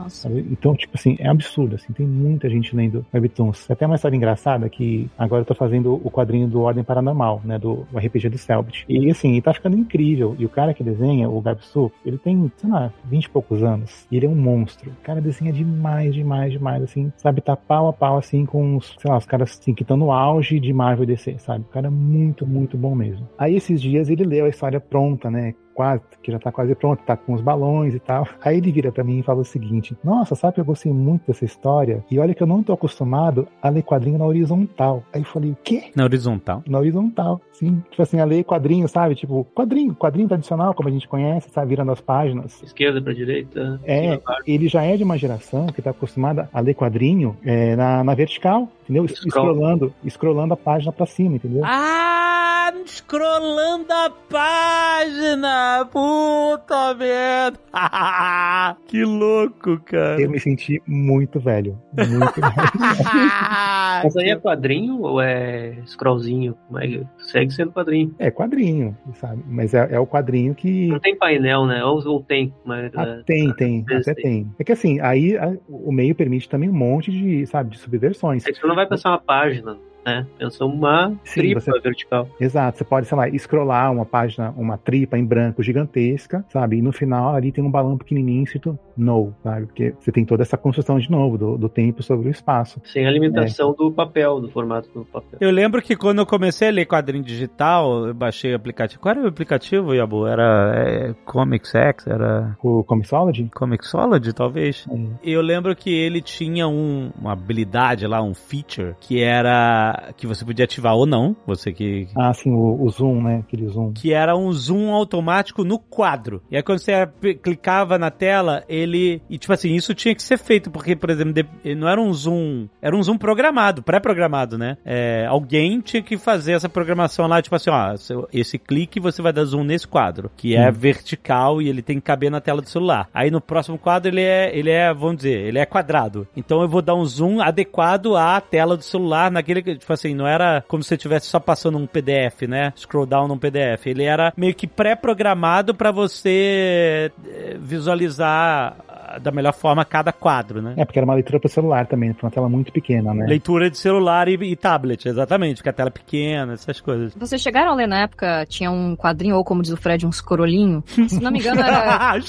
Então, 0.52 0.76
tipo 0.76 0.94
assim, 0.96 1.16
é 1.20 1.28
absurdo, 1.28 1.76
assim, 1.76 1.94
tem 1.94 2.06
muita 2.06 2.50
gente 2.50 2.76
lendo 2.76 3.06
Webtoons. 3.14 3.70
Até 3.70 3.86
uma 3.86 3.96
história 3.96 4.16
engraçada 4.16 4.70
que 4.70 5.10
agora 5.18 5.42
eu 5.42 5.46
tô 5.46 5.56
fazendo 5.56 5.94
o 6.04 6.12
quadrinho 6.12 6.48
do 6.48 6.62
Ordem 6.62 6.84
Paranormal, 6.84 7.42
né? 7.44 7.58
Do, 7.58 7.88
do 7.92 7.98
RPG 7.98 8.30
do 8.30 8.38
Selbit. 8.38 8.86
E 8.88 9.10
assim, 9.10 9.40
tá 9.42 9.54
ficando 9.54 9.78
incrível. 9.78 10.36
E 10.38 10.46
o 10.46 10.50
cara 10.50 10.74
que 10.74 10.84
desenha, 10.84 11.30
o 11.30 11.42
Gabsu, 11.42 11.92
ele 12.06 12.18
tem, 12.18 12.52
sei 12.58 12.70
lá, 12.70 12.92
20 13.06 13.26
e 13.26 13.30
poucos 13.30 13.64
anos. 13.64 13.97
E 14.12 14.18
ele 14.18 14.26
é 14.26 14.30
um 14.30 14.36
monstro. 14.36 14.92
O 14.92 15.04
cara 15.04 15.22
desenha 15.22 15.52
demais, 15.52 16.14
demais, 16.14 16.52
demais, 16.52 16.84
assim, 16.84 17.12
sabe? 17.18 17.42
Tá 17.42 17.56
pau 17.56 17.88
a 17.88 17.94
pau, 17.94 18.18
assim, 18.18 18.46
com 18.46 18.78
os, 18.78 18.96
sei 19.00 19.10
lá, 19.10 19.18
os 19.18 19.26
caras 19.26 19.52
assim, 19.52 19.74
que 19.74 19.84
estão 19.84 19.98
no 19.98 20.12
auge 20.12 20.60
de 20.60 20.74
Marvel 20.74 21.04
e 21.04 21.08
DC, 21.08 21.38
sabe? 21.40 21.64
O 21.64 21.72
cara 21.72 21.88
é 21.88 21.90
muito, 21.90 22.46
muito 22.46 22.78
bom 22.78 22.96
mesmo. 22.96 23.28
Aí 23.38 23.56
esses 23.56 23.82
dias 23.82 24.10
ele 24.10 24.24
leu 24.24 24.46
a 24.46 24.50
história 24.50 24.80
pronta, 24.80 25.30
né? 25.30 25.54
Quase, 25.78 26.02
que 26.24 26.32
já 26.32 26.40
tá 26.40 26.52
quase 26.52 26.74
pronto, 26.74 27.04
tá 27.04 27.16
com 27.16 27.36
os 27.36 27.42
balões 27.42 27.94
e 27.94 28.00
tal. 28.00 28.28
Aí 28.44 28.58
ele 28.58 28.72
vira 28.72 28.92
pra 28.92 29.04
mim 29.04 29.20
e 29.20 29.24
fala 29.24 29.42
o 29.42 29.46
seguinte: 29.46 29.96
Nossa, 30.04 30.34
sabe 30.34 30.56
que 30.56 30.60
eu 30.60 30.66
gostei 30.66 30.92
muito 30.92 31.28
dessa 31.28 31.46
história? 31.46 32.04
E 32.10 32.18
olha 32.18 32.34
que 32.34 32.42
eu 32.42 32.48
não 32.48 32.64
tô 32.64 32.74
acostumado 32.74 33.48
a 33.62 33.70
ler 33.70 33.84
quadrinho 33.84 34.18
na 34.18 34.26
horizontal. 34.26 35.04
Aí 35.14 35.22
eu 35.22 35.26
falei: 35.26 35.52
O 35.52 35.58
quê? 35.64 35.92
Na 35.96 36.06
horizontal. 36.06 36.64
Na 36.68 36.80
horizontal, 36.80 37.40
sim. 37.52 37.84
Tipo 37.92 38.02
assim, 38.02 38.20
a 38.20 38.26
ler 38.26 38.44
quadrinho, 38.44 38.88
sabe? 38.88 39.14
Tipo, 39.14 39.46
quadrinho, 39.54 39.94
quadrinho 39.94 40.28
tradicional, 40.28 40.74
como 40.74 40.90
a 40.90 40.92
gente 40.92 41.08
conhece, 41.08 41.52
sabe? 41.52 41.68
Virando 41.68 41.92
as 41.92 42.02
páginas. 42.02 42.60
Esquerda 42.64 43.00
pra 43.00 43.14
direita. 43.14 43.80
É, 43.84 44.20
ele 44.48 44.68
já 44.68 44.82
é 44.82 44.98
de 44.98 45.04
uma 45.04 45.16
geração 45.16 45.68
que 45.68 45.84
tá 45.84 45.92
acostumada 45.92 46.50
a 46.52 46.60
ler 46.60 46.74
quadrinho 46.74 47.38
é, 47.46 47.76
na, 47.76 48.04
na 48.04 48.16
vertical, 48.16 48.68
entendeu? 48.88 49.08
Scroll. 49.08 49.30
Scrollando, 49.54 49.94
scrollando 50.08 50.54
a 50.54 50.58
página 50.58 50.92
pra 50.92 51.06
cima, 51.06 51.36
entendeu? 51.36 51.62
Ah, 51.66 52.72
scrollando 52.86 53.92
a 53.92 54.10
página! 54.30 55.86
Puta 55.92 56.94
merda! 56.96 57.58
que 58.88 59.04
louco, 59.04 59.80
cara! 59.86 60.22
Eu 60.22 60.30
me 60.30 60.40
senti 60.40 60.82
muito 60.88 61.40
velho. 61.40 61.78
Muito 61.96 62.42
velho. 62.42 62.54
Mas 64.04 64.16
aí 64.18 64.30
é 64.30 64.36
quadrinho 64.36 65.02
ou 65.02 65.22
é 65.22 65.78
scrollzinho? 65.86 66.56
Mas 66.70 67.02
segue 67.20 67.52
sendo 67.52 67.72
quadrinho. 67.72 68.14
É 68.20 68.30
quadrinho, 68.32 68.96
sabe? 69.16 69.44
Mas 69.48 69.74
é, 69.74 69.88
é 69.92 70.00
o 70.00 70.06
quadrinho 70.08 70.54
que. 70.56 70.88
Não 70.88 71.00
tem 71.00 71.16
painel, 71.16 71.66
né? 71.66 71.84
Ou, 71.84 72.06
ou 72.08 72.22
tem, 72.24 72.54
mas. 72.66 72.92
Ah, 72.96 73.04
é, 73.20 73.24
tem, 73.26 73.54
tem, 73.54 73.84
vezes 73.84 74.08
até 74.08 74.22
tem. 74.22 74.44
tem. 74.44 74.56
É 74.60 74.64
que 74.64 74.72
assim, 74.72 75.00
aí 75.00 75.38
a- 75.38 75.56
o 75.68 75.92
meio 75.92 76.14
permite 76.16 76.48
também 76.50 76.70
um 76.70 76.74
monte 76.74 77.12
de, 77.12 77.46
sabe, 77.48 77.72
de 77.72 77.80
subversões. 77.80 78.46
é 78.46 78.52
que 78.52 78.60
você 78.60 78.68
não 78.68 78.76
vai 78.78 78.88
passar 78.88 79.10
uma 79.10 79.20
página. 79.20 79.78
né? 80.06 80.26
Pensa 80.38 80.64
uma 80.64 81.10
Sim, 81.26 81.42
tripa 81.42 81.60
você- 81.60 81.80
vertical. 81.82 82.30
Exato, 82.40 82.78
você 82.78 82.86
pode, 82.86 83.08
sei 83.08 83.18
lá, 83.18 83.28
scrollar 83.38 83.92
uma 83.92 84.06
página, 84.06 84.54
uma 84.56 84.78
tripa 84.78 85.18
em 85.18 85.26
branco 85.26 85.62
gigantesca, 85.62 86.46
sabe? 86.48 86.78
E 86.78 86.82
no 86.82 86.94
final 86.94 87.36
ali 87.36 87.52
tem 87.52 87.62
um 87.62 87.70
balão 87.70 87.98
pequenininho 87.98 88.44
escrito 88.46 88.80
no, 88.98 89.34
sabe? 89.44 89.66
Porque 89.68 89.94
você 90.00 90.12
tem 90.12 90.26
toda 90.26 90.44
essa 90.44 90.58
construção 90.58 90.98
de 90.98 91.10
novo 91.10 91.38
do, 91.38 91.58
do 91.58 91.70
tempo 91.70 92.02
sobre 92.04 92.28
o 92.28 92.32
espaço. 92.32 92.82
Sem 92.86 93.06
a 93.06 93.12
limitação 93.12 93.74
do 93.74 93.92
papel, 93.92 94.40
do 94.42 94.50
formato 94.50 94.90
do 94.94 95.06
papel. 95.06 95.38
Eu 95.40 95.52
lembro 95.52 95.82
que 95.82 95.96
quando 95.96 96.20
eu 96.20 96.26
comecei 96.26 96.70
a 96.70 96.72
ler 96.72 96.86
quadrinho 96.86 97.24
digital, 97.24 98.08
eu 98.08 98.14
baixei 98.14 98.54
o 98.54 98.56
aplicativo. 98.56 99.02
Qual 99.02 99.14
era 99.16 99.24
o 99.24 99.28
aplicativo, 99.28 99.94
Yabu? 99.94 100.26
Era 100.28 100.74
é, 100.76 101.14
Comics 101.26 101.74
X? 101.76 102.08
Era 102.08 102.58
O 102.64 102.84
Comixology? 102.84 103.50
Comixology, 103.54 104.34
talvez? 104.34 104.86
Hum. 104.90 105.12
Eu 105.24 105.42
lembro 105.42 105.76
que 105.76 105.94
ele 105.94 106.22
tinha 106.22 106.68
um- 106.68 107.12
uma 107.20 107.34
habilidade 107.34 108.08
lá, 108.08 108.22
um 108.22 108.34
feature, 108.34 108.96
que 109.00 109.22
era 109.22 110.12
que 110.18 110.26
você 110.26 110.44
podia 110.46 110.66
ativar 110.66 110.96
ou 110.96 111.06
não, 111.06 111.36
você 111.46 111.72
que... 111.72 112.08
Ah, 112.18 112.34
sim, 112.34 112.52
o, 112.52 112.82
o 112.82 112.90
zoom, 112.90 113.22
né? 113.22 113.44
Aquele 113.46 113.68
zoom. 113.68 113.94
Que 113.94 114.14
era 114.14 114.36
um 114.36 114.52
zoom 114.52 114.92
automático 114.94 115.64
no 115.64 115.78
quadro. 115.80 116.42
E 116.50 116.56
aí 116.56 116.64
quando 116.64 116.80
você 116.80 117.08
clicava 117.44 117.98
na 117.98 118.10
tela, 118.10 118.64
ele... 118.68 118.87
E 119.30 119.38
tipo 119.38 119.54
assim, 119.54 119.74
isso 119.74 119.94
tinha 119.94 120.16
que 120.16 120.24
ser 120.24 120.38
feito, 120.38 120.70
porque, 120.70 120.96
por 120.96 121.10
exemplo, 121.10 121.34
não 121.76 121.88
era 121.88 122.02
um 122.02 122.14
zoom... 122.14 122.68
Era 122.82 122.96
um 122.96 123.04
zoom 123.04 123.18
programado, 123.18 123.84
pré-programado, 123.84 124.58
né? 124.58 124.78
É, 124.86 125.26
alguém 125.28 125.82
tinha 125.82 126.02
que 126.02 126.18
fazer 126.18 126.54
essa 126.54 126.70
programação 126.70 127.28
lá, 127.28 127.42
tipo 127.42 127.56
assim, 127.56 127.70
ó, 127.70 127.96
esse 128.32 128.58
clique 128.58 129.00
você 129.00 129.22
vai 129.22 129.34
dar 129.34 129.44
zoom 129.44 129.64
nesse 129.64 129.88
quadro, 129.88 130.32
que 130.36 130.56
é 130.56 130.72
vertical 130.72 131.62
e 131.62 131.70
ele 131.70 131.82
tem 131.82 131.98
que 131.98 132.06
caber 132.06 132.32
na 132.32 132.42
tela 132.42 132.62
do 132.62 132.70
celular. 132.70 133.10
Aí 133.14 133.32
no 133.32 133.42
próximo 133.42 133.78
quadro 133.78 134.10
ele 134.10 134.22
é, 134.22 134.58
ele 134.58 134.70
é, 134.70 134.94
vamos 134.94 135.18
dizer, 135.18 135.40
ele 135.40 135.60
é 135.60 135.66
quadrado. 135.66 136.28
Então 136.36 136.62
eu 136.62 136.68
vou 136.68 136.82
dar 136.82 136.96
um 136.96 137.06
zoom 137.06 137.42
adequado 137.42 138.16
à 138.16 138.40
tela 138.40 138.78
do 138.78 138.84
celular, 138.84 139.32
naquele 139.32 139.62
que, 139.62 139.76
tipo 139.76 139.92
assim, 139.92 140.14
não 140.14 140.28
era 140.28 140.64
como 140.68 140.84
se 140.84 140.90
você 140.90 140.96
estivesse 140.96 141.28
só 141.28 141.40
passando 141.40 141.78
um 141.78 141.88
PDF, 141.88 142.44
né? 142.48 142.74
Scroll 142.76 143.06
down 143.06 143.28
num 143.28 143.38
PDF. 143.38 143.88
Ele 143.88 144.04
era 144.04 144.34
meio 144.36 144.54
que 144.54 144.68
pré-programado 144.68 145.74
para 145.74 145.92
você 145.92 147.12
eh, 147.26 147.58
visualizar 147.60 148.77
da 149.20 149.32
melhor 149.32 149.54
forma 149.54 149.84
cada 149.86 150.12
quadro, 150.12 150.62
né? 150.62 150.74
É, 150.78 150.86
porque 150.86 151.00
era 151.00 151.06
uma 151.06 151.16
leitura 151.16 151.40
para 151.40 151.50
celular 151.50 151.88
também, 151.88 152.14
pra 152.14 152.26
uma 152.28 152.32
tela 152.32 152.50
muito 152.50 152.72
pequena, 152.72 153.14
né? 153.14 153.26
Leitura 153.26 153.70
de 153.70 153.78
celular 153.78 154.28
e, 154.28 154.34
e 154.34 154.56
tablet, 154.56 155.08
exatamente, 155.08 155.58
porque 155.58 155.70
a 155.70 155.74
tela 155.74 155.90
é 155.90 155.92
pequena, 155.92 156.54
essas 156.54 156.80
coisas. 156.80 157.14
Vocês 157.16 157.42
chegaram 157.42 157.72
a 157.72 157.76
ler 157.76 157.88
na 157.88 158.02
época, 158.02 158.46
tinha 158.48 158.72
um 158.72 158.96
quadrinho, 158.96 159.36
ou 159.36 159.44
como 159.44 159.62
diz 159.62 159.72
o 159.72 159.78
Fred, 159.78 160.06
um 160.06 160.12
scrollinho. 160.12 160.84
Se 161.08 161.22
não 161.22 161.32
me 161.32 161.40
engano, 161.40 161.62
era. 161.62 162.18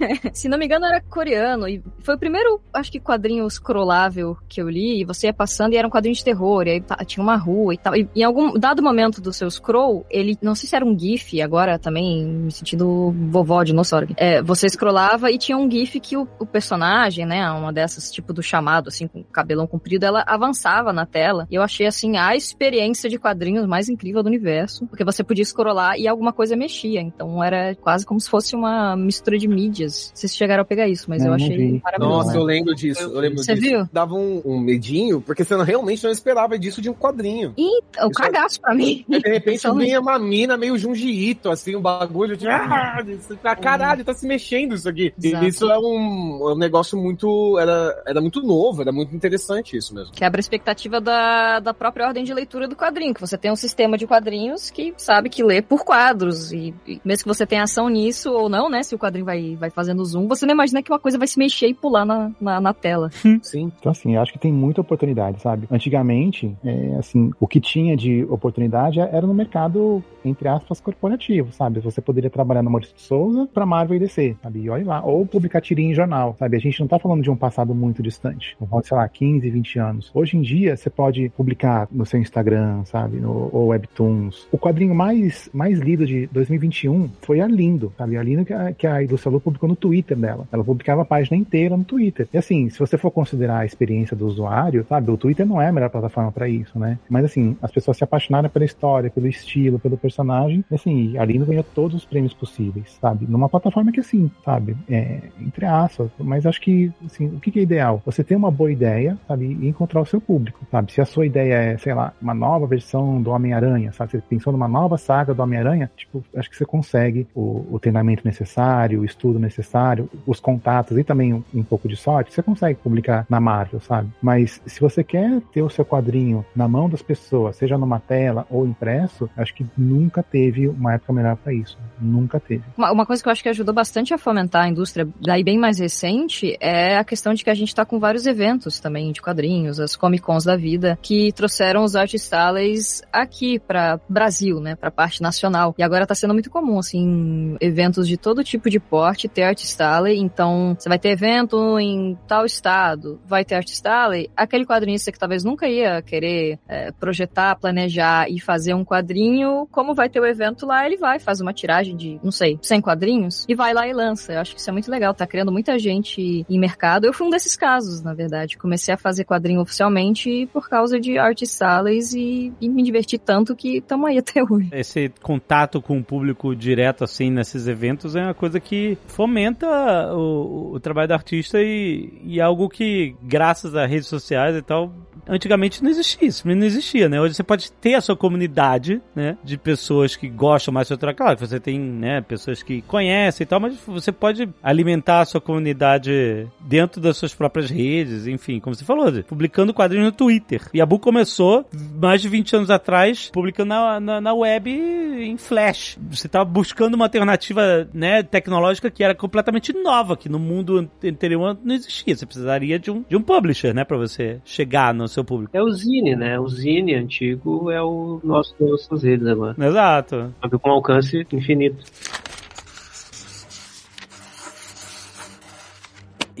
É, 0.00 0.30
se 0.32 0.48
não 0.48 0.58
me 0.58 0.64
engano, 0.64 0.86
era 0.86 1.00
coreano. 1.00 1.68
E 1.68 1.82
foi 2.00 2.14
o 2.14 2.18
primeiro, 2.18 2.60
acho 2.72 2.90
que, 2.90 3.00
quadrinho 3.00 3.48
scrollável 3.48 4.36
que 4.48 4.60
eu 4.60 4.68
li. 4.68 5.00
E 5.00 5.04
você 5.04 5.26
ia 5.26 5.32
passando 5.32 5.72
e 5.72 5.76
era 5.76 5.86
um 5.86 5.90
quadrinho 5.90 6.14
de 6.14 6.24
terror. 6.24 6.66
E 6.66 6.70
aí 6.70 6.84
tinha 7.06 7.22
uma 7.22 7.36
rua 7.36 7.74
e 7.74 7.78
tal. 7.78 7.96
E 7.96 8.08
em 8.14 8.22
algum 8.22 8.58
dado 8.58 8.82
momento 8.82 9.20
do 9.20 9.32
seu 9.32 9.50
scroll, 9.50 10.04
ele. 10.10 10.36
Não 10.42 10.54
sei 10.54 10.68
se 10.68 10.76
era 10.76 10.84
um 10.84 10.98
GIF, 10.98 11.40
agora 11.40 11.78
também 11.78 12.24
me 12.24 12.52
sentindo 12.52 13.14
vovó 13.30 13.62
dinossauro. 13.62 14.08
É, 14.16 14.42
você 14.42 14.68
scrollava 14.68 15.30
e 15.30 15.38
tinha 15.38 15.56
um 15.56 15.69
GIF 15.70 16.00
que 16.00 16.16
o, 16.16 16.26
o 16.38 16.46
personagem, 16.46 17.24
né? 17.26 17.48
Uma 17.50 17.72
dessas, 17.72 18.10
tipo 18.10 18.32
do 18.32 18.42
chamado, 18.42 18.88
assim, 18.88 19.06
com 19.06 19.22
cabelão 19.24 19.66
comprido, 19.66 20.04
ela 20.04 20.22
avançava 20.26 20.92
na 20.92 21.06
tela. 21.06 21.46
E 21.50 21.54
eu 21.54 21.62
achei, 21.62 21.86
assim, 21.86 22.16
a 22.16 22.34
experiência 22.36 23.08
de 23.08 23.18
quadrinhos 23.18 23.66
mais 23.66 23.88
incrível 23.88 24.22
do 24.22 24.26
universo. 24.26 24.86
Porque 24.86 25.04
você 25.04 25.22
podia 25.22 25.44
scrollar 25.44 25.96
e 25.98 26.06
alguma 26.08 26.32
coisa 26.32 26.56
mexia. 26.56 27.00
Então 27.00 27.42
era 27.42 27.74
quase 27.76 28.04
como 28.06 28.20
se 28.20 28.28
fosse 28.28 28.54
uma 28.56 28.96
mistura 28.96 29.38
de 29.38 29.46
mídias. 29.48 30.10
Vocês 30.14 30.34
chegaram 30.36 30.62
a 30.62 30.64
pegar 30.64 30.88
isso, 30.88 31.06
mas 31.08 31.22
Não, 31.22 31.28
eu 31.28 31.34
achei 31.34 31.56
vi. 31.56 31.80
maravilhoso. 31.82 32.16
Nossa, 32.26 32.36
eu 32.36 32.42
lembro 32.44 32.74
disso. 32.74 33.02
Eu 33.02 33.20
lembro 33.20 33.38
Você 33.38 33.54
disso. 33.54 33.66
viu? 33.68 33.88
Dava 33.92 34.14
um, 34.14 34.42
um 34.44 34.58
medinho, 34.58 35.20
porque 35.20 35.44
você 35.44 35.56
não- 35.56 35.64
realmente 35.64 36.02
não 36.04 36.10
esperava 36.10 36.58
disso 36.58 36.80
de 36.82 36.88
um 36.90 36.94
quadrinho. 36.94 37.54
E 37.56 37.80
o 37.80 37.82
Isso 38.06 38.10
cagaço 38.10 38.60
pra 38.60 38.74
mim. 38.74 39.04
Aí, 39.10 39.20
de 39.20 39.28
repente 39.28 39.70
vinha 39.76 40.00
uma 40.00 40.18
mina 40.18 40.56
meio 40.56 40.76
Junji 40.78 41.10
Ito, 41.30 41.50
assim, 41.50 41.76
um 41.76 41.80
bagulho 41.80 42.36
de. 42.36 42.48
Ah, 42.48 43.02
isso, 43.06 43.38
ah, 43.44 43.56
caralho, 43.56 44.04
tá 44.04 44.12
se 44.14 44.26
mexendo 44.26 44.74
isso 44.74 44.88
aqui. 44.88 45.12
E 45.22 45.28
Exato. 45.28 45.44
Isso 45.50 45.70
é 45.70 45.78
um, 45.78 46.48
é 46.48 46.52
um 46.52 46.58
negócio 46.58 46.98
muito. 46.98 47.58
Era, 47.58 48.02
era 48.06 48.20
muito 48.20 48.42
novo, 48.42 48.82
era 48.82 48.92
muito 48.92 49.14
interessante 49.14 49.76
isso 49.76 49.94
mesmo. 49.94 50.12
Quebra 50.12 50.38
a 50.38 50.40
expectativa 50.40 51.00
da, 51.00 51.60
da 51.60 51.74
própria 51.74 52.06
ordem 52.06 52.24
de 52.24 52.32
leitura 52.32 52.66
do 52.66 52.76
quadrinho, 52.76 53.14
que 53.14 53.20
você 53.20 53.36
tem 53.36 53.50
um 53.50 53.56
sistema 53.56 53.96
de 53.98 54.06
quadrinhos 54.06 54.70
que 54.70 54.94
sabe 54.96 55.28
que 55.28 55.42
lê 55.42 55.60
por 55.62 55.84
quadros. 55.84 56.52
E, 56.52 56.74
e 56.86 57.00
mesmo 57.04 57.24
que 57.24 57.28
você 57.28 57.46
tenha 57.46 57.62
ação 57.62 57.88
nisso 57.88 58.32
ou 58.32 58.48
não, 58.48 58.68
né? 58.68 58.82
Se 58.82 58.94
o 58.94 58.98
quadrinho 58.98 59.26
vai, 59.26 59.56
vai 59.56 59.70
fazendo 59.70 60.04
zoom, 60.04 60.26
você 60.26 60.46
não 60.46 60.54
imagina 60.54 60.82
que 60.82 60.90
uma 60.90 60.98
coisa 60.98 61.18
vai 61.18 61.26
se 61.26 61.38
mexer 61.38 61.68
e 61.68 61.74
pular 61.74 62.04
na, 62.04 62.30
na, 62.40 62.60
na 62.60 62.74
tela. 62.74 63.10
Sim. 63.42 63.72
Então, 63.78 63.92
assim, 63.92 64.14
eu 64.14 64.22
acho 64.22 64.32
que 64.32 64.38
tem 64.38 64.52
muita 64.52 64.80
oportunidade, 64.80 65.40
sabe? 65.40 65.66
Antigamente, 65.70 66.56
é, 66.64 66.96
assim, 66.98 67.30
o 67.38 67.46
que 67.46 67.60
tinha 67.60 67.96
de 67.96 68.24
oportunidade 68.24 69.00
era 69.00 69.26
no 69.26 69.34
mercado, 69.34 70.02
entre 70.24 70.48
aspas, 70.48 70.80
corporativo, 70.80 71.52
sabe? 71.52 71.80
Você 71.80 72.00
poderia 72.00 72.30
trabalhar 72.30 72.62
no 72.62 72.70
Maurício 72.70 72.94
de 72.94 73.02
Souza 73.02 73.48
pra 73.52 73.66
Marvel 73.66 73.96
e 73.96 74.00
DC, 74.00 74.36
sabe? 74.42 74.60
E 74.60 74.70
olha 74.70 74.86
lá. 74.86 75.04
Ou 75.04 75.26
publicar 75.40 75.60
tirinha 75.60 75.90
em 75.90 75.94
jornal, 75.94 76.36
sabe? 76.38 76.56
A 76.56 76.60
gente 76.60 76.78
não 76.80 76.86
tá 76.86 76.98
falando 76.98 77.22
de 77.22 77.30
um 77.30 77.36
passado 77.36 77.74
muito 77.74 78.02
distante. 78.02 78.56
Vamos, 78.60 78.86
sei 78.86 78.96
lá, 78.96 79.08
15, 79.08 79.48
20 79.50 79.78
anos. 79.78 80.10
Hoje 80.14 80.36
em 80.36 80.42
dia, 80.42 80.76
você 80.76 80.90
pode 80.90 81.28
publicar 81.30 81.88
no 81.90 82.04
seu 82.06 82.20
Instagram, 82.20 82.84
sabe? 82.84 83.18
No, 83.18 83.50
ou 83.52 83.68
Webtoons. 83.68 84.46
O 84.52 84.58
quadrinho 84.58 84.94
mais, 84.94 85.48
mais 85.52 85.78
lido 85.78 86.06
de 86.06 86.26
2021 86.28 87.10
foi 87.22 87.40
a 87.40 87.46
Lindo, 87.46 87.92
sabe? 87.96 88.16
A 88.16 88.22
Lindo 88.22 88.44
que 88.44 88.52
a, 88.52 88.72
que 88.72 88.86
a 88.86 89.00
publicou 89.42 89.68
no 89.68 89.76
Twitter 89.76 90.16
dela. 90.16 90.46
Ela 90.52 90.62
publicava 90.62 91.02
a 91.02 91.04
página 91.04 91.36
inteira 91.36 91.76
no 91.76 91.84
Twitter. 91.84 92.28
E 92.32 92.38
assim, 92.38 92.68
se 92.68 92.78
você 92.78 92.96
for 92.98 93.10
considerar 93.10 93.60
a 93.60 93.66
experiência 93.66 94.16
do 94.16 94.26
usuário, 94.26 94.84
sabe? 94.88 95.10
O 95.10 95.16
Twitter 95.16 95.46
não 95.46 95.60
é 95.60 95.68
a 95.68 95.72
melhor 95.72 95.90
plataforma 95.90 96.30
pra 96.30 96.48
isso, 96.48 96.78
né? 96.78 96.98
Mas 97.08 97.24
assim, 97.24 97.56
as 97.62 97.70
pessoas 97.70 97.96
se 97.96 98.04
apaixonaram 98.04 98.48
pela 98.48 98.64
história, 98.64 99.10
pelo 99.10 99.26
estilo, 99.26 99.78
pelo 99.78 99.96
personagem. 99.96 100.64
E 100.70 100.74
assim, 100.74 101.16
a 101.18 101.24
Lindo 101.24 101.46
ganhou 101.46 101.64
todos 101.64 101.96
os 101.96 102.04
prêmios 102.04 102.34
possíveis, 102.34 102.98
sabe? 103.00 103.26
Numa 103.28 103.48
plataforma 103.48 103.92
que 103.92 104.00
assim, 104.00 104.30
sabe? 104.44 104.76
É, 104.88 105.20
entre 105.40 105.66
aspas. 105.66 106.10
Mas 106.18 106.46
acho 106.46 106.60
que, 106.60 106.92
assim, 107.04 107.26
o 107.26 107.40
que 107.40 107.50
que 107.50 107.60
é 107.60 107.62
ideal? 107.62 108.02
Você 108.04 108.24
ter 108.24 108.36
uma 108.36 108.50
boa 108.50 108.70
ideia, 108.70 109.18
sabe? 109.26 109.44
E 109.60 109.68
encontrar 109.68 110.00
o 110.00 110.06
seu 110.06 110.20
público, 110.20 110.66
sabe? 110.70 110.92
Se 110.92 111.00
a 111.00 111.04
sua 111.04 111.26
ideia 111.26 111.54
é, 111.54 111.78
sei 111.78 111.94
lá, 111.94 112.12
uma 112.20 112.34
nova 112.34 112.66
versão 112.66 113.20
do 113.20 113.30
Homem-Aranha, 113.30 113.92
sabe? 113.92 114.12
Você 114.12 114.22
pensou 114.28 114.52
numa 114.52 114.68
nova 114.68 114.96
saga 114.98 115.34
do 115.34 115.42
Homem-Aranha, 115.42 115.90
tipo, 115.96 116.24
acho 116.34 116.50
que 116.50 116.56
você 116.56 116.64
consegue 116.64 117.26
o, 117.34 117.66
o 117.70 117.78
treinamento 117.78 118.22
necessário, 118.24 119.00
o 119.00 119.04
estudo 119.04 119.38
necessário, 119.38 120.08
os 120.26 120.40
contatos 120.40 120.96
e 120.96 121.04
também 121.04 121.34
um, 121.34 121.42
um 121.54 121.62
pouco 121.62 121.88
de 121.88 121.96
sorte, 121.96 122.32
você 122.32 122.42
consegue 122.42 122.78
publicar 122.78 123.26
na 123.28 123.40
Marvel, 123.40 123.80
sabe? 123.80 124.08
Mas 124.22 124.60
se 124.66 124.80
você 124.80 125.02
quer 125.02 125.40
ter 125.52 125.62
o 125.62 125.70
seu 125.70 125.84
quadrinho 125.84 126.44
na 126.54 126.68
mão 126.68 126.88
das 126.88 127.02
pessoas, 127.02 127.56
seja 127.56 127.76
numa 127.76 127.98
tela 128.00 128.46
ou 128.50 128.66
impresso, 128.66 129.28
acho 129.36 129.54
que 129.54 129.66
nunca 129.76 130.22
teve 130.22 130.68
uma 130.68 130.94
época 130.94 131.12
melhor 131.12 131.36
pra 131.36 131.52
isso. 131.52 131.78
Nunca 132.00 132.40
teve. 132.40 132.62
Uma, 132.76 132.92
uma 132.92 133.06
coisa 133.06 133.22
que 133.22 133.28
eu 133.28 133.32
acho 133.32 133.42
que 133.42 133.48
ajudou 133.48 133.74
bastante 133.74 134.14
a 134.14 134.18
fomentar 134.18 134.64
a 134.64 134.68
indústria, 134.68 135.06
daí 135.20 135.44
bem 135.44 135.58
mais 135.58 135.78
recente, 135.78 136.56
é 136.60 136.96
a 136.96 137.04
questão 137.04 137.34
de 137.34 137.44
que 137.44 137.50
a 137.50 137.54
gente 137.54 137.74
tá 137.74 137.84
com 137.84 137.98
vários 137.98 138.26
eventos 138.26 138.80
também 138.80 139.12
de 139.12 139.20
quadrinhos, 139.20 139.80
as 139.80 139.96
Comic 139.96 140.22
Cons 140.22 140.44
da 140.44 140.56
vida, 140.56 140.98
que 141.02 141.32
trouxeram 141.32 141.84
os 141.84 141.96
artistas 141.96 143.02
aqui 143.12 143.58
para 143.58 144.00
Brasil, 144.08 144.60
né, 144.60 144.74
pra 144.74 144.90
parte 144.90 145.20
nacional. 145.20 145.74
E 145.76 145.82
agora 145.82 146.06
tá 146.06 146.14
sendo 146.14 146.32
muito 146.32 146.50
comum, 146.50 146.78
assim, 146.78 147.56
eventos 147.60 148.06
de 148.06 148.16
todo 148.16 148.44
tipo 148.44 148.70
de 148.70 148.78
porte 148.78 149.28
ter 149.28 149.42
artista 149.42 149.90
então 150.14 150.76
você 150.78 150.88
vai 150.88 150.98
ter 150.98 151.10
evento 151.10 151.78
em 151.78 152.16
tal 152.28 152.44
estado, 152.44 153.20
vai 153.26 153.44
ter 153.44 153.56
artista 153.56 153.90
aquele 154.36 154.64
quadrinista 154.64 155.10
que 155.10 155.18
talvez 155.18 155.42
nunca 155.42 155.68
ia 155.68 156.00
querer 156.02 156.58
é, 156.68 156.92
projetar, 156.92 157.56
planejar 157.56 158.30
e 158.30 158.40
fazer 158.40 158.74
um 158.74 158.84
quadrinho, 158.84 159.66
como 159.70 159.94
vai 159.94 160.08
ter 160.08 160.20
o 160.20 160.26
evento 160.26 160.66
lá, 160.66 160.86
ele 160.86 160.96
vai, 160.96 161.18
faz 161.18 161.40
uma 161.40 161.52
tiragem 161.52 161.96
de, 161.96 162.20
não 162.22 162.30
sei, 162.30 162.58
100 162.62 162.80
quadrinhos 162.80 163.44
e 163.48 163.54
vai 163.54 163.74
lá 163.74 163.88
e 163.88 163.92
lança. 163.92 164.32
Eu 164.32 164.40
acho 164.40 164.54
que 164.54 164.60
isso 164.60 164.70
é 164.70 164.72
muito 164.72 164.90
legal, 164.90 165.09
tá 165.14 165.26
criando 165.26 165.52
muita 165.52 165.78
gente 165.78 166.44
em 166.48 166.58
mercado. 166.58 167.06
Eu 167.06 167.12
fui 167.12 167.26
um 167.26 167.30
desses 167.30 167.56
casos, 167.56 168.02
na 168.02 168.14
verdade. 168.14 168.56
Comecei 168.56 168.94
a 168.94 168.96
fazer 168.96 169.24
quadrinho 169.24 169.60
oficialmente 169.60 170.48
por 170.52 170.68
causa 170.68 170.98
de 170.98 171.18
artistas 171.18 172.14
e, 172.14 172.52
e 172.60 172.68
me 172.68 172.82
diverti 172.82 173.18
tanto 173.18 173.54
que 173.54 173.78
estamos 173.78 174.08
aí 174.08 174.18
até 174.18 174.42
hoje. 174.42 174.68
Esse 174.72 175.12
contato 175.22 175.80
com 175.80 175.98
o 175.98 176.04
público 176.04 176.54
direto, 176.54 177.04
assim, 177.04 177.30
nesses 177.30 177.66
eventos 177.66 178.16
é 178.16 178.22
uma 178.22 178.34
coisa 178.34 178.60
que 178.60 178.96
fomenta 179.06 179.66
o, 180.14 180.74
o 180.74 180.80
trabalho 180.80 181.08
do 181.08 181.14
artista 181.14 181.60
e, 181.60 182.20
e 182.24 182.40
algo 182.40 182.68
que, 182.68 183.14
graças 183.22 183.74
às 183.74 183.88
redes 183.88 184.08
sociais 184.08 184.56
e 184.56 184.62
tal, 184.62 184.92
antigamente 185.30 185.82
não 185.82 185.90
existia 185.90 186.28
isso, 186.28 186.46
não 186.46 186.66
existia, 186.66 187.08
né? 187.08 187.20
Hoje 187.20 187.34
você 187.34 187.42
pode 187.42 187.70
ter 187.72 187.94
a 187.94 188.00
sua 188.00 188.16
comunidade, 188.16 189.00
né? 189.14 189.38
De 189.44 189.56
pessoas 189.56 190.16
que 190.16 190.28
gostam 190.28 190.74
mais 190.74 190.88
do 190.88 190.98
seu. 190.98 191.14
Claro, 191.14 191.38
você 191.38 191.60
tem, 191.60 191.78
né? 191.78 192.20
Pessoas 192.20 192.62
que 192.62 192.82
conhecem 192.82 193.44
e 193.44 193.46
tal, 193.46 193.60
mas 193.60 193.78
você 193.86 194.10
pode 194.10 194.48
alimentar 194.62 195.20
a 195.20 195.24
sua 195.24 195.40
comunidade 195.40 196.48
dentro 196.60 197.00
das 197.00 197.16
suas 197.16 197.34
próprias 197.34 197.70
redes, 197.70 198.26
enfim, 198.26 198.58
como 198.58 198.74
você 198.74 198.84
falou, 198.84 199.10
publicando 199.22 199.72
quadrinhos 199.72 200.06
no 200.06 200.12
Twitter. 200.12 200.62
E 200.74 200.80
a 200.80 200.86
Bu 200.86 200.98
começou 200.98 201.64
mais 201.94 202.20
de 202.20 202.28
20 202.28 202.56
anos 202.56 202.70
atrás, 202.70 203.30
publicando 203.32 203.68
na, 203.68 204.00
na, 204.00 204.20
na 204.20 204.34
web 204.34 204.70
em 204.70 205.36
flash. 205.36 205.98
Você 206.10 206.26
estava 206.26 206.44
buscando 206.44 206.94
uma 206.94 207.04
alternativa, 207.04 207.88
né, 207.92 208.22
tecnológica 208.22 208.90
que 208.90 209.04
era 209.04 209.14
completamente 209.14 209.72
nova, 209.72 210.16
que 210.16 210.28
no 210.28 210.38
mundo 210.38 210.88
anterior 211.04 211.56
não 211.62 211.74
existia. 211.74 212.16
Você 212.16 212.26
precisaria 212.26 212.78
de 212.78 212.90
um, 212.90 213.04
de 213.08 213.16
um 213.16 213.22
publisher, 213.22 213.72
né, 213.72 213.84
para 213.84 213.96
você 213.96 214.40
chegar 214.44 214.92
no 214.94 215.08
seu 215.08 215.19
seu 215.20 215.24
público. 215.24 215.56
É 215.56 215.62
o 215.62 215.70
Zine, 215.70 216.16
né? 216.16 216.38
O 216.38 216.48
Zine 216.48 216.94
antigo 216.94 217.70
é 217.70 217.82
o 217.82 218.20
nosso 218.24 218.54
nossas 218.60 219.02
redes 219.02 219.26
agora. 219.26 219.54
Exato. 219.58 220.34
Com 220.60 220.70
alcance 220.70 221.26
infinito. 221.32 221.84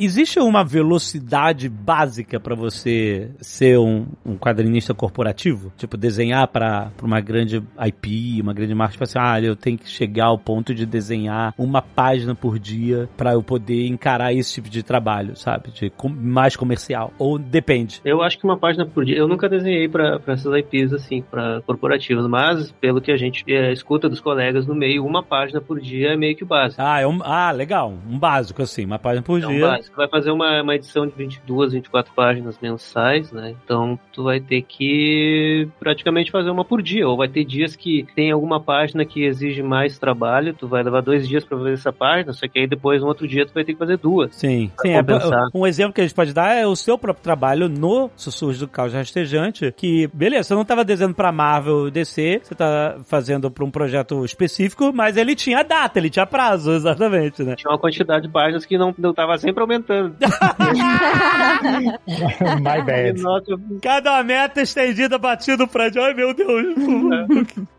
Existe 0.02 0.40
uma 0.40 0.64
velocidade 0.64 1.68
básica 1.68 2.40
pra 2.40 2.54
você 2.54 3.30
ser 3.38 3.78
um, 3.78 4.06
um 4.24 4.36
quadrinista 4.36 4.94
corporativo? 4.94 5.70
Tipo, 5.76 5.96
desenhar 5.96 6.48
pra 6.48 6.90
pra 6.96 7.06
uma 7.06 7.20
grande 7.20 7.62
IP, 7.86 8.40
uma 8.40 8.54
grande 8.54 8.74
marca, 8.74 8.92
tipo 8.92 9.04
assim, 9.04 9.18
ah, 9.18 9.40
eu 9.40 9.54
tenho 9.54 9.76
que 9.76 9.88
chegar 9.88 10.26
ao 10.26 10.38
ponto 10.38 10.74
de 10.74 10.86
desenhar 10.86 11.52
uma 11.58 11.82
página 11.82 12.34
por 12.34 12.58
dia 12.58 13.08
pra 13.16 13.32
eu 13.34 13.42
poder 13.42 13.86
encarar 13.86 14.32
esse 14.32 14.54
tipo 14.54 14.70
de 14.70 14.82
trabalho, 14.82 15.36
sabe? 15.36 15.70
De 15.70 15.90
com- 15.90 16.08
mais 16.08 16.56
comercial. 16.56 17.12
Ou 17.18 17.38
depende. 17.38 18.00
Eu 18.04 18.22
acho 18.22 18.38
que 18.38 18.44
uma 18.44 18.56
página 18.58 18.86
por 18.86 19.04
dia. 19.04 19.16
Eu 19.16 19.28
nunca 19.28 19.48
desenhei 19.48 19.88
pra 19.88 20.18
pra 20.18 20.34
essas 20.34 20.52
IPs 20.54 20.92
assim, 20.94 21.22
pra 21.22 21.60
corporativas, 21.66 22.26
mas 22.26 22.72
pelo 22.72 23.00
que 23.00 23.12
a 23.12 23.16
gente 23.16 23.44
é, 23.46 23.70
escuta 23.72 24.08
dos 24.08 24.20
colegas 24.20 24.66
no 24.66 24.74
meio, 24.74 25.04
uma 25.04 25.22
página 25.22 25.60
por 25.60 25.78
dia 25.78 26.14
é 26.14 26.16
meio 26.16 26.34
que 26.36 26.44
o 26.44 26.46
básico. 26.46 26.80
Ah, 26.82 27.00
é 27.00 27.06
um, 27.06 27.20
ah, 27.22 27.50
legal. 27.52 27.92
Um 28.08 28.18
básico, 28.18 28.62
assim, 28.62 28.84
uma 28.84 28.98
página 28.98 29.22
por 29.22 29.42
É 29.42 29.46
um 29.46 29.60
básico. 29.90 29.96
Vai 29.96 30.08
fazer 30.08 30.30
uma, 30.30 30.62
uma 30.62 30.74
edição 30.74 31.06
de 31.06 31.12
22, 31.14 31.72
24 31.72 32.12
páginas 32.14 32.58
mensais, 32.60 33.32
né? 33.32 33.54
Então 33.64 33.98
tu 34.12 34.24
vai 34.24 34.40
ter 34.40 34.62
que 34.62 35.68
praticamente 35.78 36.30
fazer 36.30 36.50
uma 36.50 36.64
por 36.64 36.82
dia. 36.82 37.08
Ou 37.08 37.16
vai 37.16 37.28
ter 37.28 37.44
dias 37.44 37.76
que 37.76 38.06
tem 38.14 38.30
alguma 38.30 38.60
página 38.60 39.04
que 39.04 39.24
exige 39.24 39.62
mais 39.62 39.98
trabalho, 39.98 40.54
tu 40.54 40.68
vai 40.68 40.82
levar 40.82 41.02
dois 41.02 41.28
dias 41.28 41.44
pra 41.44 41.58
fazer 41.58 41.72
essa 41.72 41.92
página, 41.92 42.32
só 42.32 42.46
que 42.46 42.58
aí 42.58 42.66
depois 42.66 43.02
no 43.02 43.08
outro 43.08 43.26
dia 43.26 43.46
tu 43.46 43.52
vai 43.52 43.64
ter 43.64 43.72
que 43.72 43.78
fazer 43.78 43.98
duas. 43.98 44.34
Sim, 44.34 44.70
sim. 44.80 44.90
É, 44.90 45.00
um 45.54 45.66
exemplo 45.66 45.92
que 45.92 46.00
a 46.00 46.04
gente 46.04 46.14
pode 46.14 46.32
dar 46.32 46.54
é 46.54 46.66
o 46.66 46.76
seu 46.76 46.96
próprio 46.96 47.22
trabalho 47.22 47.68
no 47.68 48.10
Sussurros 48.16 48.58
do 48.58 48.68
Caos 48.68 48.92
Rastejante, 48.92 49.72
que, 49.76 50.08
beleza, 50.08 50.48
você 50.48 50.54
não 50.54 50.62
estava 50.62 50.84
desenhando 50.84 51.14
pra 51.14 51.32
Marvel 51.32 51.90
DC, 51.90 52.40
você 52.42 52.54
tá 52.54 52.96
fazendo 53.04 53.50
pra 53.50 53.64
um 53.64 53.70
projeto 53.70 54.24
específico, 54.24 54.92
mas 54.92 55.16
ele 55.16 55.34
tinha 55.34 55.62
data, 55.62 55.98
ele 55.98 56.10
tinha 56.10 56.26
prazo, 56.26 56.72
exatamente, 56.74 57.42
né? 57.42 57.56
Tinha 57.56 57.70
uma 57.70 57.78
quantidade 57.78 58.26
de 58.26 58.32
páginas 58.32 58.64
que 58.64 58.78
não, 58.78 58.94
não 58.98 59.12
tava 59.12 59.36
sempre 59.38 59.62
aumentando. 59.70 60.16
My 62.60 62.82
bad. 62.84 63.20
Nossa, 63.20 63.56
Cada 63.82 64.22
meta 64.22 64.62
estendida 64.62 65.18
batido 65.18 65.66
pra 65.66 65.84
Ai, 65.84 66.14
meu 66.14 66.34
Deus. 66.34 66.74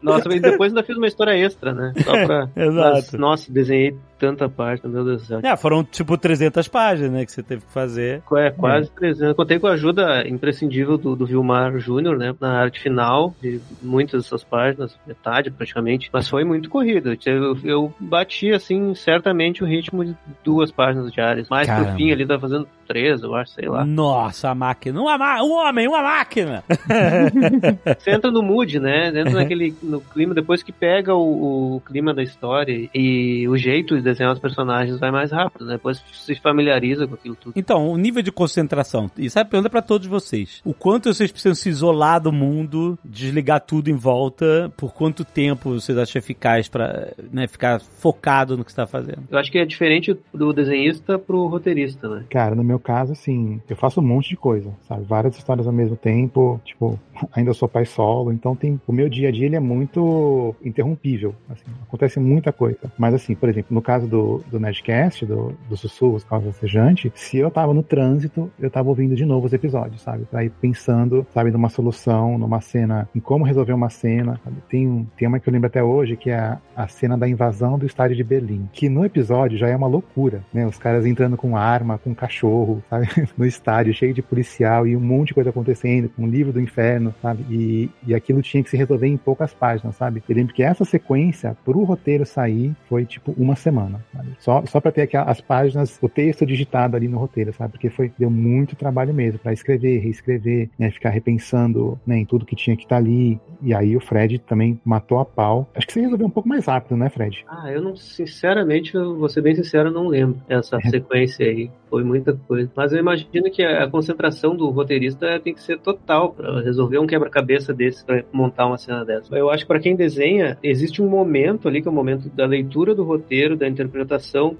nossa, 0.02 0.34
e 0.34 0.40
depois 0.40 0.72
ainda 0.72 0.84
fiz 0.84 0.98
uma 0.98 1.08
história 1.08 1.38
extra, 1.38 1.74
né? 1.74 1.94
Só 2.04 2.12
pra. 2.26 2.50
Exato. 2.56 2.96
Mas, 2.96 3.12
nossa, 3.14 3.52
desenhei 3.52 3.96
tanta 4.22 4.48
página, 4.48 4.88
meu 4.88 5.04
Deus 5.04 5.24
do 5.24 5.26
céu. 5.28 5.40
É, 5.42 5.58
foram 5.58 5.84
tipo 5.84 6.16
300 6.16 6.68
páginas, 6.68 7.12
né, 7.12 7.26
que 7.26 7.32
você 7.32 7.42
teve 7.42 7.64
que 7.66 7.72
fazer. 7.74 8.22
É, 8.38 8.52
quase 8.52 8.92
300. 8.92 9.36
Contei 9.36 9.58
com 9.58 9.66
a 9.66 9.72
ajuda 9.72 10.28
imprescindível 10.28 10.96
do, 10.96 11.16
do 11.16 11.26
Vilmar 11.26 11.80
Júnior, 11.80 12.16
né? 12.16 12.36
Na 12.40 12.62
arte 12.62 12.80
final 12.80 13.34
de 13.42 13.60
muitas 13.82 14.24
dessas 14.24 14.44
páginas, 14.44 14.96
metade 15.08 15.50
praticamente. 15.50 16.08
Mas 16.14 16.28
foi 16.30 16.44
muito 16.44 16.70
corrido. 16.70 17.18
Eu, 17.26 17.58
eu 17.64 17.94
bati, 18.00 18.52
assim, 18.52 18.94
certamente 18.94 19.64
o 19.64 19.68
ritmo 19.68 20.06
de 20.06 20.16
duas 20.44 20.72
páginas 20.72 21.12
diárias. 21.12 21.48
Mas 21.50 21.66
Caramba. 21.66 21.88
pro 21.88 21.98
fim 21.98 22.12
ali 22.12 22.24
tá 22.28 22.38
fazendo 22.40 22.68
três, 22.88 23.24
eu 23.24 23.34
acho, 23.34 23.54
sei 23.54 23.68
lá. 23.68 23.84
Nossa, 23.86 24.50
a 24.50 24.56
máquina. 24.56 25.02
Uma 25.02 25.18
ma- 25.18 25.42
um 25.42 25.54
homem, 25.54 25.88
uma 25.88 26.04
máquina. 26.04 26.64
Você 27.98 28.12
entra 28.12 28.30
no 28.30 28.44
mood, 28.44 28.80
né? 28.80 29.08
Entra 29.08 29.32
naquele 29.32 29.74
no 29.82 30.00
clima, 30.02 30.34
depois 30.34 30.62
que 30.62 30.72
pega 30.72 31.16
o, 31.16 31.78
o 31.78 31.82
clima 31.82 32.14
da 32.14 32.22
história 32.22 32.90
e 32.94 33.48
o 33.48 33.58
jeito 33.58 33.96
de 33.96 34.02
desenhar 34.12 34.34
os 34.34 34.40
personagens 34.40 35.00
vai 35.00 35.12
mais 35.12 35.32
rápido, 35.32 35.66
né? 35.66 35.74
Depois 35.74 36.04
se 36.14 36.36
familiariza 36.36 37.08
com 37.08 37.16
aquilo 37.16 37.36
tudo. 37.36 37.54
Então, 37.56 37.90
o 37.90 37.98
nível 37.98 38.22
de 38.22 38.32
concentração. 38.32 39.10
Isso 39.18 39.40
é 39.40 39.42
a 39.42 39.46
pergunta 39.46 39.70
pra 39.70 39.82
todos 39.82 40.08
vocês. 40.08 40.62
O 40.64 40.74
quanto 40.74 41.14
vocês 41.14 41.32
precisam 41.32 41.56
se 41.56 41.70
isolar 41.70 42.22
do 42.22 42.32
mundo, 42.32 42.98
desligar 43.04 43.62
tudo 43.62 43.90
em 43.90 43.96
volta, 43.96 44.72
por 44.78 44.94
quanto 44.94 45.26
tempo 45.26 45.74
vocês 45.74 45.98
acham 45.98 46.20
eficaz 46.20 46.68
pra 46.68 47.10
né, 47.32 47.48
ficar 47.48 47.80
focado 47.80 48.58
no 48.58 48.64
que 48.64 48.72
você 48.72 48.78
tá 48.78 48.88
fazendo? 48.88 49.24
Eu 49.30 49.38
acho 49.38 49.52
que 49.52 49.58
é 49.58 49.66
diferente 49.66 50.18
do 50.34 50.54
desenhista 50.54 51.18
pro 51.18 51.48
roteirista, 51.48 52.08
né? 52.08 52.26
Cara, 52.30 52.56
no 52.56 52.64
meu 52.64 52.80
caso, 52.80 53.14
assim, 53.14 53.62
eu 53.70 53.76
faço 53.76 54.00
um 54.00 54.04
monte 54.04 54.30
de 54.30 54.38
coisa, 54.38 54.72
sabe? 54.88 55.04
Várias 55.04 55.38
histórias 55.38 55.68
ao 55.68 55.74
mesmo 55.74 55.96
tempo, 55.96 56.60
tipo, 56.66 57.00
ainda 57.34 57.54
sou 57.54 57.68
pai 57.68 57.86
solo, 57.86 58.32
então 58.32 58.56
tem 58.56 58.80
o 58.88 58.94
meu 58.94 59.10
dia 59.10 59.30
a 59.30 59.32
dia 59.32 59.46
ele 59.46 59.56
é 59.56 59.60
muito 59.60 60.56
interrompível, 60.64 61.36
assim, 61.50 61.66
acontece 61.88 62.20
muita 62.20 62.52
coisa. 62.52 62.80
Mas 62.98 63.14
assim, 63.14 63.36
por 63.36 63.50
exemplo, 63.50 63.74
no 63.74 63.82
caso 63.82 64.01
do, 64.08 64.44
do 64.50 64.60
Nerdcast, 64.60 65.26
do, 65.26 65.54
do 65.70 65.78
Sussurros 65.78 66.24
Causa 66.24 66.52
Sejante, 66.54 67.12
se 67.16 67.38
eu 67.38 67.50
tava 67.50 67.74
no 67.74 67.84
trânsito, 67.84 68.52
eu 68.60 68.70
tava 68.70 68.90
ouvindo 68.90 69.16
de 69.16 69.26
novo 69.26 69.46
os 69.46 69.54
episódios, 69.54 70.02
sabe? 70.02 70.26
Pra 70.26 70.44
ir 70.44 70.50
pensando, 70.50 71.26
sabe, 71.34 71.52
numa 71.52 71.70
solução, 71.70 72.38
numa 72.38 72.62
cena, 72.62 73.10
em 73.16 73.20
como 73.20 73.46
resolver 73.46 73.74
uma 73.74 73.90
cena. 73.90 74.40
sabe? 74.44 74.58
Tem 74.70 74.88
um 74.88 75.06
tema 75.18 75.40
que 75.40 75.48
eu 75.48 75.54
lembro 75.54 75.68
até 75.68 75.84
hoje, 75.84 76.16
que 76.16 76.30
é 76.30 76.38
a, 76.38 76.60
a 76.76 76.88
cena 76.88 77.18
da 77.18 77.28
invasão 77.28 77.78
do 77.78 77.86
estádio 77.86 78.16
de 78.16 78.24
Berlim, 78.24 78.70
que 78.72 78.90
no 78.90 79.06
episódio 79.06 79.58
já 79.58 79.68
é 79.68 79.76
uma 79.76 79.88
loucura, 79.88 80.44
né? 80.54 80.66
Os 80.66 80.78
caras 80.78 81.06
entrando 81.06 81.38
com 81.38 81.58
arma, 81.58 81.98
com 81.98 82.14
cachorro, 82.14 82.84
sabe? 82.90 83.08
No 83.38 83.46
estádio, 83.46 83.94
cheio 83.94 84.14
de 84.14 84.22
policial 84.22 84.86
e 84.86 84.96
um 84.96 85.00
monte 85.00 85.30
de 85.30 85.34
coisa 85.36 85.50
acontecendo, 85.50 86.10
com 86.10 86.28
livro 86.28 86.52
do 86.52 86.60
inferno, 86.60 87.14
sabe? 87.22 87.44
E, 87.50 87.90
e 88.06 88.14
aquilo 88.14 88.42
tinha 88.42 88.64
que 88.64 88.70
se 88.70 88.78
resolver 88.78 89.08
em 89.08 89.18
poucas 89.18 89.54
páginas, 89.54 89.96
sabe? 89.96 90.22
Eu 90.28 90.36
lembro 90.36 90.54
que 90.54 90.64
essa 90.64 90.86
sequência, 90.86 91.56
pro 91.64 91.84
roteiro 91.84 92.26
sair, 92.26 92.76
foi 92.88 93.06
tipo 93.06 93.34
uma 93.38 93.56
semana, 93.56 93.91
sabe? 94.12 94.30
Só, 94.40 94.66
só 94.66 94.80
pra 94.80 94.92
ter 94.92 95.04
aqui 95.04 95.18
as 95.18 95.42
páginas, 95.42 96.00
o 96.02 96.10
texto 96.10 96.46
digitado 96.46 96.96
ali 96.96 97.08
no 97.08 97.18
roteiro, 97.18 97.54
sabe? 97.54 97.74
Porque 97.74 97.90
foi, 97.90 98.12
deu 98.18 98.30
muito 98.30 98.76
trabalho 98.76 99.14
mesmo 99.14 99.40
pra 99.40 99.54
escrever, 99.54 100.00
reescrever, 100.00 100.70
né? 100.78 100.92
Ficar 100.92 101.10
repensando 101.10 102.00
né, 102.06 102.18
em 102.18 102.26
tudo 102.26 102.46
que 102.46 102.56
tinha 102.56 102.76
que 102.76 102.84
estar 102.84 102.98
ali. 102.98 103.40
E 103.62 103.74
aí 103.74 103.96
o 103.96 104.02
Fred 104.02 104.40
também 104.40 104.80
matou 104.84 105.20
a 105.20 105.26
pau. 105.26 105.70
Acho 105.76 105.88
que 105.88 105.94
você 105.94 106.02
resolveu 106.02 106.28
um 106.28 106.32
pouco 106.32 106.50
mais 106.50 106.66
rápido, 106.66 106.98
né, 106.98 107.10
Fred? 107.10 107.46
Ah, 107.48 107.72
eu 107.72 107.82
não, 107.82 107.96
sinceramente, 107.96 108.96
eu 108.96 109.18
vou 109.18 109.30
ser 109.30 109.42
bem 109.42 109.56
sincero, 109.56 109.90
eu 109.90 109.94
não 109.94 110.08
lembro 110.08 110.42
essa 110.48 110.80
sequência 110.82 111.46
aí. 111.46 111.72
Foi 111.90 112.04
muita 112.04 112.34
coisa. 112.34 112.72
Mas 112.76 112.94
eu 112.94 113.00
imagino 113.00 113.52
que 113.52 113.64
a, 113.64 113.90
concentração 113.90 114.56
do 114.56 114.70
roteirista 114.70 115.40
tem 115.40 115.54
que 115.54 115.62
ser 115.62 115.78
total 115.80 116.32
pra 116.32 116.62
resolver 116.62 116.98
um 117.00 117.06
quebra-cabeça 117.08 117.74
desse, 117.74 118.06
pra 118.06 118.24
montar 118.32 118.66
uma 118.66 118.78
cena 118.78 119.04
dessa. 119.04 119.36
Eu 119.36 119.50
acho 119.50 119.66
que 119.66 119.68
pra 119.68 119.80
quem 119.80 119.96
desenha, 119.96 120.58
existe 120.64 121.02
um 121.02 121.10
momento 121.10 121.68
ali, 121.68 121.82
que 121.82 121.88
é 121.88 121.92
o 121.92 121.94
momento 121.94 122.30
da 122.30 122.46
leitura 122.46 122.96
do 122.96 123.04
roteiro, 123.04 123.58
da 123.58 123.68
interpretação, 123.68 123.81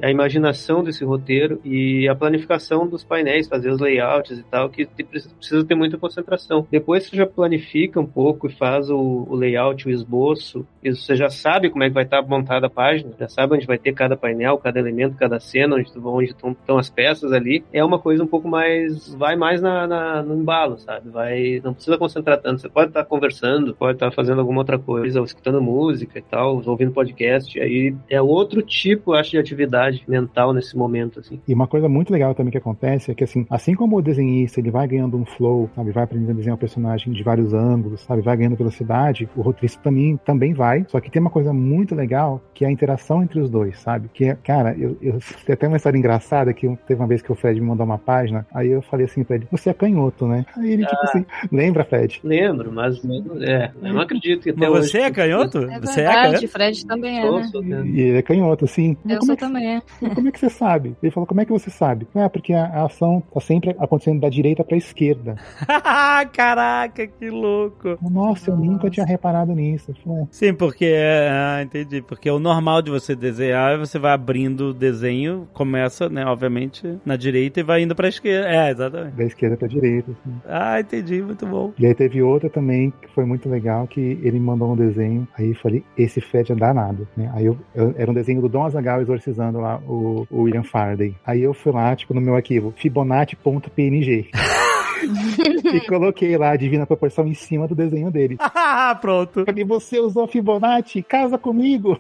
a 0.02 0.10
imaginação 0.10 0.84
desse 0.84 1.04
roteiro 1.04 1.60
e 1.64 2.08
a 2.08 2.16
planificação 2.16 2.88
dos 2.88 3.04
painéis, 3.04 3.48
fazer 3.48 3.70
os 3.70 3.80
layouts 3.80 4.38
e 4.40 4.44
tal, 4.44 4.70
que 4.70 4.86
precisa 4.86 5.66
ter 5.66 5.76
muita 5.76 5.98
concentração. 5.98 6.68
Depois 6.72 7.04
você 7.06 7.16
já 7.16 7.26
planifica 7.26 8.00
um 8.00 8.06
pouco 8.06 8.48
e 8.48 8.52
faz 8.54 8.90
o, 8.90 9.26
o 9.30 9.36
layout, 9.36 9.88
o 9.88 9.92
esboço, 9.92 10.66
e 10.84 10.94
você 10.94 11.16
já 11.16 11.30
sabe 11.30 11.70
como 11.70 11.84
é 11.84 11.88
que 11.88 11.94
vai 11.94 12.04
estar 12.04 12.22
montada 12.24 12.68
a 12.68 12.70
página, 12.70 13.12
já 13.20 13.28
sabe 13.28 13.56
onde 13.56 13.68
vai 13.68 13.78
ter 13.78 13.94
cada 13.94 14.16
painel, 14.18 14.58
cada 14.58 14.80
elemento, 14.80 15.16
cada 15.18 15.40
cena, 15.40 15.76
onde 15.76 15.90
estão 16.30 16.78
as 16.78 16.90
peças 16.90 17.32
ali. 17.32 17.64
É 17.72 17.84
uma 17.84 18.00
coisa 18.00 18.24
um 18.24 18.28
pouco 18.28 18.48
mais. 18.48 19.14
vai 19.16 19.36
mais 19.36 19.62
na, 19.62 19.88
na- 19.88 20.24
no 20.24 20.36
embalo, 20.36 20.78
sabe? 20.78 21.10
Vai. 21.10 21.62
Não 21.64 21.74
precisa 21.74 21.98
concentrar 21.98 22.40
tanto. 22.40 22.62
Você 22.62 22.70
pode 22.70 22.90
estar 22.90 23.06
conversando, 23.06 23.76
pode 23.76 23.94
estar 23.94 24.12
fazendo 24.12 24.40
alguma 24.40 24.60
outra 24.60 24.78
coisa, 24.80 25.20
ou 25.20 25.26
escutando 25.26 25.62
música 25.62 26.20
e 26.20 26.22
tal, 26.22 26.62
ouvindo 26.66 26.92
podcast. 26.92 27.60
Aí 27.60 27.96
é 28.10 28.22
outro 28.22 28.62
tipo, 28.62 29.01
eu 29.10 29.16
acho, 29.16 29.32
de 29.32 29.38
atividade 29.38 30.04
mental 30.08 30.54
nesse 30.54 30.78
momento, 30.78 31.20
assim. 31.20 31.40
E 31.48 31.54
uma 31.54 31.68
coisa 31.68 31.90
muito 31.90 32.12
legal 32.14 32.36
também 32.36 32.52
que 32.52 32.58
acontece 32.58 33.12
é 33.12 33.16
que, 33.16 33.24
assim, 33.24 33.46
assim 33.50 33.74
como 33.74 33.98
o 33.98 34.02
desenhista 34.02 34.60
ele 34.60 34.70
vai 34.72 34.88
ganhando 34.88 35.18
um 35.18 35.26
flow, 35.26 35.70
sabe, 35.76 35.92
vai 35.92 36.04
aprendendo 36.04 36.32
a 36.32 36.34
desenhar 36.34 36.56
o 36.56 36.60
personagem 36.60 37.12
de 37.14 37.24
vários 37.24 37.54
ângulos, 37.54 38.02
sabe, 38.02 38.22
vai 38.22 38.36
ganhando 38.38 38.56
velocidade, 38.56 39.28
o 39.36 39.42
roteirista 39.42 39.82
também, 39.82 40.18
também 40.26 40.54
vai. 40.54 40.86
Só 40.88 41.00
que 41.00 41.10
tem 41.10 41.22
uma 41.22 41.30
coisa 41.32 41.52
muito 41.54 41.96
legal 41.96 42.42
que 42.54 42.66
é 42.66 42.68
a 42.68 42.72
interação 42.72 43.24
entre 43.24 43.40
os 43.40 43.50
dois, 43.50 43.80
sabe? 43.80 44.10
Que, 44.14 44.26
é- 44.26 44.36
cara, 44.36 44.76
eu, 44.78 44.98
eu 45.02 45.18
tem 45.46 45.54
até 45.54 45.68
uma 45.68 45.78
história 45.78 45.98
engraçada 45.98 46.54
que 46.54 46.68
teve 46.88 47.00
uma 47.02 47.08
vez 47.08 47.22
que 47.22 47.32
o 47.32 47.36
Fred 47.36 47.60
me 47.60 47.68
mandou 47.68 47.86
uma 47.86 47.98
página, 47.98 48.46
aí 48.54 48.70
eu 48.70 48.82
falei 48.82 49.06
assim 49.06 49.24
pra 49.24 49.36
ele, 49.38 49.48
você 49.52 49.70
é 49.70 49.74
canhoto, 49.74 50.28
né? 50.28 50.46
Aí 50.58 50.72
ele, 50.74 50.86
tipo 50.86 50.96
Ah. 51.02 51.06
assim, 51.06 51.26
lembra, 51.52 51.84
Fred? 51.84 52.20
Lembro, 52.24 52.72
mas 52.72 53.02
é, 53.42 53.72
eu 53.82 53.94
não 53.94 54.02
acredito 54.02 54.44
que 54.44 54.50
até 54.52 54.60
Mas 54.70 54.80
hoje. 54.80 54.90
você 54.92 54.98
é 55.00 55.12
canhoto? 55.12 55.58
É 55.60 55.80
você 55.80 56.02
é 56.02 56.04
verdade, 56.04 56.32
canhoto? 56.34 56.48
Fred 56.50 56.86
também 56.86 57.20
é, 57.20 57.32
né? 57.32 57.84
E 57.88 58.02
ele 58.02 58.18
é 58.18 58.22
canhoto, 58.22 58.66
assim. 58.92 59.14
Eu 59.14 59.20
como 59.20 59.26
sou 59.26 59.34
é 59.34 59.38
que 59.38 59.44
também, 59.44 59.76
é. 59.76 59.82
Como 60.16 60.28
é 60.28 60.32
que 60.32 60.40
você 60.40 60.50
sabe? 60.50 60.96
Ele 61.02 61.12
falou, 61.12 61.28
como 61.28 61.42
é 61.42 61.46
que 61.46 61.52
você 61.52 61.70
sabe? 61.70 62.08
Ah, 62.16 62.30
porque 62.30 62.54
a, 62.54 62.66
a 62.66 62.86
ação 62.86 63.22
tá 63.34 63.40
sempre 63.40 63.76
acontecendo 63.80 64.20
da 64.20 64.30
direita 64.30 64.64
pra 64.64 64.78
esquerda. 64.78 65.36
Caraca, 66.34 67.08
que 67.08 67.30
louco. 67.30 67.98
Nossa, 68.02 68.52
eu 68.52 68.58
nunca 68.58 68.90
tinha 68.90 69.06
reparado 69.06 69.54
nisso. 69.54 69.94
Falei, 70.04 70.26
Sim, 70.32 70.54
porque 70.54 70.86
é. 70.86 71.30
Ah, 71.32 71.62
entendi. 71.64 72.02
Porque 72.02 72.30
o 72.30 72.40
normal 72.40 72.82
de 72.82 72.92
você 72.92 73.16
desenhar 73.16 73.74
é 73.74 73.78
você 73.78 73.98
vai 74.00 74.12
abrindo 74.14 74.70
o 74.70 74.74
desenho, 74.74 75.48
começa, 75.54 76.10
né, 76.10 76.26
obviamente, 76.26 76.98
na 77.06 77.16
direita 77.16 77.60
e 77.60 77.64
vai 77.64 77.82
indo 77.84 77.96
pra 77.96 78.08
esquerda. 78.08 78.48
É, 78.50 78.72
exatamente. 78.72 79.16
da 79.16 79.24
esquerda 79.24 79.58
pra 79.58 79.68
direita. 79.68 80.12
Assim. 80.12 80.36
Ah, 80.48 80.80
entendi, 80.80 81.22
muito 81.22 81.46
bom. 81.46 81.74
E 81.78 81.86
aí 81.86 81.94
teve 81.96 82.22
outra 82.22 82.50
também 82.50 82.92
que 83.02 83.08
foi 83.14 83.26
muito 83.26 83.50
legal, 83.50 83.88
que 83.88 84.00
ele 84.22 84.40
me 84.40 84.46
mandou 84.46 84.72
um 84.72 84.76
desenho, 84.76 85.28
aí 85.38 85.50
eu 85.50 85.56
falei, 85.56 85.84
esse 85.98 86.20
Fred 86.22 86.52
é 86.52 86.56
danado, 86.56 87.08
né? 87.16 87.32
Aí 87.34 87.46
eu, 87.46 87.58
eu- 87.76 87.94
era 87.98 88.10
um 88.10 88.14
desenho 88.14 88.42
do 88.42 88.50
Dom 88.50 88.64
Azaghal 88.64 88.81
exorcizando 89.02 89.60
lá 89.60 89.78
o, 89.86 90.26
o 90.30 90.42
William 90.44 90.64
Faraday. 90.64 91.16
Aí 91.26 91.42
eu 91.42 91.54
fui 91.54 91.72
lá, 91.72 91.96
tipo, 91.96 92.14
no 92.14 92.22
meu 92.22 92.36
arquivo, 92.36 92.74
fibonacci.png. 92.78 94.30
e 95.04 95.82
coloquei 95.88 96.38
lá 96.38 96.52
a 96.52 96.56
Divina 96.56 96.86
Proporção 96.86 97.28
em 97.28 97.34
cima 97.34 97.68
do 97.68 97.76
desenho 97.76 98.12
dele. 98.12 98.38
Ah, 98.74 98.96
pronto. 98.96 99.44
Falei, 99.46 99.64
você 99.64 100.00
usou 100.00 100.28
Fibonacci? 100.28 101.02
Casa 101.02 101.38
comigo! 101.38 102.00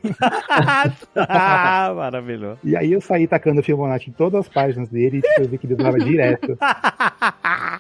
ah, 1.15 1.91
maravilhoso. 1.95 2.59
E 2.63 2.75
aí 2.75 2.91
eu 2.91 3.01
saí 3.01 3.27
tacando 3.27 3.63
Fibonacci 3.63 4.09
em 4.09 4.13
todas 4.13 4.41
as 4.41 4.49
páginas 4.49 4.89
dele 4.89 5.17
e 5.17 5.21
tipo, 5.21 5.41
eu 5.41 5.49
vi 5.49 5.57
que 5.57 5.65
ele 5.67 5.73
usava 5.73 5.97
direto. 5.97 6.57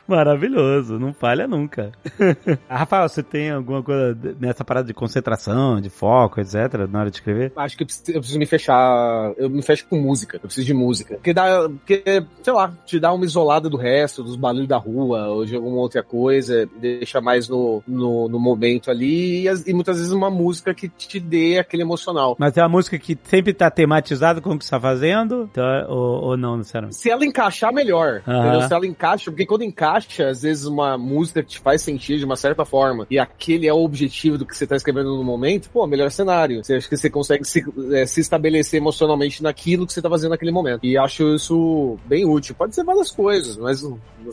Maravilhoso, 0.07 0.99
não 0.99 1.13
falha 1.13 1.47
nunca. 1.47 1.91
Ah, 2.67 2.79
Rafael, 2.79 3.07
você 3.07 3.23
tem 3.23 3.51
alguma 3.51 3.83
coisa 3.83 4.17
nessa 4.39 4.65
parada 4.65 4.87
de 4.87 4.93
concentração, 4.93 5.79
de 5.79 5.89
foco, 5.89 6.41
etc., 6.41 6.87
na 6.89 7.01
hora 7.01 7.09
de 7.09 7.17
escrever? 7.17 7.51
Acho 7.55 7.77
que 7.77 7.83
eu 7.83 7.87
preciso, 7.87 8.11
eu 8.11 8.19
preciso 8.19 8.39
me 8.39 8.45
fechar. 8.45 9.33
Eu 9.37 9.49
me 9.49 9.61
fecho 9.61 9.85
com 9.87 9.97
música. 9.97 10.37
Eu 10.37 10.41
preciso 10.41 10.67
de 10.67 10.73
música. 10.73 11.15
Porque 11.15 11.33
dá. 11.33 11.69
Porque, 11.69 12.03
sei 12.43 12.53
lá, 12.53 12.73
te 12.85 12.99
dá 12.99 13.13
uma 13.13 13.25
isolada 13.25 13.69
do 13.69 13.77
resto, 13.77 14.23
dos 14.23 14.35
barulhos 14.35 14.67
da 14.67 14.77
rua, 14.77 15.10
ou 15.19 15.45
de 15.45 15.55
alguma 15.55 15.77
outra 15.77 16.03
coisa, 16.03 16.67
deixa 16.79 17.19
mais 17.21 17.47
no, 17.49 17.83
no, 17.87 18.27
no 18.29 18.39
momento 18.39 18.89
ali, 18.91 19.41
e, 19.41 19.49
as- 19.49 19.65
e 19.67 19.73
muitas 19.73 19.97
vezes 19.97 20.11
uma 20.11 20.29
música 20.29 20.73
que 20.73 20.87
te 20.89 21.19
dê 21.19 21.59
aquele 21.59 21.83
emocional. 21.83 22.35
Mas 22.39 22.55
é 22.57 22.61
uma 22.61 22.69
música 22.69 22.97
que 22.97 23.17
sempre 23.23 23.53
tá 23.53 23.69
tematizada 23.69 24.41
com 24.41 24.51
o 24.53 24.57
que 24.57 24.65
você 24.65 24.71
tá 24.71 24.79
fazendo? 24.79 25.49
Então, 25.51 25.63
ou, 25.89 26.23
ou 26.29 26.37
não, 26.37 26.57
sinceramente? 26.63 26.97
Se 26.97 27.09
ela 27.09 27.25
encaixar, 27.25 27.73
melhor. 27.73 28.21
Entendeu? 28.27 28.61
Se 28.67 28.73
ela 28.73 28.85
encaixa, 28.85 29.31
porque 29.31 29.45
quando 29.45 29.63
encaixa, 29.63 30.29
às 30.29 30.41
vezes 30.43 30.65
uma 30.65 30.97
música 30.97 31.41
que 31.43 31.49
te 31.49 31.59
faz 31.59 31.81
sentir 31.81 32.17
de 32.17 32.25
uma 32.25 32.35
certa 32.35 32.65
forma, 32.65 33.05
e 33.09 33.17
aquele 33.19 33.67
é 33.67 33.73
o 33.73 33.83
objetivo 33.83 34.37
do 34.37 34.45
que 34.45 34.55
você 34.55 34.65
tá 34.67 34.75
escrevendo 34.75 35.15
no 35.15 35.23
momento, 35.23 35.69
pô, 35.69 35.85
melhor 35.87 36.09
cenário. 36.11 36.63
Você 36.63 36.75
acha 36.75 36.87
que 36.89 36.97
você 36.97 37.09
consegue 37.09 37.43
se, 37.45 37.63
é, 37.93 38.05
se 38.05 38.19
estabelecer 38.21 38.79
emocionalmente 38.79 39.43
naquilo 39.43 39.85
que 39.85 39.93
você 39.93 40.01
tá 40.01 40.09
fazendo 40.09 40.31
naquele 40.31 40.51
momento. 40.51 40.85
E 40.85 40.97
acho 40.97 41.35
isso 41.35 41.97
bem 42.05 42.25
útil. 42.25 42.55
Pode 42.55 42.75
ser 42.75 42.83
várias 42.83 43.11
coisas, 43.11 43.57
mas, 43.57 43.83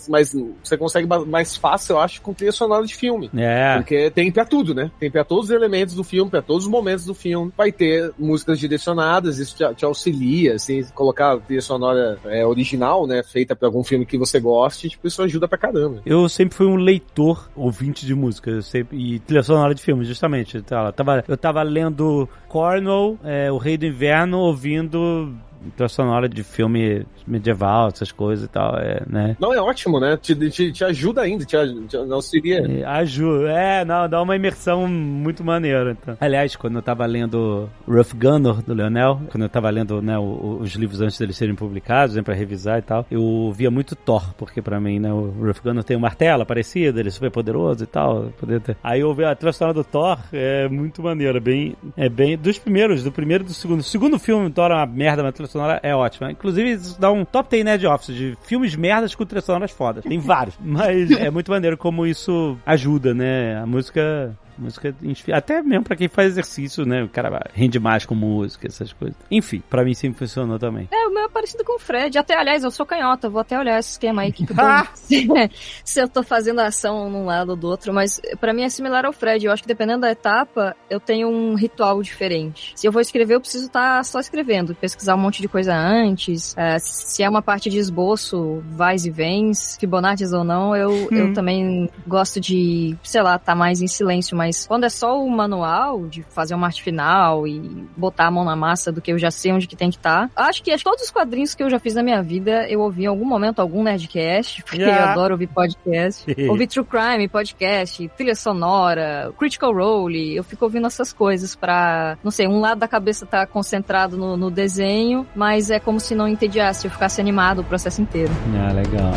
mas 0.08 0.36
você 0.68 0.76
consegue 0.76 1.06
mais 1.26 1.56
fácil, 1.56 1.94
eu 1.94 2.00
acho, 2.00 2.20
com 2.20 2.34
trilha 2.34 2.52
sonora 2.52 2.86
de 2.86 2.94
filme. 2.94 3.30
É. 3.36 3.76
Porque 3.76 4.10
tem 4.10 4.30
pra 4.30 4.44
tudo, 4.44 4.74
né? 4.74 4.90
Tem 4.98 5.10
pra 5.10 5.24
todos 5.24 5.46
os 5.46 5.50
elementos 5.50 5.94
do 5.94 6.04
filme, 6.04 6.30
pra 6.30 6.42
todos 6.42 6.64
os 6.64 6.70
momentos 6.70 7.04
do 7.04 7.14
filme. 7.14 7.52
Vai 7.56 7.72
ter 7.72 8.12
músicas 8.18 8.58
direcionadas, 8.58 9.38
isso 9.38 9.56
te, 9.56 9.74
te 9.74 9.84
auxilia, 9.84 10.54
assim, 10.54 10.84
colocar 10.94 11.32
a 11.32 11.38
trilha 11.38 11.62
sonora 11.62 12.18
é, 12.26 12.44
original, 12.44 13.06
né? 13.06 13.22
Feita 13.22 13.56
pra 13.56 13.68
algum 13.68 13.82
filme 13.82 14.06
que 14.06 14.18
você 14.18 14.38
goste, 14.40 14.88
tipo, 14.88 15.06
isso 15.06 15.22
ajuda 15.22 15.48
pra 15.48 15.58
caramba. 15.58 16.02
Eu 16.04 16.28
sempre 16.28 16.56
fui 16.56 16.66
um 16.66 16.76
leitor, 16.76 17.48
ouvinte 17.54 18.06
de 18.06 18.14
música, 18.14 18.50
eu 18.50 18.62
sempre, 18.62 18.98
e 18.98 19.18
trilha 19.20 19.42
sonora 19.42 19.74
de 19.74 19.82
filmes, 19.82 20.06
justamente. 20.06 20.56
Eu 20.56 20.92
tava, 20.92 21.24
eu 21.26 21.36
tava 21.36 21.62
lendo 21.62 22.28
Cornwall, 22.48 23.18
é, 23.24 23.50
O 23.50 23.58
Rei 23.58 23.76
do 23.76 23.86
Inverno, 23.86 24.38
ouvindo 24.38 25.34
trilha 25.76 25.88
sonora 25.88 26.28
de 26.28 26.42
filme 26.42 27.06
medieval, 27.26 27.88
essas 27.88 28.10
coisas 28.12 28.44
e 28.46 28.48
tal, 28.48 28.76
é, 28.76 29.02
né? 29.06 29.36
Não, 29.40 29.52
é 29.52 29.60
ótimo, 29.60 30.00
né? 30.00 30.16
Te, 30.16 30.34
te, 30.50 30.72
te 30.72 30.84
ajuda 30.84 31.22
ainda, 31.22 31.44
te, 31.44 31.56
te 31.88 31.96
auxilia. 31.96 32.64
É, 32.66 32.84
Ajuda, 32.84 33.50
é, 33.52 33.84
não, 33.84 34.08
dá 34.08 34.20
uma 34.22 34.34
imersão 34.36 34.86
muito 34.88 35.44
maneira. 35.44 35.92
Então. 36.00 36.16
Aliás, 36.20 36.56
quando 36.56 36.76
eu 36.76 36.82
tava 36.82 37.04
lendo 37.06 37.68
Rough 37.86 38.14
Gunner, 38.14 38.62
do 38.62 38.74
Leonel, 38.74 39.20
quando 39.30 39.42
eu 39.42 39.48
tava 39.48 39.68
lendo 39.70 40.00
né, 40.02 40.18
os 40.18 40.72
livros 40.74 41.00
antes 41.00 41.18
deles 41.18 41.36
serem 41.36 41.54
publicados, 41.54 42.14
né, 42.16 42.22
pra 42.22 42.34
revisar 42.34 42.78
e 42.78 42.82
tal, 42.82 43.06
eu 43.10 43.52
via 43.54 43.70
muito 43.70 43.94
Thor, 43.94 44.34
porque 44.34 44.62
pra 44.62 44.80
mim, 44.80 44.98
né, 44.98 45.12
o 45.12 45.30
Rough 45.40 45.60
Gunner 45.62 45.84
tem 45.84 45.96
um 45.96 46.00
martelo 46.00 46.44
parecido, 46.46 46.98
ele 46.98 47.08
é 47.08 47.12
super 47.12 47.30
poderoso 47.30 47.84
e 47.84 47.86
tal. 47.86 48.32
poder 48.38 48.60
ter- 48.60 48.76
Aí 48.82 49.00
eu 49.00 49.12
vi 49.14 49.24
a 49.24 49.34
trilha 49.34 49.52
sonora 49.52 49.74
do 49.74 49.84
Thor, 49.84 50.18
é 50.32 50.68
muito 50.68 51.02
maneira, 51.02 51.40
bem, 51.40 51.74
é 51.96 52.08
bem, 52.08 52.36
dos 52.36 52.58
primeiros, 52.58 53.02
do 53.02 53.12
primeiro 53.12 53.44
e 53.44 53.46
do 53.46 53.52
segundo. 53.54 53.80
O 53.80 53.84
segundo 53.84 54.18
filme, 54.18 54.50
Thor 54.50 54.70
é 54.70 54.74
uma 54.74 54.86
merda, 54.86 55.22
mas 55.22 55.30
a 55.30 55.32
trilha 55.32 55.47
sonora 55.48 55.80
é 55.82 55.94
ótima. 55.94 56.30
Inclusive, 56.30 56.72
isso 56.72 57.00
dá 57.00 57.10
um 57.10 57.24
top 57.24 57.50
10 57.50 57.64
Nerd 57.64 57.86
Office 57.86 58.14
de 58.14 58.38
filmes 58.42 58.74
merdas 58.76 59.14
com 59.14 59.24
trilhas 59.24 59.44
sonoras 59.44 59.70
fodas. 59.70 60.04
Tem 60.04 60.18
vários, 60.18 60.58
mas 60.60 61.10
é 61.10 61.30
muito 61.30 61.50
maneiro 61.50 61.76
como 61.76 62.06
isso 62.06 62.56
ajuda, 62.64 63.14
né? 63.14 63.58
A 63.58 63.66
música 63.66 64.36
Música 64.58 64.94
até 65.32 65.62
mesmo 65.62 65.84
pra 65.84 65.96
quem 65.96 66.08
faz 66.08 66.28
exercício, 66.32 66.84
né? 66.84 67.02
O 67.04 67.08
cara 67.08 67.48
rende 67.54 67.78
mais 67.78 68.04
com 68.04 68.14
música, 68.14 68.66
essas 68.66 68.92
coisas. 68.92 69.16
Enfim, 69.30 69.62
pra 69.70 69.84
mim 69.84 69.94
sempre 69.94 70.18
funcionou 70.18 70.58
também. 70.58 70.88
É, 70.92 71.06
o 71.06 71.10
meu 71.14 71.24
é 71.24 71.28
parecido 71.28 71.64
com 71.64 71.76
o 71.76 71.78
Fred. 71.78 72.18
Até, 72.18 72.34
aliás, 72.36 72.64
eu 72.64 72.70
sou 72.70 72.84
canhota, 72.84 73.28
vou 73.28 73.40
até 73.40 73.58
olhar 73.58 73.78
esse 73.78 73.92
esquema 73.92 74.22
aí. 74.22 74.32
Que 74.32 74.42
eu 74.44 74.48
tô- 74.56 75.48
se 75.84 76.00
eu 76.00 76.08
tô 76.08 76.22
fazendo 76.22 76.60
ação 76.60 77.08
num 77.10 77.24
lado 77.24 77.50
ou 77.50 77.56
do 77.56 77.66
outro, 77.68 77.92
mas 77.92 78.20
pra 78.40 78.52
mim 78.52 78.62
é 78.62 78.68
similar 78.68 79.04
ao 79.04 79.12
Fred. 79.12 79.46
Eu 79.46 79.52
acho 79.52 79.62
que 79.62 79.68
dependendo 79.68 80.00
da 80.02 80.10
etapa, 80.10 80.76
eu 80.90 80.98
tenho 81.00 81.28
um 81.28 81.54
ritual 81.54 82.02
diferente. 82.02 82.72
Se 82.76 82.86
eu 82.86 82.92
vou 82.92 83.00
escrever, 83.00 83.34
eu 83.34 83.40
preciso 83.40 83.66
estar 83.66 84.04
só 84.04 84.18
escrevendo, 84.20 84.74
pesquisar 84.74 85.14
um 85.14 85.18
monte 85.18 85.40
de 85.40 85.48
coisa 85.48 85.74
antes. 85.74 86.54
É, 86.56 86.78
se 86.78 87.22
é 87.22 87.28
uma 87.28 87.42
parte 87.42 87.70
de 87.70 87.78
esboço, 87.78 88.62
vais 88.70 89.04
e 89.06 89.10
vens, 89.10 89.76
Fibonacci 89.78 90.24
ou 90.34 90.44
não, 90.44 90.74
eu, 90.76 90.88
Hum. 90.90 91.08
eu 91.16 91.32
também 91.34 91.88
gosto 92.06 92.40
de, 92.40 92.96
sei 93.02 93.22
lá, 93.22 93.36
estar 93.36 93.54
mais 93.54 93.80
em 93.80 93.86
silêncio. 93.86 94.36
Mas 94.48 94.66
quando 94.66 94.84
é 94.84 94.88
só 94.88 95.22
o 95.22 95.30
manual, 95.30 96.06
de 96.06 96.22
fazer 96.22 96.54
uma 96.54 96.66
arte 96.68 96.82
final 96.82 97.46
e 97.46 97.86
botar 97.94 98.28
a 98.28 98.30
mão 98.30 98.44
na 98.46 98.56
massa 98.56 98.90
do 98.90 99.02
que 99.02 99.12
eu 99.12 99.18
já 99.18 99.30
sei 99.30 99.52
onde 99.52 99.66
que 99.66 99.76
tem 99.76 99.90
que 99.90 99.98
estar, 99.98 100.30
acho 100.34 100.62
que 100.62 100.70
acho 100.70 100.82
que 100.82 100.88
todos 100.90 101.04
os 101.04 101.10
quadrinhos 101.10 101.54
que 101.54 101.62
eu 101.62 101.68
já 101.68 101.78
fiz 101.78 101.94
na 101.94 102.02
minha 102.02 102.22
vida, 102.22 102.66
eu 102.66 102.80
ouvi 102.80 103.02
em 103.02 103.06
algum 103.06 103.26
momento 103.26 103.60
algum 103.60 103.82
Nerdcast, 103.82 104.62
porque 104.64 104.80
eu 104.80 104.88
Yeah. 104.88 105.12
adoro 105.12 105.34
ouvir 105.34 105.48
podcast. 105.48 106.24
ouvi 106.48 106.66
True 106.66 106.86
Crime, 106.86 107.28
podcast, 107.28 108.08
trilha 108.16 108.34
sonora, 108.34 109.30
Critical 109.38 109.74
Role, 109.74 110.34
eu 110.34 110.42
fico 110.42 110.64
ouvindo 110.64 110.86
essas 110.86 111.12
coisas 111.12 111.54
pra, 111.54 112.16
não 112.24 112.30
sei, 112.30 112.48
um 112.48 112.58
lado 112.58 112.78
da 112.78 112.88
cabeça 112.88 113.26
tá 113.26 113.46
concentrado 113.46 114.16
no, 114.16 114.34
no 114.34 114.50
desenho, 114.50 115.26
mas 115.36 115.70
é 115.70 115.78
como 115.78 116.00
se 116.00 116.14
não 116.14 116.26
entediasse, 116.26 116.86
eu 116.86 116.90
ficasse 116.90 117.20
animado 117.20 117.60
o 117.60 117.64
processo 117.64 118.00
inteiro. 118.00 118.32
Ah, 118.66 118.72
legal. 118.72 119.12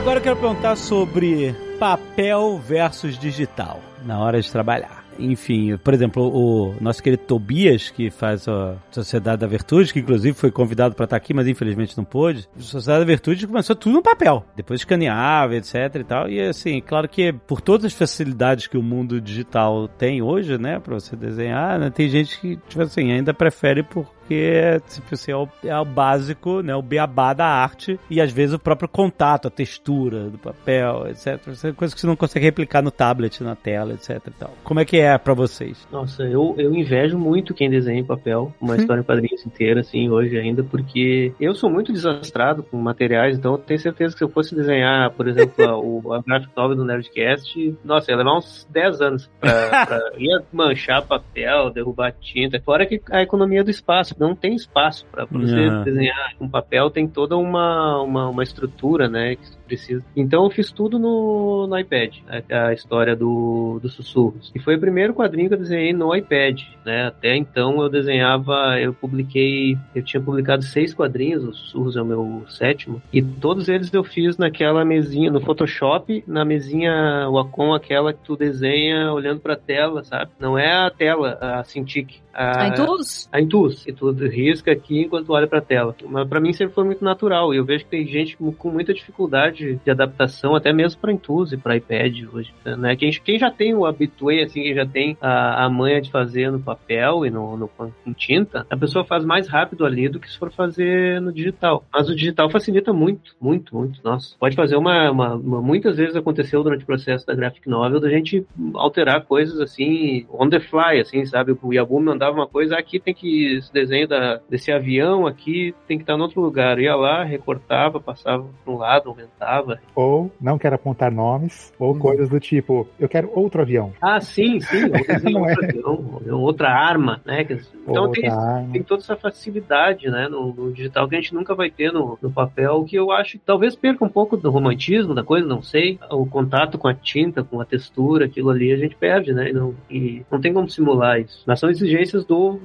Agora 0.00 0.18
eu 0.18 0.22
quero 0.22 0.36
perguntar 0.36 0.76
sobre 0.76 1.54
papel 1.78 2.58
versus 2.58 3.18
digital 3.18 3.80
na 4.02 4.18
hora 4.18 4.40
de 4.40 4.50
trabalhar. 4.50 5.04
Enfim, 5.18 5.76
por 5.76 5.92
exemplo, 5.92 6.26
o 6.34 6.74
nosso 6.80 7.02
querido 7.02 7.22
Tobias, 7.24 7.90
que 7.90 8.10
faz 8.10 8.48
a 8.48 8.76
Sociedade 8.90 9.42
da 9.42 9.46
Virtude, 9.46 9.92
que 9.92 10.00
inclusive 10.00 10.32
foi 10.32 10.50
convidado 10.50 10.94
para 10.94 11.04
estar 11.04 11.16
aqui, 11.16 11.34
mas 11.34 11.46
infelizmente 11.46 11.98
não 11.98 12.04
pôde. 12.04 12.48
A 12.58 12.62
Sociedade 12.62 13.04
da 13.04 13.06
Virtude 13.06 13.46
começou 13.46 13.76
tudo 13.76 13.92
no 13.92 14.02
papel, 14.02 14.42
depois 14.56 14.80
escaneava, 14.80 15.54
etc 15.54 15.74
e 15.94 16.04
tal. 16.04 16.28
E 16.30 16.40
assim, 16.40 16.80
claro 16.80 17.06
que 17.06 17.34
por 17.34 17.60
todas 17.60 17.84
as 17.84 17.92
facilidades 17.92 18.66
que 18.66 18.78
o 18.78 18.82
mundo 18.82 19.20
digital 19.20 19.86
tem 19.86 20.22
hoje, 20.22 20.56
né, 20.56 20.80
para 20.80 20.94
você 20.94 21.14
desenhar, 21.14 21.78
né, 21.78 21.90
tem 21.90 22.08
gente 22.08 22.40
que, 22.40 22.56
tipo 22.56 22.80
assim, 22.80 23.12
ainda 23.12 23.34
prefere 23.34 23.82
porque 24.30 24.80
tipo 24.88 25.14
assim, 25.14 25.32
é, 25.32 25.36
o, 25.36 25.48
é 25.64 25.76
o 25.80 25.84
básico, 25.84 26.62
né, 26.62 26.72
o 26.76 26.80
beabá 26.80 27.32
da 27.32 27.46
arte 27.46 27.98
e 28.08 28.20
às 28.20 28.30
vezes 28.30 28.54
o 28.54 28.60
próprio 28.60 28.88
contato, 28.88 29.48
a 29.48 29.50
textura 29.50 30.30
do 30.30 30.38
papel, 30.38 31.08
etc. 31.08 31.40
É 31.64 31.72
coisa 31.72 31.92
que 31.92 32.00
você 32.00 32.06
não 32.06 32.14
consegue 32.14 32.44
replicar 32.44 32.80
no 32.80 32.92
tablet, 32.92 33.42
na 33.42 33.56
tela, 33.56 33.92
etc 33.92 34.20
tal. 34.38 34.52
Como 34.62 34.78
é 34.78 34.84
que 34.84 34.98
é 34.98 35.18
para 35.18 35.34
vocês? 35.34 35.86
Nossa, 35.90 36.22
eu, 36.22 36.54
eu 36.56 36.72
invejo 36.72 37.18
muito 37.18 37.52
quem 37.52 37.68
desenha 37.68 37.98
em 37.98 38.04
papel, 38.04 38.54
uma 38.60 38.76
história 38.76 39.00
em 39.00 39.04
quadrinhos 39.04 39.44
inteira, 39.44 39.80
assim, 39.80 40.08
hoje 40.08 40.38
ainda, 40.38 40.62
porque 40.62 41.32
eu 41.40 41.52
sou 41.52 41.68
muito 41.68 41.92
desastrado 41.92 42.62
com 42.62 42.76
materiais, 42.76 43.36
então 43.36 43.52
eu 43.52 43.58
tenho 43.58 43.80
certeza 43.80 44.12
que 44.12 44.18
se 44.18 44.24
eu 44.24 44.28
fosse 44.28 44.54
desenhar, 44.54 45.10
por 45.10 45.26
exemplo, 45.26 45.64
a, 45.64 45.76
o, 45.76 46.14
a 46.14 46.22
graphic 46.22 46.52
novel 46.56 46.76
do 46.76 46.84
Nerdcast, 46.84 47.76
nossa, 47.84 48.12
ia 48.12 48.16
levar 48.16 48.38
uns 48.38 48.64
10 48.70 49.00
anos 49.00 49.30
pra, 49.40 49.86
pra 49.86 50.00
ia 50.16 50.40
manchar 50.52 51.04
papel, 51.04 51.70
derrubar 51.70 52.12
tinta, 52.12 52.60
fora 52.60 52.86
que 52.86 53.00
a 53.10 53.22
economia 53.22 53.64
do 53.64 53.70
espaço, 53.70 54.14
não 54.20 54.34
tem 54.36 54.54
espaço 54.54 55.06
para 55.10 55.24
você 55.24 55.40
Uhum. 55.40 55.82
desenhar 55.82 56.34
com 56.38 56.46
papel, 56.48 56.90
tem 56.90 57.08
toda 57.08 57.36
uma, 57.36 58.02
uma, 58.02 58.28
uma 58.28 58.42
estrutura, 58.42 59.08
né, 59.08 59.36
que 59.36 59.56
precisa. 59.66 60.04
Então 60.14 60.44
eu 60.44 60.50
fiz 60.50 60.70
tudo 60.70 60.98
no, 60.98 61.66
no 61.66 61.78
iPad, 61.78 62.16
a, 62.28 62.66
a 62.66 62.72
história 62.74 63.16
do, 63.16 63.78
dos 63.80 63.94
sussurros. 63.94 64.52
E 64.54 64.58
foi 64.58 64.76
o 64.76 64.80
primeiro 64.80 65.14
quadrinho 65.14 65.48
que 65.48 65.54
eu 65.54 65.58
desenhei 65.58 65.92
no 65.92 66.14
iPad, 66.14 66.60
né? 66.84 67.06
Até 67.06 67.36
então 67.36 67.80
eu 67.80 67.88
desenhava, 67.88 68.78
eu 68.80 68.92
publiquei, 68.92 69.78
eu 69.94 70.02
tinha 70.02 70.20
publicado 70.20 70.64
seis 70.64 70.92
quadrinhos, 70.92 71.44
os 71.44 71.56
sussurros 71.58 71.96
é 71.96 72.02
o 72.02 72.04
meu 72.04 72.44
sétimo, 72.48 73.00
e 73.12 73.22
todos 73.22 73.68
eles 73.68 73.92
eu 73.94 74.04
fiz 74.04 74.36
naquela 74.36 74.84
mesinha, 74.84 75.30
no 75.30 75.40
Photoshop, 75.40 76.22
na 76.26 76.44
mesinha 76.44 77.28
Wacom, 77.30 77.72
aquela 77.72 78.12
que 78.12 78.20
tu 78.24 78.36
desenha 78.36 79.12
olhando 79.12 79.40
pra 79.40 79.56
tela, 79.56 80.02
sabe? 80.02 80.32
Não 80.38 80.58
é 80.58 80.72
a 80.72 80.90
tela, 80.90 81.38
a 81.40 81.64
Cintiq. 81.64 82.20
Em 82.66 82.74
todos? 82.74 83.28
A 83.32 83.40
Intus, 83.40 83.84
que 83.84 83.92
tu 83.92 84.09
tu 84.09 84.09
risca 84.12 84.72
aqui 84.72 85.02
enquanto 85.02 85.32
olha 85.32 85.46
pra 85.46 85.60
tela. 85.60 85.94
Mas 86.06 86.28
pra 86.28 86.40
mim 86.40 86.52
sempre 86.52 86.74
foi 86.74 86.84
muito 86.84 87.04
natural. 87.04 87.52
E 87.52 87.56
eu 87.56 87.64
vejo 87.64 87.84
que 87.84 87.90
tem 87.90 88.06
gente 88.06 88.36
com 88.36 88.70
muita 88.70 88.94
dificuldade 88.94 89.80
de 89.84 89.90
adaptação, 89.90 90.54
até 90.54 90.72
mesmo 90.72 91.00
pra 91.00 91.10
e 91.12 91.56
pra 91.56 91.76
iPad 91.76 92.24
hoje. 92.32 92.52
Né? 92.64 92.96
Quem, 92.96 93.10
quem 93.10 93.38
já 93.38 93.50
tem 93.50 93.74
o 93.74 93.84
habitué, 93.84 94.42
assim, 94.42 94.62
quem 94.62 94.74
já 94.74 94.86
tem 94.86 95.16
a, 95.20 95.64
a 95.64 95.70
manha 95.70 96.00
de 96.00 96.10
fazer 96.10 96.50
no 96.50 96.60
papel 96.60 97.26
e 97.26 97.30
no, 97.30 97.56
no, 97.56 97.68
com 97.68 97.90
tinta, 98.14 98.66
a 98.70 98.76
pessoa 98.76 99.04
faz 99.04 99.24
mais 99.24 99.48
rápido 99.48 99.84
ali 99.84 100.08
do 100.08 100.20
que 100.20 100.30
se 100.30 100.38
for 100.38 100.50
fazer 100.50 101.20
no 101.20 101.32
digital. 101.32 101.84
Mas 101.92 102.08
o 102.08 102.14
digital 102.14 102.50
facilita 102.50 102.92
muito, 102.92 103.34
muito, 103.40 103.74
muito. 103.74 104.00
Nossa, 104.04 104.34
pode 104.38 104.56
fazer 104.56 104.76
uma, 104.76 105.10
uma, 105.10 105.34
uma 105.34 105.62
muitas 105.62 105.96
vezes 105.96 106.16
aconteceu 106.16 106.62
durante 106.62 106.82
o 106.82 106.86
processo 106.86 107.26
da 107.26 107.34
graphic 107.34 107.68
novel 107.68 108.00
da 108.00 108.08
gente 108.08 108.46
alterar 108.74 109.24
coisas 109.24 109.60
assim 109.60 110.26
on 110.32 110.48
the 110.48 110.60
fly, 110.60 111.00
assim, 111.00 111.24
sabe? 111.24 111.56
O 111.62 111.72
Yabu 111.72 112.00
mandava 112.00 112.36
uma 112.36 112.46
coisa, 112.46 112.76
aqui 112.76 112.98
tem 112.98 113.14
que 113.14 113.56
esse 113.56 113.72
desenho 114.00 114.08
da, 114.08 114.40
desse 114.48 114.72
avião 114.72 115.26
aqui 115.26 115.74
tem 115.86 115.96
que 115.98 116.02
estar 116.02 116.14
em 116.16 116.20
outro 116.20 116.40
lugar. 116.40 116.78
Eu 116.78 116.84
ia 116.84 116.96
lá, 116.96 117.24
recortava, 117.24 118.00
passava 118.00 118.46
para 118.64 118.72
um 118.72 118.76
lado, 118.76 119.08
aumentava. 119.08 119.80
Ou 119.94 120.30
não 120.40 120.58
quero 120.58 120.74
apontar 120.76 121.10
nomes, 121.10 121.72
ou 121.78 121.94
coisas 121.98 122.28
do 122.28 122.40
tipo, 122.40 122.86
eu 122.98 123.08
quero 123.08 123.30
outro 123.34 123.62
avião. 123.62 123.92
Ah, 124.00 124.20
sim, 124.20 124.60
sim. 124.60 124.84
Ou 124.90 125.06
desenho 125.06 125.38
Não 125.40 125.46
é. 125.48 125.50
outro 125.50 125.64
avião, 125.64 126.40
outra 126.40 126.68
arma, 126.70 127.20
né? 127.24 127.42
Então 127.42 128.04
Outra 128.04 128.20
tem, 128.20 128.30
arma. 128.30 128.68
tem 128.72 128.82
toda 128.82 129.02
essa 129.02 129.16
facilidade, 129.16 130.08
né, 130.10 130.28
no, 130.28 130.52
no 130.52 130.72
digital 130.72 131.08
que 131.08 131.16
a 131.16 131.20
gente 131.20 131.34
nunca 131.34 131.54
vai 131.54 131.70
ter 131.70 131.92
no, 131.92 132.18
no 132.20 132.30
papel, 132.30 132.84
que 132.84 132.96
eu 132.96 133.10
acho 133.10 133.32
que 133.32 133.38
talvez 133.44 133.74
perca 133.74 134.04
um 134.04 134.08
pouco 134.08 134.36
do 134.36 134.50
romantismo 134.50 135.14
da 135.14 135.22
coisa, 135.22 135.46
não 135.46 135.62
sei. 135.62 135.98
O 136.10 136.26
contato 136.26 136.78
com 136.78 136.88
a 136.88 136.94
tinta, 136.94 137.42
com 137.42 137.60
a 137.60 137.64
textura, 137.64 138.26
aquilo 138.26 138.50
ali 138.50 138.72
a 138.72 138.76
gente 138.76 138.96
perde, 138.96 139.32
né? 139.32 139.50
E 139.50 139.52
não, 139.52 139.74
e 139.90 140.22
não 140.30 140.40
tem 140.40 140.52
como 140.52 140.68
simular 140.68 141.20
isso. 141.20 141.42
Mas 141.46 141.58
são 141.60 141.70
exigências 141.70 142.24
do, 142.24 142.60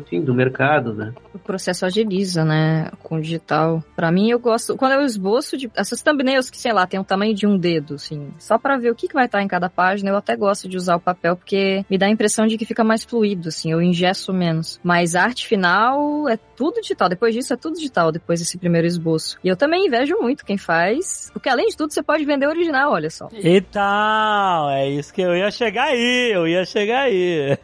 enfim, 0.00 0.22
do 0.22 0.34
mercado, 0.34 0.69
né? 0.78 1.12
O 1.34 1.38
processo 1.38 1.84
agiliza, 1.84 2.44
né? 2.44 2.90
Com 3.02 3.16
o 3.16 3.20
digital. 3.20 3.82
Pra 3.96 4.12
mim, 4.12 4.30
eu 4.30 4.38
gosto. 4.38 4.76
Quando 4.76 4.92
eu 4.92 5.02
esboço 5.02 5.56
de. 5.56 5.70
Essas 5.74 6.02
thumbnails 6.02 6.50
que, 6.50 6.58
sei 6.58 6.72
lá, 6.72 6.86
tem 6.86 7.00
o 7.00 7.04
tamanho 7.04 7.34
de 7.34 7.46
um 7.46 7.56
dedo, 7.56 7.94
assim. 7.94 8.32
Só 8.38 8.58
pra 8.58 8.76
ver 8.76 8.90
o 8.90 8.94
que, 8.94 9.08
que 9.08 9.14
vai 9.14 9.26
estar 9.26 9.42
em 9.42 9.48
cada 9.48 9.68
página, 9.68 10.10
eu 10.10 10.16
até 10.16 10.36
gosto 10.36 10.68
de 10.68 10.76
usar 10.76 10.96
o 10.96 11.00
papel, 11.00 11.36
porque 11.36 11.84
me 11.90 11.98
dá 11.98 12.06
a 12.06 12.10
impressão 12.10 12.46
de 12.46 12.56
que 12.56 12.64
fica 12.64 12.84
mais 12.84 13.04
fluido, 13.04 13.48
assim. 13.48 13.72
Eu 13.72 13.82
ingesso 13.82 14.32
menos. 14.32 14.78
Mas 14.82 15.14
a 15.14 15.22
arte 15.22 15.46
final 15.46 16.28
é 16.28 16.36
tudo 16.36 16.80
digital. 16.80 17.08
Depois 17.08 17.34
disso, 17.34 17.52
é 17.52 17.56
tudo 17.56 17.76
digital, 17.76 18.12
depois 18.12 18.40
desse 18.40 18.58
primeiro 18.58 18.86
esboço. 18.86 19.38
E 19.42 19.48
eu 19.48 19.56
também 19.56 19.86
invejo 19.86 20.16
muito 20.20 20.44
quem 20.44 20.58
faz. 20.58 21.30
Porque 21.32 21.48
além 21.48 21.68
de 21.68 21.76
tudo, 21.76 21.92
você 21.92 22.02
pode 22.02 22.24
vender 22.24 22.46
original, 22.46 22.92
olha 22.92 23.10
só. 23.10 23.28
Então, 23.32 24.70
é 24.70 24.88
isso 24.88 25.12
que 25.12 25.22
eu 25.22 25.34
ia 25.34 25.50
chegar 25.50 25.84
aí, 25.84 26.32
eu 26.32 26.46
ia 26.46 26.64
chegar 26.64 27.02
aí. 27.02 27.58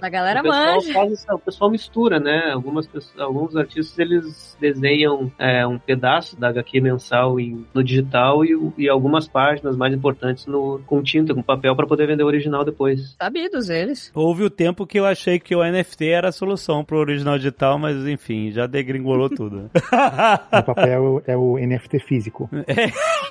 A 0.00 0.08
galera 0.08 0.40
o 0.40 0.42
pessoal 0.42 0.74
manja. 0.74 0.92
faz 0.92 1.12
isso, 1.12 1.26
o 1.32 1.38
pessoal 1.38 1.70
mistura, 1.70 2.18
né? 2.18 2.49
Algumas 2.52 2.86
pessoas, 2.86 3.18
alguns 3.20 3.56
artistas 3.56 3.98
eles 3.98 4.56
desenham 4.60 5.30
é, 5.38 5.66
um 5.66 5.78
pedaço 5.78 6.38
da 6.38 6.48
HQ 6.48 6.80
mensal 6.80 7.38
em- 7.40 7.64
no 7.74 7.82
digital 7.82 8.44
e, 8.44 8.50
e 8.78 8.88
algumas 8.88 9.28
páginas 9.28 9.76
mais 9.76 9.92
importantes 9.94 10.46
no, 10.46 10.80
com 10.86 11.02
tinta, 11.02 11.34
com 11.34 11.42
papel 11.42 11.74
para 11.76 11.86
poder 11.86 12.06
vender 12.06 12.22
o 12.22 12.26
original 12.26 12.64
depois. 12.64 13.14
Sabidos 13.20 13.68
eles. 13.68 14.10
Houve 14.14 14.44
o 14.44 14.50
tempo 14.50 14.86
que 14.86 14.98
eu 14.98 15.06
achei 15.06 15.38
que 15.38 15.54
o 15.54 15.62
NFT 15.64 16.08
era 16.08 16.28
a 16.28 16.32
solução 16.32 16.84
pro 16.84 16.98
original 16.98 17.36
digital, 17.36 17.78
mas 17.78 17.96
enfim, 18.06 18.50
já 18.50 18.66
degringolou 18.66 19.28
tudo. 19.34 19.70
O 20.60 20.62
papel 20.62 21.22
é 21.26 21.36
o 21.36 21.56
NFT 21.58 22.00
físico. 22.00 22.48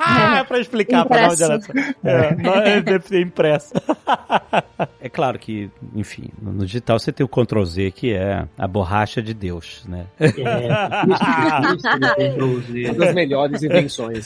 Ah, 0.02 0.44
pra 0.46 0.60
explicar 0.60 1.06
pra 1.06 1.28
não 1.28 1.34
Impresso. 1.34 1.72
É, 2.04 2.36
não 2.36 2.54
é 2.54 2.80
NFT 2.82 3.20
impresso. 3.22 3.74
é 5.00 5.10
claro 5.10 5.38
que, 5.38 5.70
enfim, 5.94 6.30
no 6.42 6.66
digital 6.66 6.98
você 6.98 7.12
tem 7.12 7.26
o 7.26 7.30
Ctrl 7.30 7.64
Z, 7.64 7.92
que 7.92 8.14
é 8.14 8.48
a 8.58 8.68
borracha 8.68 9.09
de 9.22 9.34
Deus, 9.34 9.84
né? 9.88 10.06
É, 10.20 10.30
Uma 12.86 12.94
das 13.06 13.14
melhores 13.14 13.64
invenções. 13.64 14.26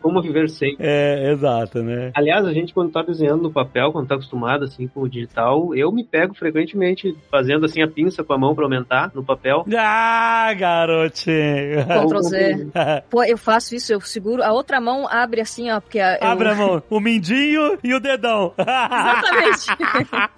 Como 0.00 0.20
viver 0.22 0.48
sem. 0.48 0.76
É, 0.78 1.30
exato, 1.32 1.82
né? 1.82 2.10
Aliás, 2.14 2.44
a 2.46 2.52
gente 2.52 2.72
quando 2.74 2.92
tá 2.92 3.02
desenhando 3.02 3.42
no 3.42 3.52
papel, 3.52 3.92
quando 3.92 4.06
tá 4.08 4.14
acostumado 4.14 4.64
assim 4.64 4.86
com 4.88 5.00
o 5.02 5.08
digital, 5.08 5.74
eu 5.74 5.90
me 5.92 6.04
pego 6.04 6.34
frequentemente 6.34 7.16
fazendo 7.30 7.64
assim 7.66 7.82
a 7.82 7.88
pinça 7.88 8.22
com 8.22 8.32
a 8.32 8.38
mão 8.38 8.54
para 8.54 8.64
aumentar 8.64 9.10
no 9.14 9.24
papel. 9.24 9.64
Ah, 9.76 10.52
garotinho! 10.56 11.84
Ctrl 11.86 12.20
Z. 12.22 12.66
Pô, 13.10 13.24
eu 13.24 13.38
faço 13.38 13.74
isso, 13.74 13.92
eu 13.92 14.00
seguro, 14.00 14.42
a 14.42 14.52
outra 14.52 14.80
mão 14.80 15.06
abre 15.08 15.40
assim, 15.40 15.70
ó, 15.70 15.80
porque 15.80 15.98
a- 15.98 16.18
eu... 16.20 16.26
Abre 16.28 16.48
a 16.48 16.54
mão, 16.54 16.82
o 16.90 17.00
mindinho 17.00 17.78
e 17.82 17.94
o 17.94 18.00
dedão. 18.00 18.52
Exatamente. 18.58 19.66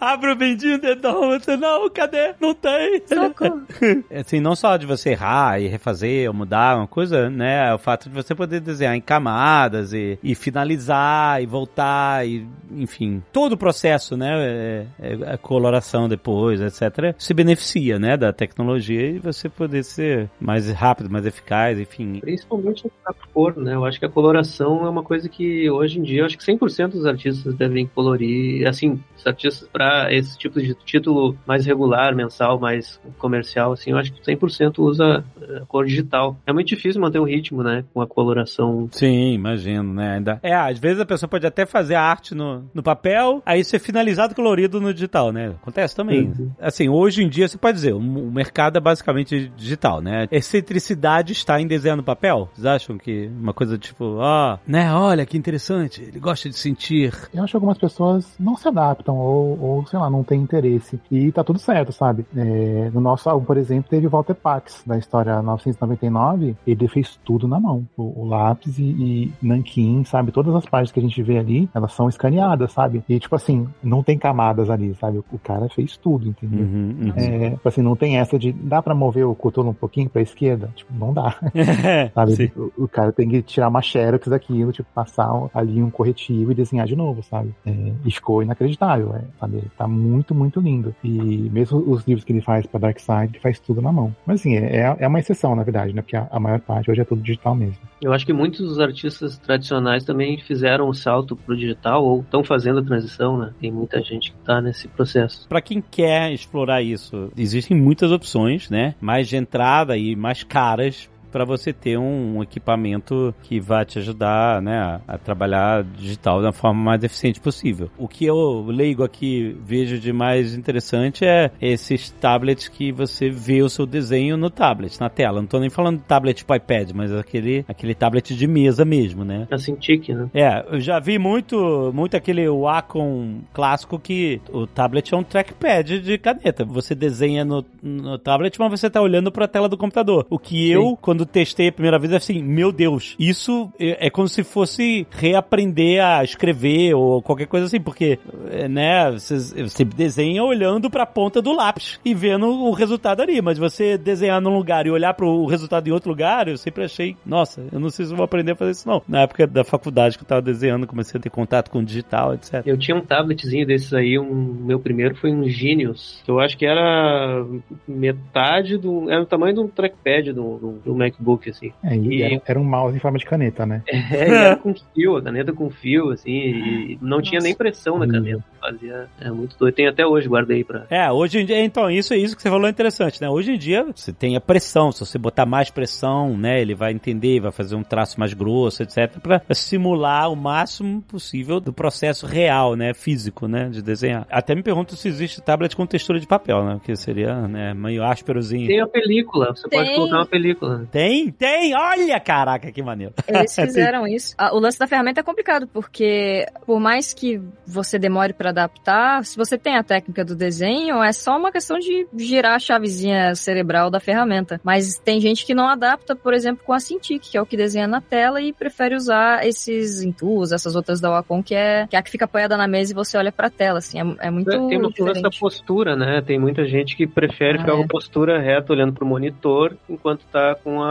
Abre 0.00 0.32
o 0.32 0.36
mindinho 0.36 0.72
e 0.72 0.76
o 0.76 0.80
dedão. 0.80 1.30
Você, 1.30 1.56
não, 1.56 1.88
cadê? 1.90 2.34
Não 2.40 2.54
tem. 2.54 3.02
Socorro. 3.06 3.55
Assim, 4.14 4.40
não 4.40 4.54
só 4.54 4.76
de 4.76 4.86
você 4.86 5.10
errar 5.10 5.60
e 5.60 5.68
refazer 5.68 6.28
ou 6.28 6.34
mudar 6.34 6.76
uma 6.76 6.86
coisa, 6.86 7.30
né? 7.30 7.68
É 7.70 7.74
o 7.74 7.78
fato 7.78 8.08
de 8.08 8.14
você 8.14 8.34
poder 8.34 8.60
desenhar 8.60 8.96
em 8.96 9.00
camadas 9.00 9.92
e, 9.92 10.18
e 10.22 10.34
finalizar 10.34 11.42
e 11.42 11.46
voltar 11.46 12.26
e, 12.26 12.46
enfim, 12.70 13.22
todo 13.32 13.52
o 13.52 13.56
processo, 13.56 14.16
né? 14.16 14.32
É, 14.36 14.86
é, 14.98 15.32
a 15.32 15.38
coloração 15.38 16.08
depois, 16.08 16.60
etc. 16.60 17.14
Se 17.18 17.34
beneficia, 17.34 17.98
né? 17.98 18.16
Da 18.16 18.32
tecnologia 18.32 19.10
e 19.10 19.18
você 19.18 19.48
poder 19.48 19.84
ser 19.84 20.30
mais 20.40 20.70
rápido, 20.70 21.10
mais 21.10 21.26
eficaz, 21.26 21.78
enfim. 21.78 22.20
Principalmente 22.20 22.90
a 23.04 23.12
cor, 23.32 23.56
né? 23.56 23.74
Eu 23.74 23.84
acho 23.84 23.98
que 23.98 24.06
a 24.06 24.10
coloração 24.10 24.86
é 24.86 24.88
uma 24.88 25.02
coisa 25.02 25.28
que 25.28 25.70
hoje 25.70 25.98
em 25.98 26.02
dia, 26.02 26.20
eu 26.20 26.26
acho 26.26 26.38
que 26.38 26.44
100% 26.44 26.90
dos 26.90 27.06
artistas 27.06 27.54
devem 27.54 27.86
colorir, 27.86 28.66
assim, 28.66 29.00
os 29.16 29.26
artistas 29.26 29.68
para 29.68 30.12
esse 30.12 30.36
tipo 30.38 30.60
de 30.60 30.74
título 30.74 31.36
mais 31.46 31.66
regular, 31.66 32.14
mensal, 32.14 32.58
mais 32.58 33.00
comercial, 33.18 33.45
assim, 33.72 33.90
eu 33.90 33.98
acho 33.98 34.12
que 34.12 34.20
100% 34.20 34.78
usa 34.78 35.24
eh, 35.40 35.62
cor 35.68 35.86
digital. 35.86 36.36
É 36.46 36.52
muito 36.52 36.68
difícil 36.68 37.00
manter 37.00 37.18
o 37.18 37.24
ritmo, 37.24 37.62
né, 37.62 37.84
com 37.92 38.00
a 38.00 38.06
coloração. 38.06 38.88
Sim, 38.92 39.32
imagino, 39.32 39.94
né? 39.94 40.16
Ainda... 40.16 40.40
É, 40.42 40.54
às 40.54 40.78
vezes 40.78 41.00
a 41.00 41.06
pessoa 41.06 41.28
pode 41.28 41.46
até 41.46 41.66
fazer 41.66 41.94
a 41.94 42.02
arte 42.02 42.34
no, 42.34 42.64
no 42.74 42.82
papel, 42.82 43.42
aí 43.44 43.64
ser 43.64 43.78
finalizado 43.78 44.34
colorido 44.34 44.80
no 44.80 44.92
digital, 44.92 45.32
né? 45.32 45.54
Acontece 45.60 45.94
também. 45.94 46.26
Uhum. 46.26 46.50
Assim, 46.60 46.88
hoje 46.88 47.22
em 47.22 47.28
dia 47.28 47.48
você 47.48 47.58
pode 47.58 47.76
dizer, 47.76 47.94
o, 47.94 47.98
o 47.98 48.32
mercado 48.32 48.76
é 48.76 48.80
basicamente 48.80 49.50
digital, 49.56 50.00
né? 50.00 50.26
Excentricidade 50.30 51.32
está 51.32 51.60
em 51.60 51.66
desenho 51.66 51.96
no 51.96 52.02
papel? 52.02 52.48
Vocês 52.54 52.66
acham 52.66 52.98
que 52.98 53.26
uma 53.26 53.52
coisa 53.52 53.78
tipo, 53.78 54.16
ó, 54.18 54.58
né? 54.66 54.92
Olha 54.92 55.26
que 55.26 55.36
interessante, 55.36 56.02
ele 56.02 56.18
gosta 56.18 56.48
de 56.48 56.56
sentir. 56.56 57.12
Eu 57.32 57.42
acho 57.42 57.52
que 57.52 57.56
algumas 57.56 57.78
pessoas 57.78 58.34
não 58.38 58.56
se 58.56 58.68
adaptam 58.68 59.16
ou, 59.16 59.58
ou, 59.60 59.86
sei 59.86 59.98
lá, 59.98 60.10
não 60.10 60.22
têm 60.22 60.40
interesse. 60.40 61.00
E 61.10 61.30
tá 61.32 61.42
tudo 61.44 61.58
certo, 61.58 61.92
sabe? 61.92 62.26
É, 62.36 62.90
no 62.92 63.00
nosso 63.00 63.28
álbum, 63.36 63.44
por 63.44 63.56
exemplo, 63.56 63.88
teve 63.88 64.08
Walter 64.08 64.34
Pax, 64.34 64.82
da 64.86 64.98
história 64.98 65.40
999. 65.42 66.56
Ele 66.66 66.88
fez 66.88 67.18
tudo 67.24 67.46
na 67.46 67.60
mão. 67.60 67.86
O, 67.96 68.22
o 68.22 68.24
lápis 68.26 68.78
e, 68.78 68.82
e 68.82 69.32
nanquim, 69.40 70.04
sabe? 70.04 70.32
Todas 70.32 70.54
as 70.54 70.66
páginas 70.66 70.92
que 70.92 71.00
a 71.00 71.02
gente 71.02 71.22
vê 71.22 71.38
ali, 71.38 71.68
elas 71.74 71.92
são 71.92 72.08
escaneadas, 72.08 72.72
sabe? 72.72 73.02
E, 73.08 73.18
tipo 73.18 73.34
assim, 73.34 73.68
não 73.82 74.02
tem 74.02 74.18
camadas 74.18 74.70
ali, 74.70 74.94
sabe? 74.94 75.18
O 75.30 75.38
cara 75.38 75.68
fez 75.68 75.96
tudo, 75.96 76.28
entendeu? 76.28 76.60
Uhum, 76.60 76.96
uhum. 77.00 77.12
É, 77.16 77.50
tipo 77.50 77.68
assim, 77.68 77.82
não 77.82 77.94
tem 77.94 78.18
essa 78.18 78.38
de 78.38 78.52
dá 78.52 78.82
pra 78.82 78.94
mover 78.94 79.26
o 79.26 79.34
cotono 79.34 79.70
um 79.70 79.74
pouquinho 79.74 80.08
pra 80.08 80.22
esquerda? 80.22 80.70
Tipo, 80.74 80.92
não 80.94 81.12
dá. 81.12 81.36
Sabe? 82.14 82.52
O, 82.56 82.84
o 82.84 82.88
cara 82.88 83.12
tem 83.12 83.28
que 83.28 83.42
tirar 83.42 83.68
uma 83.68 83.82
xerox 83.82 84.28
daquilo, 84.28 84.72
tipo, 84.72 84.88
passar 84.94 85.30
ali 85.52 85.82
um 85.82 85.90
corretivo 85.90 86.52
e 86.52 86.54
desenhar 86.54 86.86
de 86.86 86.96
novo, 86.96 87.22
sabe? 87.22 87.54
É, 87.66 87.92
e 88.04 88.10
ficou 88.10 88.42
inacreditável, 88.42 89.14
é, 89.14 89.22
sabe? 89.38 89.62
Tá 89.76 89.86
muito, 89.86 90.34
muito 90.34 90.60
lindo. 90.60 90.94
E 91.02 91.50
mesmo 91.52 91.78
os 91.78 92.06
livros 92.06 92.24
que 92.24 92.32
ele 92.32 92.40
faz 92.40 92.66
pra 92.66 92.78
Ele 93.26 93.38
faz 93.40 93.58
tudo 93.58 93.80
na 93.80 93.92
mão. 93.92 94.14
Mas 94.26 94.40
assim, 94.40 94.56
é, 94.56 94.96
é 94.98 95.08
uma 95.08 95.18
exceção, 95.18 95.54
na 95.54 95.62
verdade, 95.62 95.92
né? 95.92 96.02
Porque 96.02 96.16
a, 96.16 96.28
a 96.30 96.40
maior 96.40 96.60
parte 96.60 96.90
hoje 96.90 97.00
é 97.00 97.04
tudo 97.04 97.22
digital 97.22 97.54
mesmo. 97.54 97.78
Eu 98.00 98.12
acho 98.12 98.26
que 98.26 98.32
muitos 98.32 98.60
dos 98.60 98.78
artistas 98.78 99.38
tradicionais 99.38 100.04
também 100.04 100.38
fizeram 100.38 100.88
o 100.88 100.94
salto 100.94 101.36
pro 101.36 101.56
digital 101.56 102.04
ou 102.04 102.20
estão 102.20 102.44
fazendo 102.44 102.80
a 102.80 102.84
transição, 102.84 103.38
né? 103.38 103.52
Tem 103.60 103.70
muita 103.70 104.02
gente 104.02 104.32
que 104.32 104.38
tá 104.38 104.60
nesse 104.60 104.88
processo. 104.88 105.48
Pra 105.48 105.60
quem 105.60 105.82
quer 105.82 106.32
explorar 106.32 106.82
isso, 106.82 107.30
existem 107.36 107.76
muitas 107.76 108.12
opções, 108.12 108.70
né? 108.70 108.94
Mais 109.00 109.28
de 109.28 109.36
entrada 109.36 109.96
e 109.96 110.14
mais 110.14 110.42
caras 110.42 111.08
para 111.36 111.44
você 111.44 111.70
ter 111.70 111.98
um, 111.98 112.38
um 112.38 112.42
equipamento 112.42 113.34
que 113.42 113.60
vai 113.60 113.84
te 113.84 113.98
ajudar, 113.98 114.62
né, 114.62 114.78
a, 114.78 115.00
a 115.06 115.18
trabalhar 115.18 115.84
digital 115.84 116.40
da 116.40 116.50
forma 116.50 116.82
mais 116.82 117.04
eficiente 117.04 117.38
possível. 117.38 117.90
O 117.98 118.08
que 118.08 118.24
eu 118.24 118.64
leigo 118.66 119.04
aqui 119.04 119.54
vejo 119.62 119.98
de 119.98 120.14
mais 120.14 120.54
interessante 120.54 121.26
é 121.26 121.50
esses 121.60 122.08
tablets 122.10 122.68
que 122.68 122.90
você 122.90 123.28
vê 123.28 123.60
o 123.60 123.68
seu 123.68 123.84
desenho 123.84 124.38
no 124.38 124.48
tablet, 124.48 124.98
na 124.98 125.10
tela. 125.10 125.42
Não 125.42 125.46
tô 125.46 125.60
nem 125.60 125.68
falando 125.68 126.00
tablet 126.00 126.38
tipo 126.38 126.54
iPad, 126.54 126.92
mas 126.94 127.12
aquele 127.12 127.66
aquele 127.68 127.94
tablet 127.94 128.34
de 128.34 128.46
mesa 128.46 128.86
mesmo, 128.86 129.22
né? 129.22 129.46
A 129.50 129.58
Cintiq, 129.58 130.14
né? 130.14 130.30
É, 130.32 130.64
eu 130.74 130.80
já 130.80 130.98
vi 130.98 131.18
muito, 131.18 131.92
muito 131.92 132.16
aquele 132.16 132.48
Wacom 132.48 133.40
clássico 133.52 133.98
que 133.98 134.40
o 134.50 134.66
tablet 134.66 135.12
é 135.12 135.16
um 135.18 135.22
trackpad 135.22 136.00
de 136.00 136.16
caneta. 136.16 136.64
Você 136.64 136.94
desenha 136.94 137.44
no, 137.44 137.62
no 137.82 138.18
tablet, 138.18 138.58
mas 138.58 138.70
você 138.70 138.88
tá 138.88 139.02
olhando 139.02 139.30
pra 139.30 139.46
tela 139.46 139.68
do 139.68 139.76
computador. 139.76 140.26
O 140.30 140.38
que 140.38 140.70
eu, 140.70 140.96
quando 140.98 141.25
testei 141.26 141.68
a 141.68 141.72
primeira 141.72 141.98
vez, 141.98 142.12
assim, 142.12 142.42
meu 142.42 142.72
Deus, 142.72 143.14
isso 143.18 143.70
é, 143.78 144.06
é 144.06 144.10
como 144.10 144.28
se 144.28 144.42
fosse 144.42 145.06
reaprender 145.10 146.04
a 146.04 146.22
escrever 146.22 146.94
ou 146.94 147.22
qualquer 147.22 147.46
coisa 147.46 147.66
assim, 147.66 147.80
porque, 147.80 148.18
é, 148.50 148.68
né, 148.68 149.10
você, 149.10 149.62
você 149.62 149.84
desenha 149.84 150.42
olhando 150.42 150.90
pra 150.90 151.06
ponta 151.06 151.40
do 151.42 151.52
lápis 151.52 152.00
e 152.04 152.14
vendo 152.14 152.46
o 152.46 152.72
resultado 152.72 153.20
ali, 153.20 153.40
mas 153.40 153.58
você 153.58 153.98
desenhar 153.98 154.40
num 154.40 154.54
lugar 154.54 154.86
e 154.86 154.90
olhar 154.90 155.14
pro 155.14 155.46
resultado 155.46 155.88
em 155.88 155.92
outro 155.92 156.10
lugar, 156.10 156.48
eu 156.48 156.56
sempre 156.56 156.84
achei, 156.84 157.16
nossa, 157.24 157.64
eu 157.72 157.80
não 157.80 157.90
sei 157.90 158.06
se 158.06 158.14
vou 158.14 158.24
aprender 158.24 158.52
a 158.52 158.56
fazer 158.56 158.72
isso 158.72 158.88
não. 158.88 159.02
Na 159.08 159.22
época 159.22 159.46
da 159.46 159.64
faculdade 159.64 160.16
que 160.16 160.24
eu 160.24 160.28
tava 160.28 160.42
desenhando, 160.42 160.86
comecei 160.86 161.18
a 161.18 161.22
ter 161.22 161.30
contato 161.30 161.70
com 161.70 161.78
o 161.78 161.84
digital, 161.84 162.34
etc. 162.34 162.62
Eu 162.64 162.78
tinha 162.78 162.96
um 162.96 163.00
tabletzinho 163.00 163.66
desses 163.66 163.92
aí, 163.92 164.18
um 164.18 164.54
meu 164.66 164.78
primeiro 164.78 165.14
foi 165.16 165.32
um 165.32 165.48
Genius, 165.48 166.22
que 166.24 166.30
eu 166.30 166.40
acho 166.40 166.56
que 166.56 166.66
era 166.66 167.44
metade 167.86 168.76
do. 168.76 169.10
Era 169.10 169.22
o 169.22 169.26
tamanho 169.26 169.54
de 169.54 169.60
um 169.60 169.68
trackpad 169.68 170.32
do, 170.32 170.58
do, 170.58 170.72
do 170.84 170.94
MacBook, 171.18 171.50
assim. 171.50 171.72
É, 171.82 171.96
e 171.96 172.16
E- 172.16 172.22
era, 172.22 172.42
era 172.46 172.60
um 172.60 172.64
mouse 172.64 172.96
em 172.96 173.00
forma 173.00 173.18
de 173.18 173.24
caneta, 173.24 173.64
né? 173.66 173.82
É, 174.16 174.28
e 174.30 174.34
era 174.42 174.56
com 174.56 174.74
fio, 174.94 175.16
a 175.16 175.22
caneta 175.22 175.52
com 175.52 175.68
fio, 175.70 176.10
assim, 176.10 176.30
e 176.32 176.98
não 177.00 177.20
tinha 177.20 177.40
nem 177.40 177.54
pressão 177.54 177.98
na 177.98 178.06
Hum. 178.06 178.10
caneta. 178.10 178.44
Fazia. 178.60 179.06
É 179.20 179.30
muito 179.30 179.56
doido. 179.58 179.74
Tem 179.74 179.86
até 179.86 180.04
hoje, 180.06 180.28
guardei 180.28 180.64
pra. 180.64 180.86
É, 180.90 181.10
hoje 181.12 181.38
em 181.38 181.46
dia, 181.46 181.62
então, 181.62 181.88
isso 181.90 182.14
isso 182.14 182.34
que 182.34 182.42
você 182.42 182.50
falou 182.50 182.66
é 182.66 182.70
interessante, 182.70 183.20
né? 183.20 183.28
Hoje 183.28 183.52
em 183.52 183.58
dia, 183.58 183.86
você 183.94 184.12
tem 184.12 184.34
a 184.36 184.40
pressão, 184.40 184.90
se 184.90 185.00
você 185.00 185.18
botar 185.18 185.46
mais 185.46 185.70
pressão, 185.70 186.36
né, 186.36 186.60
ele 186.60 186.74
vai 186.74 186.92
entender, 186.92 187.38
vai 187.40 187.52
fazer 187.52 187.76
um 187.76 187.82
traço 187.84 188.18
mais 188.18 188.32
grosso, 188.34 188.82
etc, 188.82 189.18
pra 189.20 189.40
simular 189.54 190.32
o 190.32 190.36
máximo 190.36 191.02
possível 191.02 191.60
do 191.60 191.72
processo 191.72 192.26
real, 192.26 192.74
né, 192.74 192.92
físico, 192.94 193.46
né, 193.46 193.68
de 193.68 193.82
desenhar. 193.82 194.26
Até 194.30 194.54
me 194.54 194.62
pergunto 194.62 194.96
se 194.96 195.06
existe 195.08 195.40
tablet 195.40 195.76
com 195.76 195.86
textura 195.86 196.18
de 196.18 196.26
papel, 196.26 196.64
né, 196.64 196.80
que 196.84 196.94
seria, 196.96 197.34
né, 197.46 197.72
meio 197.74 198.02
ásperozinho. 198.02 198.66
Tem 198.66 198.80
a 198.80 198.86
película, 198.86 199.54
você 199.54 199.68
pode 199.68 199.86
Tem. 199.88 199.94
colocar 199.96 200.16
uma 200.16 200.26
película. 200.26 200.86
Tem, 200.96 201.30
tem, 201.30 201.76
olha, 201.76 202.18
caraca, 202.18 202.72
que 202.72 202.82
maneiro. 202.82 203.12
Eles 203.28 203.52
fizeram 203.54 204.06
isso. 204.06 204.34
Ah, 204.38 204.54
O 204.54 204.58
lance 204.58 204.78
da 204.78 204.86
ferramenta 204.86 205.20
é 205.20 205.22
complicado, 205.22 205.66
porque 205.66 206.46
por 206.64 206.80
mais 206.80 207.12
que 207.12 207.38
você 207.66 207.98
demore 207.98 208.32
pra 208.32 208.48
adaptar, 208.48 209.22
se 209.22 209.36
você 209.36 209.58
tem 209.58 209.76
a 209.76 209.82
técnica 209.82 210.24
do 210.24 210.34
desenho, 210.34 211.02
é 211.02 211.12
só 211.12 211.36
uma 211.36 211.52
questão 211.52 211.78
de 211.78 212.08
girar 212.16 212.54
a 212.54 212.58
chavezinha 212.58 213.34
cerebral 213.34 213.90
da 213.90 214.00
ferramenta. 214.00 214.58
Mas 214.64 214.96
tem 214.96 215.20
gente 215.20 215.44
que 215.44 215.54
não 215.54 215.68
adapta, 215.68 216.16
por 216.16 216.32
exemplo, 216.32 216.64
com 216.64 216.72
a 216.72 216.80
Cintiq, 216.80 217.30
que 217.30 217.36
é 217.36 217.42
o 217.42 217.46
que 217.46 217.58
desenha 217.58 217.86
na 217.86 218.00
tela, 218.00 218.40
e 218.40 218.54
prefere 218.54 218.94
usar 218.94 219.46
esses 219.46 220.00
Intus, 220.00 220.50
essas 220.50 220.74
outras 220.76 220.98
da 220.98 221.10
Wacom, 221.10 221.42
que 221.42 221.54
é, 221.54 221.86
que 221.88 221.94
é 221.94 221.98
a 221.98 222.02
que 222.02 222.10
fica 222.10 222.24
apoiada 222.24 222.56
na 222.56 222.66
mesa 222.66 222.92
e 222.92 222.94
você 222.94 223.18
olha 223.18 223.30
pra 223.30 223.50
tela, 223.50 223.80
assim, 223.80 223.98
é, 224.00 224.28
é 224.28 224.30
muito 224.30 224.48
Tem 224.48 224.78
uma 224.78 224.90
lance 224.98 225.20
da 225.20 225.28
postura, 225.28 225.94
né? 225.94 226.22
Tem 226.22 226.38
muita 226.38 226.64
gente 226.64 226.96
que 226.96 227.06
prefere 227.06 227.58
Ah, 227.58 227.60
ficar 227.60 227.74
é. 227.74 227.76
com 227.76 227.86
postura 227.86 228.40
reta 228.40 228.72
olhando 228.72 228.94
pro 228.94 229.04
monitor 229.04 229.76
enquanto 229.90 230.24
tá 230.32 230.54
com 230.64 230.82
a 230.82 230.85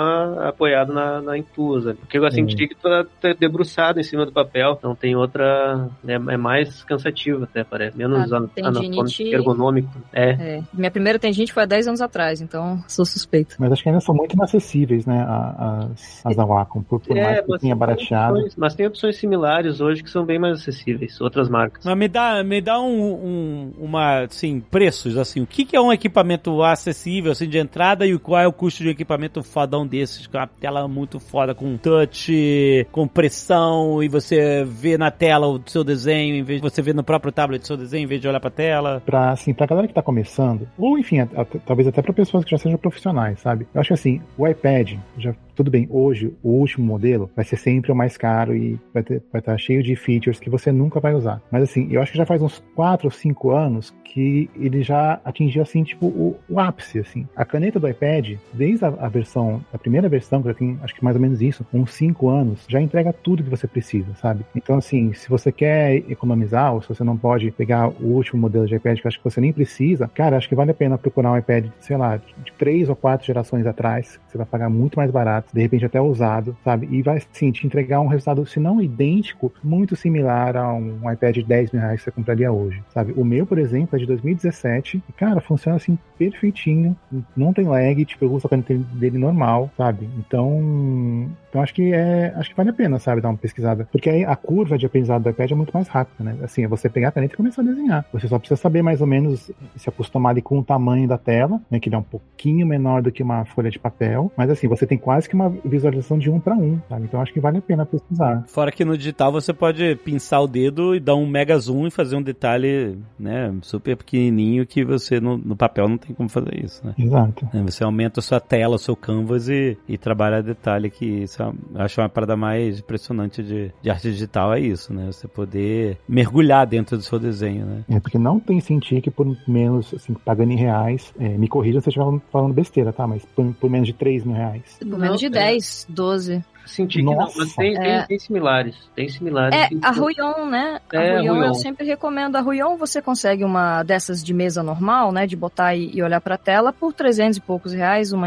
apoiado 0.47 0.93
na, 0.93 1.21
na 1.21 1.37
intusa. 1.37 1.95
Porque 1.95 2.17
assim, 2.19 2.43
Hum. 2.43 2.47
tinha 2.47 2.67
que 2.67 2.75
tá 2.75 3.05
tá 3.21 3.33
debruçado 3.39 3.99
em 3.99 4.03
cima 4.03 4.25
do 4.25 4.31
papel, 4.31 4.75
então 4.77 4.95
tem 4.95 5.15
outra. 5.15 5.87
É, 6.07 6.13
é 6.13 6.37
mais 6.37 6.83
cansativo 6.83 7.43
até, 7.43 7.63
parece. 7.63 7.97
Menos 7.97 8.31
Ah, 8.31 8.37
anatômico, 8.37 9.05
ergonômico. 9.21 9.89
É. 10.13 10.29
É. 10.57 10.63
Minha 10.73 10.91
primeira 10.91 11.17
tendinite 11.19 11.53
foi 11.53 11.63
há 11.63 11.65
10 11.65 11.87
anos 11.87 12.01
atrás, 12.01 12.41
então 12.41 12.83
sou 12.87 13.05
suspeito. 13.05 13.55
Mas 13.59 13.71
acho 13.71 13.83
que 13.83 13.89
ainda 13.89 14.01
são 14.01 14.15
muito 14.15 14.33
inacessíveis, 14.33 15.05
né? 15.05 15.25
As, 15.27 16.25
as 16.25 16.35
da 16.35 16.45
Wacom, 16.45 16.81
por, 16.83 16.99
por 16.99 17.15
mais 17.15 17.39
que 17.41 17.45
tenha 17.45 17.59
tem 17.59 17.75
barateado. 17.75 18.33
opções- 18.35 18.55
mas 18.57 18.75
tem 18.75 18.87
opções 18.87 19.17
similares 19.17 19.81
hoje 19.81 20.03
que 20.03 20.09
são 20.09 20.25
bem 20.25 20.39
mais 20.39 20.59
acessíveis, 20.61 21.19
outras 21.21 21.49
marcas. 21.49 21.83
Mas 21.85 21.97
me 21.97 22.07
dá, 22.07 22.43
me 22.43 22.61
dá 22.61 22.79
um, 22.79 23.13
um- 23.13 23.73
uma, 23.79 24.21
assim, 24.23 24.59
preços, 24.59 25.17
assim, 25.17 25.41
o 25.41 25.47
que, 25.47 25.65
que 25.65 25.75
é 25.75 25.81
um 25.81 25.91
equipamento 25.91 26.61
acessível, 26.63 27.31
assim, 27.31 27.47
de 27.47 27.57
entrada 27.57 28.05
e 28.05 28.17
qual 28.17 28.41
é 28.41 28.47
o 28.47 28.53
custo 28.53 28.83
de 28.83 28.89
um 28.89 28.91
equipamento 28.91 29.43
desses, 29.87 30.27
com 30.27 30.37
uma 30.37 30.47
tela 30.47 30.87
muito 30.87 31.19
foda, 31.19 31.53
com 31.55 31.77
touch, 31.77 32.87
com 32.91 33.07
pressão, 33.07 34.01
e 34.03 34.07
você 34.07 34.63
vê 34.65 34.97
na 34.97 35.11
tela 35.11 35.47
o 35.47 35.61
seu 35.65 35.83
desenho, 35.83 36.35
em 36.35 36.43
vez 36.43 36.61
de 36.61 36.69
você 36.69 36.81
ver 36.81 36.93
no 36.95 37.03
próprio 37.03 37.31
tablet 37.31 37.61
o 37.63 37.67
seu 37.67 37.77
desenho, 37.77 38.03
em 38.03 38.07
vez 38.07 38.21
de 38.21 38.27
olhar 38.27 38.39
pra 38.39 38.49
tela. 38.49 39.01
Pra, 39.05 39.31
assim, 39.31 39.53
pra 39.53 39.65
galera 39.67 39.87
que 39.87 39.93
tá 39.93 40.01
começando, 40.01 40.67
ou 40.77 40.97
enfim, 40.97 41.19
a- 41.19 41.27
a- 41.35 41.45
talvez 41.65 41.87
até 41.87 42.01
pra 42.01 42.13
pessoas 42.13 42.43
que 42.43 42.51
já 42.51 42.57
sejam 42.57 42.77
profissionais, 42.77 43.39
sabe? 43.39 43.67
Eu 43.73 43.81
acho 43.81 43.89
que 43.89 43.93
assim, 43.93 44.21
o 44.37 44.47
iPad, 44.47 44.93
já 45.17 45.33
tudo 45.55 45.71
bem, 45.71 45.87
hoje 45.89 46.33
o 46.43 46.49
último 46.49 46.85
modelo 46.85 47.29
vai 47.35 47.45
ser 47.45 47.57
sempre 47.57 47.91
o 47.91 47.95
mais 47.95 48.17
caro 48.17 48.55
e 48.55 48.79
vai 48.93 49.01
estar 49.01 49.21
vai 49.31 49.41
tá 49.41 49.57
cheio 49.57 49.81
de 49.81 49.95
features 49.95 50.39
que 50.39 50.49
você 50.49 50.71
nunca 50.71 50.99
vai 50.99 51.13
usar. 51.13 51.41
Mas 51.49 51.63
assim, 51.63 51.87
eu 51.89 52.01
acho 52.01 52.11
que 52.11 52.17
já 52.17 52.25
faz 52.25 52.41
uns 52.41 52.63
4 52.75 53.07
ou 53.07 53.11
5 53.11 53.51
anos 53.51 53.93
que 54.03 54.49
ele 54.55 54.81
já 54.81 55.19
atingiu 55.25 55.61
assim, 55.61 55.83
tipo, 55.83 56.05
o, 56.05 56.39
o 56.49 56.59
ápice, 56.59 56.99
assim. 56.99 57.27
A 57.35 57.43
caneta 57.43 57.79
do 57.79 57.87
iPad, 57.87 58.37
desde 58.53 58.85
a, 58.85 58.87
a 58.87 59.09
versão, 59.09 59.63
a 59.73 59.77
primeira 59.77 60.07
versão, 60.07 60.41
que 60.41 60.47
já 60.47 60.53
tem 60.53 60.79
acho 60.81 60.95
que 60.95 61.03
mais 61.03 61.15
ou 61.15 61.21
menos 61.21 61.41
isso, 61.41 61.65
uns 61.73 61.93
5 61.93 62.29
anos, 62.29 62.65
já 62.67 62.81
entrega 62.81 63.11
tudo 63.11 63.43
que 63.43 63.49
você 63.49 63.67
precisa, 63.67 64.13
sabe? 64.15 64.45
Então 64.55 64.77
assim, 64.77 65.13
se 65.13 65.29
você 65.29 65.51
quer 65.51 65.95
economizar, 66.09 66.73
ou 66.73 66.81
se 66.81 66.89
você 66.89 67.03
não 67.03 67.17
pode 67.17 67.51
pegar 67.51 67.89
o 67.89 68.07
último 68.07 68.41
modelo 68.41 68.67
de 68.67 68.75
iPad 68.75 68.99
que 68.99 69.07
acho 69.07 69.17
que 69.17 69.23
você 69.23 69.41
nem 69.41 69.53
precisa, 69.53 70.07
cara, 70.07 70.37
acho 70.37 70.49
que 70.49 70.55
vale 70.55 70.71
a 70.71 70.75
pena 70.75 70.97
procurar 70.97 71.31
um 71.31 71.37
iPad, 71.37 71.67
sei 71.79 71.97
lá, 71.97 72.17
de 72.17 72.51
três 72.57 72.89
ou 72.89 72.95
quatro 72.95 73.25
gerações 73.25 73.65
atrás, 73.65 74.19
você 74.27 74.37
vai 74.37 74.45
pagar 74.45 74.69
muito 74.69 74.97
mais 74.97 75.11
barato, 75.11 75.44
de 75.53 75.61
repente 75.61 75.85
até 75.85 75.99
usado, 75.99 76.55
sabe? 76.63 76.87
E 76.91 77.01
vai 77.01 77.21
sim 77.31 77.51
te 77.51 77.65
entregar 77.65 77.99
um 77.99 78.07
resultado, 78.07 78.45
se 78.45 78.59
não 78.59 78.81
idêntico, 78.81 79.51
muito 79.63 79.95
similar 79.95 80.55
a 80.55 80.73
um 80.73 81.11
iPad 81.11 81.35
de 81.35 81.43
10 81.43 81.71
mil 81.71 81.81
reais 81.81 81.99
que 81.99 82.05
você 82.05 82.11
compraria 82.11 82.51
hoje, 82.51 82.81
sabe? 82.93 83.13
O 83.15 83.23
meu, 83.23 83.45
por 83.45 83.57
exemplo, 83.57 83.95
é 83.95 83.99
de 83.99 84.05
2017 84.05 85.03
e, 85.07 85.13
cara, 85.13 85.41
funciona 85.41 85.77
assim 85.77 85.97
perfeitinho, 86.17 86.95
não 87.35 87.53
tem 87.53 87.65
lag, 87.65 88.05
tipo, 88.05 88.25
eu 88.25 88.33
uso 88.33 88.47
a 88.47 88.49
caneta 88.49 88.73
dele 88.73 89.17
normal, 89.17 89.69
sabe? 89.77 90.09
Então, 90.17 91.29
então 91.55 91.63
acho 91.63 91.73
que 91.73 91.93
é, 91.93 92.33
acho 92.35 92.49
que 92.49 92.55
vale 92.57 92.69
a 92.69 92.73
pena, 92.73 92.99
sabe, 92.99 93.21
dar 93.21 93.29
uma 93.29 93.37
pesquisada, 93.37 93.87
porque 93.89 94.09
aí 94.09 94.25
a 94.25 94.35
curva 94.35 94.77
de 94.77 94.85
aprendizado 94.85 95.23
do 95.23 95.29
iPad 95.29 95.51
é 95.51 95.55
muito 95.55 95.71
mais 95.73 95.87
rápida, 95.87 96.21
né? 96.21 96.37
Assim, 96.43 96.65
é 96.65 96.67
você 96.67 96.89
pegar 96.89 97.07
a 97.07 97.11
caneta 97.13 97.33
e 97.33 97.37
começar 97.37 97.61
a 97.61 97.65
desenhar. 97.65 98.05
Você 98.11 98.27
só 98.27 98.37
precisa 98.37 98.59
saber 98.59 98.81
mais 98.81 98.99
ou 98.99 99.07
menos 99.07 99.49
se 99.77 99.87
acostumar 99.87 100.31
ali 100.31 100.41
com 100.41 100.59
o 100.59 100.63
tamanho 100.63 101.07
da 101.07 101.17
tela, 101.17 101.61
né, 101.71 101.79
que 101.79 101.87
ele 101.87 101.95
é 101.95 101.97
um 101.97 102.03
pouquinho 102.03 102.67
menor 102.67 103.01
do 103.01 103.09
que 103.09 103.23
uma 103.23 103.45
folha 103.45 103.71
de 103.71 103.79
papel, 103.79 104.29
mas 104.35 104.49
assim, 104.49 104.67
você 104.67 104.85
tem 104.85 104.97
quase 104.97 105.29
que 105.29 105.35
uma 105.35 105.47
visualização 105.63 106.17
de 106.17 106.29
um 106.29 106.41
para 106.41 106.55
um, 106.55 106.77
sabe? 106.89 107.05
Então 107.05 107.21
acho 107.21 107.31
que 107.31 107.39
vale 107.39 107.59
a 107.59 107.61
pena 107.61 107.85
pesquisar. 107.85 108.43
Fora 108.47 108.69
que 108.69 108.83
no 108.83 108.97
digital 108.97 109.31
você 109.31 109.53
pode 109.53 109.95
pinçar 110.03 110.41
o 110.41 110.47
dedo 110.47 110.93
e 110.93 110.99
dar 110.99 111.15
um 111.15 111.25
mega 111.25 111.57
zoom 111.57 111.87
e 111.87 111.91
fazer 111.91 112.17
um 112.17 112.21
detalhe, 112.21 112.97
né, 113.17 113.55
super 113.61 113.95
pequenininho 113.95 114.65
que 114.65 114.83
você 114.83 115.21
no, 115.21 115.37
no 115.37 115.55
papel 115.55 115.87
não 115.87 115.97
tem 115.97 116.13
como 116.13 116.27
fazer 116.27 116.65
isso, 116.65 116.85
né? 116.85 116.93
Exato. 116.97 117.47
É, 117.53 117.61
Você 117.61 117.81
aumenta 117.81 118.19
a 118.19 118.23
sua 118.23 118.41
tela, 118.41 118.75
o 118.75 118.79
seu 118.79 118.93
canvas 118.93 119.47
e, 119.47 119.77
e 119.87 119.97
trabalha 119.97 120.43
detalhe 120.43 120.89
que 120.89 121.05
isso 121.05 121.44
é, 121.45 121.79
eu 121.79 121.81
acho 121.81 122.01
uma 122.01 122.09
parada 122.09 122.35
mais 122.35 122.79
impressionante 122.79 123.43
de, 123.43 123.71
de 123.81 123.89
arte 123.89 124.11
digital 124.11 124.53
é 124.53 124.59
isso, 124.59 124.93
né? 124.93 125.07
Você 125.07 125.27
poder 125.27 125.97
mergulhar 126.07 126.65
dentro 126.65 126.97
do 126.97 127.03
seu 127.03 127.19
desenho, 127.19 127.65
né? 127.65 127.83
É 127.89 127.99
porque 127.99 128.17
não 128.17 128.39
tem 128.39 128.59
sentido 128.59 129.01
que 129.01 129.11
por 129.11 129.25
menos, 129.47 129.93
assim, 129.93 130.13
pagando 130.13 130.51
em 130.51 130.57
reais, 130.57 131.13
é, 131.19 131.29
me 131.29 131.47
corrija 131.47 131.81
se 131.81 131.89
eu 131.89 131.91
estiver 131.91 132.21
falando 132.31 132.53
besteira, 132.53 132.93
tá? 132.93 133.07
Mas 133.07 133.25
por, 133.25 133.53
por 133.55 133.69
menos 133.69 133.87
de 133.87 133.93
3 133.93 134.23
mil 134.23 134.35
reais. 134.35 134.77
Por 134.79 134.99
menos 134.99 135.19
de 135.19 135.27
é. 135.27 135.29
10, 135.29 135.87
12. 135.89 136.43
Senti 136.65 136.99
que 136.99 137.03
não, 137.05 137.13
Nossa. 137.15 137.37
mas 137.39 137.53
tem, 137.55 137.73
tem, 137.75 137.87
É. 137.91 138.01
tem 138.03 138.19
similares. 138.19 138.75
Tem 138.95 139.07
similares. 139.09 139.55
É, 139.55 139.67
que- 139.69 139.79
a 139.81 139.91
Ruion, 139.91 140.45
né? 140.47 140.79
A 140.93 140.95
É, 140.97 141.17
Ruion, 141.19 141.33
Ruion. 141.33 141.45
eu 141.47 141.53
sempre 141.55 141.85
recomendo. 141.85 142.35
A 142.35 142.41
Ruion 142.41 142.75
você 142.77 143.01
consegue 143.01 143.43
uma 143.43 143.83
dessas 143.83 144.23
de 144.23 144.33
mesa 144.33 144.61
normal, 144.63 145.11
né? 145.11 145.25
De 145.27 145.35
botar 145.35 145.75
e, 145.75 145.91
e 145.93 146.01
olhar 146.03 146.19
pra 146.21 146.37
tela 146.37 146.73
por 146.73 146.93
300 146.93 147.37
e 147.37 147.41
poucos 147.41 147.73
reais, 147.73 148.11
uma? 148.11 148.25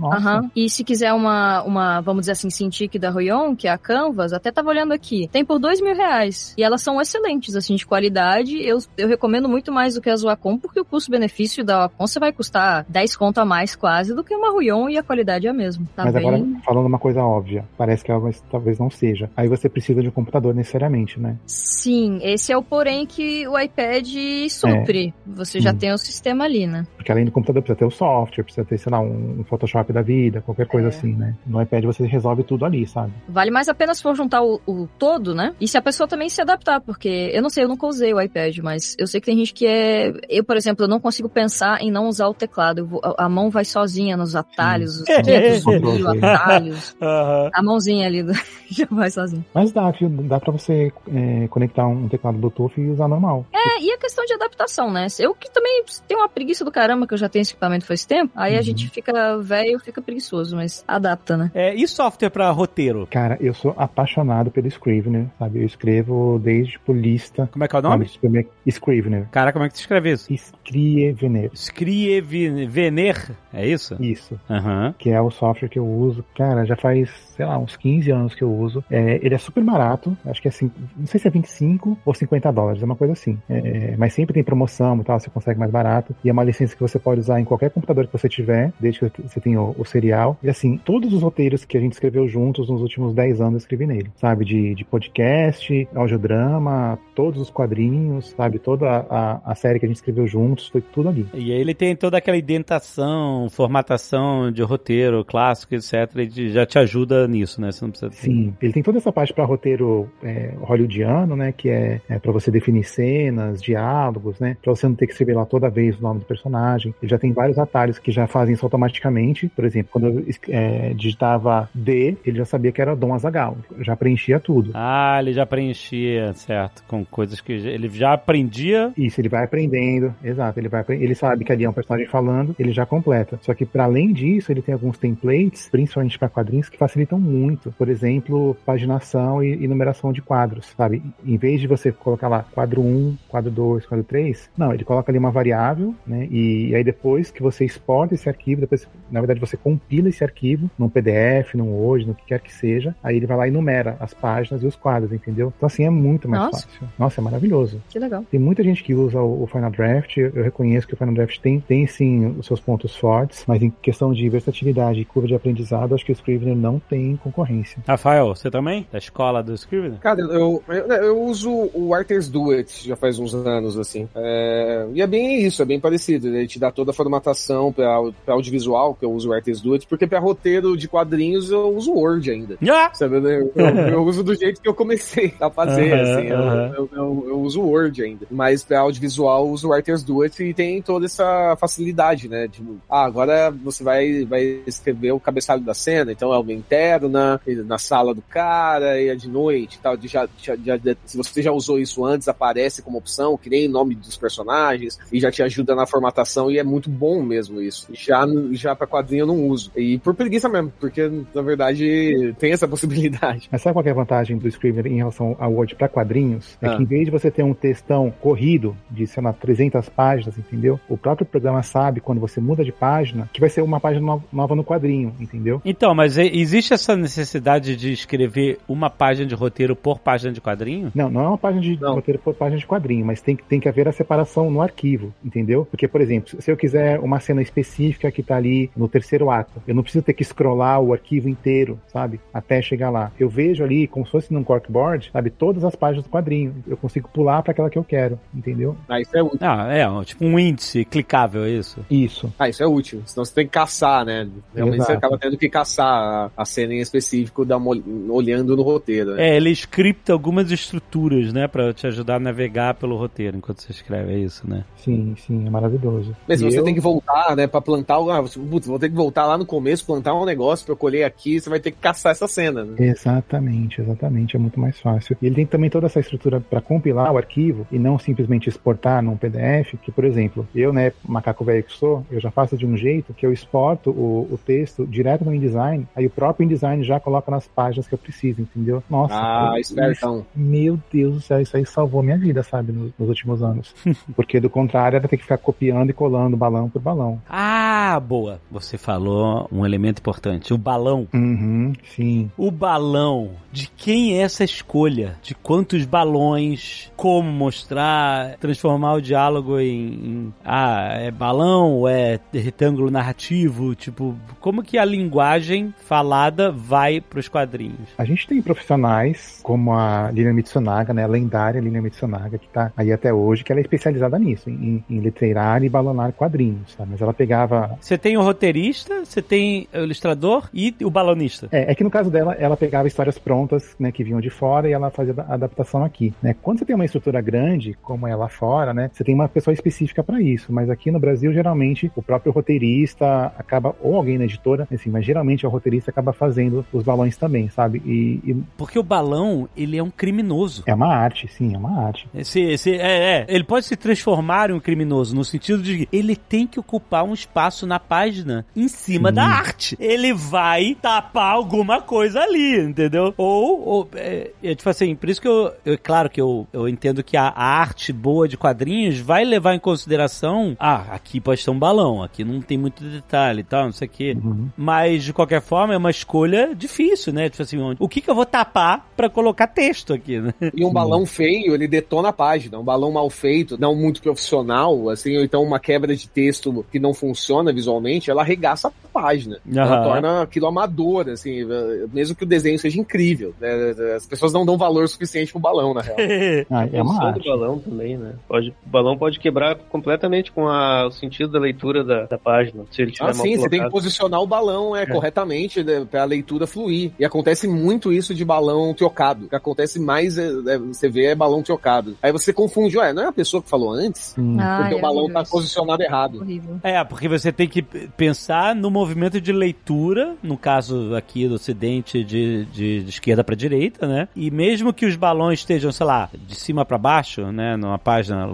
Nossa. 0.00 0.16
Aham. 0.16 0.50
E 0.54 0.68
se 0.68 0.84
quiser 0.84 1.12
uma, 1.12 1.62
uma, 1.62 2.00
vamos 2.00 2.22
dizer 2.22 2.32
assim, 2.32 2.50
Cintiq 2.50 2.98
da 2.98 3.10
Ruion, 3.10 3.54
que 3.56 3.66
é 3.66 3.70
a 3.70 3.78
Canvas, 3.78 4.32
até 4.32 4.50
tava 4.52 4.68
olhando 4.70 4.92
aqui, 4.92 5.28
tem 5.32 5.44
por 5.44 5.58
dois 5.58 5.80
mil 5.80 5.94
reais. 5.94 6.54
E 6.56 6.62
elas 6.62 6.82
são 6.82 7.00
excelentes, 7.00 7.56
assim, 7.56 7.74
de 7.74 7.86
qualidade. 7.86 8.56
Eu, 8.64 8.78
eu 8.96 9.08
recomendo 9.08 9.48
muito 9.48 9.72
mais 9.72 9.94
do 9.94 10.00
que 10.00 10.08
as 10.10 10.22
Wacom, 10.22 10.56
porque 10.58 10.80
o 10.80 10.84
custo-benefício 10.84 11.64
da 11.64 11.80
Wacom 11.88 12.06
você 12.06 12.20
vai 12.20 12.32
custar 12.32 12.84
10 12.88 13.16
conto 13.16 13.38
a 13.38 13.44
mais 13.44 13.74
quase 13.74 14.14
do 14.14 14.22
que 14.22 14.34
uma 14.34 14.50
Ruion 14.50 14.88
e 14.88 14.96
a 14.98 15.02
qualidade 15.02 15.46
é 15.46 15.50
a 15.50 15.54
mesma. 15.54 15.84
Tá 15.96 16.04
Mas 16.04 16.14
bem? 16.14 16.28
agora, 16.28 16.44
falando 16.64 16.86
uma 16.86 16.98
coisa 16.98 17.20
óbvia, 17.22 17.39
parece 17.76 18.04
que 18.04 18.10
ela 18.10 18.20
mas 18.20 18.42
talvez 18.50 18.78
não 18.78 18.90
seja. 18.90 19.30
Aí 19.36 19.48
você 19.48 19.68
precisa 19.68 20.02
de 20.02 20.08
um 20.08 20.12
computador 20.12 20.54
necessariamente, 20.54 21.18
né? 21.18 21.36
Sim, 21.46 22.18
esse 22.22 22.52
é 22.52 22.56
o 22.56 22.62
porém 22.62 23.06
que 23.06 23.46
o 23.48 23.58
iPad 23.58 24.06
supre. 24.48 25.14
Você 25.26 25.60
já 25.60 25.70
Hum. 25.72 25.76
tem 25.76 25.92
o 25.92 25.98
sistema 25.98 26.44
ali, 26.44 26.66
né? 26.66 26.86
Porque 26.96 27.10
além 27.10 27.24
do 27.24 27.30
computador 27.32 27.62
precisa 27.62 27.78
ter 27.78 27.84
o 27.84 27.90
software, 27.90 28.44
precisa 28.44 28.64
ter, 28.66 28.78
sei 28.78 28.90
lá, 28.92 29.00
um, 29.00 29.44
Photoshop 29.48 29.92
da 29.92 30.02
vida, 30.02 30.40
qualquer 30.42 30.66
coisa 30.66 30.88
É. 30.88 30.90
assim, 30.90 31.12
né? 31.14 31.34
No 31.46 31.60
iPad 31.60 31.84
você 31.84 32.06
resolve 32.06 32.42
tudo 32.42 32.64
ali, 32.64 32.86
sabe? 32.86 33.12
Vale 33.28 33.50
mais 33.50 33.68
a 33.68 33.74
pena 33.74 33.94
se 33.94 34.02
for 34.02 34.14
juntar 34.14 34.42
o, 34.42 34.60
o 34.66 34.86
todo, 34.98 35.34
né? 35.34 35.54
E 35.60 35.66
se 35.66 35.76
a 35.78 35.82
pessoa 35.82 36.06
também 36.06 36.28
se 36.28 36.40
adaptar, 36.40 36.80
porque 36.80 37.30
eu 37.32 37.42
não 37.42 37.48
sei, 37.50 37.64
eu 37.64 37.68
nunca 37.68 37.86
usei 37.86 38.12
o 38.12 38.20
iPad, 38.20 38.58
mas 38.58 38.94
eu 38.98 39.06
sei 39.06 39.20
que 39.20 39.26
tem 39.26 39.36
gente 39.38 39.54
que 39.54 39.66
é. 39.66 40.12
Eu, 40.28 40.44
por 40.44 40.56
exemplo, 40.56 40.84
eu 40.84 40.88
não 40.88 41.00
consigo 41.00 41.28
pensar 41.28 41.80
em 41.80 41.90
não 41.90 42.06
usar 42.08 42.28
o 42.28 42.34
teclado. 42.34 42.86
Vou- 42.86 43.00
a 43.04 43.20
a 43.24 43.28
mão 43.28 43.50
vai 43.50 43.64
sozinha 43.64 44.16
nos 44.16 44.34
atalhos, 44.34 44.96
os 45.00 45.04
500 45.04 45.64
mil 45.66 45.80
Controle. 45.80 46.24
atalhos. 46.24 46.96
Aham. 47.30 47.50
A 47.52 47.62
mãozinha 47.62 48.06
ali 48.06 48.22
do... 48.22 48.32
já 48.70 48.86
vai 48.90 49.10
sozinho. 49.10 49.44
Mas 49.54 49.72
dá, 49.72 49.90
viu? 49.90 50.08
Dá 50.08 50.38
pra 50.40 50.52
você 50.52 50.92
é, 51.12 51.48
conectar 51.48 51.86
um 51.86 52.08
teclado 52.08 52.38
Bluetooth 52.38 52.80
e 52.80 52.88
usar 52.90 53.08
normal. 53.08 53.46
É, 53.52 53.82
e 53.82 53.90
a 53.92 53.98
questão 53.98 54.24
de 54.24 54.32
adaptação, 54.34 54.90
né? 54.90 55.06
Eu 55.18 55.34
que 55.34 55.50
também 55.50 55.84
tenho 56.06 56.20
uma 56.20 56.28
preguiça 56.28 56.64
do 56.64 56.70
caramba, 56.70 57.06
que 57.06 57.14
eu 57.14 57.18
já 57.18 57.28
tenho 57.28 57.42
esse 57.42 57.52
equipamento 57.52 57.84
faz 57.86 58.04
tempo, 58.04 58.32
aí 58.34 58.54
a 58.54 58.58
Uhum. 58.58 58.62
gente 58.62 58.88
fica 58.90 59.38
velho, 59.38 59.78
fica 59.80 60.00
preguiçoso, 60.02 60.54
mas 60.56 60.84
adapta, 60.86 61.36
né? 61.36 61.50
É, 61.54 61.74
e 61.74 61.86
software 61.88 62.30
pra 62.30 62.50
roteiro? 62.50 63.06
Cara, 63.10 63.36
eu 63.40 63.54
sou 63.54 63.74
apaixonado 63.76 64.50
pelo 64.50 64.68
Scrivener, 64.68 65.26
sabe? 65.38 65.60
Eu 65.60 65.66
escrevo 65.66 66.38
desde, 66.42 66.72
tipo, 66.72 66.92
lista. 66.92 67.48
Como 67.52 67.64
é 67.64 67.68
que 67.68 67.74
é 67.76 67.78
o 67.78 67.82
nome? 67.82 68.06
Sabe? 68.08 68.46
Scrivener. 68.66 69.28
Cara, 69.30 69.52
como 69.52 69.64
é 69.64 69.68
que 69.68 69.74
tu 69.74 69.80
escreve 69.80 70.12
isso? 70.12 70.32
Scrivener. 70.32 71.50
Scrivener, 71.54 73.30
é 73.52 73.66
isso? 73.66 73.96
Isso. 74.00 74.38
Aham. 74.48 74.94
que 74.98 75.10
é 75.10 75.20
o 75.20 75.30
software 75.30 75.68
que 75.68 75.78
eu 75.78 75.86
uso. 75.86 76.24
Cara, 76.36 76.64
já 76.64 76.76
faz, 76.76 77.10
sei 77.36 77.46
lá, 77.46 77.58
uns 77.58 77.76
15 77.76 78.10
anos 78.10 78.34
que 78.34 78.42
eu 78.42 78.52
uso. 78.52 78.84
É, 78.90 79.18
ele 79.22 79.34
é 79.34 79.38
super 79.38 79.62
barato, 79.62 80.16
acho 80.26 80.40
que 80.40 80.48
é 80.48 80.50
assim, 80.50 80.70
não 80.96 81.06
sei 81.06 81.20
se 81.20 81.28
é 81.28 81.30
25 81.30 81.98
ou 82.04 82.14
50 82.14 82.52
dólares, 82.52 82.82
é 82.82 82.84
uma 82.84 82.96
coisa 82.96 83.12
assim. 83.12 83.38
É, 83.48 83.94
mas 83.96 84.12
sempre 84.14 84.34
tem 84.34 84.44
promoção 84.44 84.98
e 85.00 85.04
tal, 85.04 85.18
você 85.18 85.30
consegue 85.30 85.58
mais 85.58 85.70
barato. 85.70 86.14
E 86.24 86.28
é 86.28 86.32
uma 86.32 86.44
licença 86.44 86.74
que 86.74 86.82
você 86.82 86.98
pode 86.98 87.20
usar 87.20 87.40
em 87.40 87.44
qualquer 87.44 87.70
computador 87.70 88.06
que 88.06 88.12
você 88.12 88.28
tiver, 88.28 88.72
desde 88.78 89.10
que 89.10 89.22
você 89.22 89.40
tenha 89.40 89.60
o, 89.60 89.74
o 89.78 89.84
serial. 89.84 90.38
E 90.42 90.48
assim, 90.48 90.76
todos 90.78 91.12
os 91.12 91.22
roteiros 91.22 91.64
que 91.64 91.76
a 91.76 91.80
gente 91.80 91.92
escreveu 91.92 92.28
juntos 92.28 92.68
nos 92.68 92.82
últimos 92.82 93.14
10 93.14 93.40
anos 93.40 93.52
eu 93.54 93.58
escrevi 93.58 93.86
nele, 93.86 94.10
sabe? 94.16 94.44
De, 94.44 94.74
de 94.74 94.84
podcast, 94.84 95.88
audiodrama, 95.94 96.98
todos 97.14 97.40
os 97.40 97.50
quadrinhos, 97.50 98.30
sabe? 98.30 98.58
Toda 98.58 99.06
a, 99.10 99.40
a, 99.44 99.54
série 99.54 99.78
que 99.78 99.86
a 99.86 99.88
gente 99.88 99.96
escreveu 99.96 100.26
juntos, 100.26 100.68
foi 100.68 100.80
tudo 100.80 101.08
ali. 101.08 101.26
E 101.34 101.52
aí 101.52 101.60
ele 101.60 101.74
tem 101.74 101.94
toda 101.94 102.18
aquela 102.18 102.36
indentação, 102.36 103.48
formatação 103.50 104.50
de 104.50 104.62
roteiro 104.62 105.24
clássico, 105.24 105.74
etc. 105.74 105.94
E 106.16 106.50
já 106.50 106.64
te 106.64 106.78
ajuda 106.78 107.09
nisso, 107.28 107.60
né? 107.60 107.72
Você 107.72 107.84
não 107.84 107.90
precisa. 107.90 108.10
Sim, 108.12 108.54
ele 108.60 108.72
tem 108.72 108.82
toda 108.82 108.98
essa 108.98 109.12
parte 109.12 109.32
para 109.32 109.44
roteiro 109.44 110.08
é, 110.22 110.54
hollywoodiano, 110.60 111.36
né? 111.36 111.52
Que 111.52 111.68
é, 111.68 112.00
é 112.08 112.18
para 112.18 112.32
você 112.32 112.50
definir 112.50 112.84
cenas, 112.84 113.62
diálogos, 113.62 114.38
né? 114.38 114.56
Pra 114.62 114.74
você 114.74 114.86
não 114.86 114.94
ter 114.94 115.06
que 115.06 115.12
escrever 115.12 115.34
lá 115.34 115.44
toda 115.44 115.68
vez 115.68 115.98
o 115.98 116.02
nome 116.02 116.20
do 116.20 116.26
personagem. 116.26 116.94
Ele 117.02 117.10
já 117.10 117.18
tem 117.18 117.32
vários 117.32 117.58
atalhos 117.58 117.98
que 117.98 118.10
já 118.10 118.26
fazem 118.26 118.54
isso 118.54 118.64
automaticamente. 118.64 119.48
Por 119.48 119.64
exemplo, 119.64 119.90
quando 119.92 120.06
eu 120.08 120.24
é, 120.48 120.94
digitava 120.94 121.68
D, 121.74 122.16
ele 122.24 122.38
já 122.38 122.44
sabia 122.44 122.72
que 122.72 122.80
era 122.80 122.96
Dom 122.96 123.14
Azagal. 123.14 123.56
Já 123.80 123.96
preenchia 123.96 124.40
tudo. 124.40 124.72
Ah, 124.74 125.18
ele 125.20 125.32
já 125.32 125.46
preenchia, 125.46 126.32
certo? 126.34 126.82
Com 126.86 127.04
coisas 127.04 127.40
que 127.40 127.52
ele 127.52 127.88
já 127.90 128.12
aprendia. 128.12 128.92
Isso, 128.96 129.20
ele 129.20 129.28
vai 129.28 129.44
aprendendo. 129.44 130.14
Exato, 130.22 130.58
ele 130.58 130.68
vai 130.68 130.84
ele 130.88 131.14
sabe 131.14 131.44
que 131.44 131.52
ali 131.52 131.64
é 131.64 131.70
um 131.70 131.72
personagem 131.72 132.08
falando, 132.08 132.54
ele 132.58 132.72
já 132.72 132.86
completa. 132.86 133.38
Só 133.42 133.54
que 133.54 133.64
para 133.64 133.84
além 133.84 134.12
disso, 134.12 134.50
ele 134.50 134.62
tem 134.62 134.72
alguns 134.72 134.98
templates, 134.98 135.68
principalmente 135.68 136.18
para 136.18 136.28
quadrinhos, 136.28 136.68
que 136.68 136.78
facilitam 136.90 137.18
muito. 137.18 137.72
Por 137.72 137.88
exemplo, 137.88 138.56
paginação 138.66 139.42
e, 139.42 139.64
e 139.64 139.68
numeração 139.68 140.12
de 140.12 140.20
quadros, 140.20 140.66
sabe? 140.76 141.02
Em 141.24 141.36
vez 141.36 141.60
de 141.60 141.66
você 141.66 141.92
colocar 141.92 142.28
lá 142.28 142.44
quadro 142.52 142.82
1, 142.82 143.16
quadro 143.28 143.50
2, 143.50 143.86
quadro 143.86 144.04
3, 144.04 144.50
não, 144.56 144.74
ele 144.74 144.84
coloca 144.84 145.10
ali 145.10 145.18
uma 145.18 145.30
variável, 145.30 145.94
né? 146.06 146.26
E, 146.30 146.74
aí 146.74 146.82
depois 146.82 147.30
que 147.30 147.42
você 147.42 147.64
exporta 147.64 148.14
esse 148.14 148.28
arquivo, 148.28 148.60
depois, 148.60 148.88
na 149.10 149.20
verdade, 149.20 149.40
você 149.40 149.56
compila 149.56 150.08
esse 150.08 150.24
arquivo 150.24 150.68
num 150.78 150.88
PDF, 150.88 151.54
num 151.54 151.70
Word, 151.70 152.06
no 152.06 152.14
que 152.14 152.24
quer 152.26 152.40
que 152.40 152.52
seja, 152.52 152.94
aí 153.02 153.16
ele 153.16 153.26
vai 153.26 153.36
lá 153.36 153.48
e 153.48 153.50
numera 153.50 153.96
as 154.00 154.12
páginas 154.12 154.62
e 154.62 154.66
os 154.66 154.76
quadros, 154.76 155.12
entendeu? 155.12 155.52
Então 155.56 155.66
assim 155.66 155.84
é 155.84 155.90
muito 155.90 156.28
mais 156.28 156.42
Nossa. 156.44 156.66
fácil. 156.66 156.88
Nossa, 156.98 157.20
é 157.20 157.22
maravilhoso. 157.22 157.80
Que 157.88 157.98
legal. 157.98 158.24
Tem 158.30 158.40
muita 158.40 158.62
gente 158.62 158.82
que 158.82 158.94
usa 158.94 159.20
o 159.20 159.40
o 159.40 159.46
Final 159.46 159.70
Draft. 159.70 160.18
Eu 160.18 160.40
eu 160.40 160.44
reconheço 160.44 160.88
que 160.88 160.94
o 160.94 160.96
Final 160.96 161.14
Draft 161.14 161.38
tem, 161.38 161.60
tem 161.60 161.86
sim 161.86 162.26
os 162.38 162.46
seus 162.46 162.60
pontos 162.60 162.96
fortes, 162.96 163.44
mas 163.46 163.62
em 163.62 163.70
questão 163.82 164.12
de 164.12 164.28
versatilidade 164.28 165.00
e 165.00 165.04
curva 165.04 165.28
de 165.28 165.34
aprendizado, 165.34 165.94
acho 165.94 166.04
que 166.04 166.12
o 166.12 166.14
Scrivener 166.14 166.56
não 166.56 166.79
tem 166.88 167.16
concorrência. 167.16 167.82
Rafael, 167.86 168.34
você 168.34 168.50
também? 168.50 168.86
Da 168.92 168.98
escola 168.98 169.42
do 169.42 169.54
Scrivener? 169.54 169.98
Cara, 169.98 170.20
eu, 170.20 170.62
eu, 170.68 170.86
eu 170.86 171.22
uso 171.22 171.50
o 171.74 171.94
Arters 171.94 172.28
Do 172.28 172.50
It 172.50 172.86
já 172.88 172.96
faz 172.96 173.18
uns 173.18 173.34
anos, 173.34 173.78
assim. 173.78 174.08
É, 174.14 174.86
e 174.94 175.02
é 175.02 175.06
bem 175.06 175.42
isso, 175.44 175.62
é 175.62 175.64
bem 175.64 175.80
parecido. 175.80 176.28
Ele 176.28 176.46
te 176.46 176.58
dá 176.58 176.70
toda 176.70 176.90
a 176.90 176.94
formatação 176.94 177.72
pra, 177.72 177.98
pra 178.24 178.34
audiovisual, 178.34 178.94
que 178.94 179.04
eu 179.04 179.12
uso 179.12 179.30
o 179.30 179.32
Arters 179.32 179.60
Do 179.60 179.74
It, 179.74 179.86
porque 179.86 180.06
pra 180.06 180.18
roteiro 180.18 180.76
de 180.76 180.88
quadrinhos 180.88 181.50
eu 181.50 181.68
uso 181.76 181.92
o 181.92 181.98
Word 181.98 182.30
ainda. 182.30 182.56
Ah! 182.68 182.90
Sabe, 182.94 183.20
né? 183.20 183.40
eu, 183.40 183.52
eu- 183.54 183.66
eu 183.94 184.02
uso 184.04 184.22
do 184.22 184.34
jeito 184.34 184.60
que 184.60 184.68
eu 184.68 184.74
comecei 184.74 185.34
a 185.40 185.50
fazer, 185.50 185.92
Aham, 185.92 186.02
assim. 186.02 186.26
eu- 186.28 186.36
aham. 186.36 186.72
Eu, 186.76 186.88
eu- 186.92 187.24
eu 187.28 187.40
uso 187.40 187.60
o 187.60 187.68
Word 187.70 188.02
ainda. 188.02 188.26
Mas 188.30 188.62
pra 188.64 188.80
audiovisual 188.80 189.46
eu 189.46 189.52
uso 189.52 189.68
o 189.68 189.72
Writers 189.72 190.02
Do 190.02 190.22
It 190.22 190.42
e 190.42 190.54
tem 190.54 190.80
toda 190.82 191.06
essa 191.06 191.56
facilidade, 191.56 192.28
né? 192.28 192.48
Tipo, 192.48 192.76
ah, 192.88 193.04
agora 193.04 193.50
você 193.50 193.82
vai, 193.82 194.24
vai 194.24 194.60
escrever 194.66 195.12
o 195.12 195.20
cabeçalho 195.20 195.60
da 195.62 195.74
cena, 195.74 196.12
então 196.12 196.32
é 196.32 196.36
uma 196.38 196.52
interna, 196.70 197.40
e 197.46 197.54
na 197.56 197.78
sala 197.78 198.14
do 198.14 198.22
cara, 198.22 199.00
e 199.00 199.08
é 199.08 199.14
de 199.16 199.28
noite 199.28 199.76
e 199.76 199.78
tal. 199.80 199.96
de 199.96 200.06
Já, 200.08 200.28
já, 200.40 200.54
já- 200.56 200.78
se 201.04 201.16
você 201.16 201.42
já 201.42 201.50
usou 201.52 201.78
isso 201.78 202.04
antes, 202.04 202.28
aparece 202.28 202.80
como 202.82 202.98
opção, 202.98 203.36
que 203.36 203.50
nem 203.50 203.68
nome 203.68 203.94
dos 203.96 204.16
personagens, 204.16 204.98
e 205.12 205.18
já 205.20 205.30
te 205.30 205.42
ajuda 205.42 205.74
na 205.74 205.86
formatação, 205.86 206.50
e 206.50 206.58
é 206.58 206.64
muito 206.64 206.88
bom 206.88 207.22
mesmo 207.22 207.60
isso. 207.60 207.88
Já, 207.92 208.24
já 208.52 208.74
pra 208.76 208.86
quadrinho 208.86 209.22
eu 209.22 209.26
não 209.26 209.48
uso. 209.48 209.70
E 209.76 209.98
por 209.98 210.14
preguiça 210.14 210.48
mesmo, 210.48 210.72
porque 210.80 211.10
na 211.34 211.42
verdade 211.42 212.34
tem 212.38 212.52
essa 212.52 212.68
possibilidade. 212.68 213.48
Mas 213.50 213.62
sabe 213.62 213.74
qual 213.74 213.84
é 213.84 213.90
a 213.90 213.94
vantagem 213.94 214.38
do 214.38 214.48
Scrivener 214.48 214.86
em 214.92 214.96
relação 214.96 215.36
ao 215.40 215.52
Word 215.52 215.74
para 215.74 215.88
quadrinhos? 215.88 216.56
É 216.62 216.68
Ah. 216.68 216.76
que 216.76 216.82
em 216.82 216.86
vez 216.86 217.04
de 217.06 217.10
você 217.10 217.30
ter 217.30 217.42
um 217.42 217.54
textão 217.54 218.12
corrido 218.20 218.76
de, 218.90 219.06
sei 219.06 219.22
lá, 219.22 219.32
300 219.32 219.88
páginas, 219.88 220.36
entendeu? 220.38 220.78
O 220.88 220.96
próprio 220.96 221.26
programa 221.26 221.62
sabe 221.62 222.00
quando 222.00 222.20
você 222.20 222.40
muda 222.40 222.64
de 222.64 222.72
página 222.72 223.28
que 223.32 223.40
vai 223.40 223.48
ser 223.48 223.62
uma 223.62 223.80
página 223.80 224.04
no- 224.06 224.22
nova 224.32 224.54
no 224.54 224.64
quadrinho, 224.64 225.14
entendeu? 225.20 225.60
Então, 225.64 225.94
mas 225.94 226.16
e- 226.16 226.22
existe 226.60 226.74
essa 226.74 226.94
necessidade 226.96 227.74
de 227.76 227.92
escrever 227.92 228.58
uma 228.68 228.90
página 228.90 229.26
de 229.26 229.34
roteiro 229.34 229.74
por 229.74 229.98
página 229.98 230.32
de 230.32 230.40
quadrinho? 230.40 230.92
Não, 230.94 231.10
não 231.10 231.20
é 231.22 231.28
uma 231.28 231.38
página 231.38 231.62
de 231.62 231.80
Não. 231.80 231.94
roteiro 231.94 232.20
por 232.20 232.34
página 232.34 232.58
de 232.58 232.66
quadrinho, 232.66 233.04
mas 233.04 233.20
tem, 233.20 233.34
que- 233.34 233.42
tem 233.44 233.58
que 233.58 233.68
haver 233.68 233.88
a 233.88 233.92
separação 233.92 234.50
no 234.50 234.60
arquivo, 234.60 235.12
entendeu? 235.24 235.64
Porque, 235.70 235.88
por 235.88 236.00
exemplo, 236.00 236.40
se 236.40 236.50
eu 236.50 236.56
quiser 236.56 237.00
uma 237.00 237.18
cena 237.20 237.40
específica 237.42 238.10
que 238.10 238.22
tá 238.22 238.36
ali 238.36 238.70
no 238.76 238.88
terceiro 238.88 239.30
ato, 239.30 239.62
eu 239.66 239.74
não 239.74 239.82
preciso 239.82 240.04
ter 240.04 240.12
que 240.14 240.24
scrollar 240.24 240.80
o 240.80 240.92
arquivo 240.92 241.28
inteiro, 241.28 241.80
sabe? 241.88 242.20
Até 242.32 242.60
chegar 242.62 242.90
lá. 242.90 243.10
Eu 243.18 243.28
vejo 243.28 243.64
ali, 243.64 243.86
como 243.86 244.04
se 244.04 244.12
fosse 244.12 244.32
num 244.32 244.44
corkboard, 244.44 245.10
sabe? 245.12 245.30
Todas 245.30 245.64
as 245.64 245.74
páginas 245.74 246.04
do 246.04 246.10
quadrinho. 246.10 246.54
Eu 246.68 246.76
consigo 246.76 247.08
pular 247.08 247.42
para 247.42 247.52
aquela 247.52 247.70
que 247.70 247.78
eu 247.78 247.84
quero, 247.84 248.18
entendeu? 248.34 248.76
Ah, 248.88 249.00
isso 249.00 249.16
é 249.16 249.22
útil. 249.22 249.38
Ah, 249.40 249.68
é, 249.72 250.04
tipo 250.04 250.24
um 250.24 250.38
índice 250.38 250.84
clicável, 250.84 251.44
é 251.44 251.50
isso? 251.50 251.84
Isso. 251.90 252.32
Ah, 252.38 252.48
isso 252.48 252.62
é 252.62 252.66
útil. 252.66 253.02
Senão 253.06 253.24
você 253.24 253.34
tem 253.34 253.46
que 253.46 253.52
caçar, 253.52 254.04
né? 254.04 254.28
Realmente 254.54 254.78
você 254.84 254.92
Exato. 254.92 254.98
acaba 254.98 255.18
tendo 255.18 255.36
que 255.38 255.48
caçar 255.48 255.86
a, 255.86 256.30
a 256.36 256.44
cena 256.50 256.74
em 256.74 256.80
específico, 256.80 257.44
dar 257.44 257.56
uma, 257.56 257.70
ol- 257.70 257.82
olhando 258.10 258.56
no 258.56 258.62
roteiro. 258.62 259.14
Né? 259.14 259.30
É, 259.30 259.36
ele 259.36 259.50
scripta 259.52 260.12
algumas 260.12 260.50
estruturas, 260.50 261.32
né, 261.32 261.46
Pra 261.48 261.72
te 261.72 261.86
ajudar 261.86 262.16
a 262.16 262.20
navegar 262.20 262.74
pelo 262.74 262.96
roteiro 262.96 263.36
enquanto 263.36 263.62
você 263.62 263.72
escreve, 263.72 264.12
é 264.12 264.18
isso, 264.18 264.48
né? 264.48 264.64
Sim, 264.76 265.14
sim, 265.26 265.46
é 265.46 265.50
maravilhoso. 265.50 266.14
Mas 266.28 266.40
E 266.40 266.44
você 266.44 266.58
eu- 266.58 266.64
tem 266.64 266.74
que 266.74 266.80
voltar, 266.80 267.34
né, 267.36 267.46
pra 267.46 267.60
plantar. 267.60 267.98
o- 267.98 268.10
Ah, 268.10 268.20
você- 268.20 268.38
putz, 268.38 268.66
vou 268.66 268.78
ter 268.78 268.88
que 268.88 268.94
voltar 268.94 269.26
lá 269.26 269.36
no 269.38 269.46
começo, 269.46 269.84
plantar 269.86 270.14
um 270.14 270.24
negócio 270.24 270.64
pra 270.66 270.72
eu 270.72 270.76
colher 270.76 271.04
aqui, 271.04 271.40
você 271.40 271.48
vai 271.50 271.60
ter 271.60 271.70
que 271.70 271.78
caçar 271.78 272.12
essa 272.12 272.26
cena. 272.28 272.64
Né? 272.64 272.74
Exatamente, 272.78 273.80
exatamente, 273.80 274.36
é 274.36 274.38
muito 274.38 274.58
mais 274.60 274.78
fácil. 274.80 275.16
E 275.20 275.26
ele 275.26 275.34
tem 275.34 275.46
também 275.46 275.68
toda 275.70 275.86
essa 275.86 276.00
estrutura 276.00 276.40
para 276.40 276.60
compilar 276.60 277.12
o 277.12 277.16
arquivo 277.18 277.66
e 277.70 277.78
não 277.78 277.98
simplesmente 277.98 278.48
exportar 278.48 279.02
num 279.02 279.16
PDF, 279.16 279.76
que, 279.82 279.90
por 279.92 280.04
exemplo, 280.04 280.46
eu, 280.54 280.72
né, 280.72 280.92
macaco 281.06 281.44
velho 281.44 281.62
que 281.64 281.72
sou, 281.72 282.04
eu 282.10 282.20
já 282.20 282.30
faço 282.30 282.56
de 282.56 282.66
um 282.66 282.76
jeito 282.76 283.12
que 283.14 283.26
eu 283.26 283.32
exporto 283.32 283.90
o, 283.90 284.28
o 284.32 284.38
texto 284.38 284.86
direto 284.86 285.24
no 285.24 285.34
InDesign, 285.34 285.86
aí 285.94 286.06
o 286.06 286.10
próprio 286.10 286.39
InDesign 286.42 286.82
já 286.84 286.98
coloca 287.00 287.30
nas 287.30 287.46
páginas 287.48 287.86
que 287.88 287.94
eu 287.94 287.98
preciso, 287.98 288.40
entendeu? 288.42 288.82
Nossa, 288.88 289.14
Ah, 289.14 289.52
eu- 289.54 289.60
espertão. 289.60 290.26
meu 290.34 290.78
Deus 290.92 291.14
do 291.14 291.20
céu, 291.20 291.40
isso 291.40 291.56
aí 291.56 291.64
salvou 291.66 292.02
minha 292.02 292.18
vida, 292.18 292.42
sabe, 292.42 292.72
nos, 292.72 292.92
nos 292.98 293.08
últimos 293.08 293.42
anos. 293.42 293.74
Porque 294.16 294.40
do 294.40 294.50
contrário, 294.50 294.96
era 294.96 295.08
ter 295.08 295.16
que 295.16 295.22
ficar 295.22 295.38
copiando 295.38 295.90
e 295.90 295.92
colando 295.92 296.36
balão 296.36 296.68
por 296.68 296.80
balão. 296.80 297.20
Ah, 297.28 298.00
boa. 298.00 298.40
Você 298.50 298.76
falou 298.78 299.48
um 299.52 299.64
elemento 299.66 299.98
importante, 300.00 300.52
o 300.54 300.58
balão. 300.58 301.06
Uhum, 301.12 301.72
sim. 301.94 302.30
O 302.36 302.50
balão, 302.50 303.30
de 303.52 303.68
quem 303.68 304.14
é 304.18 304.22
essa 304.22 304.44
escolha? 304.44 305.16
De 305.22 305.34
quantos 305.34 305.84
balões? 305.84 306.90
Como 306.96 307.30
mostrar? 307.30 308.36
Transformar 308.38 308.94
o 308.94 309.00
diálogo 309.00 309.58
em, 309.58 309.92
em- 309.94 310.34
ah, 310.44 310.88
é 310.98 311.10
balão 311.10 311.72
ou 311.72 311.88
é 311.88 312.18
retângulo 312.32 312.90
narrativo? 312.90 313.74
Tipo, 313.74 314.14
como 314.40 314.62
que 314.62 314.78
a 314.78 314.84
linguagem 314.84 315.74
falada 315.86 316.29
vai 316.52 317.00
pros 317.00 317.28
quadrinhos? 317.28 317.90
A 317.96 318.04
gente 318.04 318.26
tem 318.26 318.40
profissionais 318.42 319.40
como 319.42 319.72
a 319.72 320.10
Lina 320.12 320.32
Mitsunaga, 320.32 320.92
né, 320.92 321.04
a 321.04 321.06
lendária 321.06 321.60
Lina 321.60 321.80
Mitsunaga, 321.80 322.38
que 322.38 322.48
tá 322.48 322.72
aí 322.76 322.92
até 322.92 323.12
hoje, 323.12 323.42
que 323.44 323.52
ela 323.52 323.60
é 323.60 323.62
especializada 323.62 324.18
nisso, 324.18 324.48
em, 324.48 324.84
em 324.88 325.00
letreirar 325.00 325.62
e 325.64 325.68
balonar 325.68 326.12
quadrinhos, 326.12 326.74
tá? 326.74 326.84
Mas 326.86 327.00
ela 327.00 327.12
pegava... 327.12 327.76
Você 327.80 327.98
tem 327.98 328.16
o 328.16 328.22
roteirista, 328.22 329.04
você 329.04 329.22
tem 329.22 329.68
o 329.74 329.78
ilustrador 329.78 330.48
e 330.52 330.74
o 330.82 330.90
balonista. 330.90 331.48
É, 331.50 331.72
é 331.72 331.74
que 331.74 331.84
no 331.84 331.90
caso 331.90 332.10
dela, 332.10 332.34
ela 332.34 332.56
pegava 332.56 332.86
histórias 332.86 333.18
prontas, 333.18 333.74
né, 333.78 333.90
que 333.90 334.04
vinham 334.04 334.20
de 334.20 334.30
fora 334.30 334.68
e 334.68 334.72
ela 334.72 334.90
fazia 334.90 335.14
a 335.28 335.34
adaptação 335.34 335.84
aqui, 335.84 336.12
né? 336.22 336.34
Quando 336.40 336.58
você 336.58 336.64
tem 336.64 336.74
uma 336.74 336.84
estrutura 336.84 337.20
grande, 337.20 337.76
como 337.82 338.06
é 338.06 338.14
lá 338.14 338.28
fora, 338.28 338.72
né, 338.72 338.90
você 338.92 339.04
tem 339.04 339.14
uma 339.14 339.28
pessoa 339.28 339.54
específica 339.54 340.02
para 340.02 340.20
isso, 340.20 340.52
mas 340.52 340.70
aqui 340.70 340.90
no 340.90 341.00
Brasil, 341.00 341.32
geralmente, 341.32 341.90
o 341.96 342.02
próprio 342.02 342.32
roteirista 342.32 343.32
acaba, 343.38 343.74
ou 343.80 343.96
alguém 343.96 344.18
na 344.18 344.24
editora, 344.24 344.66
assim, 344.72 344.90
mas 344.90 345.04
geralmente 345.04 345.46
o 345.46 345.50
roteirista 345.50 345.90
acaba 345.90 346.12
fazendo 346.20 346.66
os 346.70 346.84
balões 346.84 347.16
também, 347.16 347.48
sabe? 347.48 347.82
E, 347.86 348.20
e 348.30 348.36
Porque 348.58 348.78
o 348.78 348.82
balão, 348.82 349.48
ele 349.56 349.78
é 349.78 349.82
um 349.82 349.90
criminoso. 349.90 350.62
é 350.66 350.74
uma 350.74 350.94
arte, 350.94 351.26
sim, 351.28 351.54
é 351.54 351.58
uma 351.58 351.86
arte. 351.86 352.06
Esse, 352.14 352.40
esse, 352.40 352.74
é, 352.74 353.20
é, 353.20 353.26
ele 353.26 353.42
pode 353.42 353.64
se 353.64 353.74
transformar 353.74 354.50
em 354.50 354.52
um 354.52 354.60
criminoso, 354.60 355.16
no 355.16 355.24
sentido 355.24 355.62
de 355.62 355.78
que 355.78 355.88
ele 355.90 356.14
tem 356.14 356.46
que 356.46 356.60
ocupar 356.60 357.04
um 357.04 357.14
espaço 357.14 357.66
na 357.66 357.80
página 357.80 358.44
em 358.54 358.68
cima 358.68 359.10
da 359.10 359.24
arte. 359.24 359.78
Ele 359.80 360.12
vai 360.12 360.76
tapar 360.80 361.32
alguma 361.32 361.80
coisa 361.80 362.20
ali, 362.20 362.60
entendeu? 362.60 363.14
Ou, 363.16 363.66
ou 363.66 363.88
é, 363.94 364.30
é, 364.42 364.54
tipo 364.54 364.68
assim, 364.68 364.94
por 364.94 365.08
isso 365.08 365.22
que 365.22 365.28
eu, 365.28 365.54
eu 365.64 365.78
claro 365.78 366.10
que 366.10 366.20
eu, 366.20 366.46
eu 366.52 366.68
entendo 366.68 367.02
que 367.02 367.16
a, 367.16 367.28
a 367.28 367.60
arte 367.60 367.94
boa 367.94 368.28
de 368.28 368.36
quadrinhos 368.36 368.98
vai 368.98 369.24
levar 369.24 369.54
em 369.54 369.58
consideração, 369.58 370.54
ah, 370.60 370.84
aqui 370.90 371.18
pode 371.18 371.42
ter 371.42 371.50
um 371.50 371.58
balão, 371.58 372.02
aqui 372.02 372.22
não 372.24 372.42
tem 372.42 372.58
muito 372.58 372.84
detalhe 372.84 373.40
e 373.40 373.44
tal, 373.44 373.64
não 373.64 373.72
sei 373.72 373.88
o 373.88 373.90
quê. 373.90 374.16
Mas, 374.54 375.04
de 375.04 375.12
qualquer 375.14 375.40
forma, 375.40 375.72
é 375.72 375.76
uma 375.78 375.90
escolha 375.90 376.09
difícil, 376.56 377.12
né? 377.12 377.28
Tipo 377.28 377.42
assim, 377.42 377.58
onde- 377.58 377.76
o 377.80 377.88
que 377.88 378.00
que 378.00 378.10
eu 378.10 378.14
vou 378.14 378.26
tapar 378.26 378.86
pra 378.96 379.08
colocar 379.08 379.46
texto 379.46 379.92
aqui, 379.92 380.18
né? 380.18 380.34
E 380.54 380.64
um 380.64 380.72
balão 380.72 381.06
feio, 381.06 381.54
ele 381.54 381.66
detona 381.68 382.08
a 382.08 382.12
página. 382.12 382.58
Um 382.58 382.64
balão 382.64 382.90
mal 382.92 383.08
feito, 383.08 383.58
não 383.60 383.74
muito 383.74 384.02
profissional, 384.02 384.88
assim, 384.88 385.16
ou 385.16 385.24
então 385.24 385.42
uma 385.42 385.58
quebra 385.60 385.94
de 385.94 386.08
texto 386.08 386.64
que 386.70 386.78
não 386.78 386.92
funciona 386.92 387.52
visualmente, 387.52 388.10
ela 388.10 388.22
arregaça 388.22 388.68
a 388.68 388.72
página. 388.92 389.38
Ela 389.50 389.74
Aham. 389.76 389.82
torna 389.82 390.22
aquilo 390.22 390.46
amador, 390.46 391.08
assim, 391.08 391.44
mesmo 391.92 392.14
que 392.16 392.24
o 392.24 392.26
desenho 392.26 392.58
seja 392.58 392.78
incrível. 392.80 393.34
né? 393.40 393.50
As 393.96 394.06
pessoas 394.06 394.32
não 394.32 394.44
dão 394.44 394.56
valor 394.58 394.88
suficiente 394.88 395.32
pro 395.32 395.40
balão, 395.40 395.72
na 395.74 395.80
real. 395.80 395.96
Ah, 396.50 396.66
é 396.72 396.82
uma 396.82 397.06
arte. 397.06 397.18
do 397.20 397.24
balão 397.30 397.58
também, 397.58 397.96
né? 397.96 398.14
Pode, 398.28 398.50
o 398.50 398.68
balão 398.68 398.96
pode 398.98 399.18
quebrar 399.18 399.56
completamente 399.68 400.32
com 400.32 400.48
a- 400.48 400.86
o 400.86 400.90
sentido 400.90 401.30
da 401.32 401.38
leitura 401.38 401.84
da, 401.84 402.04
da 402.06 402.18
página, 402.18 402.64
se 402.70 402.82
ele 402.82 402.90
tiver 402.92 403.04
Ah, 403.10 403.14
mal 403.14 403.22
sim, 403.22 403.36
você 403.36 403.48
tem 403.48 403.50
que 403.50 403.56
colocado. 403.58 403.70
posicionar 403.70 404.20
o 404.20 404.26
balão 404.26 404.74
é, 404.76 404.86
corretamente 404.86 405.62
né, 405.62 405.86
pra 405.90 406.04
leitura 406.04 406.46
fluir. 406.46 406.92
E 406.98 407.04
acontece 407.04 407.46
muito 407.48 407.92
isso 407.92 408.14
de 408.14 408.24
balão 408.24 408.72
trocado. 408.74 409.26
O 409.26 409.28
que 409.28 409.36
acontece 409.36 409.78
mais, 409.78 410.16
é, 410.16 410.28
é, 410.48 410.58
você 410.58 410.88
vê, 410.88 411.06
é 411.06 411.14
balão 411.14 411.42
trocado. 411.42 411.96
Aí 412.02 412.12
você 412.12 412.32
confunde, 412.32 412.78
ué, 412.78 412.92
não 412.92 413.02
é 413.02 413.06
a 413.06 413.12
pessoa 413.12 413.42
que 413.42 413.48
falou 413.48 413.72
antes? 413.72 414.14
Ah, 414.38 414.58
Porque 414.60 414.74
é 414.74 414.76
o 414.76 414.80
balão 414.80 415.04
horrível 415.04 415.22
tá 415.22 415.30
posicionado 415.30 415.82
errado. 415.82 416.20
Horrível. 416.20 416.60
É, 416.62 416.82
porque 416.84 417.08
você 417.08 417.32
tem 417.32 417.48
que 417.48 417.62
pensar 417.62 418.54
no 418.54 418.70
movimento 418.70 419.20
de 419.20 419.32
leitura, 419.32 420.14
no 420.22 420.36
caso 420.36 420.94
aqui 420.94 421.26
do 421.26 421.34
ocidente 421.34 422.04
de, 422.04 422.44
de, 422.46 422.82
de 422.84 422.88
esquerda 422.90 423.24
para 423.24 423.34
direita, 423.34 423.86
né? 423.86 424.08
E 424.14 424.30
mesmo 424.30 424.72
que 424.72 424.86
os 424.86 424.96
balões 424.96 425.40
estejam, 425.40 425.72
sei 425.72 425.86
lá, 425.86 426.08
de 426.26 426.34
cima 426.34 426.64
para 426.64 426.78
baixo, 426.78 427.32
né, 427.32 427.56
numa 427.56 427.78
página, 427.78 428.26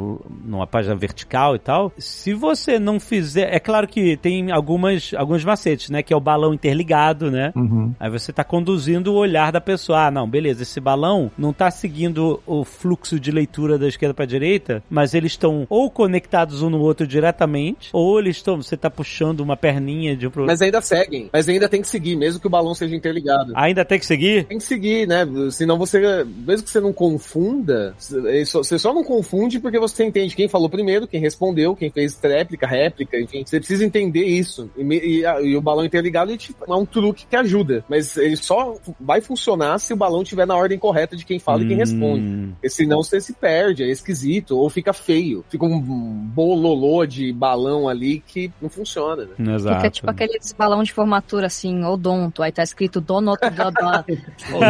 numa 0.45 0.67
página 0.67 0.95
vertical 0.95 1.55
e 1.55 1.59
tal, 1.59 1.93
se 1.99 2.35
você 2.35 2.79
não 2.79 2.99
fizer, 3.01 3.55
é 3.55 3.59
claro 3.59 3.87
que 3.87 4.17
tem 4.17 4.51
algumas 4.51 5.13
alguns 5.17 5.45
macetes, 5.45 5.91
né, 5.91 6.03
que 6.03 6.13
é 6.13 6.17
o 6.17 6.21
balão 6.21 6.53
interligado, 6.53 7.31
né? 7.31 7.46
Uhum. 7.55 7.93
Aí 7.99 8.11
você 8.11 8.33
tá 8.33 8.43
conduzindo 8.43 9.13
o 9.13 9.17
olhar 9.17 9.53
da 9.53 9.61
pessoa. 9.61 10.07
Ah, 10.07 10.11
não, 10.11 10.29
beleza, 10.29 10.63
esse 10.63 10.81
balão 10.81 11.31
não 11.37 11.53
tá 11.53 11.71
seguindo 11.71 12.41
o 12.47 12.65
fluxo 12.65 13.19
de 13.21 13.31
leitura 13.31 13.79
da 13.79 13.89
esquerda 13.89 14.15
pra 14.15 14.25
direita, 14.25 14.83
mas 14.91 15.15
eles 15.15 15.33
estão 15.33 15.67
ou 15.69 15.91
conectados 15.91 16.63
um 16.63 16.71
no 16.71 16.81
outro 16.81 17.07
diretamente, 17.07 17.91
ou 17.93 18.19
eles 18.19 18.37
estão, 18.37 18.63
você 18.63 18.77
tá 18.77 18.91
puxando 18.91 19.41
uma 19.41 19.57
perninha 19.57 20.17
de 20.17 20.27
um 20.27 20.31
pro 20.31 20.47
Mas 20.47 20.61
ainda 20.61 20.81
seguem. 20.81 21.31
Mas 21.33 21.49
ainda 21.49 21.69
tem 21.69 21.81
que 21.81 21.89
seguir, 21.89 22.17
mesmo 22.17 22.41
que 22.41 22.47
o 22.47 22.51
balão 22.51 22.75
seja 22.75 22.95
interligado. 22.95 23.53
Ainda 23.55 23.85
tem 23.85 23.99
que 23.99 24.07
seguir? 24.07 24.45
Tem 24.45 24.59
que 24.59 24.65
seguir, 24.65 25.07
né? 25.07 25.27
Senão 25.51 25.79
você, 25.79 26.25
mesmo 26.25 26.65
que 26.65 26.71
você 26.71 26.81
não 26.81 26.93
confunda, 26.93 27.95
você 27.99 28.79
só 28.79 28.93
não 28.93 29.05
confunde 29.05 29.59
porque 29.59 29.79
você 29.79 30.05
entende 30.05 30.35
quem 30.35 30.49
falou 30.49 30.69
primeiro, 30.69 31.07
quem 31.07 31.21
respondeu, 31.21 31.77
quem 31.77 31.91
fez 31.91 32.15
tréplica, 32.17 32.67
réplica, 32.67 33.19
enfim. 33.19 33.45
Você 33.45 33.59
precisa 33.59 33.85
entender 33.85 34.25
isso. 34.25 34.71
E, 34.77 34.83
e 34.83 35.27
e 35.43 35.57
o 35.57 35.61
balão 35.61 35.85
interligado 35.85 36.33
é 36.33 36.73
um 36.75 36.87
truque 36.87 37.27
que 37.27 37.36
ajuda. 37.37 37.85
Mas 37.89 38.17
ele 38.17 38.37
só 38.37 38.75
vai 39.01 39.21
funcionar 39.21 39.79
se 39.79 39.93
o 39.93 39.97
balão 39.97 40.23
estiver 40.23 40.47
na 40.47 40.57
ordem 40.57 40.79
correta 40.79 41.17
de 41.17 41.25
quem 41.25 41.39
fala 41.39 41.63
e 41.63 41.69
quem 41.69 41.77
responde. 41.77 42.25
Hum. 42.27 42.51
Porque 42.55 42.69
senão 42.71 43.03
você 43.03 43.21
se 43.21 43.33
perde, 43.33 43.83
é 43.85 43.89
esquisito, 43.91 44.57
ou 44.59 44.69
fica 44.71 44.93
feio. 44.93 45.45
Fica 45.49 45.65
um 45.65 45.81
bololô 45.81 47.05
de 47.07 47.33
balão 47.33 47.89
ali 47.89 48.21
que 48.27 48.51
não 48.61 48.69
funciona, 48.69 49.27
né? 49.39 49.55
Exato. 49.55 49.77
Fica 49.77 49.91
tipo 49.91 50.11
aqueles 50.11 50.53
balão 50.53 50.83
de 50.83 50.93
formatura 50.93 51.47
assim, 51.47 51.85
odonto, 51.85 52.43
aí 52.43 52.53
tá 52.53 52.63
escrito 52.63 53.01
Donut 53.01 53.39
Dodó. 53.51 54.05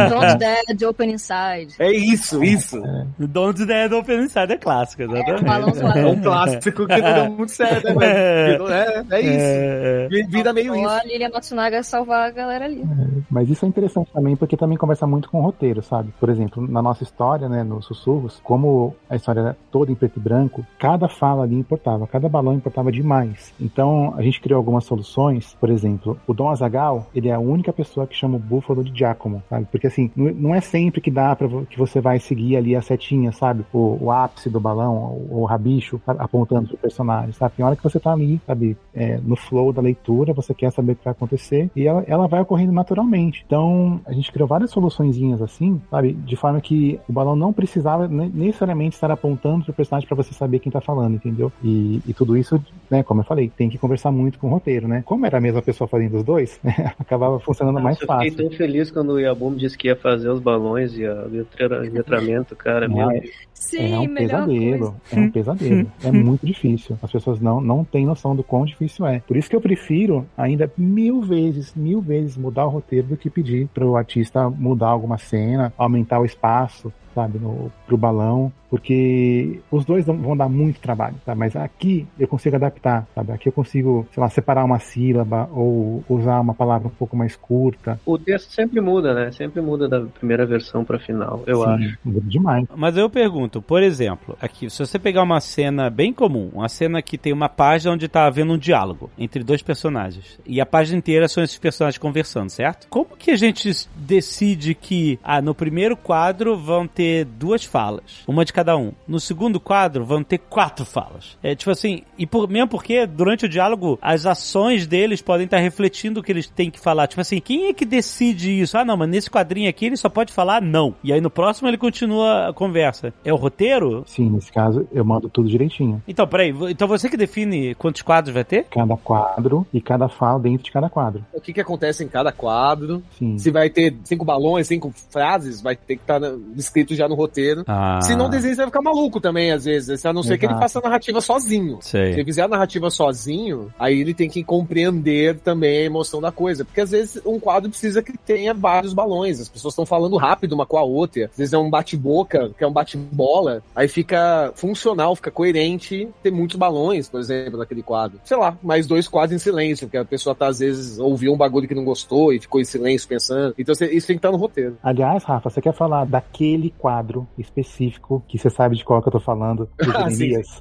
Don't 0.09 0.37
Dead 0.37 0.81
Open 0.87 1.11
Inside. 1.11 1.75
É 1.79 1.91
isso, 1.91 2.43
isso. 2.43 2.81
Don't 3.17 3.65
Dead 3.65 3.91
Open 3.91 4.19
Inside 4.23 4.53
é 4.53 4.57
clássico, 4.57 5.01
É, 5.03 5.05
exatamente. 5.05 5.43
balão 5.43 5.69
É 5.95 6.05
um 6.05 6.21
clássico 6.21 6.85
que 6.87 6.97
não 7.01 7.13
deu 7.13 7.31
muito 7.31 7.51
certo, 7.51 7.93
né? 7.95 8.07
É. 8.27 8.57
É, 8.57 9.03
é 9.17 9.21
isso. 9.21 9.39
É, 9.39 10.07
Vi- 10.09 10.23
Vira 10.27 10.53
meio 10.53 10.75
isso. 10.75 10.87
a 10.89 11.03
Lilia 11.03 11.29
Matsunaga 11.29 11.83
salvar 11.83 12.27
a 12.27 12.31
galera 12.31 12.56
ali. 12.65 12.83
Mas 13.29 13.49
isso 13.49 13.65
é 13.65 13.67
interessante 13.67 14.11
também 14.11 14.35
porque 14.35 14.57
também 14.57 14.77
conversa 14.77 15.07
muito 15.07 15.29
com 15.29 15.39
o 15.39 15.43
roteiro, 15.43 15.81
sabe? 15.81 16.13
Por 16.19 16.29
exemplo, 16.29 16.65
na 16.67 16.81
nossa 16.81 17.03
história, 17.03 17.47
né, 17.49 17.63
nos 17.63 17.85
sussurros, 17.85 18.39
como 18.43 18.95
a 19.09 19.15
história 19.15 19.39
era 19.41 19.57
toda 19.71 19.91
em 19.91 19.95
preto 19.95 20.17
e 20.17 20.21
branco, 20.21 20.65
cada 20.79 21.07
fala 21.07 21.43
ali 21.43 21.55
importava, 21.55 22.07
cada 22.07 22.29
balão 22.29 22.53
importava 22.53 22.91
demais. 22.91 23.53
Então, 23.59 24.13
a 24.15 24.21
gente 24.21 24.41
criou 24.41 24.57
algumas 24.57 24.83
soluções, 24.83 25.55
por 25.59 25.69
exemplo, 25.69 26.19
o 26.27 26.33
Dom 26.33 26.49
Azagal, 26.49 27.07
ele 27.13 27.29
é 27.29 27.33
a 27.33 27.39
única 27.39 27.71
pessoa 27.73 28.07
que 28.07 28.15
chama 28.15 28.37
o 28.37 28.39
búfalo 28.39 28.83
de 28.83 28.97
Giacomo, 28.97 29.43
sabe? 29.49 29.67
Porque 29.71 29.87
assim, 29.87 30.11
não 30.15 30.53
é 30.53 30.61
sempre 30.61 31.01
que 31.01 31.11
dá 31.11 31.35
para 31.35 31.47
que 31.65 31.77
você 31.77 32.01
vai 32.01 32.19
seguir 32.19 32.57
ali 32.57 32.75
a 32.75 32.81
setinha, 32.81 33.31
sabe? 33.31 33.65
O, 33.73 33.97
o 34.01 34.11
ápice 34.11 34.49
do 34.49 34.59
balão, 34.59 34.95
o, 35.29 35.41
o 35.41 35.45
rabicho, 35.45 36.01
apontando 36.07 36.69
pro 36.69 36.77
personagem, 36.77 37.33
sabe? 37.33 37.55
Tem 37.55 37.65
hora 37.65 37.75
que 37.75 37.83
você 37.83 37.99
tá 37.99 38.11
ali, 38.11 38.41
sabe? 38.45 38.77
É, 38.93 39.19
no 39.23 39.35
flow 39.35 39.71
da 39.71 39.81
leitura, 39.81 40.33
você 40.33 40.53
quer 40.53 40.71
saber 40.71 40.93
o 40.93 40.95
que 40.95 41.05
vai 41.05 41.11
acontecer 41.11 41.69
e 41.75 41.87
ela, 41.87 42.03
ela 42.07 42.27
vai 42.27 42.39
ocorrendo 42.47 42.71
naturalmente. 42.71 43.43
Então, 43.45 43.99
a 44.05 44.13
gente 44.13 44.31
criou 44.31 44.47
várias 44.47 44.71
soluçõezinhas 44.71 45.41
assim, 45.41 45.81
sabe? 45.91 46.13
De 46.13 46.35
forma 46.35 46.59
que 46.61 46.99
o 47.07 47.13
balão 47.13 47.35
não 47.35 47.51
precisava 47.53 48.07
ne- 48.07 48.31
necessariamente 48.33 48.95
estar 48.95 49.11
apontando 49.11 49.65
pro 49.65 49.73
personagem 49.73 50.07
para 50.07 50.15
você 50.17 50.33
saber 50.33 50.59
quem 50.59 50.71
tá 50.71 50.81
falando, 50.81 51.15
entendeu? 51.15 51.51
E, 51.63 52.01
e 52.07 52.13
tudo 52.13 52.35
isso, 52.37 52.63
né, 52.89 53.03
como 53.03 53.21
eu 53.21 53.25
falei, 53.25 53.49
tem 53.55 53.69
que 53.69 53.77
conversar 53.77 54.11
muito 54.11 54.39
com 54.39 54.47
o 54.47 54.49
roteiro, 54.49 54.87
né? 54.87 55.03
Como 55.05 55.25
era 55.25 55.37
a 55.37 55.41
mesma 55.41 55.61
pessoa 55.61 55.87
fazendo 55.87 56.17
os 56.17 56.23
dois, 56.23 56.59
né, 56.63 56.91
acabava 56.97 57.39
funcionando 57.39 57.79
mais 57.81 57.97
eu 58.01 58.07
fiquei 58.07 58.31
fácil. 58.31 58.49
tão 58.49 58.57
feliz 58.57 58.89
quando 58.89 59.09
o 59.11 59.19
Yabum 59.19 59.53
disse 59.53 59.77
que 59.77 59.87
ia 59.87 59.95
fazer 59.95 60.29
os 60.29 60.39
balões 60.39 60.97
e 60.97 61.05
a 61.05 61.13
letra, 61.23 61.79
letramento, 61.79 62.55
cara. 62.55 62.87
Meu 62.87 63.09
Ah, 63.09 63.13
Deus. 63.13 63.29
Sim, 63.53 63.91
é 63.93 63.97
um 63.99 64.07
melhor 64.07 64.45
pesadelo, 64.45 64.77
coisa. 64.79 64.95
é 65.11 65.19
um 65.19 65.31
pesadelo. 65.31 65.91
é 66.03 66.11
muito 66.13 66.45
difícil. 66.45 66.95
As 67.01 67.11
pessoas 67.11 67.41
não, 67.41 67.59
não 67.59 67.83
têm 67.83 68.05
noção 68.05 68.35
do 68.35 68.43
quão 68.43 68.63
difícil 68.65 69.05
é. 69.07 69.19
Por 69.27 69.35
isso 69.35 69.49
que 69.49 69.55
eu 69.55 69.61
prefiro 69.61 70.25
ainda 70.37 70.71
mil 70.77 71.21
vezes, 71.21 71.73
mil 71.75 71.99
vezes 71.99 72.36
mudar 72.37 72.65
o 72.65 72.69
roteiro 72.69 73.07
do 73.07 73.17
que 73.17 73.29
pedir 73.29 73.67
pro 73.73 73.95
artista 73.95 74.49
mudar 74.49 74.89
alguma 74.89 75.17
cena, 75.17 75.73
aumentar 75.77 76.19
o 76.19 76.25
espaço, 76.25 76.91
sabe, 77.17 77.39
no, 77.39 77.71
pro 77.87 77.97
balão, 77.97 78.51
porque 78.69 79.59
os 79.71 79.83
dois 79.85 80.05
vão- 80.05 80.37
dar 80.37 80.47
muito 80.47 80.79
trabalho, 80.79 81.15
tá? 81.25 81.33
Mas 81.33 81.55
aqui 81.55 82.05
eu 82.19 82.27
consigo 82.27 82.55
adaptar, 82.57 83.07
sabe? 83.15 83.31
Aqui 83.31 83.49
eu 83.49 83.53
consigo, 83.53 84.05
sei 84.13 84.21
lá, 84.21 84.29
separar 84.29 84.63
uma 84.63 84.77
sílaba 84.77 85.49
ou 85.51 86.03
usar 86.07 86.39
uma 86.39 86.53
palavra 86.53 86.87
um 86.87 86.91
pouco 86.91 87.17
mais 87.17 87.35
curta. 87.35 87.99
O 88.05 88.19
texto 88.19 88.51
sempre 88.51 88.79
muda, 88.79 89.15
né? 89.15 89.31
Sempre 89.31 89.61
muda 89.61 89.87
da 89.87 90.01
primeira 90.01 90.45
versão 90.45 90.85
pra 90.85 90.99
final, 90.99 91.41
eu 91.47 91.63
Sim, 91.63 91.69
acho. 91.69 91.97
muda 92.05 92.21
demais. 92.21 92.65
Mas 92.75 92.95
eu 92.97 93.09
pergunto, 93.09 93.63
por 93.63 93.81
exemplo, 93.81 94.37
aqui, 94.39 94.69
se 94.69 94.77
você 94.77 94.99
pegar 94.99 95.23
uma 95.23 95.39
cena 95.39 95.89
bem 95.89 96.13
comum, 96.13 96.51
uma 96.53 96.69
cena 96.69 97.01
que 97.01 97.17
tem 97.17 97.33
uma 97.33 97.49
página 97.49 97.93
onde 97.93 98.07
tá 98.07 98.27
havendo 98.27 98.53
um 98.53 98.57
diálogo 98.59 99.09
entre 99.17 99.43
dois 99.43 99.63
personagens, 99.63 100.39
e 100.45 100.61
a 100.61 100.65
página 100.67 100.99
inteira 100.99 101.27
são 101.27 101.43
esses 101.43 101.57
personagens 101.57 101.97
conversando, 101.97 102.49
certo? 102.51 102.87
Como 102.89 103.17
que 103.17 103.31
a 103.31 103.35
gente 103.35 103.71
decide 103.95 104.75
que, 104.75 105.17
ah, 105.23 105.41
no 105.41 105.55
primeiro 105.55 105.97
quadro 105.97 106.55
vão 106.55 106.85
ter 106.87 107.06
duas 107.25 107.63
falas, 107.63 108.23
uma 108.27 108.45
de 108.45 108.53
cada 108.53 108.75
um. 108.77 108.91
No 109.07 109.19
segundo 109.19 109.59
quadro 109.59 110.05
vão 110.05 110.23
ter 110.23 110.37
quatro 110.37 110.85
falas. 110.85 111.37
É 111.43 111.55
tipo 111.55 111.71
assim, 111.71 112.03
e 112.17 112.25
por, 112.25 112.49
mesmo 112.49 112.67
porque 112.67 113.05
durante 113.05 113.45
o 113.45 113.49
diálogo 113.49 113.97
as 114.01 114.25
ações 114.25 114.87
deles 114.87 115.21
podem 115.21 115.45
estar 115.45 115.57
refletindo 115.57 116.19
o 116.19 116.23
que 116.23 116.31
eles 116.31 116.47
têm 116.47 116.71
que 116.71 116.79
falar. 116.79 117.07
Tipo 117.07 117.21
assim, 117.21 117.39
quem 117.39 117.67
é 117.67 117.73
que 117.73 117.85
decide 117.85 118.59
isso? 118.59 118.77
Ah, 118.77 118.85
não, 118.85 118.97
mas 118.97 119.09
nesse 119.09 119.29
quadrinho 119.29 119.69
aqui 119.69 119.85
ele 119.85 119.97
só 119.97 120.09
pode 120.09 120.33
falar 120.33 120.61
não. 120.61 120.95
E 121.03 121.13
aí 121.13 121.21
no 121.21 121.29
próximo 121.29 121.67
ele 121.67 121.77
continua 121.77 122.49
a 122.49 122.53
conversa. 122.53 123.13
É 123.23 123.33
o 123.33 123.37
roteiro? 123.37 124.03
Sim, 124.05 124.29
nesse 124.29 124.51
caso 124.51 124.87
eu 124.91 125.05
mando 125.05 125.29
tudo 125.29 125.49
direitinho. 125.49 126.01
Então, 126.07 126.27
peraí, 126.27 126.53
então 126.69 126.87
você 126.87 127.09
que 127.09 127.17
define 127.17 127.75
quantos 127.75 128.01
quadros 128.01 128.33
vai 128.33 128.43
ter? 128.43 128.65
Cada 128.65 128.95
quadro 128.97 129.65
e 129.73 129.81
cada 129.81 130.07
fala 130.07 130.39
dentro 130.39 130.63
de 130.63 130.71
cada 130.71 130.89
quadro. 130.89 131.25
O 131.33 131.41
que, 131.41 131.53
que 131.53 131.61
acontece 131.61 132.03
em 132.03 132.07
cada 132.07 132.31
quadro. 132.31 133.03
Sim. 133.17 133.37
Se 133.37 133.51
vai 133.51 133.69
ter 133.69 133.95
cinco 134.03 134.25
balões, 134.25 134.67
cinco 134.67 134.91
frases, 135.11 135.61
vai 135.61 135.75
ter 135.75 135.95
que 135.95 136.03
estar 136.03 136.21
escrito 136.55 136.95
já 136.97 137.07
no 137.07 137.15
roteiro. 137.15 137.63
Ah, 137.67 137.99
Se 138.01 138.15
não, 138.15 138.25
o 138.25 138.29
desenho 138.29 138.55
vai 138.55 138.65
ficar 138.65 138.81
maluco 138.81 139.19
também, 139.19 139.51
às 139.51 139.65
vezes. 139.65 140.05
A 140.05 140.13
não 140.13 140.23
ser 140.23 140.37
que 140.37 140.45
ele 140.45 140.53
Exato. 140.53 140.61
faça 140.63 140.79
a 140.79 140.81
narrativa 140.81 141.21
sozinho. 141.21 141.77
Se 141.81 141.97
ele 141.97 142.13
sei. 142.15 142.25
fizer 142.25 142.41
a 142.43 142.47
narrativa 142.47 142.89
sozinho, 142.89 143.71
aí 143.79 143.99
ele 143.99 144.13
tem 144.13 144.29
que 144.29 144.43
compreender 144.43 145.39
também 145.39 145.79
a 145.79 145.83
emoção 145.83 146.19
da 146.21 146.31
coisa. 146.31 146.65
Porque 146.65 146.81
às 146.81 146.91
vezes 146.91 147.21
um 147.25 147.39
quadro 147.39 147.69
precisa 147.69 148.01
que 148.01 148.17
tenha 148.17 148.53
vários 148.53 148.93
balões. 148.93 149.39
As 149.39 149.49
pessoas 149.49 149.73
estão 149.73 149.85
falando 149.85 150.17
rápido 150.17 150.53
uma 150.53 150.65
com 150.65 150.77
a 150.77 150.83
outra. 150.83 151.25
Às 151.25 151.37
vezes 151.37 151.53
é 151.53 151.57
um 151.57 151.69
bate-boca, 151.69 152.51
que 152.57 152.63
é 152.63 152.67
um 152.67 152.73
bate-bola. 152.73 153.61
Aí 153.75 153.87
fica 153.87 154.51
funcional, 154.55 155.15
fica 155.15 155.31
coerente 155.31 156.07
ter 156.23 156.31
muitos 156.31 156.57
balões, 156.57 157.09
por 157.09 157.19
exemplo, 157.19 157.59
naquele 157.59 157.83
quadro. 157.83 158.19
Sei 158.23 158.37
lá, 158.37 158.57
mais 158.61 158.87
dois 158.87 159.07
quadros 159.07 159.35
em 159.35 159.39
silêncio, 159.43 159.87
porque 159.87 159.97
a 159.97 160.05
pessoa 160.05 160.35
tá 160.35 160.47
às 160.47 160.59
vezes 160.59 160.97
ouviu 160.99 161.33
um 161.33 161.37
bagulho 161.37 161.67
que 161.67 161.75
não 161.75 161.83
gostou 161.85 162.33
e 162.33 162.39
ficou 162.39 162.59
em 162.59 162.65
silêncio 162.65 163.07
pensando. 163.07 163.53
Então 163.57 163.73
isso 163.73 164.07
tem 164.07 164.15
que 164.15 164.19
estar 164.19 164.31
no 164.31 164.37
roteiro. 164.37 164.77
Aliás, 164.81 165.23
Rafa, 165.23 165.49
você 165.49 165.61
quer 165.61 165.73
falar 165.73 166.05
daquele 166.05 166.73
quadro 166.77 167.27
específico 167.37 168.23
que 168.27 168.37
você 168.37 168.49
sabe 168.49 168.75
de 168.75 168.83
qual 168.85 169.01
que 169.01 169.07
eu 169.07 169.11
tô 169.11 169.19
falando, 169.19 169.69
do 169.77 169.91
Ah, 169.91 170.07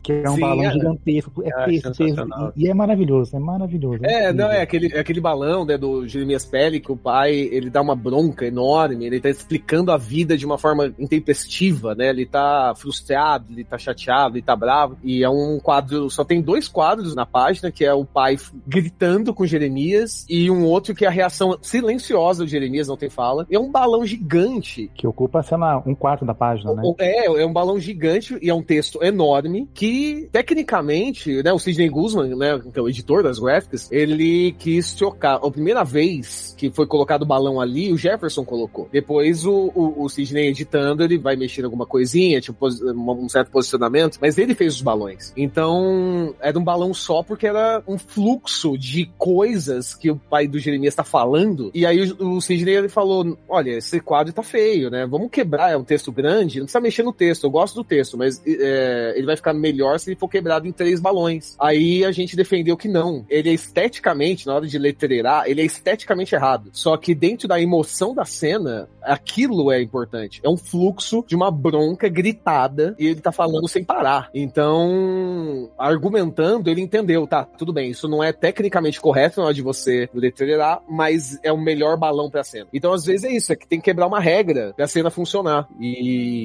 que 0.02 0.12
é 0.12 0.30
um 0.30 0.34
Sim, 0.34 0.40
balão 0.40 0.64
é. 0.64 0.72
gigantesco, 0.72 1.42
é 1.44 1.50
Ah, 1.52 1.64
texto, 1.66 1.82
texto, 1.88 1.96
sensacional. 1.96 2.52
e, 2.56 2.64
e 2.64 2.68
é 2.68 2.74
maravilhoso, 2.74 3.36
é 3.36 3.38
maravilhoso. 3.38 4.04
É, 4.04 4.24
incrível. 4.30 4.34
não, 4.34 4.52
é 4.52 4.62
aquele, 4.62 4.92
é 4.94 4.98
aquele 5.00 5.20
balão, 5.20 5.64
né, 5.64 5.76
do 5.78 6.06
Jeremias 6.06 6.44
Pele, 6.44 6.80
que 6.80 6.90
o 6.92 6.96
pai, 6.96 7.32
ele 7.34 7.70
dá 7.70 7.80
uma 7.80 7.94
bronca 7.94 8.46
enorme, 8.46 9.04
ele 9.06 9.20
tá 9.20 9.28
explicando 9.28 9.92
a 9.92 9.96
vida 9.96 10.36
de 10.36 10.44
uma 10.46 10.58
forma 10.58 10.92
intempestiva, 10.98 11.94
né, 11.94 12.08
ele 12.10 12.26
tá 12.26 12.72
frustrado, 12.76 13.46
ele 13.50 13.64
tá 13.64 13.78
chateado, 13.78 14.36
ele 14.36 14.42
tá 14.42 14.54
bravo, 14.56 14.96
e 15.02 15.22
é 15.22 15.28
um 15.28 15.58
quadro, 15.62 16.08
só 16.10 16.24
tem 16.24 16.40
dois 16.40 16.68
quadros 16.68 17.14
na 17.14 17.26
página, 17.26 17.70
que 17.70 17.84
é 17.84 17.92
o 17.92 18.04
pai 18.04 18.36
gritando 18.66 19.34
com 19.34 19.46
Jeremias, 19.46 20.24
e 20.28 20.50
um 20.50 20.64
outro 20.64 20.94
que 20.94 21.04
é 21.04 21.08
a 21.08 21.10
reação 21.10 21.56
silenciosa 21.60 22.44
do 22.44 22.48
Jeremias, 22.48 22.88
não 22.88 22.96
tem 22.96 23.10
fala, 23.10 23.46
é 23.50 23.58
um 23.58 23.70
balão 23.70 24.04
gigante, 24.04 24.90
Que 24.94 25.06
ocupa, 25.06 25.42
sei 25.42 25.56
lá, 25.58 25.82
um 25.86 25.94
quarto 26.06 26.24
da 26.24 26.34
página, 26.34 26.72
né? 26.72 26.82
é, 27.00 27.26
é 27.26 27.44
um 27.44 27.52
balão 27.52 27.80
gigante 27.80 28.38
e 28.40 28.48
é 28.48 28.54
um 28.54 28.62
texto 28.62 29.02
enorme 29.02 29.68
que, 29.74 30.28
tecnicamente, 30.30 31.42
né, 31.42 31.52
o 31.52 31.58
Sidney 31.58 31.88
Guzman, 31.88 32.36
né, 32.36 32.60
que 32.72 32.78
é 32.78 32.82
o 32.82 32.88
editor 32.88 33.24
das 33.24 33.40
gráficas, 33.40 33.90
ele 33.90 34.52
quis 34.52 34.94
trocar. 34.94 35.40
A 35.42 35.50
primeira 35.50 35.82
vez 35.82 36.54
que 36.56 36.70
foi 36.70 36.86
colocado 36.86 37.22
o 37.22 37.26
balão 37.26 37.60
ali, 37.60 37.92
o 37.92 37.96
Jefferson 37.96 38.44
colocou. 38.44 38.88
Depois 38.92 39.44
o, 39.44 39.72
o, 39.74 40.04
o 40.04 40.08
Sidney 40.08 40.46
editando, 40.46 41.02
ele 41.02 41.18
vai 41.18 41.34
mexer 41.34 41.64
alguma 41.64 41.84
coisinha, 41.84 42.40
tipo 42.40 42.68
um 42.68 43.28
certo 43.28 43.50
posicionamento, 43.50 44.18
mas 44.20 44.38
ele 44.38 44.54
fez 44.54 44.74
os 44.74 44.82
balões. 44.82 45.32
Então, 45.36 46.36
era 46.40 46.56
um 46.56 46.62
balão 46.62 46.94
só 46.94 47.24
porque 47.24 47.48
era 47.48 47.82
um 47.84 47.98
fluxo 47.98 48.78
de 48.78 49.06
coisas 49.18 49.92
que 49.92 50.08
o 50.08 50.16
pai 50.16 50.46
do 50.46 50.60
Jeremias 50.60 50.94
tá 50.94 51.02
falando. 51.02 51.72
E 51.74 51.84
aí 51.84 52.00
o, 52.12 52.36
o 52.36 52.40
Sidney 52.40 52.76
ele 52.76 52.88
falou: 52.88 53.36
olha, 53.48 53.72
esse 53.72 53.98
quadro 53.98 54.32
tá 54.32 54.44
feio, 54.44 54.88
né? 54.88 55.04
Vamos 55.04 55.30
quebrar, 55.30 55.72
é 55.72 55.76
um 55.76 55.82
texto 55.82 55.95
grande, 56.12 56.58
não 56.58 56.66
precisa 56.66 56.80
mexer 56.80 57.02
no 57.02 57.12
texto. 57.12 57.44
Eu 57.44 57.50
gosto 57.50 57.74
do 57.74 57.84
texto, 57.84 58.16
mas 58.16 58.42
é, 58.46 59.14
ele 59.16 59.26
vai 59.26 59.36
ficar 59.36 59.52
melhor 59.52 59.98
se 59.98 60.10
ele 60.10 60.18
for 60.18 60.28
quebrado 60.28 60.66
em 60.66 60.72
três 60.72 61.00
balões. 61.00 61.56
Aí 61.60 62.04
a 62.04 62.12
gente 62.12 62.36
defendeu 62.36 62.76
que 62.76 62.88
não. 62.88 63.24
Ele 63.28 63.50
é 63.50 63.52
esteticamente, 63.52 64.46
na 64.46 64.54
hora 64.54 64.66
de 64.66 64.78
letreirar, 64.78 65.44
ele 65.46 65.60
é 65.60 65.64
esteticamente 65.64 66.34
errado. 66.34 66.70
Só 66.72 66.96
que 66.96 67.14
dentro 67.14 67.48
da 67.48 67.60
emoção 67.60 68.14
da 68.14 68.24
cena, 68.24 68.88
aquilo 69.02 69.70
é 69.70 69.80
importante. 69.80 70.40
É 70.42 70.48
um 70.48 70.56
fluxo 70.56 71.24
de 71.26 71.34
uma 71.34 71.50
bronca 71.50 72.08
gritada 72.08 72.94
e 72.98 73.06
ele 73.06 73.20
tá 73.20 73.32
falando 73.32 73.68
sem 73.68 73.84
parar. 73.84 74.30
Então, 74.34 75.70
argumentando, 75.78 76.70
ele 76.70 76.80
entendeu, 76.80 77.26
tá, 77.26 77.44
tudo 77.44 77.72
bem, 77.72 77.90
isso 77.90 78.08
não 78.08 78.22
é 78.22 78.32
tecnicamente 78.32 79.00
correto 79.00 79.40
na 79.40 79.46
hora 79.46 79.54
de 79.54 79.62
você 79.62 80.08
letreirar, 80.14 80.82
mas 80.88 81.38
é 81.42 81.52
o 81.52 81.58
melhor 81.58 81.96
balão 81.96 82.30
pra 82.30 82.44
cena. 82.44 82.66
Então, 82.72 82.92
às 82.92 83.04
vezes 83.04 83.24
é 83.24 83.32
isso, 83.32 83.52
é 83.52 83.56
que 83.56 83.66
tem 83.66 83.78
que 83.78 83.84
quebrar 83.84 84.06
uma 84.06 84.20
regra 84.20 84.72
pra 84.76 84.86
cena 84.86 85.10
funcionar. 85.10 85.68
E 85.80 85.85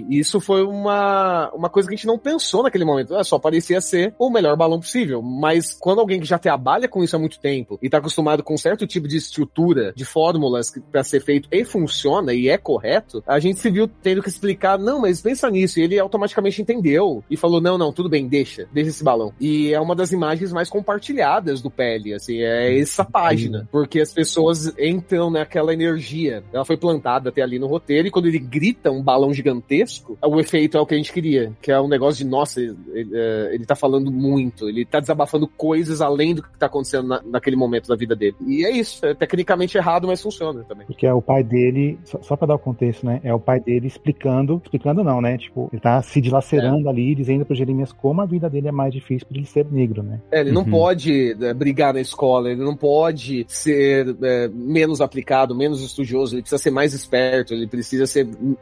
isso 0.10 0.40
foi 0.40 0.64
uma, 0.64 1.52
uma 1.54 1.70
coisa 1.70 1.88
que 1.88 1.96
a 1.96 1.98
gente 1.98 2.08
não 2.08 2.18
pensou 2.18 2.64
naquele 2.64 2.86
momento. 2.86 3.16
Ah, 3.16 3.24
só 3.24 3.40
parecia 3.40 3.82
ser 3.82 4.14
o 4.18 4.30
melhor 4.30 4.56
balão 4.56 4.80
possível. 4.80 5.22
Mas 5.22 5.74
quando 5.74 6.00
alguém 6.00 6.20
que 6.20 6.26
já 6.26 6.38
trabalha 6.38 6.88
com 6.88 7.04
isso 7.04 7.16
há 7.16 7.20
muito 7.20 7.40
tempo 7.40 7.80
e 7.82 7.90
tá 7.90 7.98
acostumado 7.98 8.44
com 8.44 8.54
um 8.54 8.58
certo 8.58 8.86
tipo 8.86 9.08
de 9.08 9.18
estrutura, 9.18 9.94
de 9.96 10.06
fórmulas 10.06 10.72
pra 10.92 11.04
ser 11.04 11.22
feito 11.22 11.48
e 11.52 11.64
funciona 11.64 12.34
e 12.34 12.50
é 12.50 12.58
correto, 12.58 13.24
a 13.28 13.40
gente 13.40 13.60
se 13.60 13.70
viu 13.70 13.88
tendo 13.88 14.22
que 14.22 14.30
explicar, 14.30 14.78
não, 14.78 15.02
mas 15.02 15.22
pensa 15.22 15.50
nisso. 15.50 15.80
E 15.80 15.84
ele 15.84 16.00
automaticamente 16.00 16.62
entendeu 16.62 17.24
e 17.30 17.38
falou, 17.38 17.62
não, 17.62 17.78
não, 17.78 17.94
tudo 17.94 18.10
bem, 18.10 18.28
deixa, 18.28 18.68
deixa 18.72 18.90
esse 18.90 19.04
balão. 19.04 19.34
E 19.40 19.74
é 19.74 19.80
uma 19.80 19.96
das 19.96 20.12
imagens 20.12 20.52
mais 20.52 20.70
compartilhadas 20.70 21.62
do 21.62 21.70
Pele, 21.70 22.14
assim, 22.14 22.42
é 22.42 22.80
essa 22.80 23.04
página. 23.06 23.68
Porque 23.72 24.00
as 24.00 24.14
pessoas 24.14 24.74
entram 24.78 25.30
naquela 25.30 25.74
energia. 25.74 26.44
Ela 26.52 26.66
foi 26.66 26.78
plantada 26.78 27.30
até 27.30 27.42
ali 27.42 27.60
no 27.60 27.68
roteiro 27.68 28.08
e 28.08 28.12
quando 28.12 28.28
ele 28.28 28.40
grita 28.40 28.92
um 28.92 29.02
balão 29.02 29.31
gigantesco, 29.34 30.18
o 30.24 30.40
efeito 30.40 30.78
é 30.78 30.82
o 30.82 30.86
que 30.86 30.94
a 30.94 30.98
gente 30.98 31.12
queria, 31.14 31.52
que 31.62 31.72
é 31.72 31.80
um 31.80 31.88
negócio 31.88 32.24
de, 32.24 32.30
nossa, 32.30 32.60
ele, 32.62 32.76
é, 33.14 33.52
ele 33.54 33.66
tá 33.66 33.76
falando 33.76 34.12
muito, 34.12 34.68
ele 34.70 34.86
tá 34.86 35.00
desabafando 35.00 35.48
coisas 35.48 36.02
além 36.02 36.36
do 36.36 36.44
que 36.44 36.58
tá 36.58 36.66
acontecendo 36.68 37.08
na- 37.08 37.22
naquele 37.26 37.56
momento 37.56 37.88
da 37.88 37.96
vida 37.96 38.16
dele. 38.16 38.36
E 38.48 38.66
é 38.66 38.72
isso, 38.72 39.06
é 39.06 39.14
tecnicamente 39.14 39.78
errado, 39.78 40.08
mas 40.08 40.22
funciona 40.22 40.64
também. 40.64 40.86
Porque 40.86 41.06
é 41.06 41.14
o 41.14 41.22
pai 41.22 41.44
dele, 41.44 42.00
só, 42.06 42.22
só 42.22 42.36
pra 42.36 42.48
dar 42.48 42.56
o 42.56 42.60
contexto, 42.60 43.06
né? 43.06 43.20
É 43.24 43.34
o 43.34 43.40
pai 43.40 43.60
dele 43.60 43.88
explicando, 43.88 44.62
explicando 44.64 45.04
não, 45.04 45.22
né? 45.22 45.38
Tipo, 45.38 45.70
ele 45.72 45.82
tá 45.82 46.02
se 46.02 46.20
dilacerando 46.22 46.90
ali, 46.90 47.16
dizendo 47.16 47.46
pro 47.46 47.56
Jeremias 47.56 47.92
como 47.92 48.22
a 48.22 48.26
vida 48.26 48.50
dele 48.50 48.68
é 48.68 48.72
mais 48.72 48.94
difícil 48.94 49.28
por 49.28 49.36
ele 49.38 49.46
ser 49.46 49.66
negro, 49.72 50.04
né? 50.04 50.20
É, 50.32 50.42
ele 50.42 50.52
não 50.52 50.62
Uhum. 50.62 50.70
pode 50.72 51.36
é, 51.42 51.54
brigar 51.54 51.94
na 51.94 52.00
escola, 52.02 52.50
ele 52.52 52.64
não 52.64 52.76
pode 52.76 53.46
ser 53.48 54.16
é, 54.22 54.48
menos 54.50 55.02
aplicado, 55.02 55.56
menos 55.56 55.82
estudioso, 55.82 56.36
ele 56.36 56.42
precisa 56.42 56.62
ser 56.62 56.72
mais 56.72 56.94
esperto, 56.94 57.54
ele 57.54 57.68
precisa 57.68 58.06
ser 58.06 58.26
hum, 58.28 58.56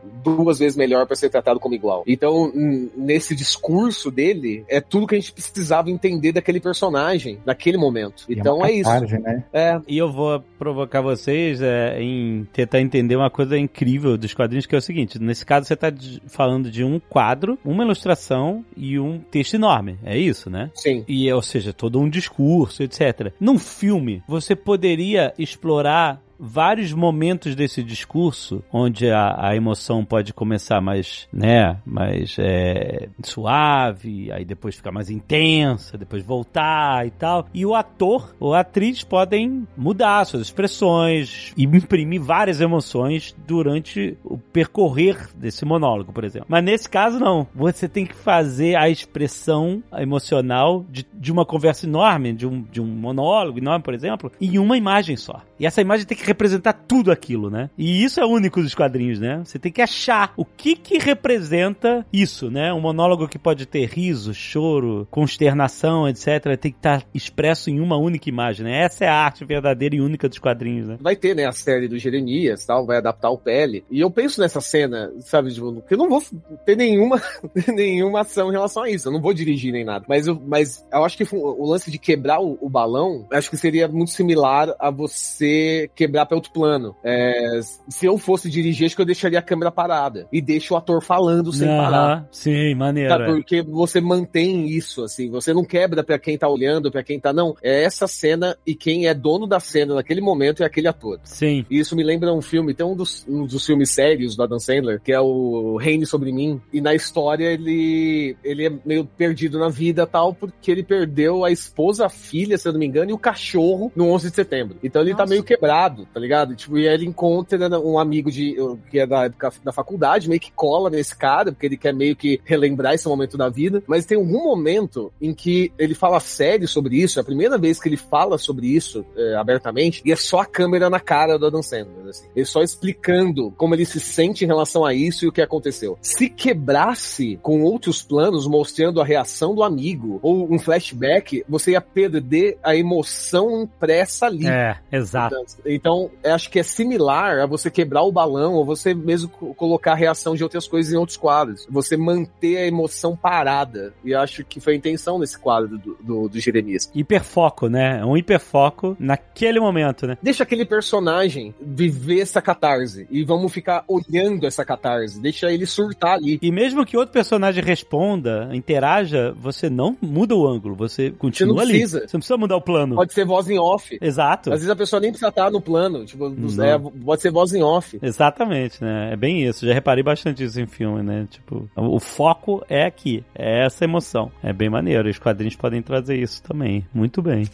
duas 0.60 0.76
vezes 0.76 0.76
melhor 0.78 1.08
para 1.08 1.16
ser 1.16 1.30
tratado 1.30 1.60
como 1.60 1.74
igual. 1.74 2.04
Então, 2.06 2.52
nesse 2.96 3.36
discurso 3.36 4.12
dele, 4.12 4.64
é 4.68 4.82
tudo 4.82 5.08
que 5.08 5.16
a 5.16 5.20
gente 5.20 5.32
precisava 5.32 5.90
entender 5.90 6.34
daquele 6.34 6.60
personagem, 6.60 7.40
naquele 7.46 7.78
momento. 7.78 8.26
E 8.28 8.34
Então 8.34 8.58
uma 8.58 8.68
é 8.68 8.74
isso. 8.74 8.90
né? 9.20 9.44
É, 9.54 9.80
E 9.88 9.98
eu 9.98 10.12
vou 10.12 10.44
provocar 10.58 11.02
vocês 11.02 11.62
é, 11.62 12.02
em 12.02 12.46
tentar 12.54 12.82
entender 12.82 13.16
uma 13.16 13.30
coisa 13.30 13.58
incrível 13.58 14.18
dos 14.18 14.34
quadrinhos, 14.34 14.66
que 14.66 14.76
é 14.76 14.78
o 14.78 14.82
seguinte: 14.82 15.18
nesse 15.20 15.46
caso, 15.46 15.66
você 15.66 15.74
está 15.74 15.92
falando 16.28 16.70
de 16.70 16.84
um 16.84 17.00
quadro, 17.00 17.58
uma 17.64 17.84
ilustração 17.84 18.64
e 18.76 19.00
um 19.00 19.20
texto 19.20 19.54
enorme. 19.56 19.98
É 20.04 20.18
isso, 20.18 20.50
né? 20.50 20.70
sim. 20.76 21.04
E, 21.08 21.32
ou 21.32 21.42
seja, 21.42 21.72
todo 21.72 22.00
um 22.00 22.10
discurso, 22.10 22.84
etc. 22.84 23.32
Num 23.40 23.58
filme, 23.58 24.22
você 24.28 24.56
poderia 24.56 25.34
explorar 25.38 26.22
vários 26.40 26.94
momentos 26.94 27.56
desse 27.56 27.84
discurso 27.84 28.64
onde 28.72 29.10
a, 29.10 29.50
a 29.50 29.56
emoção 29.56 30.06
pode 30.06 30.34
começar 30.34 30.80
mais, 30.80 31.28
né, 31.34 31.78
mais 31.86 32.38
é, 32.40 33.10
suave, 33.24 34.32
aí 34.32 34.46
depois 34.46 34.76
ficar 34.76 34.92
mais 34.92 35.10
intensa, 35.10 35.98
depois 35.98 36.24
voltar 36.24 37.06
e 37.06 37.12
tal. 37.12 37.48
E 37.54 37.66
o 37.66 37.76
ator 37.76 38.36
ou 38.40 38.54
a 38.54 38.62
atriz 38.62 39.04
podem 39.04 39.68
mudar 39.76 40.26
suas 40.26 40.44
expressões 40.44 41.54
e 41.58 41.64
imprimir 41.64 42.22
várias 42.22 42.62
emoções 42.62 43.36
durante 43.46 44.18
o 44.24 44.38
percorrer 44.38 45.30
desse 45.36 45.66
monólogo, 45.66 46.14
por 46.14 46.24
exemplo. 46.24 46.48
Mas 46.50 46.64
nesse 46.64 46.90
caso, 46.90 47.20
não. 47.20 47.48
Você 47.54 47.88
tem 47.88 48.06
que 48.06 48.16
fazer 48.16 48.76
a 48.76 48.90
expressão 48.90 49.84
emocional 49.98 50.86
de, 50.90 51.06
de 51.14 51.32
uma 51.32 51.46
conversa 51.46 51.86
enorme, 51.86 52.34
de 52.34 52.48
um, 52.48 52.62
de 52.62 52.80
um 52.80 52.86
monólogo 52.86 53.58
enorme, 53.58 53.84
por 53.84 53.94
exemplo, 53.94 54.32
em 54.40 54.58
uma 54.58 54.78
imagem 54.78 55.18
só. 55.18 55.42
E 55.60 55.66
essa 55.66 55.82
imagem 55.82 56.06
tem 56.06 56.18
que 56.18 56.29
representar 56.30 56.74
tudo 56.74 57.12
aquilo, 57.12 57.50
né? 57.50 57.70
E 57.78 58.04
isso 58.04 58.20
é 58.20 58.26
único 58.26 58.62
dos 58.62 58.76
quadrinhos, 58.76 59.20
né? 59.20 59.42
Você 59.44 59.60
tem 59.60 59.72
que 59.72 59.82
achar 59.82 60.34
o 60.38 60.46
que 60.46 60.76
que 60.76 60.98
representa 60.98 62.06
isso, 62.14 62.50
né? 62.50 62.72
Um 62.72 62.80
monólogo 62.80 63.28
que 63.28 63.38
pode 63.38 63.66
ter 63.66 63.88
riso, 63.88 64.34
choro, 64.34 65.08
consternação, 65.12 66.08
etc. 66.08 66.58
Tem 66.60 66.72
que 66.72 66.78
estar 66.78 67.04
expresso 67.14 67.70
em 67.70 67.80
uma 67.80 67.98
única 67.98 68.30
imagem, 68.30 68.66
né? 68.66 68.84
Essa 68.84 69.06
é 69.06 69.08
a 69.08 69.16
arte 69.16 69.44
verdadeira 69.44 69.96
e 69.96 70.02
única 70.02 70.30
dos 70.30 70.40
quadrinhos, 70.40 70.88
né? 70.88 70.98
Vai 71.02 71.16
ter, 71.16 71.36
né, 71.36 71.46
a 71.46 71.52
série 71.52 71.88
do 71.88 71.98
Jeremias, 71.98 72.66
tal, 72.66 72.86
vai 72.86 72.98
adaptar 72.98 73.30
o 73.30 73.38
Pele. 73.38 73.84
E 73.90 74.00
eu 74.00 74.12
penso 74.12 74.40
nessa 74.40 74.62
cena, 74.62 75.12
sabe, 75.20 75.54
tipo, 75.54 75.82
que 75.82 75.94
eu 75.94 75.98
não 75.98 76.10
vou 76.10 76.22
ter 76.66 76.76
nenhuma, 76.76 77.22
nenhuma 77.68 78.22
ação 78.22 78.50
em 78.50 78.54
relação 78.54 78.84
a 78.84 78.90
isso. 78.90 79.08
Eu 79.08 79.14
não 79.14 79.22
vou 79.22 79.34
dirigir 79.34 79.74
nem 79.74 79.84
nada. 79.84 80.06
Mas 80.08 80.28
eu, 80.28 80.40
mas 80.46 80.86
eu 80.92 81.04
acho 81.04 81.18
que 81.18 81.28
o 81.36 81.66
lance 81.66 81.90
de 81.90 81.98
quebrar 81.98 82.40
o, 82.40 82.58
o 82.62 82.70
balão, 82.70 83.28
acho 83.32 83.50
que 83.50 83.58
seria 83.58 83.88
muito 83.88 84.12
similar 84.12 84.76
a 84.80 84.92
você 84.92 85.90
quebrar 85.96 86.19
para 86.26 86.36
outro 86.36 86.52
plano. 86.52 86.96
É, 87.04 87.60
se 87.88 88.06
eu 88.06 88.18
fosse 88.18 88.50
dirigir, 88.50 88.86
acho 88.86 88.96
que 88.96 89.02
eu 89.02 89.06
deixaria 89.06 89.40
a 89.40 89.44
câmera 89.44 89.72
parada. 89.72 90.28
E 90.32 90.42
deixo 90.42 90.74
o 90.74 90.78
ator 90.78 91.04
falando 91.04 91.52
sem 91.52 91.68
parar. 91.68 92.28
Sim, 92.32 92.76
maneiro. 92.76 93.14
É. 93.14 93.26
porque 93.26 93.62
você 93.62 94.00
mantém 94.00 94.68
isso, 94.68 95.04
assim, 95.04 95.30
você 95.30 95.54
não 95.54 95.64
quebra 95.64 96.04
pra 96.04 96.20
quem 96.20 96.38
tá 96.38 96.48
olhando, 96.48 96.92
pra 96.92 97.04
quem 97.04 97.20
tá. 97.20 97.34
Não, 97.34 97.56
é 97.62 97.84
essa 97.84 98.08
cena 98.08 98.58
e 98.66 98.76
quem 98.76 99.08
é 99.08 99.14
dono 99.14 99.48
da 99.48 99.60
cena 99.60 99.96
naquele 99.96 100.22
momento 100.22 100.64
é 100.64 100.66
aquele 100.66 100.88
ator. 100.88 101.20
Sim. 101.24 101.66
E 101.70 101.80
isso 101.80 101.96
me 101.96 102.04
lembra 102.04 102.34
um 102.34 102.42
filme, 102.42 102.74
tem 102.74 102.86
um 102.86 102.96
dos, 102.96 103.26
um 103.28 103.46
dos 103.46 103.66
filmes 103.66 103.92
sérios 103.92 104.36
do 104.36 104.44
Adam 104.44 104.60
Sandler, 104.60 105.02
que 105.02 105.12
é 105.12 105.20
o 105.20 105.78
Reine 105.78 106.06
Sobre 106.06 106.32
Mim. 106.32 106.62
E 106.72 106.82
na 106.82 106.94
história 106.94 107.46
ele, 107.46 108.36
ele 108.44 108.68
é 108.68 108.72
meio 108.86 109.06
perdido 109.06 109.60
na 109.60 109.70
vida 109.70 110.06
tal, 110.06 110.34
porque 110.34 110.72
ele 110.72 110.84
perdeu 110.84 111.44
a 111.44 111.52
esposa, 111.52 112.06
a 112.06 112.10
filha, 112.10 112.58
se 112.58 112.68
eu 112.68 112.74
não 112.74 112.80
me 112.80 112.86
engano, 112.86 113.12
e 113.12 113.14
o 113.14 113.18
cachorro 113.18 113.92
no 113.96 114.10
11 114.12 114.30
de 114.30 114.36
setembro. 114.36 114.78
Então 114.84 115.02
ele 115.02 115.12
tá 115.12 115.24
Nossa. 115.24 115.32
meio 115.32 115.44
quebrado. 115.44 116.08
Tá 116.14 116.20
ligado? 116.20 116.56
Tipo, 116.56 116.78
e 116.78 116.88
aí 116.88 116.94
ele 116.94 117.06
encontra 117.06 117.58
um 117.80 117.98
amigo 117.98 118.32
de 118.32 118.56
que 118.90 119.00
é 119.00 119.08
da 119.08 119.26
época 119.26 119.52
da 119.64 119.72
faculdade, 119.72 120.30
meio 120.30 120.42
que 120.42 120.52
cola 120.52 120.90
nesse 120.90 121.16
cara, 121.16 121.52
porque 121.52 121.66
ele 121.66 121.78
quer 121.78 121.94
meio 121.94 122.16
que 122.16 122.40
relembrar 122.44 122.94
esse 122.94 123.08
momento 123.08 123.38
da 123.38 123.50
vida, 123.50 123.84
mas 123.88 124.06
tem 124.06 124.18
algum 124.18 124.44
momento 124.44 125.12
em 125.22 125.34
que 125.34 125.72
ele 125.78 125.94
fala 125.94 126.20
sério 126.20 126.68
sobre 126.68 126.98
isso, 126.98 127.20
é 127.20 127.22
a 127.22 127.26
primeira 127.26 127.58
vez 127.58 127.80
que 127.80 127.90
ele 127.90 127.98
fala 127.98 128.38
sobre 128.38 128.68
isso 128.68 129.06
é, 129.16 129.36
abertamente, 129.36 130.02
e 130.06 130.12
é 130.12 130.16
só 130.16 130.40
a 130.42 130.46
câmera 130.46 130.90
na 130.90 131.00
cara 131.00 131.38
do 131.38 131.48
Adam 131.48 131.64
Sandler, 131.64 132.08
assim. 132.08 132.28
Ele 132.36 132.46
só 132.46 132.62
explicando 132.62 133.52
como 133.52 133.76
ele 133.76 133.86
se 133.86 134.00
sente 134.00 134.44
em 134.44 134.48
relação 134.48 134.86
a 134.86 134.94
isso 134.94 135.26
e 135.26 135.28
o 135.28 135.32
que 135.32 135.42
aconteceu. 135.42 135.98
Se 136.02 136.30
quebrasse 136.30 137.40
com 137.42 137.62
outros 137.62 138.02
planos, 138.02 138.48
mostrando 138.48 139.02
a 139.02 139.06
reação 139.06 139.54
do 139.54 139.64
amigo, 139.64 140.20
ou 140.22 140.52
um 140.52 140.60
flashback, 140.60 141.44
você 141.48 141.72
ia 141.72 141.82
perder 141.82 142.58
a 142.64 142.76
emoção 142.76 143.64
impressa 143.64 144.26
ali. 144.26 144.48
É, 144.48 144.78
exato. 144.92 145.36
Então, 145.66 145.99
eu 146.24 146.34
acho 146.34 146.50
que 146.50 146.60
é 146.60 146.64
similar 146.64 147.40
a 147.40 147.46
você 147.46 147.70
quebrar 147.72 148.04
o 148.04 148.12
balão, 148.12 148.54
ou 148.54 148.66
você 148.66 148.94
mesmo 148.94 149.30
colocar 149.30 149.94
a 149.94 149.96
reação 149.96 150.36
de 150.36 150.44
outras 150.44 150.68
coisas 150.68 150.94
em 150.94 150.98
outros 150.98 151.18
quadros. 151.18 151.66
Você 151.70 151.98
manter 151.98 152.58
a 152.58 152.68
emoção 152.68 153.16
parada. 153.16 153.94
E 154.04 154.14
acho 154.14 154.44
que 154.44 154.60
foi 154.60 154.74
a 154.74 154.76
intenção 154.78 155.20
desse 155.20 155.38
quadro 155.38 155.78
do, 155.78 155.98
do, 156.02 156.30
do 156.30 156.40
Jeremias. 156.40 156.90
Hiperfoco, 156.94 157.68
né? 157.68 158.04
Um 158.06 158.16
hiperfoco 158.16 158.96
naquele 159.00 159.60
momento, 159.60 160.08
né? 160.08 160.18
Deixa 160.22 160.44
aquele 160.44 160.66
personagem 160.66 161.54
viver 161.60 162.22
essa 162.22 162.42
catarse. 162.42 163.08
E 163.10 163.24
vamos 163.24 163.52
ficar 163.52 163.84
olhando 163.88 164.46
essa 164.46 164.64
catarse. 164.64 165.20
Deixa 165.20 165.52
ele 165.52 165.66
surtar 165.66 166.14
ali. 166.14 166.40
E 166.42 166.52
mesmo 166.52 166.86
que 166.86 166.98
outro 166.98 167.14
personagem 167.14 167.64
responda, 167.64 168.50
interaja, 168.54 169.34
você 169.38 169.70
não 169.70 169.98
muda 170.02 170.36
o 170.36 170.48
ângulo. 170.48 170.76
Você 170.76 171.12
continua 171.12 171.56
você 171.56 171.58
não 171.58 171.64
ali. 171.64 171.80
Precisa. 171.80 172.00
Você 172.00 172.18
não 172.18 172.20
precisa 172.20 172.38
mudar 172.38 172.56
o 172.56 172.62
plano. 172.62 172.96
Pode 172.96 173.14
ser 173.14 173.26
voz 173.26 173.50
em 173.50 173.60
off. 173.60 173.98
Exato. 174.02 174.52
Às 174.52 174.60
vezes 174.60 174.70
a 174.70 174.76
pessoa 174.76 175.00
nem 175.00 175.12
precisa 175.12 175.30
estar 175.30 175.52
no 175.52 175.62
plano. 175.62 175.79
Tipo, 176.06 176.34
é, 176.62 176.78
pode 176.78 177.22
ser 177.22 177.32
voz 177.32 177.54
em 177.54 177.62
off. 177.62 178.00
Exatamente, 178.02 178.84
né? 178.84 179.14
É 179.14 179.16
bem 179.16 179.44
isso. 179.44 179.66
Já 179.66 179.74
reparei 179.74 180.04
bastante 180.04 180.44
isso 180.44 180.60
em 180.60 180.66
filme, 180.68 181.04
né? 181.04 181.28
Tipo, 181.30 181.70
o 181.76 182.00
foco 182.00 182.64
é 182.68 182.86
aqui. 182.86 183.24
É 183.36 183.66
essa 183.66 183.86
emoção. 183.86 184.32
É 184.44 184.52
bem 184.52 184.70
maneiro. 184.70 185.10
Os 185.10 185.20
quadrinhos 185.20 185.56
podem 185.56 185.82
trazer 185.82 186.18
isso 186.18 186.42
também. 186.44 186.86
Muito 186.94 187.22
bem. 187.22 187.46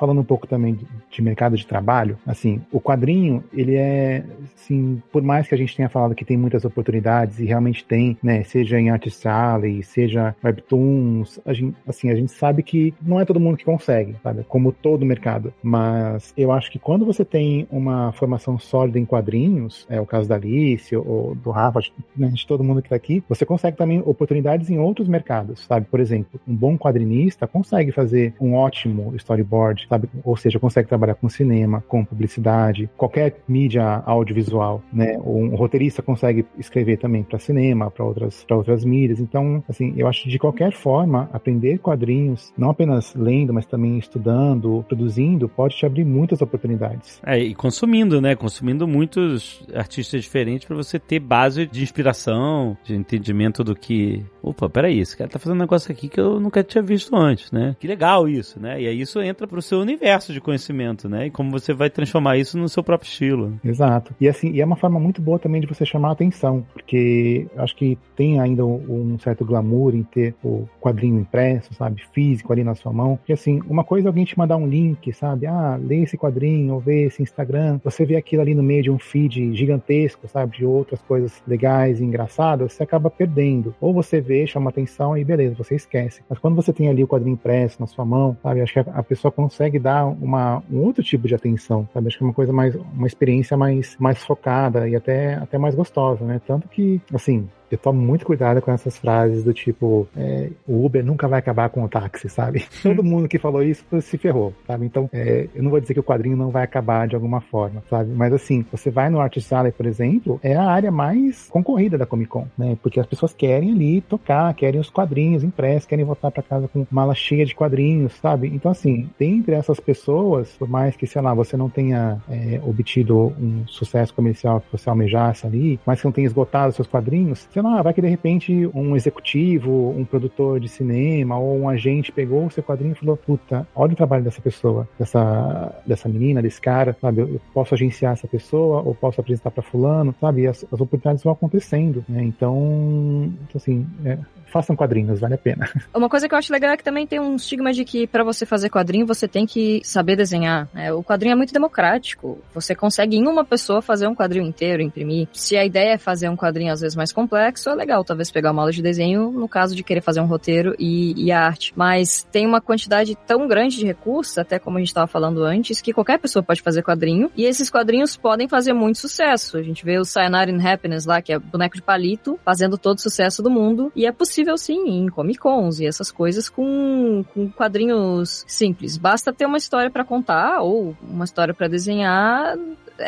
Falando 0.00 0.22
um 0.22 0.24
pouco 0.24 0.46
também 0.46 0.74
de, 0.74 0.86
de, 1.10 1.22
mercado 1.22 1.54
de 1.58 1.66
trabalho, 1.66 2.16
assim, 2.26 2.62
o 2.72 2.80
quadrinho, 2.80 3.44
ele 3.52 3.76
é, 3.76 4.24
assim, 4.56 5.02
por 5.12 5.22
mais 5.22 5.46
que 5.46 5.54
a 5.54 5.58
gente 5.58 5.76
tenha 5.76 5.90
falado 5.90 6.14
que 6.14 6.24
tem 6.24 6.38
muitas 6.38 6.64
oportunidades, 6.64 7.38
e 7.38 7.44
realmente 7.44 7.84
tem, 7.84 8.16
né, 8.22 8.42
seja 8.44 8.80
em 8.80 8.88
Artist 8.88 9.26
Alley, 9.28 9.82
seja 9.82 10.34
Webtoons, 10.42 11.38
a 11.44 11.52
gente, 11.52 11.76
assim, 11.86 12.10
a 12.10 12.16
gente 12.16 12.32
sabe 12.32 12.62
que 12.62 12.94
não 13.02 13.20
é 13.20 13.26
todo 13.26 13.38
mundo 13.38 13.58
que 13.58 13.64
consegue, 13.64 14.16
sabe, 14.22 14.42
como 14.48 14.72
todo 14.72 15.04
mercado, 15.04 15.52
mas 15.62 16.32
eu 16.34 16.50
acho 16.50 16.70
que 16.70 16.78
quando 16.78 17.04
você 17.04 17.22
tem 17.22 17.68
uma 17.70 18.10
formação 18.12 18.58
sólida 18.58 18.98
em 18.98 19.04
quadrinhos, 19.04 19.86
é 19.90 20.00
o 20.00 20.06
caso 20.06 20.26
da 20.26 20.36
Alice, 20.36 20.96
ou 20.96 21.34
do 21.34 21.50
Rafa, 21.50 21.80
né, 22.16 22.28
de 22.28 22.46
todo 22.46 22.64
mundo 22.64 22.80
que 22.80 22.88
tá 22.88 22.96
aqui, 22.96 23.22
você 23.28 23.44
consegue 23.44 23.76
também 23.76 24.02
oportunidades 24.06 24.70
em 24.70 24.78
outros 24.78 25.06
mercados, 25.06 25.60
sabe, 25.60 25.86
por 25.90 26.00
exemplo, 26.00 26.40
um 26.48 26.54
bom 26.54 26.78
quadrinista 26.78 27.46
consegue 27.46 27.92
fazer 27.92 28.32
um 28.40 28.54
ótimo 28.54 29.12
storyboard, 29.16 29.86
sabe? 29.90 30.08
Ou 30.24 30.36
seja, 30.36 30.60
consegue 30.60 30.88
trabalhar 30.88 31.16
com 31.16 31.28
cinema, 31.28 31.82
com 31.88 32.04
publicidade, 32.04 32.88
qualquer 32.96 33.42
mídia 33.48 34.02
audiovisual, 34.06 34.80
né? 34.92 35.18
Um 35.18 35.56
roteirista 35.56 36.00
consegue 36.00 36.46
escrever 36.56 36.96
também 36.98 37.24
para 37.24 37.40
cinema, 37.40 37.90
para 37.90 38.04
outras, 38.04 38.46
outras 38.48 38.84
mídias. 38.84 39.18
Então, 39.18 39.62
assim, 39.68 39.92
eu 39.96 40.06
acho 40.06 40.22
que 40.22 40.28
de 40.28 40.38
qualquer 40.38 40.72
forma, 40.72 41.28
aprender 41.32 41.78
quadrinhos, 41.78 42.52
não 42.56 42.70
apenas 42.70 43.14
lendo, 43.16 43.52
mas 43.52 43.66
também 43.66 43.98
estudando, 43.98 44.84
produzindo, 44.86 45.48
pode 45.48 45.76
te 45.76 45.84
abrir 45.84 46.04
muitas 46.04 46.40
oportunidades. 46.40 47.20
É, 47.26 47.36
e 47.38 47.54
consumindo, 47.54 48.20
né? 48.20 48.36
Consumindo 48.36 48.86
muitos 48.86 49.66
artistas 49.74 50.22
diferentes 50.22 50.66
para 50.66 50.76
você 50.76 50.98
ter 50.98 51.18
base 51.18 51.66
de 51.66 51.82
inspiração, 51.82 52.76
de 52.84 52.94
entendimento 52.94 53.64
do 53.64 53.74
que. 53.74 54.24
Opa, 54.40 54.68
peraí, 54.68 55.00
esse 55.00 55.16
cara 55.16 55.28
tá 55.28 55.38
fazendo 55.38 55.56
um 55.56 55.60
negócio 55.60 55.90
aqui 55.90 56.08
que 56.08 56.20
eu 56.20 56.38
nunca 56.38 56.62
tinha 56.62 56.82
visto 56.82 57.16
antes, 57.16 57.50
né? 57.50 57.74
Que 57.80 57.88
legal 57.88 58.28
isso, 58.28 58.60
né? 58.60 58.80
E 58.80 58.86
aí 58.86 59.00
isso 59.00 59.20
entra 59.20 59.46
pro 59.46 59.60
seu 59.60 59.79
universo 59.80 60.32
de 60.32 60.40
conhecimento, 60.40 61.08
né? 61.08 61.26
E 61.26 61.30
como 61.30 61.50
você 61.50 61.72
vai 61.72 61.90
transformar 61.90 62.36
isso 62.36 62.58
no 62.58 62.68
seu 62.68 62.82
próprio 62.82 63.08
estilo. 63.08 63.58
Exato. 63.64 64.14
E 64.20 64.28
assim, 64.28 64.50
e 64.50 64.60
é 64.60 64.64
uma 64.64 64.76
forma 64.76 64.98
muito 64.98 65.20
boa 65.20 65.38
também 65.38 65.60
de 65.60 65.66
você 65.66 65.84
chamar 65.84 66.10
a 66.10 66.12
atenção, 66.12 66.64
porque 66.72 67.46
acho 67.56 67.76
que 67.76 67.98
tem 68.16 68.40
ainda 68.40 68.64
um 68.64 69.18
certo 69.18 69.44
glamour 69.44 69.94
em 69.94 70.02
ter 70.02 70.34
o 70.42 70.68
quadrinho 70.80 71.20
impresso, 71.20 71.74
sabe, 71.74 72.02
físico 72.12 72.52
ali 72.52 72.64
na 72.64 72.74
sua 72.74 72.92
mão. 72.92 73.18
E 73.28 73.32
assim, 73.32 73.60
uma 73.68 73.84
coisa 73.84 74.08
é 74.08 74.10
alguém 74.10 74.24
te 74.24 74.38
mandar 74.38 74.56
um 74.56 74.66
link, 74.66 75.12
sabe? 75.12 75.46
Ah, 75.46 75.78
lê 75.80 76.02
esse 76.02 76.16
quadrinho, 76.16 76.74
ou 76.74 76.80
vê 76.80 77.04
esse 77.04 77.22
Instagram. 77.22 77.80
Você 77.84 78.04
vê 78.04 78.16
aquilo 78.16 78.42
ali 78.42 78.54
no 78.54 78.62
meio 78.62 78.82
de 78.82 78.90
um 78.90 78.98
feed 78.98 79.54
gigantesco, 79.54 80.28
sabe, 80.28 80.58
de 80.58 80.64
outras 80.64 81.00
coisas 81.02 81.42
legais 81.46 82.00
e 82.00 82.04
engraçadas, 82.04 82.72
você 82.72 82.82
acaba 82.82 83.10
perdendo. 83.10 83.74
Ou 83.80 83.92
você 83.92 84.20
vê, 84.20 84.46
chama 84.46 84.70
atenção 84.70 85.16
e 85.16 85.24
beleza, 85.24 85.54
você 85.56 85.74
esquece. 85.74 86.22
Mas 86.28 86.38
quando 86.38 86.56
você 86.56 86.72
tem 86.72 86.88
ali 86.88 87.02
o 87.02 87.08
quadrinho 87.08 87.34
impresso 87.34 87.80
na 87.80 87.86
sua 87.86 88.04
mão, 88.04 88.36
sabe, 88.42 88.60
acho 88.60 88.72
que 88.72 88.78
a 88.80 89.02
pessoa 89.02 89.30
consegue 89.30 89.69
consegue 89.70 89.78
dar 89.78 90.06
uma, 90.06 90.62
um 90.70 90.78
outro 90.80 91.02
tipo 91.02 91.28
de 91.28 91.34
atenção, 91.34 91.88
sabe? 91.94 92.08
Acho 92.08 92.18
que 92.18 92.24
é 92.24 92.26
uma 92.26 92.34
coisa 92.34 92.52
mais, 92.52 92.74
uma 92.74 93.06
experiência 93.06 93.56
mais, 93.56 93.96
mais 93.98 94.18
focada 94.24 94.88
e 94.88 94.96
até, 94.96 95.34
até 95.34 95.56
mais 95.56 95.74
gostosa, 95.74 96.24
né? 96.24 96.40
Tanto 96.46 96.68
que, 96.68 97.00
assim, 97.14 97.48
eu 97.70 97.78
tomo 97.78 98.00
muito 98.00 98.24
cuidado 98.24 98.60
com 98.60 98.70
essas 98.70 98.98
frases 98.98 99.44
do 99.44 99.52
tipo, 99.52 100.08
é, 100.16 100.50
o 100.66 100.84
Uber 100.84 101.04
nunca 101.04 101.28
vai 101.28 101.38
acabar 101.38 101.68
com 101.70 101.84
o 101.84 101.88
táxi, 101.88 102.28
sabe? 102.28 102.64
Todo 102.82 103.04
mundo 103.04 103.28
que 103.28 103.38
falou 103.38 103.62
isso 103.62 103.84
se 104.00 104.18
ferrou, 104.18 104.52
sabe? 104.66 104.86
Então, 104.86 105.08
é, 105.12 105.48
eu 105.54 105.62
não 105.62 105.70
vou 105.70 105.80
dizer 105.80 105.94
que 105.94 106.00
o 106.00 106.04
quadrinho 106.04 106.36
não 106.36 106.50
vai 106.50 106.64
acabar 106.64 107.06
de 107.06 107.14
alguma 107.14 107.40
forma, 107.40 107.82
sabe? 107.88 108.12
Mas 108.14 108.32
assim, 108.32 108.64
você 108.70 108.90
vai 108.90 109.08
no 109.08 109.20
Artist 109.20 109.52
Alley, 109.52 109.72
por 109.72 109.86
exemplo, 109.86 110.40
é 110.42 110.54
a 110.54 110.64
área 110.64 110.90
mais 110.90 111.48
concorrida 111.50 111.96
da 111.96 112.06
Comic 112.06 112.30
Con, 112.30 112.46
né? 112.56 112.76
Porque 112.82 113.00
as 113.00 113.06
pessoas 113.06 113.32
querem 113.32 113.72
ali 113.72 114.00
tocar, 114.00 114.52
querem 114.54 114.80
os 114.80 114.90
quadrinhos 114.90 115.44
impressos, 115.44 115.86
querem 115.86 116.04
voltar 116.04 116.30
para 116.30 116.42
casa 116.42 116.68
com 116.68 116.86
mala 116.90 117.14
cheia 117.14 117.44
de 117.44 117.54
quadrinhos, 117.54 118.14
sabe? 118.14 118.48
Então, 118.48 118.70
assim, 118.70 119.08
dentre 119.18 119.54
essas 119.54 119.78
pessoas, 119.80 120.50
por 120.58 120.68
mais 120.68 120.96
que, 120.96 121.06
sei 121.06 121.22
lá, 121.22 121.34
você 121.34 121.56
não 121.56 121.68
tenha 121.68 122.20
é, 122.28 122.60
obtido 122.64 123.32
um 123.38 123.66
sucesso 123.66 124.14
comercial 124.14 124.60
que 124.60 124.72
você 124.72 124.88
almejasse 124.88 125.46
ali, 125.46 125.78
mas 125.86 126.00
que 126.00 126.04
não 126.04 126.12
tenha 126.12 126.26
esgotado 126.26 126.72
seus 126.72 126.88
quadrinhos, 126.88 127.48
sei 127.60 127.62
lá, 127.62 127.82
vai 127.82 127.92
que 127.92 128.00
de 128.00 128.08
repente 128.08 128.70
um 128.74 128.96
executivo, 128.96 129.90
um 129.90 130.04
produtor 130.04 130.58
de 130.58 130.68
cinema 130.68 131.38
ou 131.38 131.58
um 131.58 131.68
agente 131.68 132.10
pegou 132.10 132.46
o 132.46 132.50
seu 132.50 132.62
quadrinho 132.62 132.92
e 132.92 132.94
falou: 132.94 133.16
Puta, 133.16 133.66
olha 133.74 133.92
o 133.92 133.96
trabalho 133.96 134.24
dessa 134.24 134.40
pessoa, 134.40 134.88
dessa, 134.98 135.74
dessa 135.86 136.08
menina, 136.08 136.40
desse 136.40 136.60
cara, 136.60 136.96
sabe? 137.00 137.20
Eu 137.20 137.40
posso 137.52 137.74
agenciar 137.74 138.14
essa 138.14 138.26
pessoa 138.26 138.80
ou 138.80 138.94
posso 138.94 139.20
apresentar 139.20 139.50
para 139.50 139.62
Fulano, 139.62 140.14
sabe? 140.18 140.42
E 140.42 140.46
as, 140.46 140.64
as 140.72 140.80
oportunidades 140.80 141.22
vão 141.22 141.34
acontecendo, 141.34 142.04
né? 142.08 142.22
Então, 142.22 143.30
então 143.42 143.56
assim, 143.56 143.86
é, 144.04 144.18
façam 144.50 144.76
quadrinhos, 144.76 145.20
vale 145.20 145.34
a 145.34 145.38
pena. 145.38 145.68
Uma 145.94 146.08
coisa 146.08 146.28
que 146.28 146.34
eu 146.34 146.38
acho 146.38 146.52
legal 146.52 146.72
é 146.72 146.76
que 146.76 146.84
também 146.84 147.06
tem 147.06 147.20
um 147.20 147.36
estigma 147.36 147.72
de 147.72 147.84
que 147.84 148.06
para 148.06 148.24
você 148.24 148.44
fazer 148.44 148.68
quadrinho 148.70 149.06
você 149.06 149.26
tem 149.26 149.46
que 149.46 149.80
saber 149.84 150.16
desenhar. 150.16 150.68
Né? 150.74 150.92
O 150.92 151.02
quadrinho 151.02 151.32
é 151.32 151.36
muito 151.36 151.52
democrático. 151.52 152.38
Você 152.54 152.74
consegue 152.74 153.16
em 153.16 153.26
uma 153.26 153.44
pessoa 153.44 153.80
fazer 153.80 154.06
um 154.06 154.14
quadrinho 154.14 154.46
inteiro, 154.46 154.82
imprimir. 154.82 155.28
Se 155.32 155.56
a 155.56 155.64
ideia 155.64 155.94
é 155.94 155.98
fazer 155.98 156.28
um 156.28 156.36
quadrinho 156.36 156.72
às 156.72 156.80
vezes 156.80 156.96
mais 156.96 157.12
complexo, 157.12 157.70
é 157.70 157.74
legal 157.74 158.04
talvez 158.04 158.30
pegar 158.30 158.52
uma 158.52 158.62
aula 158.62 158.72
de 158.72 158.82
desenho 158.82 159.30
no 159.30 159.48
caso 159.48 159.74
de 159.74 159.82
querer 159.82 160.00
fazer 160.00 160.20
um 160.20 160.26
roteiro 160.26 160.74
e, 160.78 161.14
e 161.16 161.32
a 161.32 161.40
arte. 161.40 161.72
Mas 161.76 162.26
tem 162.30 162.46
uma 162.46 162.60
quantidade 162.60 163.16
tão 163.26 163.46
grande 163.46 163.76
de 163.76 163.86
recursos, 163.86 164.38
até 164.38 164.58
como 164.58 164.76
a 164.76 164.80
gente 164.80 164.88
estava 164.88 165.06
falando 165.06 165.42
antes, 165.44 165.80
que 165.80 165.92
qualquer 165.92 166.18
pessoa 166.18 166.42
pode 166.42 166.62
fazer 166.62 166.82
quadrinho. 166.82 167.30
E 167.36 167.44
esses 167.44 167.70
quadrinhos 167.70 168.16
podem 168.16 168.48
fazer 168.48 168.72
muito 168.72 168.98
sucesso. 168.98 169.56
A 169.56 169.62
gente 169.62 169.84
vê 169.84 169.98
o 169.98 170.04
Sayonara 170.04 170.50
in 170.50 170.66
Happiness 170.66 171.06
lá, 171.06 171.22
que 171.22 171.32
é 171.32 171.38
boneco 171.38 171.76
de 171.76 171.82
palito, 171.82 172.38
fazendo 172.44 172.76
todo 172.76 172.98
o 172.98 173.00
sucesso 173.00 173.42
do 173.42 173.50
mundo. 173.50 173.92
E 173.94 174.06
é 174.06 174.12
possível 174.12 174.39
sim 174.56 174.88
em 174.88 175.08
Comic 175.08 175.38
Cons 175.38 175.80
e 175.80 175.86
essas 175.86 176.10
coisas 176.10 176.48
com, 176.48 177.24
com 177.34 177.50
quadrinhos 177.50 178.44
simples. 178.46 178.96
Basta 178.96 179.32
ter 179.32 179.46
uma 179.46 179.58
história 179.58 179.90
para 179.90 180.04
contar 180.04 180.60
ou 180.60 180.96
uma 181.02 181.24
história 181.24 181.54
para 181.54 181.68
desenhar 181.68 182.56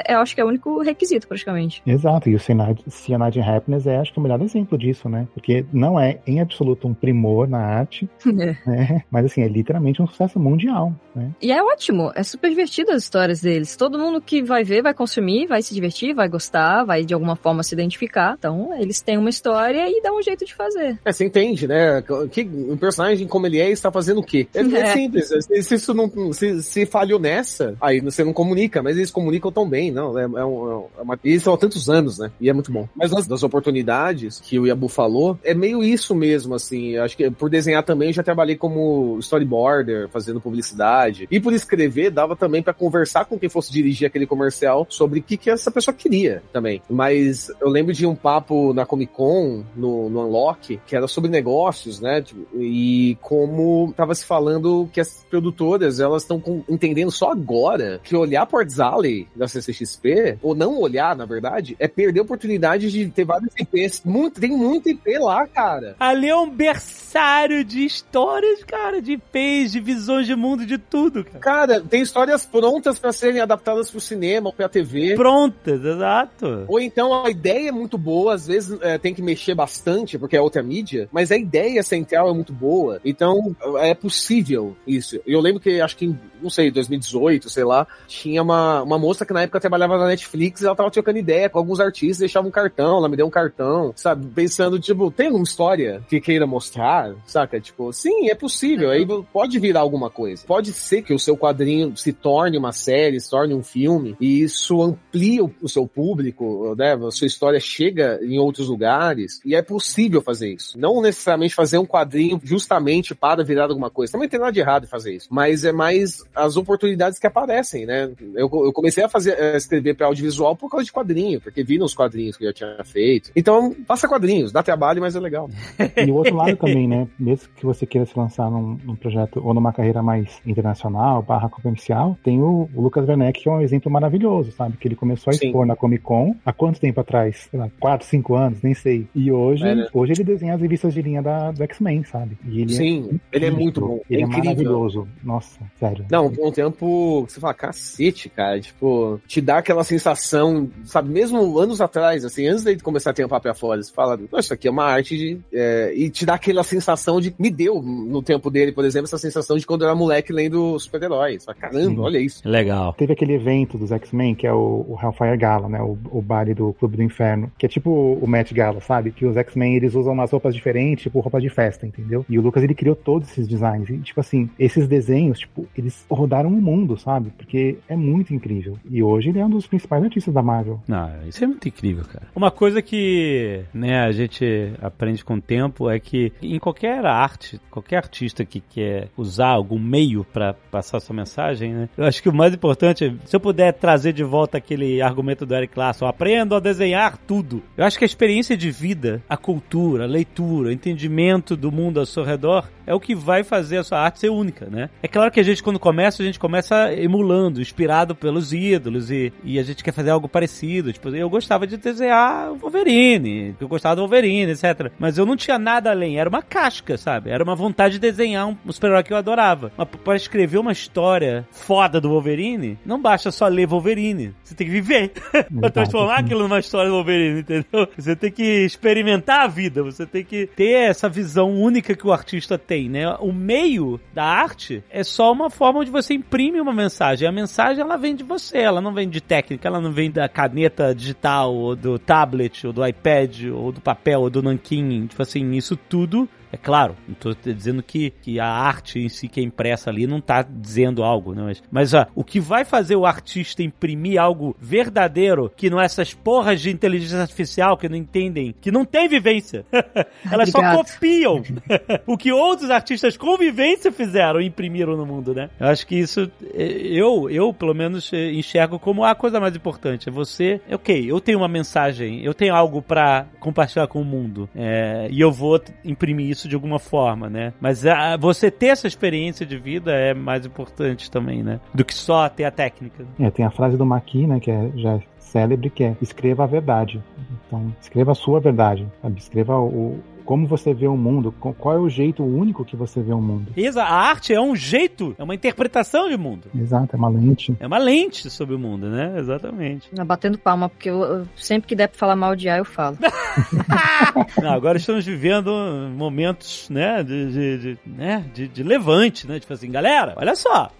eu 0.08 0.18
acho 0.18 0.34
que 0.34 0.40
é 0.40 0.44
o 0.44 0.48
único 0.48 0.82
requisito, 0.82 1.28
praticamente. 1.28 1.82
Exato, 1.86 2.28
e 2.28 2.34
o 2.34 2.38
Cyanide 2.38 3.40
Happiness 3.40 3.86
é, 3.86 3.98
acho 3.98 4.12
que, 4.12 4.18
o 4.18 4.22
melhor 4.22 4.40
exemplo 4.42 4.78
disso, 4.78 5.08
né? 5.08 5.26
Porque 5.34 5.64
não 5.72 5.98
é, 5.98 6.18
em 6.26 6.40
absoluto, 6.40 6.88
um 6.88 6.94
primor 6.94 7.48
na 7.48 7.58
arte, 7.58 8.08
é. 8.26 8.32
né? 8.32 9.04
mas, 9.10 9.26
assim, 9.26 9.42
é 9.42 9.48
literalmente 9.48 10.00
um 10.02 10.06
sucesso 10.06 10.38
mundial, 10.38 10.92
né? 11.14 11.30
E 11.40 11.52
é 11.52 11.62
ótimo, 11.62 12.12
é 12.14 12.22
super 12.22 12.50
divertido 12.50 12.92
as 12.92 13.02
histórias 13.02 13.40
deles. 13.40 13.76
Todo 13.76 13.98
mundo 13.98 14.20
que 14.20 14.42
vai 14.42 14.64
ver 14.64 14.82
vai 14.82 14.94
consumir, 14.94 15.46
vai 15.46 15.62
se 15.62 15.74
divertir, 15.74 16.14
vai 16.14 16.28
gostar, 16.28 16.84
vai, 16.84 17.04
de 17.04 17.14
alguma 17.14 17.36
forma, 17.36 17.62
se 17.62 17.74
identificar. 17.74 18.34
Então, 18.38 18.72
eles 18.78 19.00
têm 19.00 19.18
uma 19.18 19.30
história 19.30 19.88
e 19.88 20.00
dão 20.02 20.18
um 20.18 20.22
jeito 20.22 20.44
de 20.44 20.54
fazer. 20.54 20.98
É, 21.04 21.12
você 21.12 21.24
entende, 21.24 21.66
né? 21.66 22.02
Que, 22.30 22.42
um 22.42 22.76
personagem 22.76 23.26
como 23.26 23.46
ele 23.46 23.60
é 23.60 23.70
está 23.70 23.90
fazendo 23.90 24.20
o 24.20 24.24
quê? 24.24 24.46
É, 24.54 24.60
é. 24.60 24.62
é 24.80 24.86
simples. 24.92 25.28
Se, 25.28 25.62
se, 25.62 25.74
isso 25.74 25.94
não, 25.94 26.32
se, 26.32 26.62
se 26.62 26.86
falhou 26.86 27.18
nessa, 27.18 27.74
aí 27.80 28.00
você 28.00 28.24
não 28.24 28.32
comunica, 28.32 28.82
mas 28.82 28.96
eles 28.96 29.10
comunicam 29.10 29.50
tão 29.52 29.68
bem 29.68 29.81
também, 29.82 29.90
não. 29.90 30.18
É, 30.18 30.22
é, 30.22 30.44
um, 30.44 30.88
é 30.98 31.02
uma, 31.02 31.18
e 31.24 31.40
são 31.40 31.54
há 31.54 31.58
tantos 31.58 31.88
anos, 31.90 32.18
né? 32.18 32.30
E 32.40 32.48
é 32.48 32.52
muito 32.52 32.70
bom. 32.70 32.88
Mas 32.94 33.10
das, 33.10 33.26
das 33.26 33.42
oportunidades 33.42 34.40
que 34.40 34.58
o 34.58 34.66
Yabu 34.66 34.88
falou, 34.88 35.38
é 35.42 35.54
meio 35.54 35.82
isso 35.82 36.14
mesmo, 36.14 36.54
assim. 36.54 36.96
Acho 36.96 37.16
que 37.16 37.30
por 37.30 37.50
desenhar 37.50 37.82
também 37.82 38.08
eu 38.08 38.14
já 38.14 38.22
trabalhei 38.22 38.56
como 38.56 39.18
storyboarder, 39.18 40.08
fazendo 40.08 40.40
publicidade. 40.40 41.26
E 41.30 41.40
por 41.40 41.52
escrever, 41.52 42.10
dava 42.10 42.36
também 42.36 42.62
para 42.62 42.74
conversar 42.74 43.24
com 43.24 43.38
quem 43.38 43.48
fosse 43.48 43.72
dirigir 43.72 44.06
aquele 44.06 44.26
comercial 44.26 44.86
sobre 44.88 45.20
o 45.20 45.22
que, 45.22 45.36
que 45.36 45.50
essa 45.50 45.70
pessoa 45.70 45.94
queria 45.94 46.42
também. 46.52 46.82
Mas 46.88 47.50
eu 47.60 47.68
lembro 47.68 47.92
de 47.92 48.06
um 48.06 48.14
papo 48.14 48.72
na 48.72 48.84
Comic 48.84 49.12
Con, 49.12 49.64
no, 49.74 50.08
no 50.08 50.26
Unlock, 50.26 50.80
que 50.86 50.94
era 50.94 51.08
sobre 51.08 51.30
negócios, 51.30 52.00
né? 52.00 52.22
Tipo, 52.22 52.46
e 52.58 53.16
como 53.20 53.92
tava 53.96 54.14
se 54.14 54.24
falando 54.24 54.88
que 54.92 55.00
as 55.00 55.24
produtoras, 55.30 56.00
elas 56.00 56.22
estão 56.22 56.42
entendendo 56.68 57.10
só 57.10 57.32
agora 57.32 58.00
que 58.02 58.14
olhar 58.14 58.46
Ports 58.46 58.78
Alley 58.78 59.26
da 59.34 59.48
CCXP, 59.72 60.38
ou 60.42 60.54
não 60.54 60.78
olhar, 60.78 61.16
na 61.16 61.24
verdade, 61.24 61.76
é 61.78 61.88
perder 61.88 62.20
a 62.20 62.22
oportunidade 62.22 62.90
de 62.90 63.08
ter 63.08 63.24
vários 63.24 63.52
IPs. 63.58 64.02
Muito, 64.04 64.40
tem 64.40 64.50
muito 64.50 64.88
IP 64.88 65.18
lá, 65.18 65.46
cara. 65.46 65.96
Ali 65.98 66.28
é 66.28 66.36
um 66.36 66.50
berçário 66.50 67.64
de 67.64 67.84
histórias, 67.84 68.62
cara, 68.64 69.00
de 69.00 69.12
IPs, 69.12 69.72
de 69.72 69.80
visões 69.80 70.26
de 70.26 70.34
mundo, 70.34 70.66
de 70.66 70.78
tudo, 70.78 71.24
cara. 71.24 71.38
Cara, 71.38 71.80
tem 71.80 72.02
histórias 72.02 72.44
prontas 72.44 72.98
para 72.98 73.12
serem 73.12 73.40
adaptadas 73.40 73.90
pro 73.90 74.00
cinema 74.00 74.48
ou 74.48 74.52
pra 74.52 74.68
TV. 74.68 75.14
Prontas, 75.14 75.84
exato. 75.84 76.64
Ou 76.68 76.80
então 76.80 77.24
a 77.24 77.30
ideia 77.30 77.68
é 77.68 77.72
muito 77.72 77.98
boa, 77.98 78.34
às 78.34 78.46
vezes 78.46 78.78
é, 78.80 78.98
tem 78.98 79.14
que 79.14 79.22
mexer 79.22 79.54
bastante, 79.54 80.18
porque 80.18 80.36
é 80.36 80.40
outra 80.40 80.62
mídia, 80.62 81.08
mas 81.12 81.30
a 81.30 81.36
ideia 81.36 81.82
central 81.82 82.30
é 82.30 82.34
muito 82.34 82.52
boa. 82.52 83.00
Então 83.04 83.54
é 83.78 83.94
possível 83.94 84.76
isso. 84.86 85.20
Eu 85.26 85.40
lembro 85.40 85.60
que, 85.60 85.80
acho 85.80 85.96
que 85.96 86.06
em, 86.06 86.18
não 86.40 86.50
sei, 86.50 86.70
2018, 86.70 87.48
sei 87.48 87.64
lá, 87.64 87.86
tinha 88.06 88.42
uma, 88.42 88.82
uma 88.82 88.98
moça 88.98 89.24
que 89.24 89.32
na 89.32 89.42
época 89.42 89.51
trabalhava 89.60 89.98
na 89.98 90.06
Netflix 90.06 90.60
e 90.60 90.66
ela 90.66 90.76
tava 90.76 90.90
trocando 90.90 91.18
ideia 91.18 91.48
com 91.48 91.58
alguns 91.58 91.80
artistas, 91.80 92.18
deixava 92.18 92.46
um 92.46 92.50
cartão, 92.50 92.98
ela 92.98 93.08
me 93.08 93.16
deu 93.16 93.26
um 93.26 93.30
cartão, 93.30 93.92
sabe? 93.96 94.26
Pensando, 94.26 94.78
tipo, 94.78 95.10
tem 95.10 95.26
alguma 95.26 95.44
história 95.44 96.02
que 96.08 96.20
queira 96.20 96.46
mostrar, 96.46 97.14
saca? 97.26 97.60
Tipo, 97.60 97.92
sim, 97.92 98.28
é 98.28 98.34
possível. 98.34 98.90
Aí 98.90 99.06
pode 99.32 99.58
virar 99.58 99.80
alguma 99.80 100.10
coisa. 100.10 100.44
Pode 100.46 100.72
ser 100.72 101.02
que 101.02 101.14
o 101.14 101.18
seu 101.18 101.36
quadrinho 101.36 101.96
se 101.96 102.12
torne 102.12 102.58
uma 102.58 102.72
série, 102.72 103.20
se 103.20 103.30
torne 103.30 103.54
um 103.54 103.62
filme, 103.62 104.16
e 104.20 104.42
isso 104.42 104.82
amplia 104.82 105.44
o, 105.44 105.68
seu 105.68 105.86
público, 105.86 106.74
né? 106.76 106.94
A 106.94 107.10
sua 107.10 107.26
história 107.26 107.60
chega 107.60 108.20
em 108.22 108.38
outros 108.38 108.68
lugares, 108.68 109.40
e 109.44 109.54
é 109.54 109.62
possível 109.62 110.20
fazer 110.20 110.52
isso. 110.52 110.78
Não 110.78 111.00
necessariamente 111.00 111.54
fazer 111.54 111.78
um 111.78 111.86
quadrinho 111.86 112.40
justamente 112.42 113.14
para 113.14 113.44
virar 113.44 113.64
alguma 113.64 113.90
coisa. 113.90 114.12
Também 114.12 114.28
tem 114.28 114.38
nada 114.38 114.52
de 114.52 114.60
errado 114.60 114.84
em 114.84 114.88
fazer 114.88 115.14
isso. 115.14 115.28
Mas 115.30 115.64
é 115.64 115.72
mais 115.72 116.22
as 116.34 116.56
oportunidades 116.56 117.18
que 117.18 117.26
aparecem, 117.26 117.86
né? 117.86 118.10
Eu, 118.34 118.50
eu 118.52 118.72
comecei 118.72 119.02
a 119.02 119.08
fazer, 119.08 119.36
escrever 119.56 119.94
para 119.94 120.06
audiovisual 120.06 120.56
por 120.56 120.70
causa 120.70 120.84
de 120.84 120.92
quadrinho, 120.92 121.40
porque 121.40 121.62
vi 121.62 121.78
nos 121.78 121.94
quadrinhos 121.94 122.36
que 122.36 122.44
eu 122.44 122.48
já 122.48 122.52
tinha 122.52 122.84
feito. 122.84 123.30
Então, 123.34 123.74
faça 123.86 124.08
quadrinhos, 124.08 124.52
dá 124.52 124.62
trabalho, 124.62 125.00
mas 125.00 125.16
é 125.16 125.20
legal. 125.20 125.48
E 125.96 126.10
o 126.10 126.14
outro 126.14 126.34
lado 126.36 126.56
também, 126.56 126.88
né? 126.88 127.08
Mesmo 127.18 127.48
que 127.54 127.64
você 127.64 127.86
queira 127.86 128.06
se 128.06 128.18
lançar 128.18 128.50
num, 128.50 128.78
num 128.84 128.96
projeto 128.96 129.40
ou 129.44 129.54
numa 129.54 129.72
carreira 129.72 130.02
mais 130.02 130.40
internacional, 130.46 131.22
barra 131.22 131.48
comercial, 131.48 132.16
tem 132.22 132.40
o, 132.40 132.68
o, 132.74 132.82
Lucas 132.82 133.08
Werneck, 133.08 133.42
que 133.42 133.48
é 133.48 133.52
um 133.52 133.60
exemplo 133.60 133.90
maravilhoso, 133.90 134.52
sabe? 134.52 134.76
Que 134.76 134.88
ele 134.88 134.96
começou 134.96 135.30
a 135.30 135.34
expor 135.34 135.64
Sim. 135.64 135.68
na 135.68 135.76
Comic 135.76 136.02
Con 136.02 136.34
há 136.44 136.52
quanto 136.52 136.80
tempo 136.80 137.00
atrás? 137.00 137.48
Sei 137.50 137.58
lá, 137.58 137.70
4, 137.80 138.06
5 138.06 138.34
anos, 138.34 138.62
nem 138.62 138.74
sei. 138.74 139.06
E 139.14 139.30
hoje, 139.30 139.64
é, 139.64 139.74
né? 139.74 139.88
hoje 139.92 140.12
ele 140.12 140.24
desenha 140.24 140.54
as 140.54 140.60
revistas 140.60 140.94
de 140.94 141.02
linha 141.02 141.22
da, 141.22 141.50
do 141.50 141.62
X-Men, 141.64 142.04
sabe? 142.04 142.38
Ele 142.46 142.72
é 142.72 142.76
Sim, 142.76 143.20
é 143.32 143.36
ele 143.36 143.46
é 143.46 143.50
muito 143.50 143.80
bom. 143.80 144.00
Ele 144.08 144.22
é, 144.22 144.24
é 144.24 144.26
maravilhoso. 144.26 145.08
Nossa, 145.22 145.60
sério. 145.78 146.06
Não, 146.10 146.26
um 146.26 146.50
tempo 146.50 147.26
você 147.28 147.40
fala, 147.40 147.54
cacete, 147.54 148.28
cara, 148.28 148.60
tipo, 148.60 149.20
te 149.32 149.40
dá 149.40 149.56
aquela 149.56 149.82
sensação, 149.82 150.68
sabe, 150.84 151.08
mesmo 151.08 151.58
anos 151.58 151.80
atrás, 151.80 152.22
assim, 152.22 152.46
antes 152.46 152.64
de 152.64 152.76
começar 152.76 153.10
a 153.10 153.12
ter 153.14 153.24
um 153.24 153.28
papel 153.28 153.54
fora, 153.54 153.82
você 153.82 153.90
fala, 153.90 154.20
isso 154.38 154.52
aqui 154.52 154.68
é 154.68 154.70
uma 154.70 154.84
arte 154.84 155.16
de. 155.16 155.40
É, 155.50 155.90
e 155.96 156.10
te 156.10 156.26
dá 156.26 156.34
aquela 156.34 156.62
sensação 156.62 157.18
de. 157.18 157.34
Me 157.38 157.50
deu, 157.50 157.80
no 157.80 158.22
tempo 158.22 158.50
dele, 158.50 158.72
por 158.72 158.84
exemplo, 158.84 159.06
essa 159.06 159.16
sensação 159.16 159.56
de 159.56 159.64
quando 159.64 159.82
eu 159.82 159.88
era 159.88 159.96
moleque 159.96 160.34
lendo 160.34 160.78
super-heróis. 160.78 161.46
Caramba, 161.58 161.94
Sim. 161.94 161.98
olha 161.98 162.18
isso. 162.18 162.46
Legal. 162.46 162.92
Teve 162.92 163.14
aquele 163.14 163.32
evento 163.32 163.78
dos 163.78 163.90
X-Men, 163.90 164.34
que 164.34 164.46
é 164.46 164.52
o, 164.52 164.84
o 164.86 164.98
Hellfire 165.02 165.38
Gala, 165.38 165.66
né? 165.66 165.80
O, 165.80 165.96
o 166.10 166.20
baile 166.20 166.52
do 166.52 166.74
Clube 166.74 166.98
do 166.98 167.02
Inferno, 167.02 167.50
que 167.56 167.64
é 167.64 167.68
tipo 167.70 167.90
o 167.90 168.26
Met 168.26 168.52
Gala, 168.52 168.82
sabe? 168.82 169.12
Que 169.12 169.24
os 169.24 169.34
X-Men 169.38 169.76
eles 169.76 169.94
usam 169.94 170.12
umas 170.12 170.30
roupas 170.30 170.54
diferentes, 170.54 171.04
tipo 171.04 171.20
roupa 171.20 171.40
de 171.40 171.48
festa, 171.48 171.86
entendeu? 171.86 172.26
E 172.28 172.38
o 172.38 172.42
Lucas 172.42 172.62
ele 172.62 172.74
criou 172.74 172.94
todos 172.94 173.30
esses 173.30 173.48
designs. 173.48 173.88
E, 173.88 173.96
tipo 173.96 174.20
assim, 174.20 174.50
esses 174.58 174.86
desenhos, 174.86 175.38
tipo, 175.38 175.66
eles 175.74 176.04
rodaram 176.10 176.50
o 176.50 176.60
mundo, 176.60 176.98
sabe? 176.98 177.32
Porque 177.34 177.78
é 177.88 177.96
muito 177.96 178.34
incrível. 178.34 178.76
E 178.90 179.02
hoje 179.02 179.21
ele 179.30 179.38
é 179.38 179.44
um 179.44 179.50
dos 179.50 179.66
principais 179.66 180.02
artistas 180.02 180.32
da 180.32 180.42
Marvel. 180.42 180.80
Não, 180.86 181.10
isso 181.26 181.42
é 181.42 181.46
muito 181.46 181.68
incrível, 181.68 182.04
cara. 182.04 182.26
Uma 182.34 182.50
coisa 182.50 182.80
que, 182.82 183.64
né, 183.72 184.00
a 184.00 184.12
gente 184.12 184.72
aprende 184.80 185.24
com 185.24 185.34
o 185.34 185.40
tempo 185.40 185.90
é 185.90 185.98
que 185.98 186.32
em 186.42 186.58
qualquer 186.58 187.04
arte, 187.04 187.60
qualquer 187.70 187.96
artista 187.96 188.44
que 188.44 188.60
quer 188.60 189.08
usar 189.16 189.48
algum 189.48 189.78
meio 189.78 190.24
para 190.24 190.54
passar 190.70 191.00
sua 191.00 191.14
mensagem, 191.14 191.72
né? 191.72 191.88
Eu 191.96 192.04
acho 192.04 192.22
que 192.22 192.28
o 192.28 192.34
mais 192.34 192.54
importante, 192.54 193.16
se 193.24 193.36
eu 193.36 193.40
puder 193.40 193.72
trazer 193.72 194.12
de 194.12 194.24
volta 194.24 194.58
aquele 194.58 195.00
argumento 195.02 195.44
do 195.44 195.54
Eric 195.54 195.74
Clapton, 195.74 196.06
aprendo 196.06 196.54
a 196.54 196.60
desenhar 196.60 197.18
tudo. 197.18 197.62
Eu 197.76 197.84
acho 197.84 197.98
que 197.98 198.04
a 198.04 198.06
experiência 198.06 198.56
de 198.56 198.70
vida, 198.70 199.22
a 199.28 199.36
cultura, 199.36 200.04
a 200.04 200.06
leitura, 200.06 200.68
o 200.68 200.72
entendimento 200.72 201.56
do 201.56 201.72
mundo 201.72 202.00
ao 202.00 202.06
seu 202.06 202.24
redor 202.24 202.68
é 202.86 202.94
o 202.94 203.00
que 203.00 203.14
vai 203.14 203.42
fazer 203.42 203.78
a 203.78 203.84
sua 203.84 204.00
arte 204.00 204.20
ser 204.20 204.30
única, 204.30 204.66
né? 204.66 204.90
É 205.02 205.08
claro 205.08 205.30
que 205.30 205.40
a 205.40 205.42
gente, 205.42 205.62
quando 205.62 205.78
começa, 205.78 206.22
a 206.22 206.26
gente 206.26 206.38
começa 206.38 206.92
emulando, 206.94 207.60
inspirado 207.60 208.14
pelos 208.14 208.52
ídolos 208.52 209.10
e, 209.10 209.32
e 209.44 209.58
a 209.58 209.62
gente 209.62 209.82
quer 209.82 209.92
fazer 209.92 210.10
algo 210.10 210.28
parecido. 210.28 210.92
Tipo, 210.92 211.08
eu 211.10 211.28
gostava 211.28 211.66
de 211.66 211.76
desenhar 211.76 212.52
o 212.52 212.56
Wolverine, 212.56 213.54
eu 213.60 213.68
gostava 213.68 213.96
do 213.96 214.02
Wolverine, 214.02 214.52
etc. 214.52 214.92
Mas 214.98 215.18
eu 215.18 215.26
não 215.26 215.36
tinha 215.36 215.58
nada 215.58 215.90
além, 215.90 216.18
era 216.18 216.28
uma 216.28 216.42
casca, 216.42 216.96
sabe? 216.96 217.30
Era 217.30 217.44
uma 217.44 217.54
vontade 217.54 217.94
de 217.94 218.00
desenhar 218.00 218.48
um, 218.48 218.56
um 218.66 218.72
super-herói 218.72 219.02
que 219.02 219.12
eu 219.12 219.16
adorava. 219.16 219.72
Mas 219.76 219.88
para 219.88 220.16
escrever 220.16 220.58
uma 220.58 220.72
história 220.72 221.46
foda 221.50 222.00
do 222.00 222.08
Wolverine, 222.08 222.78
não 222.84 223.00
basta 223.00 223.30
só 223.30 223.46
ler 223.46 223.66
Wolverine. 223.66 224.34
Você 224.42 224.54
tem 224.54 224.66
que 224.66 224.72
viver. 224.72 225.12
pra 225.60 225.70
transformar 225.70 226.18
aquilo 226.18 226.42
numa 226.42 226.58
história 226.58 226.88
do 226.88 226.96
Wolverine, 226.96 227.40
entendeu? 227.40 227.88
Você 227.96 228.16
tem 228.16 228.30
que 228.30 228.64
experimentar 228.64 229.40
a 229.40 229.46
vida, 229.46 229.82
você 229.82 230.06
tem 230.06 230.24
que 230.24 230.46
ter 230.46 230.88
essa 230.88 231.08
visão 231.08 231.50
única 231.50 231.94
que 231.94 232.06
o 232.06 232.12
artista 232.12 232.58
tem 232.58 232.71
tem, 232.72 232.88
né? 232.88 233.06
O 233.20 233.34
meio 233.34 234.00
da 234.14 234.24
arte 234.24 234.82
é 234.88 235.04
só 235.04 235.30
uma 235.30 235.50
forma 235.50 235.80
onde 235.80 235.90
você 235.90 236.14
imprime 236.14 236.58
uma 236.58 236.72
mensagem. 236.72 237.28
A 237.28 237.32
mensagem 237.32 237.82
ela 237.82 237.98
vem 237.98 238.16
de 238.16 238.24
você, 238.24 238.58
ela 238.58 238.80
não 238.80 238.94
vem 238.94 239.10
de 239.10 239.20
técnica, 239.20 239.68
ela 239.68 239.78
não 239.78 239.92
vem 239.92 240.10
da 240.10 240.26
caneta 240.26 240.94
digital, 240.94 241.54
ou 241.54 241.76
do 241.76 241.98
tablet, 241.98 242.66
ou 242.66 242.72
do 242.72 242.86
iPad, 242.86 243.44
ou 243.52 243.70
do 243.72 243.80
papel, 243.82 244.22
ou 244.22 244.30
do 244.30 244.42
nanquim. 244.42 245.06
Tipo 245.06 245.20
assim, 245.20 245.50
isso 245.52 245.76
tudo 245.76 246.26
é 246.52 246.56
claro, 246.58 246.94
não 247.08 247.14
estou 247.14 247.34
dizendo 247.54 247.82
que, 247.82 248.10
que 248.22 248.38
a 248.38 248.46
arte 248.46 248.98
em 248.98 249.08
si 249.08 249.26
que 249.26 249.40
é 249.40 249.42
impressa 249.42 249.88
ali 249.88 250.06
não 250.06 250.18
está 250.18 250.42
dizendo 250.42 251.02
algo, 251.02 251.34
né? 251.34 251.42
Mas, 251.42 251.62
mas 251.70 251.94
ó, 251.94 252.06
o 252.14 252.22
que 252.22 252.38
vai 252.38 252.62
fazer 252.62 252.94
o 252.94 253.06
artista 253.06 253.62
imprimir 253.62 254.20
algo 254.20 254.54
verdadeiro, 254.60 255.50
que 255.56 255.70
não 255.70 255.80
é 255.80 255.86
essas 255.86 256.12
porras 256.12 256.60
de 256.60 256.70
inteligência 256.70 257.20
artificial 257.20 257.76
que 257.76 257.88
não 257.88 257.96
entendem, 257.96 258.54
que 258.60 258.70
não 258.70 258.84
tem 258.84 259.08
vivência. 259.08 259.64
Elas 260.30 260.50
só 260.50 260.60
copiam 260.76 261.42
o 262.06 262.18
que 262.18 262.30
outros 262.30 262.70
artistas 262.70 263.16
com 263.16 263.36
vivência 263.38 263.90
fizeram 263.90 264.40
e 264.40 264.46
imprimiram 264.46 264.96
no 264.96 265.06
mundo, 265.06 265.34
né? 265.34 265.48
Eu 265.58 265.68
acho 265.68 265.86
que 265.86 265.96
isso, 265.96 266.30
é, 266.52 266.64
eu, 266.64 267.30
eu 267.30 267.52
pelo 267.54 267.74
menos 267.74 268.12
é, 268.12 268.30
enxergo 268.30 268.78
como 268.78 269.04
a 269.04 269.14
coisa 269.14 269.40
mais 269.40 269.56
importante. 269.56 270.10
É 270.10 270.12
você, 270.12 270.60
ok, 270.70 271.10
eu 271.10 271.18
tenho 271.18 271.38
uma 271.38 271.48
mensagem, 271.48 272.22
eu 272.22 272.34
tenho 272.34 272.54
algo 272.54 272.82
para 272.82 273.26
compartilhar 273.40 273.86
com 273.86 274.02
o 274.02 274.04
mundo, 274.04 274.48
é, 274.54 275.08
e 275.10 275.18
eu 275.20 275.32
vou 275.32 275.58
imprimir 275.84 276.28
isso 276.28 276.41
isso 276.42 276.48
de 276.48 276.54
alguma 276.54 276.78
forma, 276.78 277.30
né? 277.30 277.52
Mas 277.60 277.86
a, 277.86 278.16
você 278.16 278.50
ter 278.50 278.66
essa 278.66 278.86
experiência 278.86 279.46
de 279.46 279.56
vida 279.56 279.92
é 279.92 280.12
mais 280.12 280.44
importante 280.44 281.10
também, 281.10 281.42
né? 281.42 281.60
Do 281.72 281.84
que 281.84 281.94
só 281.94 282.28
ter 282.28 282.44
a 282.44 282.50
técnica. 282.50 283.04
É, 283.18 283.30
tem 283.30 283.44
a 283.44 283.50
frase 283.50 283.76
do 283.76 283.86
Maqui, 283.86 284.26
né? 284.26 284.40
Que 284.40 284.50
é, 284.50 284.70
já 284.76 284.94
é 284.94 285.00
célebre, 285.18 285.70
que 285.70 285.84
é 285.84 285.96
escreva 286.02 286.44
a 286.44 286.46
verdade. 286.46 287.02
Então, 287.46 287.74
escreva 287.80 288.12
a 288.12 288.14
sua 288.14 288.40
verdade, 288.40 288.86
sabe? 289.00 289.18
Escreva 289.18 289.58
o, 289.58 290.00
como 290.24 290.46
você 290.46 290.72
vê 290.72 290.86
o 290.86 290.96
mundo, 290.96 291.32
qual 291.32 291.76
é 291.76 291.78
o 291.78 291.88
jeito 291.88 292.24
único 292.24 292.64
que 292.64 292.76
você 292.76 293.00
vê 293.00 293.12
o 293.12 293.20
mundo. 293.20 293.52
Exato, 293.56 293.92
a 293.92 293.94
arte 293.94 294.34
é 294.34 294.40
um 294.40 294.54
jeito, 294.54 295.14
é 295.18 295.22
uma 295.22 295.34
interpretação 295.34 296.08
de 296.08 296.16
mundo. 296.16 296.48
Exato, 296.54 296.94
é 296.94 296.98
uma 296.98 297.08
lente. 297.08 297.54
É 297.58 297.66
uma 297.66 297.78
lente 297.78 298.30
sobre 298.30 298.54
o 298.54 298.58
mundo, 298.58 298.88
né? 298.88 299.18
Exatamente. 299.18 299.90
Batendo 300.04 300.38
palma, 300.38 300.68
porque 300.68 300.90
eu, 300.90 301.02
eu 301.02 301.28
sempre 301.36 301.68
que 301.68 301.74
der 301.74 301.88
pra 301.88 301.98
falar 301.98 302.16
mal 302.16 302.34
de 302.34 302.48
A, 302.48 302.58
eu 302.58 302.64
falo. 302.64 302.98
Não, 304.40 304.52
agora 304.52 304.78
estamos 304.78 305.04
vivendo 305.04 305.50
momentos, 305.96 306.68
né, 306.68 307.02
de, 307.02 307.32
de, 307.32 307.58
de, 307.58 307.78
né, 307.86 308.24
de, 308.34 308.48
de 308.48 308.62
levante, 308.62 309.26
né? 309.26 309.40
Tipo 309.40 309.52
assim, 309.52 309.70
galera, 309.70 310.14
olha 310.16 310.34
só. 310.34 310.70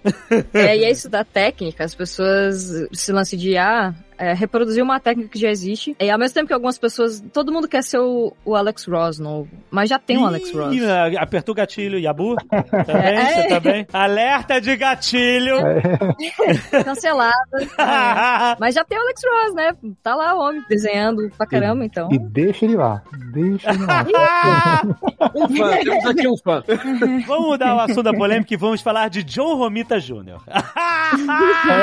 É, 0.52 0.76
e 0.76 0.84
é 0.84 0.90
isso 0.92 1.08
da 1.08 1.24
técnica, 1.24 1.84
as 1.84 1.94
pessoas 1.94 2.88
se 2.92 3.12
lance 3.12 3.36
de 3.36 3.56
A, 3.56 3.94
é, 4.18 4.32
reproduzir 4.32 4.82
uma 4.82 5.00
técnica 5.00 5.30
que 5.30 5.38
já 5.38 5.50
existe. 5.50 5.96
E 5.98 6.10
ao 6.10 6.18
mesmo 6.18 6.34
tempo 6.34 6.46
que 6.46 6.52
algumas 6.54 6.78
pessoas. 6.78 7.22
Todo 7.32 7.52
mundo 7.52 7.68
quer 7.68 7.82
ser 7.82 7.98
o, 7.98 8.32
o 8.44 8.54
Alex 8.54 8.86
Ross, 8.86 9.18
novo. 9.18 9.48
Mas 9.70 9.88
já 9.88 9.98
tem 9.98 10.18
o 10.18 10.26
Alex 10.26 10.52
Ross. 10.52 10.76
Apertou 11.18 11.52
o 11.52 11.56
gatilho, 11.56 11.98
Yabu? 11.98 12.36
Tá 12.72 12.94
bem? 12.94 12.96
É. 12.96 13.26
Você 13.42 13.48
tá 13.48 13.60
bem? 13.60 13.86
Alerta 13.92 14.60
de 14.60 14.76
gatilho! 14.76 15.56
Cancelada. 16.84 17.34
É. 17.78 18.56
Mas 18.60 18.74
já 18.74 18.84
tem 18.84 18.98
o 18.98 19.00
Alex 19.00 19.20
Ross, 19.24 19.54
né? 19.54 19.72
Tá 20.02 20.14
lá 20.14 20.34
o 20.34 20.40
homem 20.40 20.62
desenhando 20.68 21.30
pra 21.36 21.46
caramba, 21.46 21.84
então. 21.84 22.08
E 22.10 22.18
deixa 22.18 22.64
ele 22.64 22.76
lá. 22.76 23.02
Deixa 23.32 23.70
ele 23.70 23.84
lá. 23.84 24.82
Um 25.34 25.48
fã, 25.56 25.76
temos 25.78 26.06
aqui 26.06 26.28
um 26.28 26.36
fã. 26.36 26.62
Vamos 27.26 27.46
mudar 27.46 27.74
o 27.74 27.80
assunto 27.80 28.02
da 28.02 28.12
polêmica 28.12 28.52
e 28.54 28.56
vamos 28.56 28.80
falar 28.80 29.08
de 29.08 29.22
John 29.22 29.56
Romita 29.56 29.98
Jr. 30.00 30.40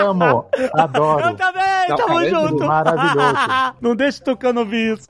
Amo. 0.04 0.46
Adoro. 0.74 1.26
Eu 1.26 1.36
também, 1.36 1.90
Não, 1.90 1.96
tamo 1.96 2.19
é 2.22 2.30
junto. 2.30 2.66
maravilhoso. 2.66 3.38
Não 3.82 3.96
deixa 3.96 4.24
tocando 4.24 4.60
ouvir 4.60 4.94
isso. 4.94 5.08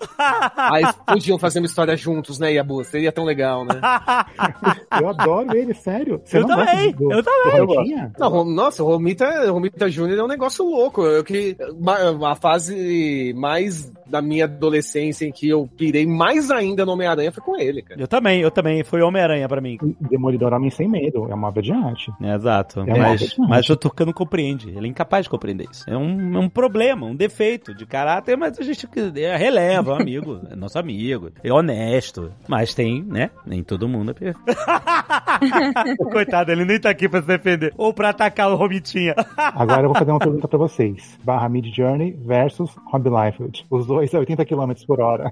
Mas 0.55 0.91
podiam 1.05 1.37
fazer 1.37 1.59
uma 1.59 1.65
história 1.65 1.95
juntos, 1.95 2.39
né, 2.39 2.53
Yabu? 2.53 2.83
Seria 2.83 3.11
tão 3.11 3.23
legal, 3.25 3.65
né? 3.65 3.79
Eu 4.99 5.09
adoro 5.09 5.55
ele, 5.55 5.73
sério. 5.73 6.21
Você 6.23 6.37
Eu 6.37 6.47
não 6.47 6.55
gosta 6.55 6.71
também, 6.71 6.95
eu 7.11 7.23
também. 7.23 8.11
Não, 8.17 8.45
nossa, 8.45 8.83
o 8.83 8.87
Romita, 8.87 9.49
o 9.49 9.53
Romita 9.53 9.89
Júnior 9.89 10.19
é 10.19 10.23
um 10.23 10.27
negócio 10.27 10.65
louco. 10.65 11.03
Eu 11.03 11.23
que 11.23 11.55
uma, 11.77 12.31
a 12.31 12.35
fase 12.35 13.33
mais 13.35 13.91
da 14.05 14.21
minha 14.21 14.45
adolescência 14.45 15.25
em 15.25 15.31
que 15.31 15.47
eu 15.47 15.69
pirei 15.77 16.05
mais 16.05 16.49
ainda 16.49 16.85
no 16.85 16.93
Homem-Aranha 16.93 17.31
foi 17.31 17.43
com 17.43 17.57
ele, 17.57 17.81
cara. 17.81 18.01
Eu 18.01 18.07
também, 18.07 18.41
eu 18.41 18.51
também. 18.51 18.83
Foi 18.83 19.01
Homem-Aranha 19.01 19.47
pra 19.47 19.61
mim. 19.61 19.77
Demolidor 19.99 20.53
Homem 20.53 20.69
Sem 20.69 20.87
Medo. 20.87 21.27
É 21.29 21.35
uma 21.35 21.47
obra 21.47 21.61
de 21.61 21.71
arte. 21.71 22.11
É, 22.21 22.33
exato. 22.33 22.81
É 22.81 22.97
mas, 22.97 23.35
mas 23.37 23.69
o 23.69 23.75
Tucano 23.75 24.13
compreende. 24.13 24.69
Ele 24.69 24.87
é 24.87 24.89
incapaz 24.89 25.25
de 25.25 25.29
compreender 25.29 25.67
isso. 25.71 25.89
É 25.89 25.95
um, 25.95 26.35
é 26.35 26.39
um 26.39 26.49
problema, 26.49 26.98
um 27.07 27.15
defeito 27.15 27.73
de 27.73 27.85
caráter, 27.85 28.37
mas 28.37 28.59
a 28.59 28.63
gente 28.63 28.87
é, 29.15 29.35
releva, 29.35 29.91
é 29.91 29.95
um 29.95 30.01
amigo. 30.01 30.39
É 30.49 30.55
nosso 30.55 30.79
amigo. 30.79 31.31
É 31.43 31.51
honesto. 31.51 32.31
Mas 32.47 32.73
tem, 32.73 33.03
né? 33.03 33.29
Nem 33.45 33.63
todo 33.63 33.87
mundo 33.87 34.11
é 34.11 34.13
perfeito. 34.13 34.59
Coitado, 36.11 36.51
ele 36.51 36.65
nem 36.65 36.79
tá 36.79 36.89
aqui 36.89 37.07
pra 37.07 37.21
se 37.21 37.27
defender. 37.27 37.73
Ou 37.77 37.93
pra 37.93 38.09
atacar 38.09 38.51
o 38.51 38.55
Romitinha. 38.55 39.13
Agora 39.37 39.83
eu 39.83 39.89
vou 39.89 39.97
fazer 39.97 40.11
uma 40.11 40.19
pergunta 40.19 40.47
pra 40.47 40.57
vocês. 40.57 41.17
Barra 41.23 41.49
Mid 41.49 41.65
Journey 41.73 42.17
versus 42.25 42.71
Rob 42.91 43.09
Liefeld. 43.09 43.65
Os 43.69 43.85
dois 43.85 44.13
a 44.13 44.19
80 44.19 44.45
km 44.45 44.71
por 44.87 45.01
hora. 45.01 45.31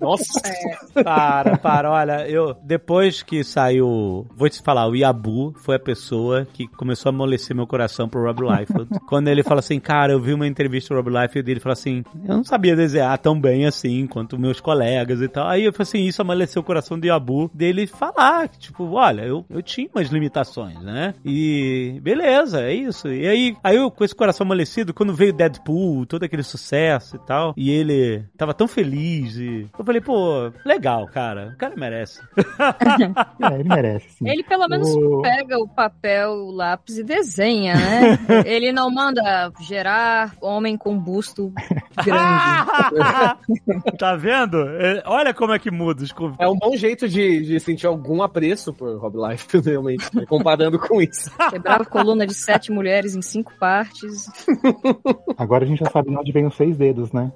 Nossa, 0.00 0.40
Para, 1.02 1.56
para, 1.58 1.90
olha, 1.90 2.28
eu 2.28 2.54
depois 2.62 3.22
que 3.22 3.42
saiu, 3.42 4.26
vou 4.36 4.48
te 4.48 4.62
falar, 4.62 4.86
o 4.88 4.94
Yabu 4.94 5.52
foi 5.58 5.76
a 5.76 5.80
pessoa 5.80 6.46
que 6.52 6.66
começou 6.68 7.10
a 7.10 7.14
amolecer 7.14 7.54
meu 7.54 7.66
coração 7.66 8.08
pro 8.08 8.22
Rob 8.22 8.40
Liefeld. 8.42 8.88
Quando 9.08 9.28
ele 9.28 9.42
fala 9.42 9.60
assim, 9.60 9.80
cara, 9.80 10.12
eu 10.12 10.20
vi 10.20 10.32
uma 10.32 10.46
entrevista 10.46 10.94
do 10.94 11.00
Rob 11.02 11.10
Liefeld 11.10 11.48
e 11.48 11.52
ele 11.52 11.60
fala 11.60 11.72
assim, 11.72 12.04
eu 12.26 12.36
não 12.36 12.44
sabia 12.44 12.76
desenhar 12.76 13.16
tão 13.18 13.38
bem 13.40 13.66
assim 13.66 14.06
quanto 14.06 14.38
meus 14.38 14.60
colegas 14.60 15.20
e 15.20 15.28
tal. 15.28 15.46
Aí 15.48 15.64
eu 15.64 15.72
falei 15.72 15.82
assim, 15.82 16.04
isso 16.04 16.22
amoleceu 16.22 16.62
o 16.62 16.64
coração 16.64 16.98
do 16.98 17.06
Yabu 17.06 17.50
dele 17.52 17.86
falar, 17.86 18.48
que, 18.48 18.58
tipo, 18.58 18.84
olha, 18.92 19.22
eu, 19.22 19.44
eu 19.50 19.62
tinha 19.62 19.88
umas 19.94 20.08
limitações, 20.08 20.80
né? 20.80 21.14
E 21.24 21.98
beleza, 22.02 22.62
é 22.62 22.72
isso. 22.74 23.08
E 23.08 23.26
aí, 23.26 23.56
aí 23.62 23.76
eu 23.76 23.90
com 23.90 24.04
esse 24.04 24.14
coração 24.14 24.44
amolecido, 24.44 24.94
quando 24.94 25.14
veio 25.14 25.32
Deadpool, 25.32 26.06
todo 26.06 26.22
aquele 26.24 26.42
sucesso 26.42 27.16
e 27.16 27.18
tal, 27.20 27.52
e 27.56 27.70
ele 27.70 28.24
tava 28.36 28.54
tão 28.54 28.68
feliz 28.68 29.36
e 29.36 29.66
eu 29.78 29.84
falei, 29.84 30.00
pô, 30.00 30.52
legal, 30.64 31.06
cara, 31.06 31.52
o 31.54 31.56
cara 31.58 31.74
merece. 31.76 32.20
É, 33.42 33.54
ele 33.54 33.68
merece, 33.68 34.08
sim. 34.10 34.28
Ele 34.28 34.42
pelo 34.42 34.68
menos 34.68 34.88
O- 34.94 35.22
pega 35.22 35.58
o 35.58 35.68
papel, 35.68 36.30
o 36.32 36.50
lápis 36.50 36.98
e 36.98 37.02
desenha, 37.04 37.74
né? 37.74 38.18
Ele 38.46 38.72
não 38.72 38.90
manda 38.90 39.50
gerar 39.60 40.34
homem 40.40 40.76
com 40.76 40.91
busto 40.98 41.52
grande. 42.04 42.22
tá 43.98 44.16
vendo? 44.16 44.58
É, 44.68 45.02
Olha 45.06 45.34
como 45.34 45.52
é 45.52 45.58
que 45.58 45.70
muda. 45.70 46.02
os 46.02 46.12
é 46.38 46.48
um 46.48 46.56
bom 46.56 46.76
jeito 46.76 47.08
de, 47.08 47.42
de 47.42 47.60
sentir 47.60 47.86
algum 47.86 48.22
apreço 48.22 48.72
por 48.72 48.96
Rob 48.98 49.16
Life, 49.28 49.46
realmente, 49.64 50.04
né? 50.14 50.24
comparando 50.26 50.78
com 50.78 51.00
isso. 51.00 51.30
Quebrava 51.50 51.84
coluna 51.84 52.26
de 52.26 52.34
sete 52.34 52.70
mulheres 52.70 53.14
em 53.14 53.22
cinco 53.22 53.52
partes. 53.58 54.26
Agora 55.36 55.64
a 55.64 55.66
gente 55.66 55.80
já 55.80 55.90
sabe 55.90 56.10
de 56.10 56.16
onde 56.16 56.32
vem 56.32 56.46
os 56.46 56.54
seis 56.54 56.76
dedos, 56.76 57.12
né? 57.12 57.32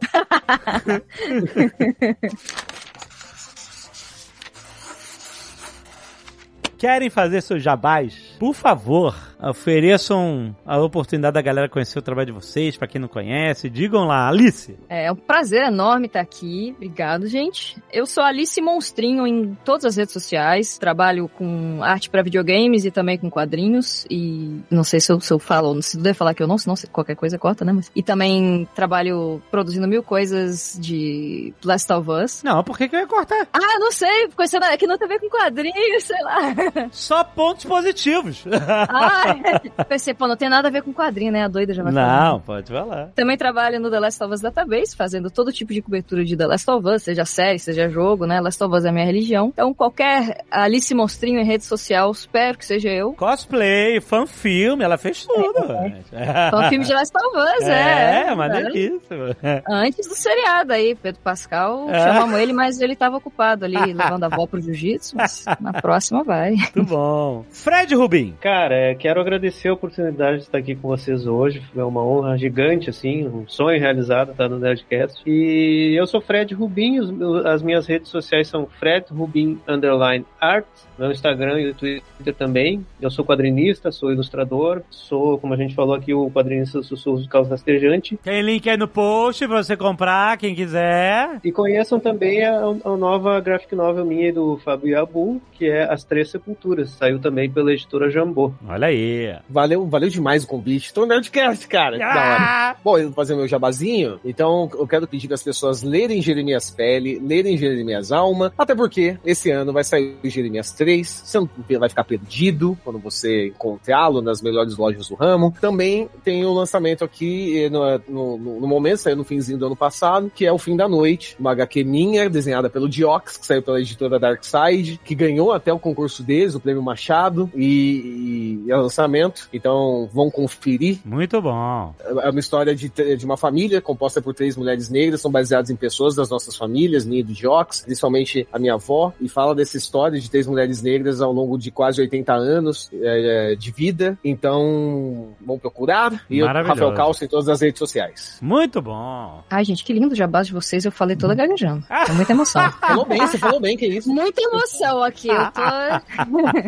Querem 6.78 7.08
fazer 7.08 7.40
seus 7.40 7.62
jabás? 7.62 8.14
Por 8.38 8.54
favor, 8.54 9.16
ofereçam 9.42 10.54
a 10.64 10.78
oportunidade 10.78 11.34
da 11.34 11.42
galera 11.42 11.68
conhecer 11.68 11.98
o 11.98 12.02
trabalho 12.02 12.26
de 12.26 12.32
vocês, 12.32 12.76
pra 12.76 12.88
quem 12.88 13.00
não 13.00 13.08
conhece. 13.08 13.68
Digam 13.68 14.04
lá, 14.04 14.28
Alice. 14.28 14.76
É 14.88 15.10
um 15.10 15.16
prazer 15.16 15.64
enorme 15.64 16.06
estar 16.06 16.20
aqui. 16.20 16.72
Obrigado, 16.76 17.26
gente. 17.26 17.80
Eu 17.92 18.06
sou 18.06 18.22
Alice 18.24 18.60
Monstrinho 18.60 19.26
em 19.26 19.56
todas 19.64 19.84
as 19.84 19.96
redes 19.96 20.12
sociais. 20.12 20.78
Trabalho 20.78 21.28
com 21.28 21.82
arte 21.82 22.10
para 22.10 22.22
videogames 22.22 22.84
e 22.84 22.90
também 22.90 23.18
com 23.18 23.30
quadrinhos. 23.30 24.06
E 24.10 24.60
não 24.70 24.84
sei 24.84 25.00
se 25.00 25.12
eu, 25.12 25.20
se 25.20 25.32
eu 25.32 25.38
falo, 25.38 25.80
se 25.82 25.98
deve 25.98 26.14
falar 26.14 26.34
que 26.34 26.42
eu 26.42 26.46
não, 26.46 26.58
senão 26.58 26.76
se 26.76 26.86
qualquer 26.86 27.16
coisa 27.16 27.38
corta, 27.38 27.64
né? 27.64 27.72
Mas... 27.72 27.90
E 27.94 28.02
também 28.02 28.68
trabalho 28.74 29.42
produzindo 29.50 29.86
mil 29.86 30.02
coisas 30.02 30.78
de 30.80 31.52
Last 31.64 31.92
of 31.92 32.10
Us. 32.10 32.42
Não, 32.42 32.62
por 32.62 32.76
que, 32.76 32.88
que 32.88 32.96
eu 32.96 33.00
ia 33.00 33.06
cortar? 33.06 33.48
Ah, 33.52 33.78
não 33.78 33.92
sei, 33.92 34.28
coisa 34.28 34.58
é 34.58 34.76
que 34.76 34.86
não 34.86 34.96
tem 34.96 35.06
a 35.06 35.08
ver 35.08 35.20
com 35.20 35.28
quadrinhos, 35.28 36.04
sei 36.04 36.22
lá. 36.22 36.88
Só 36.90 37.22
pontos 37.24 37.64
positivos. 37.64 38.44
Ah, 38.88 39.35
pensei, 39.88 40.14
pô, 40.14 40.26
não 40.26 40.36
tem 40.36 40.48
nada 40.48 40.68
a 40.68 40.70
ver 40.70 40.82
com 40.82 40.92
quadrinho, 40.92 41.32
né? 41.32 41.44
A 41.44 41.48
doida 41.48 41.72
já 41.74 41.82
vai 41.82 41.92
falar. 41.92 42.24
não, 42.30 42.40
pode 42.40 42.72
falar. 42.72 43.08
Também 43.14 43.36
trabalho 43.36 43.80
no 43.80 43.90
The 43.90 44.00
Last 44.00 44.22
of 44.24 44.32
Us 44.34 44.40
Database, 44.40 44.96
fazendo 44.96 45.30
todo 45.30 45.52
tipo 45.52 45.72
de 45.72 45.82
cobertura 45.82 46.24
de 46.24 46.36
The 46.36 46.46
Last 46.46 46.70
of 46.70 46.86
Us, 46.88 47.02
seja 47.02 47.24
série, 47.24 47.58
seja 47.58 47.88
jogo, 47.88 48.26
né? 48.26 48.40
Last 48.40 48.62
of 48.62 48.74
Us 48.74 48.84
é 48.84 48.88
a 48.88 48.92
minha 48.92 49.04
religião. 49.06 49.48
Então, 49.48 49.72
qualquer 49.74 50.44
Alice 50.50 50.94
Monstrinho 50.94 51.40
em 51.40 51.44
rede 51.44 51.64
social, 51.64 52.10
espero 52.10 52.58
que 52.58 52.64
seja 52.66 52.88
eu. 52.90 53.12
Cosplay, 53.14 54.00
fanfilme, 54.00 54.82
ela 54.84 54.96
fez 54.98 55.24
tudo. 55.26 55.66
gente. 55.82 56.06
Então, 56.12 56.68
filme 56.68 56.84
de 56.84 56.92
Last 56.92 57.12
of 57.16 57.36
Us, 57.36 57.66
é. 57.68 58.26
É, 58.28 58.34
maneiríssimo. 58.34 59.34
Antes 59.68 60.06
do 60.08 60.14
seriado 60.14 60.72
aí, 60.72 60.94
Pedro 60.94 61.20
Pascal, 61.22 61.88
É. 61.90 62.00
chamamos 62.00 62.38
ele, 62.38 62.52
mas 62.52 62.80
ele 62.80 62.96
tava 62.96 63.16
ocupado 63.16 63.64
ali, 63.64 63.76
levando 63.92 64.24
a 64.24 64.26
avó 64.26 64.46
pro 64.46 64.60
jiu-jitsu, 64.60 65.16
mas 65.16 65.44
na 65.60 65.72
próxima 65.74 66.22
vai. 66.24 66.52
Muito 66.52 66.82
bom. 66.84 67.44
Fred 67.50 67.94
Rubin. 67.94 68.34
Cara, 68.40 68.74
é, 68.74 68.94
quero 69.16 69.20
agradecer 69.28 69.68
a 69.68 69.72
oportunidade 69.72 70.38
de 70.38 70.42
estar 70.42 70.58
aqui 70.58 70.74
com 70.74 70.88
vocês 70.88 71.26
hoje. 71.26 71.62
É 71.74 71.82
uma 71.82 72.04
honra 72.04 72.36
gigante, 72.36 72.90
assim, 72.90 73.26
um 73.26 73.48
sonho 73.48 73.80
realizado 73.80 74.32
estar 74.32 74.46
no 74.46 74.58
Nerdcast. 74.58 75.22
E 75.26 75.94
eu 75.98 76.06
sou 76.06 76.20
Fred 76.20 76.54
meus- 76.54 77.46
as 77.46 77.62
minhas 77.62 77.86
redes 77.86 78.10
sociais 78.10 78.46
são 78.48 78.66
Fred 78.66 79.06
Rubin 79.10 79.58
Underline 79.66 80.26
Art, 80.38 80.66
meu 80.98 81.10
Instagram 81.10 81.60
e 81.60 81.70
o 81.70 81.74
Twitter 81.74 82.34
também. 82.34 82.84
Eu 83.00 83.10
sou 83.10 83.24
quadrinista, 83.24 83.90
sou 83.90 84.12
ilustrador, 84.12 84.82
sou, 84.90 85.38
como 85.38 85.54
a 85.54 85.56
gente 85.56 85.74
falou 85.74 85.94
aqui, 85.94 86.12
o 86.12 86.30
quadrinista 86.30 86.82
Sussurros 86.82 87.22
do 87.22 87.28
Caos 87.30 87.48
Rastejante. 87.48 88.18
Tem 88.22 88.42
link 88.42 88.68
aí 88.68 88.76
no 88.76 88.88
post 88.88 89.46
pra 89.48 89.62
você 89.62 89.76
comprar, 89.78 90.36
quem 90.36 90.54
quiser. 90.54 91.40
E 91.42 91.50
conheçam 91.50 91.98
também 91.98 92.44
a, 92.44 92.58
a 92.58 92.96
nova 92.98 93.40
graphic 93.40 93.74
novel 93.74 94.04
minha 94.04 94.28
e 94.28 94.32
do 94.32 94.58
Fábio 94.58 94.90
Yabu, 94.90 95.40
que 95.52 95.66
é 95.70 95.84
As 95.90 96.04
Três 96.04 96.30
Sepulturas. 96.30 96.90
Saiu 96.90 97.18
também 97.18 97.50
pela 97.50 97.72
editora 97.72 98.10
Jambô. 98.10 98.52
Olha 98.68 98.88
aí. 98.88 99.05
Valeu, 99.48 99.86
valeu 99.86 100.08
demais 100.08 100.44
o 100.44 100.46
convite. 100.48 100.92
Tô 100.92 101.02
no 101.02 101.06
Nerdcast, 101.08 101.66
cara. 101.68 101.92
Que 101.98 102.04
da 102.04 102.08
hora. 102.08 102.36
Ah, 102.38 102.76
Bom, 102.84 102.98
eu 102.98 103.04
vou 103.06 103.12
fazer 103.12 103.34
meu 103.34 103.46
jabazinho, 103.48 104.20
então 104.24 104.68
eu 104.74 104.86
quero 104.86 105.06
pedir 105.06 105.32
as 105.32 105.42
pessoas 105.42 105.82
lerem 105.82 106.20
Jeremias 106.22 106.70
Pele, 106.70 107.18
lerem 107.18 107.56
Jeremias 107.56 108.12
Alma, 108.12 108.52
até 108.56 108.74
porque 108.74 109.16
esse 109.24 109.50
ano 109.50 109.72
vai 109.72 109.84
sair 109.84 110.16
o 110.22 110.28
Jeremias 110.28 110.72
3, 110.72 111.06
você 111.24 111.38
não 111.38 111.48
vai 111.78 111.88
ficar 111.88 112.04
perdido 112.04 112.76
quando 112.84 112.98
você 112.98 113.48
encontrá-lo 113.48 114.20
nas 114.20 114.40
melhores 114.42 114.76
lojas 114.76 115.08
do 115.08 115.14
ramo. 115.14 115.54
Também 115.60 116.08
tem 116.24 116.44
o 116.44 116.52
lançamento 116.52 117.04
aqui 117.04 117.64
eh, 117.64 117.70
no, 117.70 117.98
no, 118.08 118.60
no- 118.60 118.66
momento, 118.66 118.98
saiu 118.98 119.16
no 119.16 119.24
finzinho 119.24 119.58
do 119.58 119.66
ano 119.66 119.76
passado, 119.76 120.30
que 120.34 120.44
é 120.46 120.52
O 120.52 120.58
Fim 120.58 120.76
da 120.76 120.88
Noite, 120.88 121.36
uma 121.38 121.52
HQ 121.52 121.84
minha, 121.84 122.28
desenhada 122.28 122.68
pelo 122.68 122.88
Diox, 122.88 123.36
que 123.36 123.46
saiu 123.46 123.62
pela 123.62 123.80
editora 123.80 124.18
Darkside, 124.18 125.00
que 125.04 125.14
ganhou 125.14 125.52
até 125.52 125.72
o 125.72 125.78
concurso 125.78 126.22
deles, 126.22 126.54
o 126.54 126.60
Prêmio 126.60 126.82
Machado, 126.82 127.50
e, 127.54 128.62
e 128.66 128.72
o 128.72 128.88
lançamento, 128.96 129.48
então 129.52 130.08
vão 130.12 130.30
conferir 130.30 130.98
Muito 131.04 131.40
bom. 131.40 131.94
é 132.22 132.30
uma 132.30 132.40
história 132.40 132.74
de, 132.74 132.88
de 132.88 133.24
uma 133.24 133.36
família 133.36 133.80
composta 133.80 134.22
por 134.22 134.34
três 134.34 134.56
mulheres 134.56 134.88
negras, 134.88 135.20
são 135.20 135.30
baseadas 135.30 135.70
em 135.70 135.76
pessoas 135.76 136.14
das 136.14 136.30
nossas 136.30 136.56
famílias, 136.56 137.04
minha 137.04 137.20
e 137.20 137.22
do 137.22 137.34
Jox, 137.34 137.82
principalmente 137.82 138.48
a 138.52 138.58
minha 138.58 138.74
avó, 138.74 139.12
e 139.20 139.28
fala 139.28 139.54
dessa 139.54 139.76
história 139.76 140.18
de 140.18 140.30
três 140.30 140.46
mulheres 140.46 140.82
negras 140.82 141.20
ao 141.20 141.32
longo 141.32 141.58
de 141.58 141.70
quase 141.70 142.00
80 142.00 142.32
anos 142.32 142.90
é, 142.92 143.54
de 143.54 143.70
vida. 143.70 144.18
Então, 144.24 145.28
vão 145.44 145.58
procurar. 145.58 146.24
E 146.30 146.40
Maravilhoso. 146.40 146.80
Rafael 146.80 146.94
Calça 146.94 147.24
em 147.24 147.28
todas 147.28 147.48
as 147.48 147.60
redes 147.60 147.78
sociais. 147.78 148.38
Muito 148.40 148.80
bom. 148.80 149.42
Ai, 149.50 149.64
gente, 149.64 149.84
que 149.84 149.92
lindo 149.92 150.12
o 150.12 150.16
jabás 150.16 150.46
de 150.46 150.52
vocês, 150.52 150.84
eu 150.84 150.92
falei 150.92 151.16
toda 151.16 151.34
gaguejando. 151.34 151.84
É 152.06 152.12
muita 152.12 152.32
emoção. 152.32 152.70
Falou 152.72 153.04
bem, 153.04 153.18
você 153.18 153.36
falou 153.36 153.58
bem, 153.58 153.76
que 153.76 153.84
isso. 153.86 154.08
Muita 154.08 154.40
emoção 154.40 155.02
aqui, 155.02 155.28
eu 155.28 155.50
tô... 155.50 155.60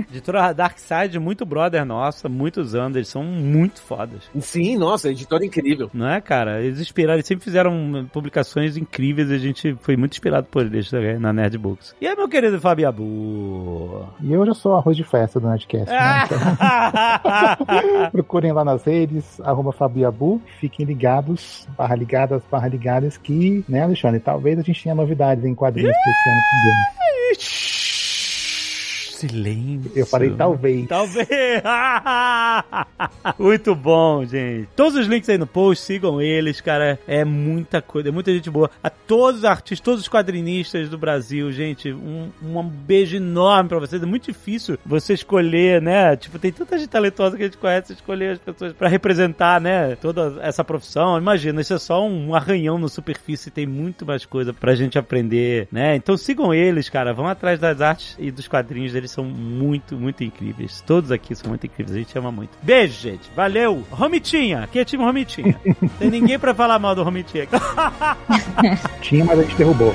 Editora 0.10 0.52
Darkside, 0.52 1.18
muito 1.18 1.46
brother 1.46 1.84
nosso. 1.84 2.17
Nossa, 2.18 2.28
muitos 2.28 2.74
anos, 2.74 2.96
eles 2.96 3.08
são 3.08 3.22
muito 3.22 3.80
fodas. 3.80 4.28
Sim, 4.40 4.76
nossa, 4.76 5.08
editora 5.08 5.44
incrível. 5.44 5.88
Não 5.94 6.08
é, 6.08 6.20
cara? 6.20 6.60
Eles 6.60 6.80
inspiraram, 6.80 7.14
eles 7.14 7.26
sempre 7.26 7.44
fizeram 7.44 8.08
publicações 8.12 8.76
incríveis 8.76 9.30
e 9.30 9.34
a 9.34 9.38
gente 9.38 9.76
foi 9.80 9.96
muito 9.96 10.12
inspirado 10.12 10.48
por 10.50 10.66
eles 10.66 10.90
né, 10.90 11.18
na 11.18 11.32
Nerd 11.32 11.56
Books. 11.58 11.94
E 12.00 12.08
aí, 12.08 12.16
meu 12.16 12.28
querido 12.28 12.60
Fabiabu? 12.60 14.04
E 14.20 14.32
eu 14.32 14.44
já 14.44 14.54
sou 14.54 14.74
arroz 14.74 14.96
de 14.96 15.04
festa 15.04 15.38
do 15.38 15.48
Nerdcast, 15.48 15.90
né? 15.90 16.24
Então, 16.24 18.10
procurem 18.10 18.52
lá 18.52 18.64
nas 18.64 18.82
redes, 18.82 19.40
arroba 19.40 19.72
Fabiabu, 19.72 20.42
fiquem 20.58 20.84
ligados, 20.84 21.68
barra 21.76 21.94
ligadas, 21.94 22.42
barra 22.50 22.66
ligadas, 22.66 23.16
que, 23.16 23.64
né, 23.68 23.84
Alexandre, 23.84 24.18
talvez 24.18 24.58
a 24.58 24.62
gente 24.62 24.82
tenha 24.82 24.94
novidades 24.94 25.44
em 25.44 25.54
quadrinhos 25.54 25.90
esse 25.90 26.30
ano 26.30 26.40
também. 26.50 27.87
Silêncio. 29.18 29.90
Eu 29.96 30.06
falei 30.06 30.30
talvez. 30.30 30.86
Talvez. 30.86 31.28
Muito 33.36 33.74
bom, 33.74 34.24
gente. 34.24 34.68
Todos 34.76 34.96
os 34.96 35.08
links 35.08 35.28
aí 35.28 35.36
no 35.36 35.46
post, 35.46 35.84
sigam 35.84 36.22
eles, 36.22 36.60
cara. 36.60 37.00
É 37.06 37.24
muita 37.24 37.82
coisa, 37.82 38.10
é 38.10 38.12
muita 38.12 38.32
gente 38.32 38.48
boa. 38.48 38.70
A 38.82 38.88
todos 38.88 39.40
os 39.40 39.44
artistas, 39.44 39.80
todos 39.80 40.02
os 40.02 40.08
quadrinistas 40.08 40.88
do 40.88 40.96
Brasil, 40.96 41.50
gente, 41.50 41.92
um, 41.92 42.30
um 42.42 42.62
beijo 42.62 43.16
enorme 43.16 43.68
pra 43.68 43.80
vocês. 43.80 44.00
É 44.00 44.06
muito 44.06 44.26
difícil 44.26 44.78
você 44.86 45.14
escolher, 45.14 45.82
né? 45.82 46.16
Tipo, 46.16 46.38
tem 46.38 46.52
tanta 46.52 46.78
gente 46.78 46.88
talentosa 46.88 47.36
que 47.36 47.42
a 47.42 47.46
gente 47.46 47.58
conhece, 47.58 47.94
escolher 47.94 48.34
as 48.34 48.38
pessoas 48.38 48.72
pra 48.72 48.88
representar, 48.88 49.60
né? 49.60 49.96
Toda 49.96 50.38
essa 50.42 50.62
profissão. 50.62 51.18
Imagina, 51.18 51.60
isso 51.60 51.74
é 51.74 51.78
só 51.78 52.06
um 52.06 52.36
arranhão 52.36 52.78
na 52.78 52.88
superfície. 52.88 53.50
Tem 53.50 53.66
muito 53.66 54.06
mais 54.06 54.24
coisa 54.24 54.52
pra 54.52 54.76
gente 54.76 54.96
aprender, 54.96 55.66
né? 55.72 55.96
Então 55.96 56.16
sigam 56.16 56.54
eles, 56.54 56.88
cara. 56.88 57.12
Vão 57.12 57.26
atrás 57.26 57.58
das 57.58 57.80
artes 57.80 58.14
e 58.16 58.30
dos 58.30 58.46
quadrinhos 58.46 58.92
deles 58.92 59.07
são 59.08 59.24
muito, 59.24 59.96
muito 59.96 60.22
incríveis. 60.22 60.82
Todos 60.86 61.10
aqui 61.10 61.34
são 61.34 61.48
muito 61.48 61.66
incríveis. 61.66 61.96
A 61.96 61.98
gente 61.98 62.18
ama 62.18 62.30
muito. 62.30 62.50
Beijo, 62.62 63.00
gente. 63.00 63.30
Valeu. 63.34 63.84
Romitinha. 63.90 64.64
Aqui 64.64 64.78
é 64.78 64.84
time 64.84 65.04
Romitinha. 65.04 65.58
Tem 65.98 66.10
ninguém 66.10 66.38
pra 66.38 66.54
falar 66.54 66.78
mal 66.78 66.94
do 66.94 67.02
Romitinha. 67.02 67.48
Tinha, 69.00 69.24
mas 69.24 69.38
a 69.38 69.42
gente 69.42 69.56
derrubou. 69.56 69.92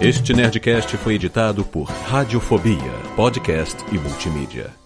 Este 0.00 0.34
Nerdcast 0.34 0.96
foi 0.98 1.14
editado 1.14 1.64
por 1.64 1.84
Radiofobia, 1.84 2.92
podcast 3.16 3.82
e 3.90 3.98
multimídia. 3.98 4.83